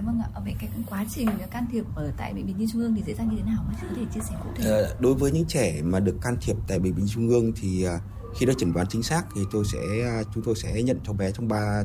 Dạ 0.00 0.06
vâng 0.06 0.20
ạ, 0.20 0.40
vậy 0.44 0.54
cái 0.58 0.70
quá 0.90 1.04
trình 1.10 1.28
can 1.50 1.66
thiệp 1.72 1.84
ở 1.94 2.12
tại 2.16 2.34
bệnh 2.34 2.46
viện 2.46 2.58
Nhi 2.58 2.66
Trung 2.72 2.80
ương 2.80 2.94
thì 2.94 3.02
diễn 3.06 3.16
ra 3.16 3.24
như 3.24 3.36
thế 3.36 3.42
nào? 3.42 3.64
Bác 3.68 3.74
sĩ 3.80 3.86
có 3.90 3.94
thể 3.96 4.06
chia 4.14 4.20
sẻ 4.20 4.36
cụ 4.42 4.48
thể? 4.56 4.70
Ờ, 4.70 4.96
đối 5.00 5.14
với 5.14 5.32
những 5.32 5.44
trẻ 5.48 5.82
mà 5.82 6.00
được 6.00 6.16
can 6.22 6.36
thiệp 6.40 6.56
tại 6.68 6.78
bệnh 6.78 6.94
viện 6.94 7.06
Trung 7.08 7.28
ương 7.28 7.52
thì 7.56 7.84
à, 7.84 8.00
khi 8.36 8.46
đã 8.46 8.52
chẩn 8.58 8.72
đoán 8.72 8.86
chính 8.90 9.02
xác 9.02 9.22
thì 9.34 9.40
tôi 9.50 9.64
sẽ 9.64 9.78
à, 10.04 10.22
chúng 10.34 10.44
tôi 10.44 10.54
sẽ 10.54 10.82
nhận 10.82 11.00
cháu 11.04 11.14
bé 11.14 11.32
trong 11.32 11.48
3 11.48 11.82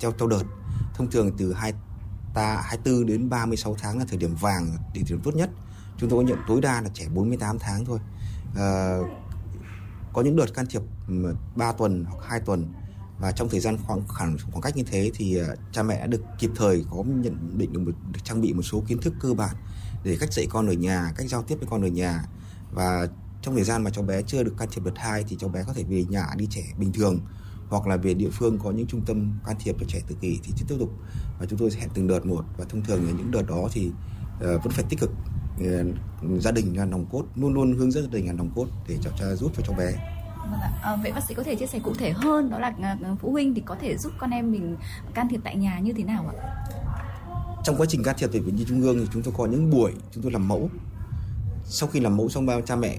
theo 0.00 0.12
theo 0.18 0.28
đợt. 0.28 0.42
Thông 0.94 1.10
thường 1.10 1.32
từ 1.38 1.52
2 1.52 1.72
ta 2.34 2.62
24 2.64 3.06
đến 3.06 3.28
36 3.28 3.76
tháng 3.78 3.98
là 3.98 4.04
thời 4.08 4.18
điểm 4.18 4.34
vàng, 4.34 4.76
thời 4.94 5.02
điểm 5.08 5.20
tốt 5.24 5.34
nhất. 5.34 5.50
Chúng 5.98 6.10
tôi 6.10 6.24
nhận 6.24 6.38
tối 6.48 6.60
đa 6.60 6.80
là 6.80 6.88
trẻ 6.94 7.08
48 7.14 7.58
tháng 7.58 7.84
thôi. 7.84 7.98
À, 8.56 8.98
có 10.12 10.22
những 10.22 10.36
đợt 10.36 10.54
can 10.54 10.66
thiệp 10.66 10.82
3 11.56 11.72
tuần 11.72 12.04
hoặc 12.04 12.24
2 12.28 12.40
tuần 12.40 12.72
và 13.18 13.32
trong 13.32 13.48
thời 13.48 13.60
gian 13.60 13.76
khoảng 13.86 14.02
khoảng, 14.08 14.36
khoảng 14.50 14.62
cách 14.62 14.76
như 14.76 14.82
thế 14.82 15.10
thì 15.14 15.38
à, 15.38 15.46
cha 15.72 15.82
mẹ 15.82 16.00
đã 16.00 16.06
được 16.06 16.20
kịp 16.38 16.50
thời 16.56 16.84
có 16.90 17.04
nhận 17.06 17.58
định 17.58 17.72
được, 17.72 17.80
một, 17.80 17.92
được 18.12 18.20
trang 18.24 18.40
bị 18.40 18.52
một 18.52 18.62
số 18.62 18.82
kiến 18.86 18.98
thức 19.00 19.14
cơ 19.20 19.34
bản 19.34 19.56
để 20.04 20.16
cách 20.20 20.32
dạy 20.32 20.46
con 20.50 20.66
ở 20.66 20.72
nhà, 20.72 21.12
cách 21.16 21.28
giao 21.28 21.42
tiếp 21.42 21.56
với 21.60 21.68
con 21.70 21.82
ở 21.82 21.88
nhà. 21.88 22.24
Và 22.72 23.08
trong 23.42 23.54
thời 23.54 23.64
gian 23.64 23.84
mà 23.84 23.90
cháu 23.90 24.04
bé 24.04 24.22
chưa 24.22 24.42
được 24.42 24.54
can 24.58 24.68
thiệp 24.72 24.84
đợt 24.84 24.92
hai 24.96 25.24
thì 25.28 25.36
cháu 25.40 25.50
bé 25.50 25.64
có 25.66 25.72
thể 25.72 25.84
về 25.88 26.04
nhà 26.04 26.26
đi 26.36 26.46
trẻ 26.50 26.62
bình 26.78 26.92
thường 26.92 27.20
hoặc 27.68 27.86
là 27.86 27.96
về 27.96 28.14
địa 28.14 28.30
phương 28.32 28.58
có 28.58 28.70
những 28.70 28.86
trung 28.86 29.04
tâm 29.06 29.38
can 29.46 29.56
thiệp 29.60 29.76
cho 29.80 29.86
trẻ 29.88 30.00
tự 30.08 30.16
kỷ 30.20 30.38
thì 30.42 30.52
tiếp 30.58 30.76
tục. 30.78 30.90
Và 31.40 31.46
chúng 31.46 31.58
tôi 31.58 31.70
sẽ 31.70 31.80
hẹn 31.80 31.88
từng 31.94 32.06
đợt 32.06 32.26
một 32.26 32.44
và 32.56 32.64
thông 32.64 32.84
thường 32.84 33.06
là 33.06 33.12
những 33.12 33.30
đợt 33.30 33.42
đó 33.48 33.68
thì 33.72 33.86
uh, 33.88 34.40
vẫn 34.40 34.70
phải 34.70 34.84
tích 34.88 35.00
cực 35.00 35.10
uh, 35.10 36.42
gia 36.42 36.50
đình 36.50 36.76
là 36.76 36.84
nòng 36.84 37.06
cốt 37.12 37.24
luôn 37.34 37.54
luôn 37.54 37.78
hướng 37.78 37.90
dẫn 37.92 38.04
gia 38.04 38.10
đình 38.10 38.26
là 38.26 38.32
nòng 38.32 38.50
cốt 38.54 38.66
để 38.88 38.96
cháu 39.02 39.12
cha 39.18 39.34
giúp 39.34 39.52
cho 39.56 39.62
cháu 39.66 39.76
bé. 39.78 40.17
À, 40.82 40.96
vậy 41.02 41.12
bác 41.12 41.20
sĩ 41.28 41.34
có 41.34 41.42
thể 41.42 41.54
chia 41.54 41.66
sẻ 41.66 41.78
cụ 41.78 41.94
thể 41.94 42.10
hơn 42.10 42.50
đó 42.50 42.58
là 42.58 42.74
ờ, 42.82 42.96
ờ, 43.02 43.16
phụ 43.20 43.32
huynh 43.32 43.54
thì 43.54 43.62
có 43.64 43.76
thể 43.80 43.96
giúp 43.96 44.12
con 44.18 44.30
em 44.30 44.52
mình 44.52 44.76
can 45.14 45.28
thiệp 45.28 45.40
tại 45.44 45.56
nhà 45.56 45.78
như 45.78 45.92
thế 45.92 46.04
nào 46.04 46.24
ạ? 46.28 46.34
Trong 47.64 47.76
quá 47.76 47.86
trình 47.88 48.02
can 48.02 48.16
thiệp 48.18 48.28
tại 48.32 48.40
bệnh 48.40 48.56
viện 48.56 48.66
trung 48.68 48.82
ương 48.82 48.98
thì 48.98 49.06
chúng 49.12 49.22
tôi 49.22 49.34
có 49.36 49.46
những 49.46 49.70
buổi 49.70 49.92
chúng 50.12 50.22
tôi 50.22 50.32
làm 50.32 50.48
mẫu. 50.48 50.70
Sau 51.64 51.88
khi 51.88 52.00
làm 52.00 52.16
mẫu 52.16 52.28
xong 52.28 52.46
bao 52.46 52.60
cha 52.60 52.76
mẹ 52.76 52.98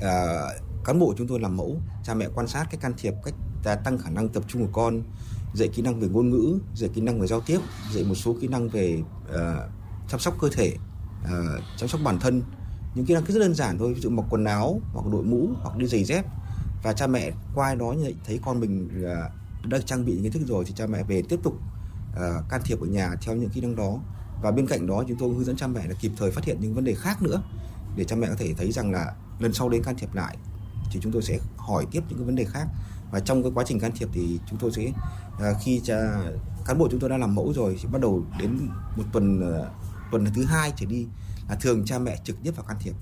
à, 0.00 0.42
cán 0.84 0.98
bộ 0.98 1.14
chúng 1.18 1.26
tôi 1.26 1.40
làm 1.40 1.56
mẫu, 1.56 1.76
cha 2.04 2.14
mẹ 2.14 2.28
quan 2.34 2.48
sát 2.48 2.66
cách 2.70 2.80
can 2.80 2.92
thiệp, 2.98 3.14
cách 3.24 3.34
tăng 3.84 3.98
khả 3.98 4.10
năng 4.10 4.28
tập 4.28 4.42
trung 4.48 4.66
của 4.66 4.72
con, 4.72 5.02
dạy 5.54 5.68
kỹ 5.68 5.82
năng 5.82 6.00
về 6.00 6.08
ngôn 6.08 6.30
ngữ, 6.30 6.58
dạy 6.74 6.90
kỹ 6.94 7.00
năng 7.00 7.20
về 7.20 7.26
giao 7.26 7.40
tiếp, 7.40 7.58
dạy 7.92 8.04
một 8.04 8.14
số 8.14 8.36
kỹ 8.40 8.48
năng 8.48 8.68
về 8.68 9.02
uh, 9.30 9.36
chăm 10.08 10.20
sóc 10.20 10.34
cơ 10.40 10.48
thể, 10.52 10.76
uh, 11.24 11.62
chăm 11.76 11.88
sóc 11.88 12.00
bản 12.04 12.18
thân 12.20 12.42
những 12.94 13.06
kỹ 13.06 13.14
năng 13.14 13.24
rất 13.24 13.40
đơn 13.40 13.54
giản 13.54 13.78
thôi 13.78 13.94
ví 13.94 14.00
dụ 14.00 14.10
mặc 14.10 14.24
quần 14.30 14.44
áo 14.44 14.80
hoặc 14.92 15.06
đội 15.12 15.22
mũ 15.22 15.48
hoặc 15.62 15.76
đi 15.76 15.86
giày 15.86 16.04
dép 16.04 16.24
và 16.82 16.92
cha 16.92 17.06
mẹ 17.06 17.30
qua 17.54 17.74
đó 17.74 17.94
thấy 18.24 18.40
con 18.44 18.60
mình 18.60 19.04
à, 19.06 19.30
đã 19.64 19.78
trang 19.86 20.04
bị 20.04 20.18
kiến 20.22 20.32
thức 20.32 20.42
rồi 20.46 20.64
thì 20.64 20.72
cha 20.76 20.86
mẹ 20.86 21.02
về 21.02 21.22
tiếp 21.28 21.40
tục 21.42 21.54
uh, 22.12 22.48
can 22.48 22.60
thiệp 22.64 22.80
ở 22.80 22.86
nhà 22.86 23.14
theo 23.22 23.36
những 23.36 23.50
kỹ 23.50 23.60
năng 23.60 23.76
đó. 23.76 23.98
Và 24.42 24.50
bên 24.50 24.66
cạnh 24.66 24.86
đó 24.86 25.04
chúng 25.08 25.18
tôi 25.18 25.34
hướng 25.34 25.44
dẫn 25.44 25.56
cha 25.56 25.66
mẹ 25.66 25.86
là 25.86 25.94
kịp 26.00 26.12
thời 26.16 26.30
phát 26.30 26.44
hiện 26.44 26.56
những 26.60 26.74
vấn 26.74 26.84
đề 26.84 26.94
khác 26.94 27.22
nữa 27.22 27.42
để 27.96 28.04
cha 28.04 28.16
mẹ 28.16 28.26
có 28.28 28.34
thể 28.38 28.54
thấy 28.54 28.72
rằng 28.72 28.92
là 28.92 29.14
lần 29.38 29.52
sau 29.52 29.68
đến 29.68 29.82
can 29.82 29.96
thiệp 29.96 30.14
lại 30.14 30.36
thì 30.92 31.00
chúng 31.02 31.12
tôi 31.12 31.22
sẽ 31.22 31.38
hỏi 31.56 31.86
tiếp 31.90 32.02
những 32.08 32.18
cái 32.18 32.26
vấn 32.26 32.34
đề 32.34 32.44
khác. 32.44 32.66
Và 33.10 33.20
trong 33.20 33.42
cái 33.42 33.52
quá 33.54 33.64
trình 33.66 33.80
can 33.80 33.92
thiệp 33.94 34.08
thì 34.12 34.40
chúng 34.50 34.58
tôi 34.58 34.72
sẽ 34.72 34.88
uh, 34.88 35.56
khi 35.64 35.80
cha 35.84 35.96
cán 36.66 36.78
bộ 36.78 36.88
chúng 36.90 37.00
tôi 37.00 37.10
đã 37.10 37.18
làm 37.18 37.34
mẫu 37.34 37.52
rồi 37.52 37.76
thì 37.82 37.88
bắt 37.92 38.00
đầu 38.00 38.24
đến 38.38 38.68
một 38.96 39.04
tuần 39.12 39.42
tuần 40.10 40.26
thứ 40.34 40.44
hai 40.44 40.72
trở 40.76 40.86
đi 40.86 41.06
là 41.48 41.54
thường 41.54 41.84
cha 41.84 41.98
mẹ 41.98 42.16
trực 42.24 42.36
tiếp 42.42 42.56
vào 42.56 42.64
can 42.64 42.76
thiệp. 42.80 42.94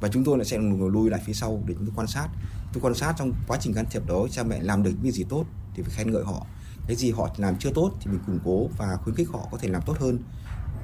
Và 0.00 0.08
chúng 0.08 0.24
tôi 0.24 0.38
lại 0.38 0.44
sẽ 0.44 0.58
lùi 0.92 1.10
lại 1.10 1.20
phía 1.26 1.32
sau 1.32 1.62
để 1.66 1.74
chúng 1.74 1.86
tôi 1.86 1.94
quan 1.96 2.06
sát 2.06 2.28
tôi 2.74 2.82
quan 2.82 2.94
sát 2.94 3.14
trong 3.18 3.32
quá 3.48 3.58
trình 3.60 3.74
can 3.74 3.84
thiệp 3.90 4.06
đó 4.06 4.26
cha 4.30 4.42
mẹ 4.42 4.62
làm 4.62 4.82
được 4.82 4.92
những 5.02 5.12
gì 5.12 5.24
tốt 5.28 5.44
thì 5.74 5.82
phải 5.82 5.92
khen 5.94 6.12
ngợi 6.12 6.24
họ. 6.24 6.46
Cái 6.86 6.96
gì 6.96 7.10
họ 7.10 7.28
làm 7.36 7.56
chưa 7.58 7.70
tốt 7.74 7.90
thì 8.00 8.10
mình 8.10 8.20
củng 8.26 8.38
cố 8.44 8.68
và 8.78 8.96
khuyến 8.96 9.14
khích 9.14 9.28
họ 9.32 9.48
có 9.50 9.58
thể 9.58 9.68
làm 9.68 9.82
tốt 9.86 9.96
hơn 10.00 10.18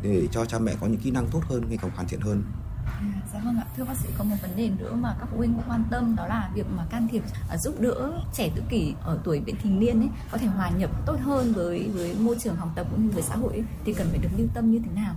để 0.02 0.28
cho 0.32 0.44
cha 0.44 0.58
mẹ 0.58 0.74
có 0.80 0.86
những 0.86 1.00
kỹ 1.00 1.10
năng 1.10 1.26
tốt 1.26 1.40
hơn 1.44 1.64
ngày 1.68 1.78
càng 1.82 1.90
hoàn 1.94 2.08
thiện 2.08 2.20
hơn. 2.20 2.42
Dạ 3.32 3.40
vâng 3.44 3.56
ạ, 3.56 3.66
thưa 3.76 3.84
bác 3.84 3.96
sĩ 3.96 4.08
có 4.18 4.24
một 4.24 4.36
vấn 4.42 4.56
đề 4.56 4.70
nữa 4.78 4.94
mà 4.94 5.16
các 5.20 5.28
phụ 5.30 5.36
huynh 5.36 5.54
cũng 5.54 5.62
quan 5.68 5.84
tâm 5.90 6.16
đó 6.16 6.26
là 6.26 6.50
việc 6.54 6.66
mà 6.76 6.86
can 6.90 7.08
thiệp 7.10 7.22
à, 7.50 7.56
giúp 7.56 7.80
đỡ 7.80 8.22
trẻ 8.34 8.50
tự 8.56 8.62
kỷ 8.70 8.94
ở 9.00 9.18
tuổi 9.24 9.40
vị 9.40 9.54
thành 9.62 9.80
niên 9.80 10.00
ấy 10.00 10.08
có 10.32 10.38
thể 10.38 10.46
hòa 10.46 10.70
nhập 10.70 10.90
tốt 11.06 11.16
hơn 11.20 11.52
với 11.52 11.88
với 11.94 12.14
môi 12.14 12.36
trường 12.40 12.56
học 12.56 12.68
tập 12.74 12.86
cũng 12.90 13.06
như 13.06 13.10
với 13.10 13.22
xã 13.22 13.36
hội 13.36 13.52
ấy, 13.52 13.64
thì 13.84 13.92
cần 13.94 14.08
phải 14.10 14.18
được 14.18 14.28
lưu 14.36 14.46
tâm 14.54 14.70
như 14.70 14.80
thế 14.84 14.92
nào? 14.94 15.14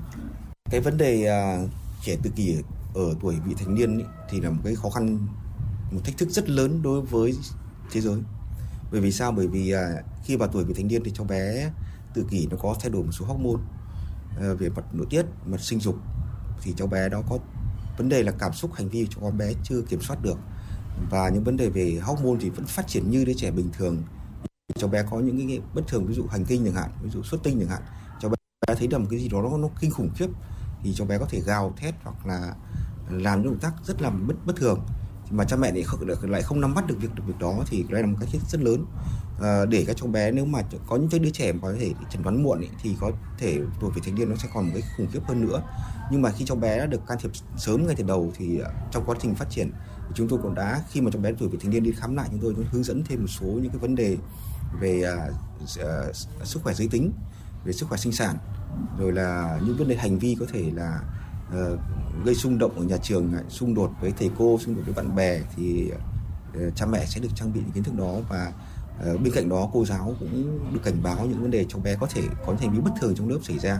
Cái 0.69 0.81
vấn 0.81 0.97
đề 0.97 1.29
uh, 1.63 1.69
trẻ 2.01 2.15
tự 2.23 2.29
kỷ 2.35 2.57
ở 2.95 3.15
tuổi 3.21 3.35
vị 3.45 3.55
thành 3.59 3.75
niên 3.75 3.97
ấy, 3.97 4.07
thì 4.29 4.41
là 4.41 4.49
một 4.49 4.61
cái 4.63 4.75
khó 4.75 4.89
khăn 4.89 5.27
một 5.94 6.02
thách 6.03 6.18
thức 6.18 6.30
rất 6.30 6.49
lớn 6.49 6.82
đối 6.82 7.02
với 7.02 7.34
thế 7.91 8.02
giới. 8.02 8.22
Bởi 8.91 9.02
vì 9.02 9.11
sao? 9.11 9.32
Bởi 9.32 9.48
vì 9.48 9.72
à, 9.72 9.90
khi 10.24 10.36
vào 10.36 10.48
tuổi 10.48 10.64
vị 10.64 10.74
thành 10.74 10.88
niên 10.88 11.03
thì 11.06 11.11
cháu 11.15 11.26
bé 11.26 11.72
tự 12.14 12.26
kỷ 12.30 12.48
nó 12.48 12.57
có 12.57 12.76
thay 12.82 12.90
đổi 12.90 13.03
một 13.03 13.11
số 13.11 13.26
hormone 13.26 13.61
à, 14.41 14.53
về 14.60 14.70
mặt 14.70 14.86
nội 14.94 15.07
tiết 15.10 15.26
mặt 15.45 15.61
sinh 15.61 15.80
dục. 15.80 15.95
Thì 16.61 16.74
cháu 16.78 16.88
bé 16.88 17.10
đó 17.10 17.22
có 17.30 17.38
vấn 17.98 18.10
đề 18.10 18.24
là 18.24 18.32
cảm 18.32 18.53
xúc 18.53 18.74
hành 18.74 18.90
vi 18.90 19.07
của 19.15 19.22
con 19.22 19.38
bé 19.38 19.53
chưa 19.64 19.82
kiểm 19.82 20.02
soát 20.02 20.22
được. 20.22 20.38
Và 21.10 21.30
những 21.30 21.44
vấn 21.44 21.57
đề 21.57 21.70
về 21.70 21.99
hormone 22.03 22.38
thì 22.41 22.49
vẫn 22.49 22.65
phát 22.65 22.88
triển 22.88 23.10
như 23.10 23.26
đứa 23.26 23.34
trẻ 23.34 23.52
bình 23.52 23.70
thường. 23.74 24.03
Cháu 24.76 24.90
bé 24.90 25.03
có 25.11 25.20
những 25.20 25.48
cái 25.48 25.60
bất 25.74 25.82
thường 25.88 26.06
ví 26.06 26.14
dụ 26.14 26.26
hành 26.28 26.45
kinh 26.45 26.65
chẳng 26.65 26.74
hạn 26.74 26.90
ví 27.03 27.10
dụ 27.10 27.24
xuất 27.24 27.44
tinh 27.44 27.60
chẳng 27.60 27.70
hạn. 27.70 27.82
Cháu 28.22 28.30
bé 28.30 28.76
thấy 28.76 28.88
được 28.88 28.98
một 28.98 29.07
cái 29.10 29.20
gì 29.20 29.30
đó 29.30 29.41
nó, 29.41 29.57
nó 29.57 29.68
kinh 29.80 29.91
khủng 29.91 30.10
khiếp 30.15 30.28
thì 30.84 30.94
cháu 30.95 31.07
bé 31.07 31.18
có 31.18 31.26
thể 31.26 31.40
gào 31.40 31.74
thét 31.78 31.95
hoặc 32.03 32.26
là 32.26 32.56
làm 33.10 33.41
những 33.41 33.52
động 33.52 33.60
tác 33.60 33.74
rất 33.86 34.02
là 34.02 34.10
bất 34.10 34.36
bất 34.45 34.56
thường 34.56 34.80
mà 35.34 35.43
cha 35.45 35.55
mẹ 35.55 35.72
lại 35.72 35.84
không, 35.84 36.30
lại 36.30 36.41
không 36.41 36.61
nắm 36.61 36.73
bắt 36.73 36.88
được 36.88 36.95
việc 36.99 37.15
được 37.15 37.23
việc 37.27 37.39
đó 37.39 37.64
thì 37.68 37.85
đây 37.89 38.01
là 38.01 38.07
một 38.07 38.18
cái 38.19 38.30
rất 38.49 38.61
lớn. 38.61 38.85
À, 39.41 39.65
để 39.65 39.84
các 39.88 39.97
cháu 39.97 40.07
bé 40.07 40.31
nếu 40.31 40.45
mà 40.45 40.61
có 40.88 40.95
những 40.95 41.10
cái 41.10 41.19
đứa 41.19 41.30
trẻ 41.30 41.51
mà 41.51 41.60
có 41.61 41.73
thể 41.80 41.91
chẩn 42.10 42.23
đoán 42.23 42.43
muộn 42.43 42.57
ấy, 42.57 42.69
thì 42.81 42.95
có 42.99 43.11
thể 43.38 43.60
tuổi 43.80 43.91
vị 43.95 44.01
thành 44.05 44.15
niên 44.15 44.30
nó 44.30 44.35
sẽ 44.35 44.49
còn 44.53 44.65
một 44.65 44.72
cái 44.73 44.84
khủng 44.97 45.07
khiếp 45.11 45.19
hơn 45.27 45.41
nữa. 45.41 45.61
Nhưng 46.11 46.22
mà 46.22 46.31
khi 46.31 46.45
cháu 46.45 46.57
bé 46.57 46.77
đã 46.77 46.85
được 46.85 47.07
can 47.07 47.18
thiệp 47.22 47.31
sớm 47.57 47.88
ngay 47.88 47.95
từ 47.95 48.03
đầu 48.03 48.31
thì 48.38 48.60
ờ, 48.60 48.72
trong 48.91 49.03
quá 49.05 49.15
trình 49.22 49.35
phát 49.35 49.49
triển 49.49 49.72
chúng 50.15 50.27
tôi 50.27 50.39
cũng 50.43 50.55
đã 50.55 50.81
khi 50.89 51.01
mà 51.01 51.11
cháu 51.11 51.22
bé 51.22 51.31
tuổi 51.39 51.49
vị 51.49 51.57
thành 51.61 51.72
niên 51.72 51.84
đi 51.84 51.91
khám 51.91 52.15
lại 52.15 52.27
chúng 52.31 52.39
tôi 52.39 52.53
cũng 52.55 52.65
hướng 52.72 52.84
dẫn 52.84 53.03
thêm 53.03 53.22
một 53.22 53.27
số 53.27 53.45
những 53.45 53.69
cái 53.69 53.80
vấn 53.80 53.95
đề 53.95 54.18
về 54.80 55.03
uh, 55.64 56.15
sức 56.43 56.64
khỏe 56.64 56.73
giới 56.73 56.88
tính 56.88 57.11
về 57.65 57.73
sức 57.73 57.89
khỏe 57.89 57.97
sinh 57.97 58.14
sản 58.14 58.38
rồi 58.97 59.11
là 59.11 59.60
những 59.65 59.77
vấn 59.77 59.88
đề 59.88 59.95
hành 59.95 60.19
vi 60.19 60.38
có 60.39 60.45
thể 60.53 60.72
là 60.76 60.99
Ờ, 61.52 61.78
gây 62.26 62.36
xung 62.36 62.57
động 62.57 62.72
ở 62.76 62.84
nhà 62.84 62.98
trường 62.98 63.34
xung 63.49 63.74
đột 63.74 63.91
với 64.02 64.14
thầy 64.20 64.30
cô, 64.38 64.60
xung 64.60 64.76
đột 64.76 64.82
với 64.86 64.94
bạn 64.94 65.15
bè 65.15 65.40
thì 65.56 65.91
ờ, 66.53 66.70
cha 66.76 66.86
mẹ 66.86 67.06
sẽ 67.06 67.20
được 67.20 67.30
trang 67.36 67.53
bị 67.53 67.60
những 67.60 67.72
kiến 67.72 67.84
thức 67.84 67.95
đó 67.98 68.15
và 68.30 68.53
ờ, 68.99 69.18
bên 69.18 69.34
cạnh 69.34 69.49
đó 69.49 69.70
cô 69.74 69.86
giáo 69.86 70.15
cũng 70.20 70.60
được 70.74 70.80
cảnh 70.84 71.03
báo 71.03 71.26
những 71.26 71.41
vấn 71.41 71.52
đề 71.52 71.65
cháu 71.70 71.80
bé 71.80 71.95
có 71.95 72.07
thể, 72.07 72.22
có 72.45 72.56
hành 72.60 72.74
vi 72.74 72.80
bất 72.80 72.91
thường 73.02 73.15
trong 73.15 73.30
lớp 73.30 73.40
xảy 73.44 73.60
ra 73.60 73.80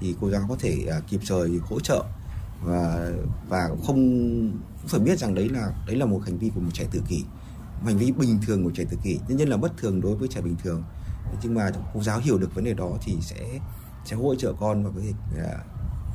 thì 0.00 0.14
cô 0.20 0.30
giáo 0.30 0.42
có 0.48 0.56
thể 0.58 0.86
à, 0.90 1.00
kịp 1.08 1.20
thời 1.28 1.60
hỗ 1.68 1.80
trợ 1.80 2.04
và 2.64 3.10
và 3.48 3.68
không, 3.68 3.96
cũng 4.80 4.88
phải 4.88 5.00
biết 5.00 5.18
rằng 5.18 5.34
đấy 5.34 5.48
là 5.48 5.72
đấy 5.86 5.96
là 5.96 6.06
một 6.06 6.20
hành 6.24 6.38
vi 6.38 6.50
của 6.54 6.60
một 6.60 6.70
trẻ 6.72 6.86
tự 6.92 7.02
kỷ, 7.08 7.24
một 7.80 7.86
hành 7.86 7.98
vi 7.98 8.12
bình 8.12 8.38
thường 8.46 8.64
của 8.64 8.70
trẻ 8.74 8.84
tự 8.90 8.96
kỷ 9.02 9.18
nhân 9.28 9.38
nhân 9.38 9.48
là 9.48 9.56
bất 9.56 9.76
thường 9.76 10.00
đối 10.00 10.16
với 10.16 10.28
trẻ 10.28 10.40
bình 10.40 10.56
thường. 10.62 10.82
Nhưng 11.42 11.54
mà 11.54 11.70
cô 11.94 12.02
giáo 12.02 12.18
hiểu 12.18 12.38
được 12.38 12.54
vấn 12.54 12.64
đề 12.64 12.74
đó 12.74 12.90
thì 13.02 13.16
sẽ 13.20 13.60
sẽ 14.04 14.16
hỗ 14.16 14.34
trợ 14.34 14.52
con 14.60 14.84
và 14.84 14.90
có 14.94 15.00
thể 15.02 15.42
à, 15.42 15.58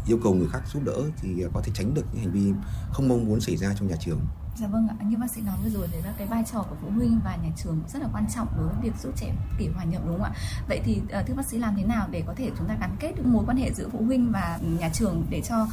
yêu 0.07 0.19
cầu 0.23 0.33
người 0.33 0.47
khác 0.51 0.61
giúp 0.73 0.83
đỡ 0.85 0.97
thì 1.21 1.45
có 1.53 1.61
thể 1.63 1.71
tránh 1.75 1.93
được 1.93 2.05
những 2.13 2.23
hành 2.23 2.31
vi 2.31 2.53
không 2.91 3.09
mong 3.09 3.25
muốn 3.25 3.41
xảy 3.41 3.57
ra 3.57 3.73
trong 3.79 3.87
nhà 3.87 3.95
trường. 3.99 4.19
Dạ 4.59 4.67
vâng 4.67 4.87
ạ, 4.87 4.95
như 5.05 5.17
bác 5.17 5.31
sĩ 5.31 5.41
nói 5.41 5.55
vừa 5.63 5.69
rồi 5.69 5.87
thì 5.91 5.97
là 6.01 6.13
cái 6.17 6.27
vai 6.27 6.43
trò 6.51 6.63
của 6.69 6.75
phụ 6.81 6.89
huynh 6.89 7.19
và 7.25 7.35
nhà 7.35 7.49
trường 7.57 7.79
rất 7.93 8.01
là 8.01 8.07
quan 8.13 8.25
trọng 8.35 8.47
đối 8.57 8.67
với 8.67 8.75
việc 8.81 8.93
giúp 9.03 9.13
trẻ 9.17 9.35
kỷ 9.59 9.67
hòa 9.67 9.83
nhập 9.83 10.01
đúng 10.05 10.13
không 10.13 10.23
ạ? 10.23 10.31
Vậy 10.67 10.81
thì 10.83 11.01
uh, 11.19 11.27
thưa 11.27 11.33
bác 11.33 11.45
sĩ 11.45 11.57
làm 11.57 11.75
thế 11.75 11.83
nào 11.83 12.07
để 12.11 12.23
có 12.27 12.33
thể 12.33 12.51
chúng 12.57 12.67
ta 12.67 12.77
gắn 12.79 12.95
kết 12.99 13.13
được 13.15 13.25
mối 13.25 13.43
quan 13.47 13.57
hệ 13.57 13.73
giữa 13.73 13.89
phụ 13.91 14.03
huynh 14.05 14.31
và 14.31 14.59
nhà 14.79 14.89
trường 14.93 15.25
để 15.29 15.41
cho 15.41 15.67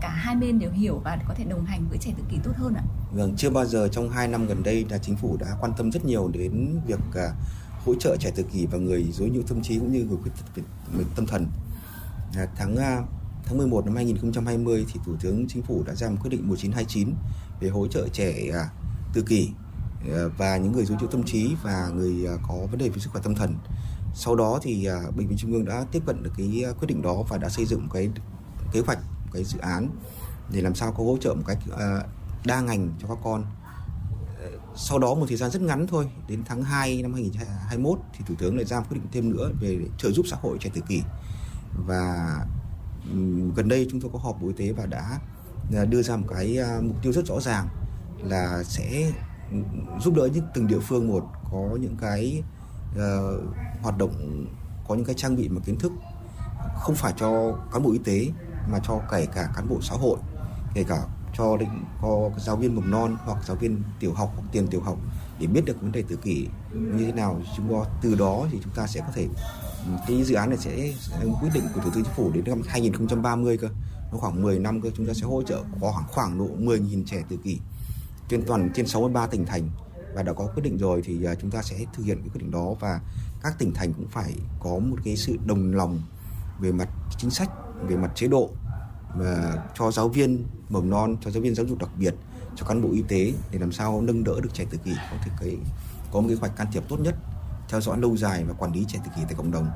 cả 0.00 0.08
hai 0.08 0.36
bên 0.36 0.58
đều 0.58 0.70
hiểu 0.70 1.00
và 1.04 1.18
có 1.28 1.34
thể 1.34 1.44
đồng 1.44 1.64
hành 1.64 1.88
với 1.88 1.98
trẻ 1.98 2.12
tự 2.16 2.22
kỷ 2.30 2.36
tốt 2.44 2.52
hơn 2.56 2.74
ạ? 2.74 2.82
Vâng, 3.12 3.34
chưa 3.36 3.50
bao 3.50 3.66
giờ 3.66 3.88
trong 3.88 4.10
2 4.10 4.28
năm 4.28 4.46
gần 4.46 4.62
đây 4.62 4.86
là 4.90 4.98
chính 4.98 5.16
phủ 5.16 5.36
đã 5.40 5.46
quan 5.60 5.72
tâm 5.76 5.92
rất 5.92 6.04
nhiều 6.04 6.28
đến 6.28 6.80
việc 6.86 7.00
uh, 7.08 7.34
hỗ 7.86 7.94
trợ 7.94 8.16
trẻ 8.20 8.30
tự 8.36 8.42
kỷ 8.42 8.66
và 8.66 8.78
người 8.78 9.06
dối 9.12 9.30
nhiễu 9.30 9.42
tâm 9.48 9.62
trí 9.62 9.78
cũng 9.78 9.92
như 9.92 10.04
người 10.04 10.18
khuyết 10.22 10.32
tật 10.54 10.62
về 10.92 11.04
tâm 11.16 11.26
thần. 11.26 11.46
À, 12.36 12.46
tháng 12.56 12.76
tháng 13.50 13.58
11 13.58 13.86
năm 13.86 13.96
2020 13.96 14.86
thì 14.92 15.00
Thủ 15.04 15.12
tướng 15.20 15.46
Chính 15.48 15.62
phủ 15.62 15.82
đã 15.86 15.94
ra 15.94 16.08
một 16.08 16.16
quyết 16.20 16.30
định 16.30 16.48
1929 16.48 17.14
về 17.60 17.68
hỗ 17.68 17.86
trợ 17.86 18.08
trẻ 18.12 18.50
à, 18.52 18.68
tự 19.14 19.22
kỷ 19.22 19.50
à, 20.10 20.22
và 20.38 20.56
những 20.56 20.72
người 20.72 20.84
dối 20.84 20.98
nhiễu 21.00 21.08
tâm 21.08 21.22
trí 21.22 21.50
và 21.62 21.88
người 21.94 22.26
à, 22.26 22.34
có 22.48 22.54
vấn 22.70 22.78
đề 22.78 22.88
về 22.88 22.98
sức 22.98 23.10
khỏe 23.12 23.22
tâm 23.24 23.34
thần. 23.34 23.54
Sau 24.14 24.36
đó 24.36 24.58
thì 24.62 24.88
bệnh 25.16 25.28
viện 25.28 25.38
Trung 25.38 25.52
ương 25.52 25.64
đã 25.64 25.84
tiếp 25.92 26.02
cận 26.06 26.22
được 26.22 26.30
cái 26.36 26.64
quyết 26.78 26.86
định 26.86 27.02
đó 27.02 27.22
và 27.28 27.38
đã 27.38 27.48
xây 27.48 27.66
dựng 27.66 27.88
cái 27.92 28.10
kế 28.72 28.80
hoạch, 28.80 28.98
cái 29.32 29.44
dự 29.44 29.58
án 29.58 29.88
để 30.52 30.60
làm 30.60 30.74
sao 30.74 30.92
có 30.92 31.04
hỗ 31.04 31.16
trợ 31.20 31.34
một 31.34 31.44
cách 31.46 31.58
đa 32.44 32.60
ngành 32.60 32.90
cho 33.02 33.08
các 33.08 33.18
con 33.24 33.44
sau 34.76 34.98
đó 34.98 35.14
một 35.14 35.26
thời 35.28 35.36
gian 35.36 35.50
rất 35.50 35.62
ngắn 35.62 35.86
thôi 35.86 36.10
đến 36.28 36.42
tháng 36.46 36.62
2 36.62 37.02
năm 37.02 37.12
2021 37.12 37.98
thì 38.12 38.24
thủ 38.28 38.34
tướng 38.38 38.56
lại 38.56 38.64
ra 38.64 38.80
quyết 38.80 38.94
định 38.94 39.06
thêm 39.12 39.30
nữa 39.30 39.50
về 39.60 39.78
trợ 39.98 40.10
giúp 40.10 40.26
xã 40.28 40.36
hội 40.42 40.58
trẻ 40.60 40.70
tự 40.74 40.80
kỷ 40.88 41.02
và 41.86 42.36
gần 43.54 43.68
đây 43.68 43.86
chúng 43.90 44.00
tôi 44.00 44.10
có 44.12 44.18
họp 44.18 44.42
bộ 44.42 44.48
y 44.48 44.54
tế 44.54 44.72
và 44.72 44.86
đã 44.86 45.18
à, 45.76 45.84
đưa 45.84 46.02
ra 46.02 46.16
một 46.16 46.26
cái 46.34 46.58
à, 46.58 46.80
mục 46.82 46.96
tiêu 47.02 47.12
rất 47.12 47.26
rõ 47.26 47.40
ràng 47.40 47.68
là 48.22 48.62
sẽ 48.64 49.12
giúp 50.00 50.14
đỡ 50.14 50.28
những 50.34 50.44
từng 50.54 50.66
địa 50.66 50.78
phương 50.78 51.08
một 51.08 51.24
có 51.52 51.76
những 51.80 51.96
cái 52.00 52.42
uh, 52.92 53.44
hoạt 53.82 53.98
động 53.98 54.46
có 54.88 54.94
những 54.94 55.04
cái 55.04 55.14
trang 55.14 55.36
bị 55.36 55.48
mà 55.48 55.60
kiến 55.64 55.78
thức 55.78 55.92
không 56.76 56.94
phải 56.94 57.12
cho 57.16 57.58
cán 57.72 57.82
bộ 57.82 57.92
y 57.92 57.98
tế 57.98 58.28
mà 58.72 58.78
cho 58.86 59.00
kể 59.10 59.26
cả 59.26 59.48
cán 59.56 59.68
bộ 59.68 59.78
xã 59.82 59.94
hội 59.94 60.18
kể 60.74 60.84
cả 60.84 61.02
cho 61.38 61.56
định 61.56 61.84
có 62.02 62.30
giáo 62.38 62.56
viên 62.56 62.74
mầm 62.74 62.90
non 62.90 63.16
hoặc 63.24 63.44
giáo 63.46 63.56
viên 63.56 63.82
tiểu 64.00 64.12
học 64.14 64.32
hoặc 64.36 64.42
tiền 64.52 64.66
tiểu 64.66 64.80
học 64.80 64.98
để 65.40 65.46
biết 65.46 65.64
được 65.64 65.82
vấn 65.82 65.92
đề 65.92 66.04
tự 66.08 66.16
kỷ 66.16 66.48
như 66.72 67.06
thế 67.06 67.12
nào. 67.12 67.40
Chúng 67.56 67.68
ta 67.68 67.90
từ 68.02 68.14
đó 68.14 68.46
thì 68.50 68.58
chúng 68.64 68.72
ta 68.72 68.86
sẽ 68.86 69.00
có 69.00 69.12
thể 69.14 69.28
cái 70.06 70.24
dự 70.24 70.34
án 70.34 70.50
này 70.50 70.58
sẽ 70.58 70.92
quyết 71.40 71.50
định 71.54 71.64
của 71.74 71.80
thủ 71.80 71.90
tướng 71.90 72.04
chính 72.04 72.14
phủ 72.16 72.30
đến 72.34 72.44
năm 72.46 72.62
2030 72.66 73.56
cơ. 73.56 73.68
Nó 74.12 74.18
khoảng 74.18 74.42
10 74.42 74.58
năm 74.58 74.80
cơ, 74.80 74.90
chúng 74.96 75.06
ta 75.06 75.14
sẽ 75.14 75.26
hỗ 75.26 75.42
trợ 75.42 75.62
có 75.80 75.92
khoảng 75.92 76.08
khoảng 76.08 76.38
độ 76.38 76.48
10.000 76.58 77.04
trẻ 77.06 77.22
tự 77.28 77.36
kỷ 77.36 77.58
trên 78.28 78.42
toàn, 78.46 78.70
trên 78.74 78.86
63 78.86 79.26
tỉnh 79.26 79.46
thành. 79.46 79.68
Và 80.14 80.22
đã 80.22 80.32
có 80.32 80.46
quyết 80.54 80.62
định 80.62 80.78
rồi 80.78 81.02
thì 81.04 81.24
à, 81.24 81.34
chúng 81.34 81.50
ta 81.50 81.62
sẽ 81.62 81.76
thực 81.94 82.02
hiện 82.02 82.18
cái 82.20 82.28
quyết 82.28 82.40
định 82.42 82.50
đó. 82.50 82.74
Và 82.80 83.00
các 83.42 83.58
tỉnh 83.58 83.74
thành 83.74 83.92
cũng 83.92 84.08
phải 84.08 84.34
có 84.60 84.78
một 84.78 84.96
cái 85.04 85.16
sự 85.16 85.36
đồng 85.46 85.72
lòng 85.74 86.02
về 86.60 86.72
mặt 86.72 86.88
chính 87.18 87.30
sách, 87.30 87.50
về 87.88 87.96
mặt 87.96 88.10
chế 88.14 88.28
độ, 88.28 88.50
mà 89.18 89.54
cho 89.78 89.90
giáo 89.90 90.08
viên 90.08 90.44
mầm 90.68 90.90
non, 90.90 91.16
cho 91.20 91.30
giáo 91.30 91.42
viên 91.42 91.54
giáo 91.54 91.66
dục 91.66 91.78
đặc 91.78 91.90
biệt, 91.98 92.14
cho 92.56 92.66
cán 92.66 92.82
bộ 92.82 92.88
y 92.92 93.02
tế 93.08 93.32
để 93.52 93.58
làm 93.58 93.72
sao 93.72 94.00
nâng 94.00 94.24
đỡ 94.24 94.40
được 94.42 94.54
trẻ 94.54 94.64
tự 94.70 94.78
kỷ. 94.84 94.92
Có 95.10 95.16
thể 95.24 95.30
cái, 95.40 95.56
có 96.12 96.20
một 96.20 96.28
cái 96.28 96.36
hoạch 96.36 96.56
can 96.56 96.66
thiệp 96.72 96.82
tốt 96.88 97.00
nhất 97.00 97.14
theo 97.70 97.80
dõi 97.80 97.98
lâu 97.98 98.16
dài 98.16 98.44
và 98.44 98.54
quản 98.58 98.72
lý 98.72 98.84
trẻ 98.88 98.98
tự 99.04 99.10
kỷ 99.16 99.22
tại 99.24 99.34
cộng 99.34 99.50
đồng. 99.50 99.66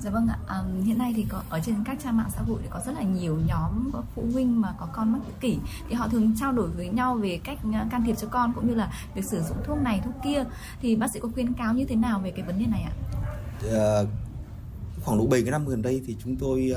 Dạ 0.00 0.10
vâng 0.10 0.28
ạ, 0.28 0.38
à, 0.46 0.62
hiện 0.84 0.98
nay 0.98 1.12
thì 1.16 1.26
có 1.28 1.42
ở 1.48 1.60
trên 1.66 1.74
các 1.84 1.98
trang 2.04 2.16
mạng 2.16 2.30
xã 2.34 2.42
hội 2.42 2.60
thì 2.62 2.68
có 2.70 2.80
rất 2.86 2.94
là 2.94 3.02
nhiều 3.02 3.38
nhóm 3.46 3.90
có 3.92 4.02
phụ 4.14 4.24
huynh 4.32 4.60
mà 4.60 4.74
có 4.78 4.88
con 4.92 5.12
mắc 5.12 5.18
tự 5.26 5.32
kỷ. 5.40 5.58
Thì 5.88 5.94
họ 5.94 6.08
thường 6.08 6.34
trao 6.40 6.52
đổi 6.52 6.68
với 6.68 6.88
nhau 6.88 7.14
về 7.14 7.40
cách 7.44 7.58
can 7.90 8.04
thiệp 8.06 8.14
cho 8.14 8.28
con 8.28 8.52
cũng 8.52 8.68
như 8.68 8.74
là 8.74 8.92
việc 9.14 9.24
sử 9.24 9.42
dụng 9.48 9.56
thuốc 9.64 9.78
này 9.78 10.00
thuốc 10.04 10.14
kia. 10.24 10.44
Thì 10.80 10.96
bác 10.96 11.10
sĩ 11.12 11.20
có 11.20 11.28
khuyến 11.34 11.52
cáo 11.52 11.74
như 11.74 11.84
thế 11.84 11.96
nào 11.96 12.20
về 12.20 12.30
cái 12.30 12.46
vấn 12.46 12.58
đề 12.58 12.66
này 12.66 12.82
ạ? 12.82 12.92
À, 13.72 14.02
khoảng 15.04 15.18
độ 15.18 15.26
7 15.26 15.42
cái 15.42 15.50
năm 15.50 15.66
gần 15.66 15.82
đây 15.82 16.02
thì 16.06 16.16
chúng 16.24 16.36
tôi 16.36 16.74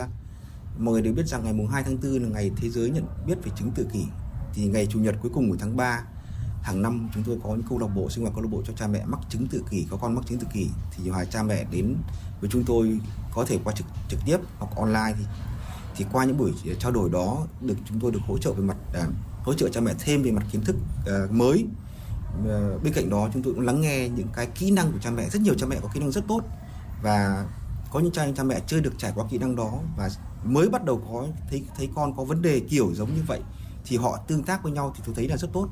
mọi 0.78 0.94
người 0.94 1.02
đều 1.02 1.14
biết 1.14 1.28
rằng 1.28 1.44
ngày 1.44 1.54
mùng 1.54 1.68
2 1.68 1.84
tháng 1.84 1.98
4 2.04 2.24
là 2.24 2.30
ngày 2.30 2.52
thế 2.56 2.70
giới 2.70 2.90
nhận 2.90 3.06
biết 3.28 3.36
về 3.44 3.52
chứng 3.56 3.72
tự 3.72 3.88
kỷ. 3.94 4.06
Thì 4.54 4.68
ngày 4.68 4.86
chủ 4.86 5.00
nhật 5.00 5.16
cuối 5.22 5.32
cùng 5.34 5.50
của 5.50 5.58
tháng 5.60 5.78
3 5.78 6.04
hàng 6.62 6.82
năm 6.82 7.10
chúng 7.14 7.24
tôi 7.24 7.38
có 7.44 7.50
những 7.50 7.66
câu 7.70 7.80
lạc 7.80 7.88
bộ 7.88 8.10
sinh 8.10 8.24
hoạt 8.24 8.36
câu 8.36 8.44
lạc 8.44 8.50
bộ 8.52 8.62
cho 8.66 8.74
cha 8.74 8.88
mẹ 8.88 9.06
mắc 9.06 9.20
chứng 9.30 9.48
tự 9.48 9.64
kỷ 9.70 9.88
có 9.92 9.98
con 9.98 10.16
mắc 10.16 10.26
chứng 10.28 10.40
tự 10.40 10.48
kỷ 10.54 10.70
thì 10.92 11.04
nhiều 11.04 11.14
cha 11.32 11.44
mẹ 11.44 11.66
đến 11.72 11.96
với 12.42 12.50
chúng 12.50 12.64
tôi 12.64 13.00
có 13.34 13.46
thể 13.46 13.60
qua 13.64 13.74
trực 13.74 13.88
trực 14.10 14.20
tiếp 14.26 14.38
hoặc 14.60 14.76
online 14.76 15.14
thì 15.18 15.26
thì 15.96 16.06
qua 16.12 16.26
những 16.26 16.38
buổi 16.38 16.54
ờ, 16.68 16.74
trao 16.80 16.92
đổi 16.92 17.10
đó 17.10 17.48
được 17.62 17.76
chúng 17.86 18.00
tôi 18.00 18.12
được 18.12 18.20
hỗ 18.28 18.38
trợ 18.38 18.54
về 18.54 18.64
mặt 18.64 18.78
à, 18.94 19.08
hỗ 19.44 19.54
trợ 19.54 19.70
cha 19.70 19.82
mẹ 19.82 19.94
thêm 20.00 20.24
về 20.24 20.32
mặt 20.32 20.44
kiến 20.52 20.62
thức 20.62 20.76
à, 21.08 21.14
mới. 21.32 21.66
À, 22.50 22.60
bên 22.84 22.94
cạnh 22.94 23.10
đó 23.10 23.30
chúng 23.34 23.44
tôi 23.44 23.54
cũng 23.54 23.66
lắng 23.66 23.82
nghe 23.82 24.10
những 24.10 24.28
cái 24.34 24.46
kỹ 24.46 24.72
năng 24.72 24.92
của 24.92 24.98
cha 25.02 25.12
mẹ 25.12 25.30
rất 25.30 25.42
nhiều 25.42 25.54
cha 25.58 25.68
mẹ 25.68 25.78
có 25.82 25.90
kỹ 25.94 26.00
năng 26.00 26.12
rất 26.12 26.24
tốt 26.28 26.42
và 27.04 27.46
có 27.92 28.00
những 28.00 28.12
cha 28.12 28.28
cha 28.36 28.44
mẹ 28.44 28.62
chưa 28.68 28.80
được 28.80 28.94
trải 28.98 29.12
qua 29.16 29.26
kỹ 29.30 29.38
năng 29.38 29.56
đó 29.56 29.80
và 29.98 30.10
mới 30.44 30.70
bắt 30.70 30.86
đầu 30.86 31.02
có 31.08 31.28
thấy 31.50 31.64
thấy 31.78 31.90
con 31.96 32.18
có 32.18 32.24
vấn 32.24 32.42
đề 32.42 32.60
kiểu 32.60 32.92
giống 32.94 33.16
như 33.16 33.22
vậy 33.28 33.40
thì 33.86 33.98
họ 33.98 34.18
tương 34.28 34.44
tác 34.44 34.64
với 34.64 34.72
nhau 34.72 34.94
thì 34.96 35.04
tôi 35.06 35.16
thấy 35.16 35.28
là 35.28 35.38
rất 35.38 35.50
tốt 35.54 35.70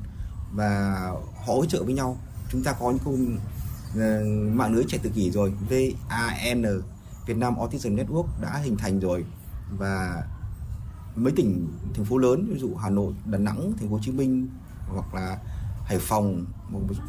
và 0.52 1.02
hỗ 1.46 1.66
trợ 1.66 1.84
với 1.84 1.94
nhau. 1.94 2.16
Chúng 2.50 2.62
ta 2.62 2.72
có 2.72 2.90
những 2.90 2.98
câu 3.04 3.14
uh, 3.14 4.00
ờ, 4.00 4.24
mạng 4.52 4.72
lưới 4.74 4.84
trẻ 4.88 4.98
tự 5.02 5.10
kỷ 5.10 5.30
rồi. 5.30 5.52
VAN 5.70 6.82
Việt 7.26 7.36
Nam 7.36 7.56
Autism 7.58 7.96
Network 7.96 8.26
đã 8.40 8.58
hình 8.64 8.76
thành 8.76 9.00
rồi. 9.00 9.24
Và 9.78 10.22
mấy 11.16 11.32
tỉnh 11.36 11.68
thành 11.94 12.04
phố 12.04 12.18
lớn 12.18 12.46
ví 12.52 12.60
dụ 12.60 12.74
Hà 12.74 12.90
Nội, 12.90 13.12
Đà 13.26 13.38
Nẵng, 13.38 13.72
Thành 13.78 13.88
phố 13.88 13.94
Hồ 13.96 14.00
Chí 14.02 14.12
Minh 14.12 14.48
hoặc 14.88 15.14
là 15.14 15.38
Hải 15.84 15.98
Phòng, 15.98 16.46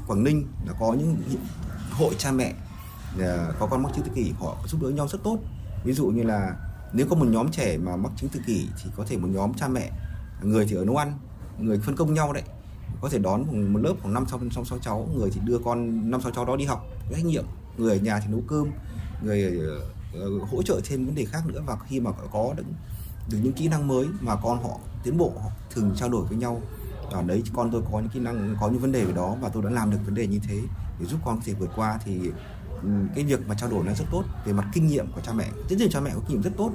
Quảng 0.07 0.23
Ninh 0.23 0.47
là 0.65 0.73
có 0.79 0.93
những 0.93 1.17
hội 1.91 2.15
cha 2.17 2.31
mẹ 2.31 2.53
ờ, 3.19 3.53
có 3.59 3.67
con 3.67 3.83
mắc 3.83 3.91
chứng 3.95 4.05
tự 4.05 4.11
kỷ. 4.15 4.31
Họ 4.39 4.57
giúp 4.67 4.81
đỡ 4.81 4.89
nhau 4.89 5.07
rất 5.07 5.23
tốt. 5.23 5.39
Ví 5.83 5.93
dụ 5.93 6.07
như 6.07 6.23
là 6.23 6.55
nếu 6.93 7.07
có 7.09 7.15
một 7.15 7.25
nhóm 7.25 7.51
trẻ 7.51 7.77
mà 7.77 7.95
mắc 7.95 8.11
chứng 8.15 8.29
tự 8.29 8.39
kỷ 8.47 8.67
thì 8.83 8.89
có 8.95 9.05
thể 9.07 9.17
một 9.17 9.27
nhóm 9.31 9.53
cha 9.53 9.67
mẹ 9.67 9.91
người 10.41 10.65
thì 10.69 10.75
ở 10.75 10.85
nấu 10.85 10.95
ăn 10.95 11.13
người 11.59 11.79
phân 11.79 11.95
công 11.95 12.13
nhau 12.13 12.33
đấy 12.33 12.43
có 13.01 13.09
thể 13.09 13.19
đón 13.19 13.73
một 13.73 13.79
lớp 13.79 13.93
khoảng 14.01 14.13
năm 14.13 14.25
sáu 14.27 14.39
sáu 14.51 14.65
sáu 14.65 14.79
cháu. 14.79 15.09
Người 15.15 15.29
thì 15.33 15.41
đưa 15.43 15.59
con 15.59 16.11
năm 16.11 16.21
sáu 16.21 16.31
cháu 16.31 16.45
đó 16.45 16.55
đi 16.55 16.65
học. 16.65 16.85
Trách 17.11 17.25
nhiệm. 17.25 17.45
Người 17.77 17.97
ở 17.97 18.03
nhà 18.03 18.19
thì 18.19 18.31
nấu 18.31 18.41
cơm. 18.47 18.67
Người 19.23 19.59
uh, 20.25 20.49
hỗ 20.51 20.63
trợ 20.63 20.81
thêm 20.83 21.05
vấn 21.05 21.15
đề 21.15 21.25
khác 21.25 21.43
nữa. 21.47 21.61
Và 21.65 21.77
khi 21.87 21.99
mà 21.99 22.11
có 22.31 22.53
được, 22.57 22.63
được 23.31 23.37
những 23.43 23.53
kỹ 23.53 23.67
năng 23.67 23.87
mới 23.87 24.07
mà 24.21 24.35
con 24.35 24.63
họ 24.63 24.77
tiến 25.03 25.17
bộ 25.17 25.33
họ 25.43 25.49
thường 25.71 25.91
trao 25.95 26.09
đổi 26.09 26.25
với 26.25 26.37
nhau. 26.37 26.61
Ở 27.11 27.21
đấy 27.21 27.43
con 27.53 27.71
tôi 27.71 27.81
có 27.91 27.99
những 27.99 28.09
kỹ 28.09 28.19
năng 28.19 28.55
có 28.61 28.69
những 28.69 28.79
vấn 28.79 28.91
đề 28.91 29.05
về 29.05 29.13
đó 29.13 29.35
và 29.41 29.49
tôi 29.49 29.63
đã 29.63 29.69
làm 29.69 29.91
được 29.91 29.97
vấn 30.05 30.15
đề 30.15 30.27
như 30.27 30.39
thế. 30.47 30.61
Để 30.99 31.05
giúp 31.05 31.19
con 31.25 31.37
có 31.37 31.43
thể 31.45 31.53
vượt 31.53 31.69
qua 31.75 31.99
thì 32.05 32.19
ừ, 32.83 32.89
cái 33.15 33.23
việc 33.23 33.47
mà 33.47 33.55
trao 33.55 33.69
đổi 33.69 33.83
nó 33.83 33.93
rất 33.93 34.05
tốt. 34.11 34.23
Về 34.45 34.53
mặt 34.53 34.65
kinh 34.73 34.87
nghiệm 34.87 35.11
của 35.11 35.21
cha 35.21 35.33
mẹ. 35.33 35.49
Rất 35.69 35.75
nhiều 35.79 35.89
cha 35.91 35.99
mẹ 35.99 36.11
có 36.13 36.19
kinh 36.27 36.35
nghiệm 36.35 36.43
rất 36.43 36.53
tốt. 36.57 36.71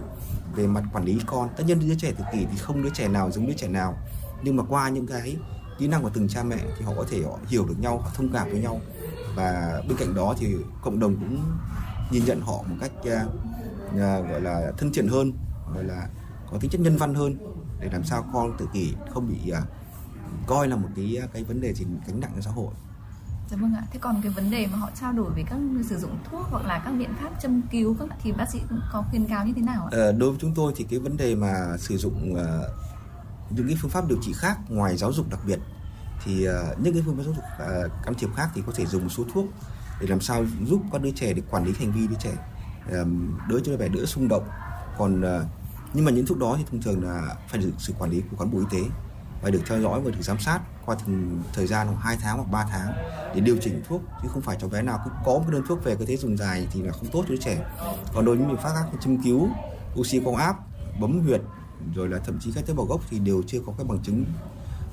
Về 0.55 0.67
mặt 0.67 0.85
quản 0.93 1.05
lý 1.05 1.19
con. 1.27 1.49
Tất 1.57 1.65
nhiên 1.67 1.89
đứa 1.89 1.95
trẻ 1.95 2.13
tự 2.19 2.25
kỷ 2.33 2.47
thì 2.51 2.57
không 2.59 2.83
đứa 2.83 2.91
trẻ 2.91 3.09
nào 3.09 3.31
giống 3.31 3.47
đứa 3.47 3.53
trẻ 3.53 3.69
nào. 3.69 3.99
Nhưng 4.43 4.57
mà 4.57 4.65
qua 4.69 4.89
những 4.89 5.07
cái 5.07 5.37
kỹ 5.79 5.89
năng 5.89 6.03
của 6.03 6.11
từng 6.15 6.29
cha 6.29 6.43
mẹ 6.43 6.57
thì 6.79 6.85
họ 6.85 6.93
có 6.97 7.05
thể 7.11 7.23
họ 7.23 7.39
hiểu 7.49 7.67
được 7.67 7.75
nhau 7.79 7.99
họ 7.99 8.11
thông 8.15 8.33
cảm 8.33 8.51
với 8.51 8.61
nhau 8.61 8.81
và 9.37 9.83
bên 9.89 9.99
cạnh 9.99 10.15
đó 10.15 10.35
thì 10.39 10.57
cộng 10.83 10.99
đồng 10.99 11.17
cũng 11.17 11.41
nhìn 12.11 12.25
nhận 12.25 12.41
họ 12.41 12.63
một 12.69 12.77
cách 12.81 12.93
uh, 12.99 14.31
gọi 14.31 14.41
là 14.41 14.73
thân 14.79 14.93
thiện 14.93 15.09
hơn 15.09 15.33
gọi 15.75 15.85
là 15.85 16.09
có 16.51 16.59
tính 16.61 16.71
chất 16.71 16.81
nhân 16.81 16.97
văn 16.97 17.15
hơn 17.15 17.37
để 17.81 17.89
làm 17.93 18.05
sao 18.05 18.25
con 18.33 18.57
tự 18.59 18.69
kỷ 18.73 18.95
không 19.11 19.29
bị 19.29 19.53
uh, 19.53 19.59
coi 20.47 20.69
là 20.69 20.77
một 20.77 20.89
cái 20.97 21.19
cái 21.33 21.45
vấn 21.45 21.61
đề 21.61 21.75
gì 21.75 21.87
gánh 22.07 22.21
nặng 22.21 22.31
cho 22.35 22.41
xã 22.41 22.51
hội 22.51 22.75
Dạ 23.51 23.57
vâng 23.61 23.75
ạ. 23.75 23.83
Thế 23.93 23.99
còn 23.99 24.21
cái 24.23 24.33
vấn 24.33 24.51
đề 24.51 24.67
mà 24.73 24.79
họ 24.79 24.91
trao 25.01 25.13
đổi 25.13 25.31
về 25.37 25.45
các 25.51 25.59
sử 25.89 25.99
dụng 25.99 26.19
thuốc 26.31 26.47
hoặc 26.51 26.67
là 26.67 26.83
các 26.85 26.91
biện 26.91 27.11
pháp 27.21 27.31
châm 27.43 27.63
cứu 27.71 27.97
các 27.99 28.09
thì 28.23 28.33
bác 28.33 28.51
sĩ 28.53 28.59
cũng 28.69 28.81
có 28.93 29.05
khuyên 29.11 29.27
cáo 29.27 29.47
như 29.47 29.53
thế 29.57 29.63
nào 29.63 29.83
ạ? 29.85 29.89
Ờ, 29.93 30.13
đối 30.13 30.31
với 30.31 30.39
chúng 30.41 30.55
tôi 30.55 30.73
thì 30.77 30.87
cái 30.91 30.99
vấn 30.99 31.17
đề 31.17 31.35
mà 31.35 31.77
sử 31.79 31.97
dụng 31.97 32.33
uh, 32.33 32.39
những 33.51 33.67
cái 33.67 33.77
phương 33.81 33.91
pháp 33.91 34.09
điều 34.09 34.19
trị 34.23 34.33
khác 34.37 34.59
ngoài 34.69 34.97
giáo 34.97 35.13
dục 35.13 35.31
đặc 35.31 35.41
biệt 35.47 35.59
thì 36.25 36.49
uh, 36.49 36.81
những 36.81 36.95
cái 36.95 37.03
phương 37.07 37.17
pháp 37.17 37.23
giáo 37.23 37.35
dục 37.35 37.45
uh, 37.45 38.05
can 38.05 38.15
thiệp 38.15 38.29
khác 38.37 38.49
thì 38.55 38.63
có 38.67 38.73
thể 38.77 38.87
dùng 38.87 39.03
một 39.03 39.11
số 39.11 39.25
thuốc 39.35 39.47
để 40.01 40.07
làm 40.07 40.21
sao 40.21 40.45
giúp 40.67 40.81
các 40.93 41.03
đứa 41.03 41.11
trẻ 41.11 41.33
để 41.33 41.43
quản 41.51 41.65
lý 41.65 41.73
hành 41.79 41.93
vi 41.93 42.07
đứa 42.07 42.17
trẻ 42.19 42.33
đỡ 43.49 43.61
cho 43.65 43.77
đứa 43.77 43.89
đỡ 43.89 44.07
xung 44.07 44.29
động. 44.29 44.49
Còn 44.99 45.21
uh, 45.21 45.47
nhưng 45.95 46.05
mà 46.05 46.11
những 46.11 46.27
thuốc 46.27 46.39
đó 46.39 46.55
thì 46.59 46.65
thông 46.71 46.83
thường 46.83 47.05
là 47.05 47.37
phải 47.49 47.61
được 47.61 47.71
sự 47.79 47.95
quản 47.99 48.11
lý 48.11 48.23
của 48.31 48.37
cán 48.37 48.51
bộ 48.51 48.59
y 48.59 48.65
tế 48.71 48.89
và 49.43 49.51
được 49.51 49.61
theo 49.67 49.81
dõi 49.81 50.01
và 50.01 50.11
được 50.11 50.23
giám 50.23 50.39
sát 50.39 50.61
qua 50.87 50.97
từng 51.07 51.43
thời 51.53 51.67
gian 51.67 51.87
khoảng 51.87 52.01
2 52.01 52.17
tháng 52.21 52.37
hoặc 52.37 52.51
3 52.51 52.67
tháng 52.71 52.93
để 53.35 53.41
điều 53.41 53.57
chỉnh 53.61 53.83
thuốc 53.89 54.03
chứ 54.23 54.29
không 54.33 54.43
phải 54.43 54.57
cháu 54.61 54.71
bé 54.71 54.83
nào 54.83 55.01
cứ 55.05 55.11
có 55.25 55.33
một 55.33 55.45
đơn 55.49 55.63
thuốc 55.69 55.85
về 55.85 55.97
cứ 55.97 56.05
thế 56.05 56.17
dùng 56.17 56.37
dài 56.37 56.69
thì 56.73 56.83
là 56.83 56.93
không 56.93 57.07
tốt 57.13 57.25
cho 57.29 57.35
đứa 57.35 57.41
trẻ. 57.41 57.67
Còn 58.15 58.25
đối 58.25 58.37
với 58.37 58.47
những 58.47 58.55
biện 58.55 58.63
pháp 58.63 58.73
khác 58.75 58.85
như 58.93 58.99
châm 59.01 59.23
cứu 59.23 59.49
oxy 60.01 60.21
quang 60.21 60.37
áp 60.37 60.57
bấm 61.01 61.21
huyệt 61.21 61.41
rồi 61.95 62.09
là 62.09 62.19
thậm 62.19 62.39
chí 62.41 62.53
các 62.53 62.67
tế 62.67 62.75
bào 62.75 62.87
gốc 62.87 63.01
thì 63.11 63.19
đều 63.19 63.43
chưa 63.47 63.61
có 63.67 63.73
các 63.79 63.87
bằng 63.87 63.99
chứng 64.03 64.25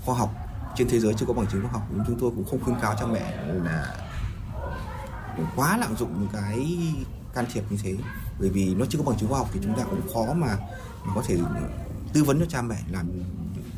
khoa 0.06 0.16
học. 0.16 0.34
Trên 0.76 0.88
thế 0.90 1.00
giới 1.00 1.14
chưa 1.14 1.26
có 1.26 1.34
bằng 1.34 1.48
chứng 1.48 1.62
khoa 1.62 1.72
học, 1.72 1.88
nhưng 1.94 2.04
chúng 2.08 2.20
tôi 2.20 2.32
cũng 2.36 2.46
không 2.46 2.64
khuyên 2.64 2.76
cáo 2.82 2.96
cha 3.00 3.06
mẹ 3.06 3.46
là 3.64 3.96
quá 5.56 5.78
lạm 5.78 5.96
dụng 5.98 6.14
những 6.20 6.30
cái 6.34 6.78
can 7.34 7.46
thiệp 7.54 7.64
như 7.70 7.78
thế. 7.84 7.98
Bởi 8.40 8.50
vì 8.50 8.76
nó 8.76 8.86
chưa 8.90 9.00
có 9.00 9.04
bằng 9.04 9.20
chứng 9.20 9.30
khoa 9.30 9.38
học 9.38 9.50
thì 9.54 9.60
chúng 9.64 9.78
ta 9.78 9.84
cũng 9.84 10.02
khó 10.14 10.34
mà 10.34 10.58
có 11.16 11.24
thể 11.28 11.38
tư 12.14 12.24
vấn 12.24 12.40
cho 12.40 12.46
cha 12.50 12.62
mẹ 12.62 12.78
làm 12.92 13.08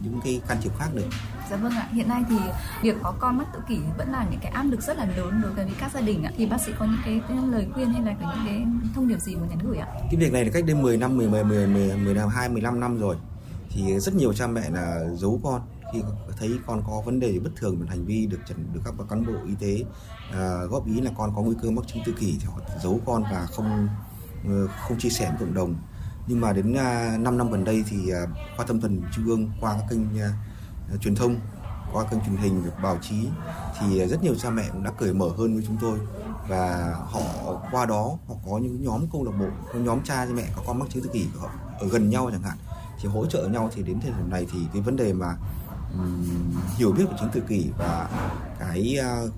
những 0.03 0.19
cái 0.23 0.41
can 0.47 0.57
thiệp 0.61 0.71
khác 0.80 0.89
được. 0.93 1.07
Dạ 1.49 1.55
vâng 1.55 1.71
ạ. 1.71 1.88
Hiện 1.91 2.09
nay 2.09 2.23
thì 2.30 2.35
việc 2.81 2.95
có 3.03 3.13
con 3.19 3.38
mắc 3.38 3.47
tự 3.53 3.59
kỷ 3.67 3.80
vẫn 3.97 4.11
là 4.11 4.27
những 4.31 4.39
cái 4.39 4.51
áp 4.51 4.63
lực 4.63 4.81
rất 4.81 4.97
là 4.97 5.05
lớn 5.05 5.41
đối 5.43 5.51
với 5.53 5.67
các 5.80 5.91
gia 5.93 6.01
đình 6.01 6.23
ạ. 6.23 6.31
Thì 6.38 6.45
bác 6.45 6.57
sĩ 6.65 6.71
có 6.80 6.85
những 6.85 7.01
cái, 7.05 7.21
cái 7.27 7.38
lời 7.51 7.67
khuyên 7.73 7.93
hay 7.93 8.01
là 8.01 8.15
có 8.21 8.34
những 8.35 8.45
cái 8.45 8.65
thông 8.95 9.07
điệp 9.07 9.19
gì 9.19 9.35
muốn 9.35 9.49
nhắn 9.49 9.59
gửi 9.63 9.77
ạ? 9.77 9.88
Cái 9.93 10.15
việc 10.19 10.34
này 10.34 10.45
là 10.45 10.51
cách 10.53 10.63
đây 10.65 10.75
10 10.75 10.97
năm, 10.97 11.17
10 11.17 11.30
10 11.30 11.43
10 11.43 11.67
10 11.67 11.97
10 11.97 12.13
năm 12.13 12.30
2 12.30 12.49
15 12.49 12.80
năm 12.80 12.99
rồi. 12.99 13.15
Thì 13.69 13.99
rất 13.99 14.15
nhiều 14.15 14.34
cha 14.34 14.47
mẹ 14.47 14.69
là 14.69 14.99
giấu 15.15 15.39
con 15.43 15.61
khi 15.93 16.01
thấy 16.39 16.59
con 16.65 16.84
có 16.88 17.01
vấn 17.05 17.19
đề 17.19 17.39
bất 17.39 17.49
thường 17.55 17.77
về 17.80 17.88
hành 17.89 18.05
vi 18.05 18.25
được 18.25 18.39
trần 18.47 18.57
được 18.73 18.81
các 18.85 18.93
cán 19.09 19.25
bộ 19.25 19.34
y 19.47 19.55
tế 19.59 19.84
uh, 20.30 20.71
góp 20.71 20.88
ý 20.88 21.01
là 21.01 21.11
con 21.17 21.35
có 21.35 21.41
nguy 21.41 21.55
cơ 21.61 21.71
mắc 21.71 21.85
chứng 21.88 22.03
tự 22.05 22.13
kỷ 22.19 22.38
thì 22.41 22.45
họ 22.45 22.59
giấu 22.84 22.99
con 23.05 23.23
và 23.23 23.47
không 23.51 23.88
uh, 24.47 24.69
không 24.88 24.99
chia 24.99 25.09
sẻ 25.09 25.30
với 25.30 25.38
cộng 25.39 25.53
đồng 25.53 25.75
nhưng 26.28 26.41
mà 26.41 26.54
đến 26.54 26.74
à, 26.74 27.18
5 27.20 27.38
năm 27.38 27.52
gần 27.52 27.64
đây 27.64 27.84
thì 27.90 28.10
à, 28.12 28.22
khoa 28.58 28.66
tâm 28.66 28.82
thần 28.82 29.02
trung 29.16 29.26
ương 29.26 29.52
qua 29.62 29.74
các 29.74 29.86
kênh 29.90 30.20
à, 30.20 30.30
truyền 31.02 31.16
thông 31.16 31.36
qua 31.94 32.04
kênh 32.04 32.20
truyền 32.22 32.36
hình 32.36 32.64
báo 32.84 32.98
chí 33.02 33.16
thì 33.80 34.08
rất 34.08 34.24
nhiều 34.24 34.36
cha 34.36 34.50
mẹ 34.50 34.64
cũng 34.72 34.84
đã 34.84 34.91
cởi 34.91 35.14
mở 35.14 35.30
hơn 35.38 35.54
với 35.54 35.64
chúng 35.68 35.78
tôi. 35.82 36.00
Và 36.48 36.95
họ 37.06 37.22
qua 37.72 37.86
đó 37.86 38.18
họ 38.28 38.36
có 38.45 38.58
những 38.58 38.84
nhóm 38.84 39.06
câu 39.12 39.24
lạc 39.24 39.32
bộ 39.40 39.48
có 39.74 39.80
nhóm 39.80 40.04
cha 40.04 40.26
mẹ 40.34 40.44
có 40.56 40.62
con 40.68 40.80
mắc 40.80 40.90
chứng 40.90 41.04
tự 41.04 41.10
kỷ 41.14 41.26
họ 41.40 41.50
ở 41.80 41.88
gần 41.88 42.10
nhau 42.10 42.30
chẳng 42.32 42.41
hạn 42.41 42.58
thì 43.02 43.10
hỗ 43.10 43.26
trợ 43.26 43.48
nhau. 43.48 43.70
Thì 43.76 43.84
đến 43.84 44.00
thời 44.02 44.12
điểm 44.12 44.30
này 44.30 44.48
thì 44.54 44.60
cái 44.74 44.82
vấn 44.82 44.95
đề 44.95 45.14
mà 45.14 45.36
um, 45.94 46.56
hiểu 46.78 46.91
biết 46.91 47.04
về 47.10 47.16
chứng 47.20 47.30
tự 47.34 47.41
kỷ 47.48 47.70
và 47.78 48.10
cái 48.60 48.98
uh, 49.26 49.32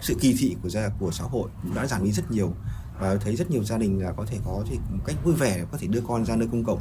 sự 0.00 0.16
kỳ 0.20 0.36
thị 0.38 0.56
của 0.62 0.68
gia 0.68 0.88
của 0.88 1.10
xã 1.10 1.24
hội 1.24 1.50
cũng 1.62 1.74
đã 1.74 1.86
giảm 1.86 2.04
đi 2.04 2.12
rất 2.12 2.30
nhiều 2.30 2.52
và 3.00 3.16
thấy 3.16 3.36
rất 3.36 3.50
nhiều 3.50 3.64
gia 3.64 3.78
đình 3.78 4.02
là 4.02 4.12
có 4.12 4.24
thể 4.26 4.38
có 4.44 4.64
thì 4.70 4.78
một 4.90 5.02
cách 5.06 5.16
vui 5.24 5.34
vẻ 5.34 5.64
có 5.72 5.78
thể 5.78 5.86
đưa 5.86 6.00
con 6.08 6.24
ra 6.24 6.36
nơi 6.36 6.48
công 6.52 6.64
cộng 6.64 6.80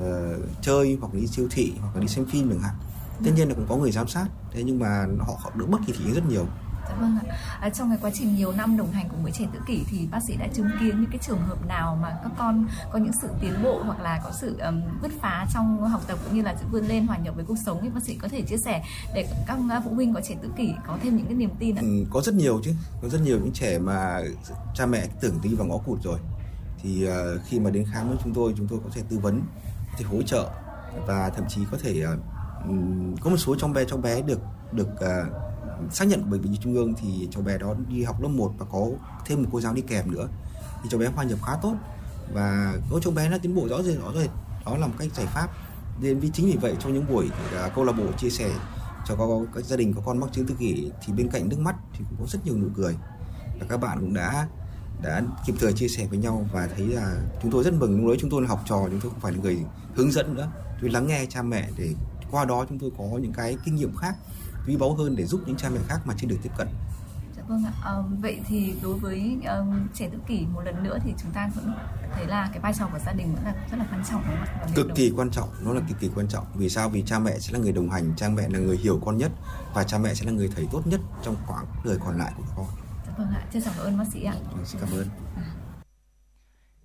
uh, 0.00 0.62
chơi 0.62 0.98
hoặc 1.00 1.14
đi 1.14 1.26
siêu 1.26 1.48
thị 1.50 1.72
hoặc 1.80 1.94
là 1.94 2.00
đi 2.00 2.08
xem 2.08 2.26
phim 2.26 2.50
chẳng 2.50 2.60
hạn. 2.60 2.74
Tất 3.24 3.30
nhiên 3.36 3.48
là 3.48 3.54
cũng 3.54 3.66
có 3.68 3.76
người 3.76 3.92
giám 3.92 4.08
sát 4.08 4.26
thế 4.52 4.62
nhưng 4.62 4.78
mà 4.78 5.06
họ, 5.18 5.38
họ 5.40 5.52
đỡ 5.54 5.66
bất 5.66 5.78
kỳ 5.86 5.92
thị 5.92 6.12
rất 6.14 6.28
nhiều 6.28 6.46
Dạ 6.88 6.94
vâng 7.00 7.18
ạ. 7.26 7.36
À, 7.60 7.70
trong 7.70 7.88
cái 7.88 7.98
quá 8.02 8.10
trình 8.14 8.34
nhiều 8.34 8.52
năm 8.52 8.76
đồng 8.76 8.92
hành 8.92 9.08
cùng 9.08 9.22
với 9.22 9.32
trẻ 9.32 9.44
tự 9.52 9.58
kỷ 9.66 9.84
thì 9.90 10.08
bác 10.10 10.20
sĩ 10.26 10.36
đã 10.36 10.46
chứng 10.54 10.68
kiến 10.80 11.00
những 11.00 11.10
cái 11.10 11.18
trường 11.22 11.38
hợp 11.38 11.66
nào 11.66 11.98
mà 12.02 12.16
các 12.22 12.32
con 12.38 12.66
có 12.92 12.98
những 12.98 13.12
sự 13.22 13.28
tiến 13.40 13.52
bộ 13.62 13.82
hoặc 13.82 14.00
là 14.00 14.20
có 14.24 14.30
sự 14.40 14.58
um, 14.58 14.82
bứt 15.02 15.12
phá 15.20 15.46
trong 15.54 15.88
học 15.88 16.02
tập 16.06 16.18
cũng 16.24 16.36
như 16.36 16.42
là 16.42 16.54
sự 16.60 16.66
vươn 16.70 16.86
lên 16.86 17.06
hòa 17.06 17.16
nhập 17.16 17.34
với 17.36 17.44
cuộc 17.44 17.58
sống 17.66 17.78
thì 17.82 17.88
bác 17.88 18.02
sĩ 18.02 18.14
có 18.14 18.28
thể 18.28 18.42
chia 18.42 18.56
sẻ 18.56 18.82
để 19.14 19.28
các 19.46 19.58
phụ 19.84 19.94
huynh 19.94 20.14
có 20.14 20.20
trẻ 20.20 20.34
tự 20.42 20.48
kỷ 20.56 20.74
có 20.86 20.98
thêm 21.02 21.16
những 21.16 21.26
cái 21.26 21.34
niềm 21.34 21.50
tin 21.58 21.76
ạ? 21.76 21.82
Ừ, 21.82 22.04
có 22.10 22.20
rất 22.20 22.34
nhiều 22.34 22.60
chứ, 22.64 22.72
có 23.02 23.08
rất 23.08 23.20
nhiều 23.24 23.38
những 23.38 23.52
trẻ 23.52 23.78
mà 23.78 24.20
cha 24.74 24.86
mẹ 24.86 25.06
tưởng 25.20 25.38
đi 25.42 25.54
vào 25.54 25.66
ngõ 25.66 25.78
cụt 25.78 26.02
rồi 26.02 26.18
thì 26.82 27.08
uh, 27.08 27.40
khi 27.46 27.60
mà 27.60 27.70
đến 27.70 27.84
khám 27.92 28.08
với 28.08 28.16
chúng 28.24 28.34
tôi 28.34 28.54
chúng 28.56 28.68
tôi 28.68 28.78
có 28.84 28.90
thể 28.94 29.02
tư 29.08 29.18
vấn, 29.18 29.42
có 29.64 29.98
thể 29.98 30.04
hỗ 30.04 30.22
trợ 30.22 30.50
và 31.06 31.30
thậm 31.36 31.44
chí 31.48 31.60
có 31.70 31.78
thể 31.82 32.04
uh, 32.06 33.20
có 33.20 33.30
một 33.30 33.36
số 33.36 33.56
trong 33.56 33.72
bé 33.72 33.84
trong 33.84 34.02
bé 34.02 34.22
được 34.22 34.40
được 34.72 34.88
uh, 34.88 35.45
xác 35.90 36.04
nhận 36.04 36.22
của 36.22 36.30
bệnh 36.30 36.40
viện 36.40 36.56
trung 36.60 36.74
ương 36.74 36.94
thì 36.94 37.28
cháu 37.30 37.42
bé 37.42 37.58
đó 37.58 37.74
đi 37.88 38.02
học 38.02 38.22
lớp 38.22 38.28
1 38.28 38.52
và 38.58 38.66
có 38.72 38.86
thêm 39.26 39.42
một 39.42 39.48
cô 39.52 39.60
giáo 39.60 39.74
đi 39.74 39.82
kèm 39.82 40.10
nữa. 40.10 40.28
Thì 40.82 40.88
cháu 40.90 41.00
bé 41.00 41.06
hòa 41.06 41.24
nhập 41.24 41.38
khá 41.46 41.52
tốt 41.62 41.74
và 42.32 42.74
có 42.90 43.00
cháu 43.00 43.12
bé 43.12 43.28
nó 43.28 43.38
tiến 43.38 43.54
bộ 43.54 43.68
rõ 43.68 43.82
rệt 43.82 43.98
rõ 43.98 44.12
rệt. 44.20 44.30
Đó 44.66 44.76
là 44.76 44.86
một 44.86 44.94
cách 44.98 45.08
giải 45.14 45.26
pháp. 45.26 45.48
Nên 46.00 46.18
vì 46.18 46.30
chính 46.34 46.46
vì 46.46 46.56
vậy 46.56 46.74
trong 46.80 46.94
những 46.94 47.06
buổi 47.08 47.30
à, 47.54 47.68
câu 47.74 47.84
lạc 47.84 47.92
bộ 47.92 48.12
chia 48.18 48.30
sẻ 48.30 48.50
cho 49.06 49.16
các, 49.16 49.24
các 49.54 49.64
gia 49.64 49.76
đình 49.76 49.94
có 49.94 50.02
con 50.06 50.18
mắc 50.18 50.30
chứng 50.32 50.46
tự 50.46 50.54
kỷ 50.54 50.90
thì 51.06 51.12
bên 51.12 51.28
cạnh 51.30 51.48
nước 51.48 51.58
mắt 51.58 51.76
thì 51.92 52.04
cũng 52.08 52.18
có 52.20 52.26
rất 52.28 52.38
nhiều 52.44 52.56
nụ 52.56 52.68
cười. 52.76 52.96
Và 53.60 53.66
các 53.68 53.76
bạn 53.76 54.00
cũng 54.00 54.14
đã 54.14 54.48
đã 55.02 55.22
kịp 55.46 55.54
thời 55.60 55.72
chia 55.72 55.88
sẻ 55.88 56.06
với 56.06 56.18
nhau 56.18 56.46
và 56.52 56.68
thấy 56.76 56.86
là 56.86 57.22
chúng 57.42 57.50
tôi 57.50 57.64
rất 57.64 57.74
mừng. 57.74 57.96
Lúc 57.96 58.08
đấy 58.08 58.16
chúng 58.20 58.30
tôi 58.30 58.42
là 58.42 58.48
học 58.48 58.62
trò 58.66 58.86
chúng 58.90 59.00
tôi 59.00 59.10
không 59.10 59.20
phải 59.20 59.32
là 59.32 59.38
người 59.38 59.58
hướng 59.94 60.12
dẫn 60.12 60.34
nữa. 60.34 60.48
Tôi 60.80 60.90
lắng 60.90 61.06
nghe 61.06 61.26
cha 61.28 61.42
mẹ 61.42 61.68
để 61.76 61.94
qua 62.30 62.44
đó 62.44 62.66
chúng 62.68 62.78
tôi 62.78 62.90
có 62.98 63.04
những 63.04 63.32
cái 63.32 63.56
kinh 63.64 63.76
nghiệm 63.76 63.96
khác 63.96 64.16
quý 64.66 64.76
báu 64.76 64.94
hơn 64.94 65.16
để 65.16 65.24
giúp 65.24 65.40
những 65.46 65.56
cha 65.56 65.68
mẹ 65.70 65.80
khác 65.88 66.00
mà 66.04 66.14
chưa 66.18 66.28
được 66.28 66.38
tiếp 66.42 66.50
cận 66.56 66.68
Dạ 67.36 67.42
vâng 67.48 67.64
ạ. 67.64 67.72
À, 67.84 67.92
vậy 68.20 68.40
thì 68.46 68.74
đối 68.82 68.98
với 68.98 69.36
uh, 69.38 69.74
trẻ 69.94 70.08
tự 70.12 70.18
kỷ 70.26 70.46
một 70.54 70.60
lần 70.64 70.82
nữa 70.82 70.98
thì 71.04 71.12
chúng 71.22 71.32
ta 71.32 71.50
cũng 71.54 71.72
thấy 72.12 72.26
là 72.26 72.48
cái 72.52 72.60
vai 72.60 72.72
trò 72.78 72.88
của 72.92 72.98
gia 73.06 73.12
đình 73.12 73.34
vẫn 73.34 73.44
là 73.44 73.54
rất 73.70 73.76
là 73.78 73.86
quan 73.90 74.02
trọng 74.10 74.22
đúng 74.28 74.36
không? 74.46 74.72
Cực 74.74 74.86
kỳ 74.94 75.12
quan 75.16 75.30
trọng, 75.30 75.48
nó 75.64 75.72
là 75.72 75.80
cực 75.88 76.00
kỳ 76.00 76.10
quan 76.14 76.28
trọng. 76.28 76.46
Vì 76.54 76.68
sao? 76.68 76.88
Vì 76.88 77.02
cha 77.06 77.18
mẹ 77.18 77.38
sẽ 77.38 77.52
là 77.52 77.58
người 77.58 77.72
đồng 77.72 77.90
hành, 77.90 78.12
cha 78.16 78.28
mẹ 78.28 78.48
là 78.48 78.58
người 78.58 78.76
hiểu 78.76 79.00
con 79.04 79.18
nhất 79.18 79.32
và 79.74 79.84
cha 79.84 79.98
mẹ 79.98 80.14
sẽ 80.14 80.26
là 80.26 80.32
người 80.32 80.50
thầy 80.56 80.66
tốt 80.72 80.82
nhất 80.86 81.00
trong 81.22 81.36
quãng 81.46 81.66
đời 81.84 81.98
còn 82.04 82.18
lại 82.18 82.32
của 82.36 82.44
con. 82.56 82.66
Dạ 83.06 83.12
vâng 83.18 83.28
ạ. 83.28 83.46
Chân 83.52 83.62
cảm 83.64 83.74
ơn 83.78 83.98
bác 83.98 84.04
sĩ 84.12 84.24
ạ. 84.24 84.34
Vâng, 84.52 84.64
xin 84.64 84.80
cảm 84.80 84.90
ơn. 84.90 85.08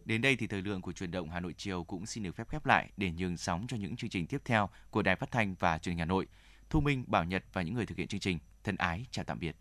Đến 0.06 0.22
đây 0.22 0.36
thì 0.36 0.48
thời 0.48 0.62
lượng 0.62 0.82
của 0.82 0.92
truyền 0.92 1.12
động 1.12 1.30
Hà 1.30 1.40
Nội 1.40 1.54
chiều 1.58 1.84
cũng 1.84 2.06
xin 2.06 2.24
được 2.24 2.36
phép 2.36 2.50
khép 2.50 2.66
lại 2.66 2.90
để 2.98 3.12
nhường 3.12 3.38
sóng 3.38 3.66
cho 3.68 3.78
những 3.78 3.96
chương 3.96 4.10
trình 4.10 4.28
tiếp 4.28 4.42
theo 4.46 4.70
của 4.90 5.02
Đài 5.02 5.16
Phát 5.16 5.32
thanh 5.32 5.56
và 5.60 5.78
Truyền 5.78 5.94
hình 5.94 6.00
Hà 6.00 6.06
Nội. 6.06 6.28
Thu 6.72 6.80
Minh, 6.80 7.04
Bảo 7.08 7.24
Nhật 7.24 7.44
và 7.54 7.62
những 7.62 7.74
người 7.74 7.86
thực 7.86 7.98
hiện 7.98 8.08
chương 8.08 8.20
trình. 8.20 8.40
Thân 8.64 8.76
ái 8.76 9.06
chào 9.12 9.26
tạm 9.26 9.40
biệt. 9.40 9.56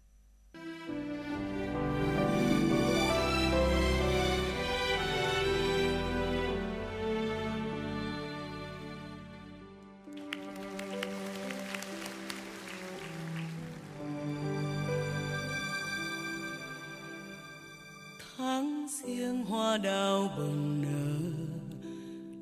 tháng 18.37 18.87
riêng 18.89 19.45
hoa 19.45 19.79
đào 19.79 20.35
bừng 20.37 20.83
nở 20.83 21.31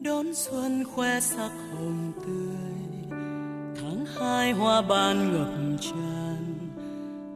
đón 0.00 0.34
xuân 0.34 0.84
khoe 0.84 1.20
sắc 1.20 1.50
hồng 1.74 2.12
tươi 2.26 2.57
hai 4.20 4.52
hoa 4.52 4.82
ban 4.82 5.32
ngập 5.32 5.80
tràn, 5.80 6.54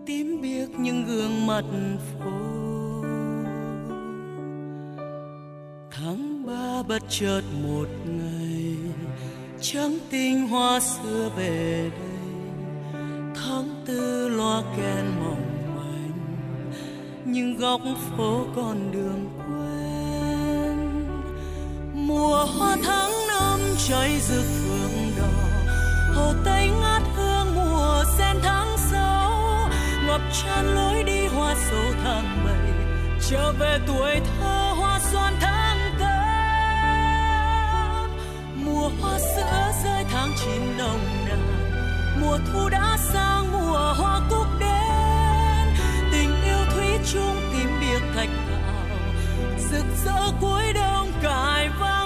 tím 0.06 0.40
biếc 0.42 0.70
những 0.78 1.04
gương 1.06 1.46
mặt 1.46 1.64
phố. 2.14 2.30
Tháng 5.90 6.46
ba 6.46 6.82
bất 6.88 7.02
chợt 7.08 7.42
một 7.62 7.88
ngày, 8.06 8.76
trắng 9.60 9.98
tinh 10.10 10.48
hoa 10.48 10.80
xưa 10.80 11.30
về 11.36 11.90
đây. 11.90 13.02
Tháng 13.34 13.82
tư 13.86 14.28
loa 14.28 14.62
kèn 14.76 15.04
mỏng 15.20 15.76
manh 15.76 16.12
những 17.24 17.56
góc 17.56 17.80
phố 18.16 18.44
con 18.56 18.92
đường 18.92 19.28
quen. 19.38 20.78
Mùa 21.94 22.44
hoa 22.44 22.76
tháng 22.82 23.12
năm 23.28 23.60
cháy 23.88 24.20
rực 24.20 24.44
phượng 24.44 24.81
hồ 26.14 26.34
tây 26.44 26.70
ngát 26.80 27.02
hương 27.16 27.54
mùa 27.54 28.04
sen 28.18 28.36
tháng 28.42 28.78
sáu, 28.90 29.68
ngập 30.06 30.20
tràn 30.42 30.74
lối 30.74 31.02
đi 31.02 31.26
hoa 31.26 31.54
sầu 31.70 31.92
tháng 32.04 32.44
bảy, 32.44 32.72
trở 33.30 33.52
về 33.52 33.78
tuổi 33.86 34.20
thơ 34.20 34.72
hoa 34.78 35.00
xoan 35.12 35.34
tháng 35.40 35.78
tám. 36.00 36.10
Mùa 38.54 38.90
hoa 39.00 39.18
sữa 39.18 39.72
rơi 39.84 40.04
tháng 40.12 40.32
chín 40.44 40.78
nồng 40.78 41.00
nàn, 41.28 41.40
mùa 42.20 42.38
thu 42.52 42.68
đã 42.68 42.96
sang, 43.12 43.52
mùa 43.52 43.94
hoa 43.98 44.20
cúc 44.30 44.46
đến 44.60 45.68
tình 46.12 46.42
yêu 46.44 46.64
thủy 46.74 46.98
chung 47.12 47.36
tím 47.52 47.68
biệt 47.80 48.00
thạch 48.14 48.28
thảo, 48.48 48.98
rực 49.70 49.84
rỡ 50.04 50.32
cuối 50.40 50.72
đông 50.72 51.12
cài 51.22 51.68
vang. 51.80 52.01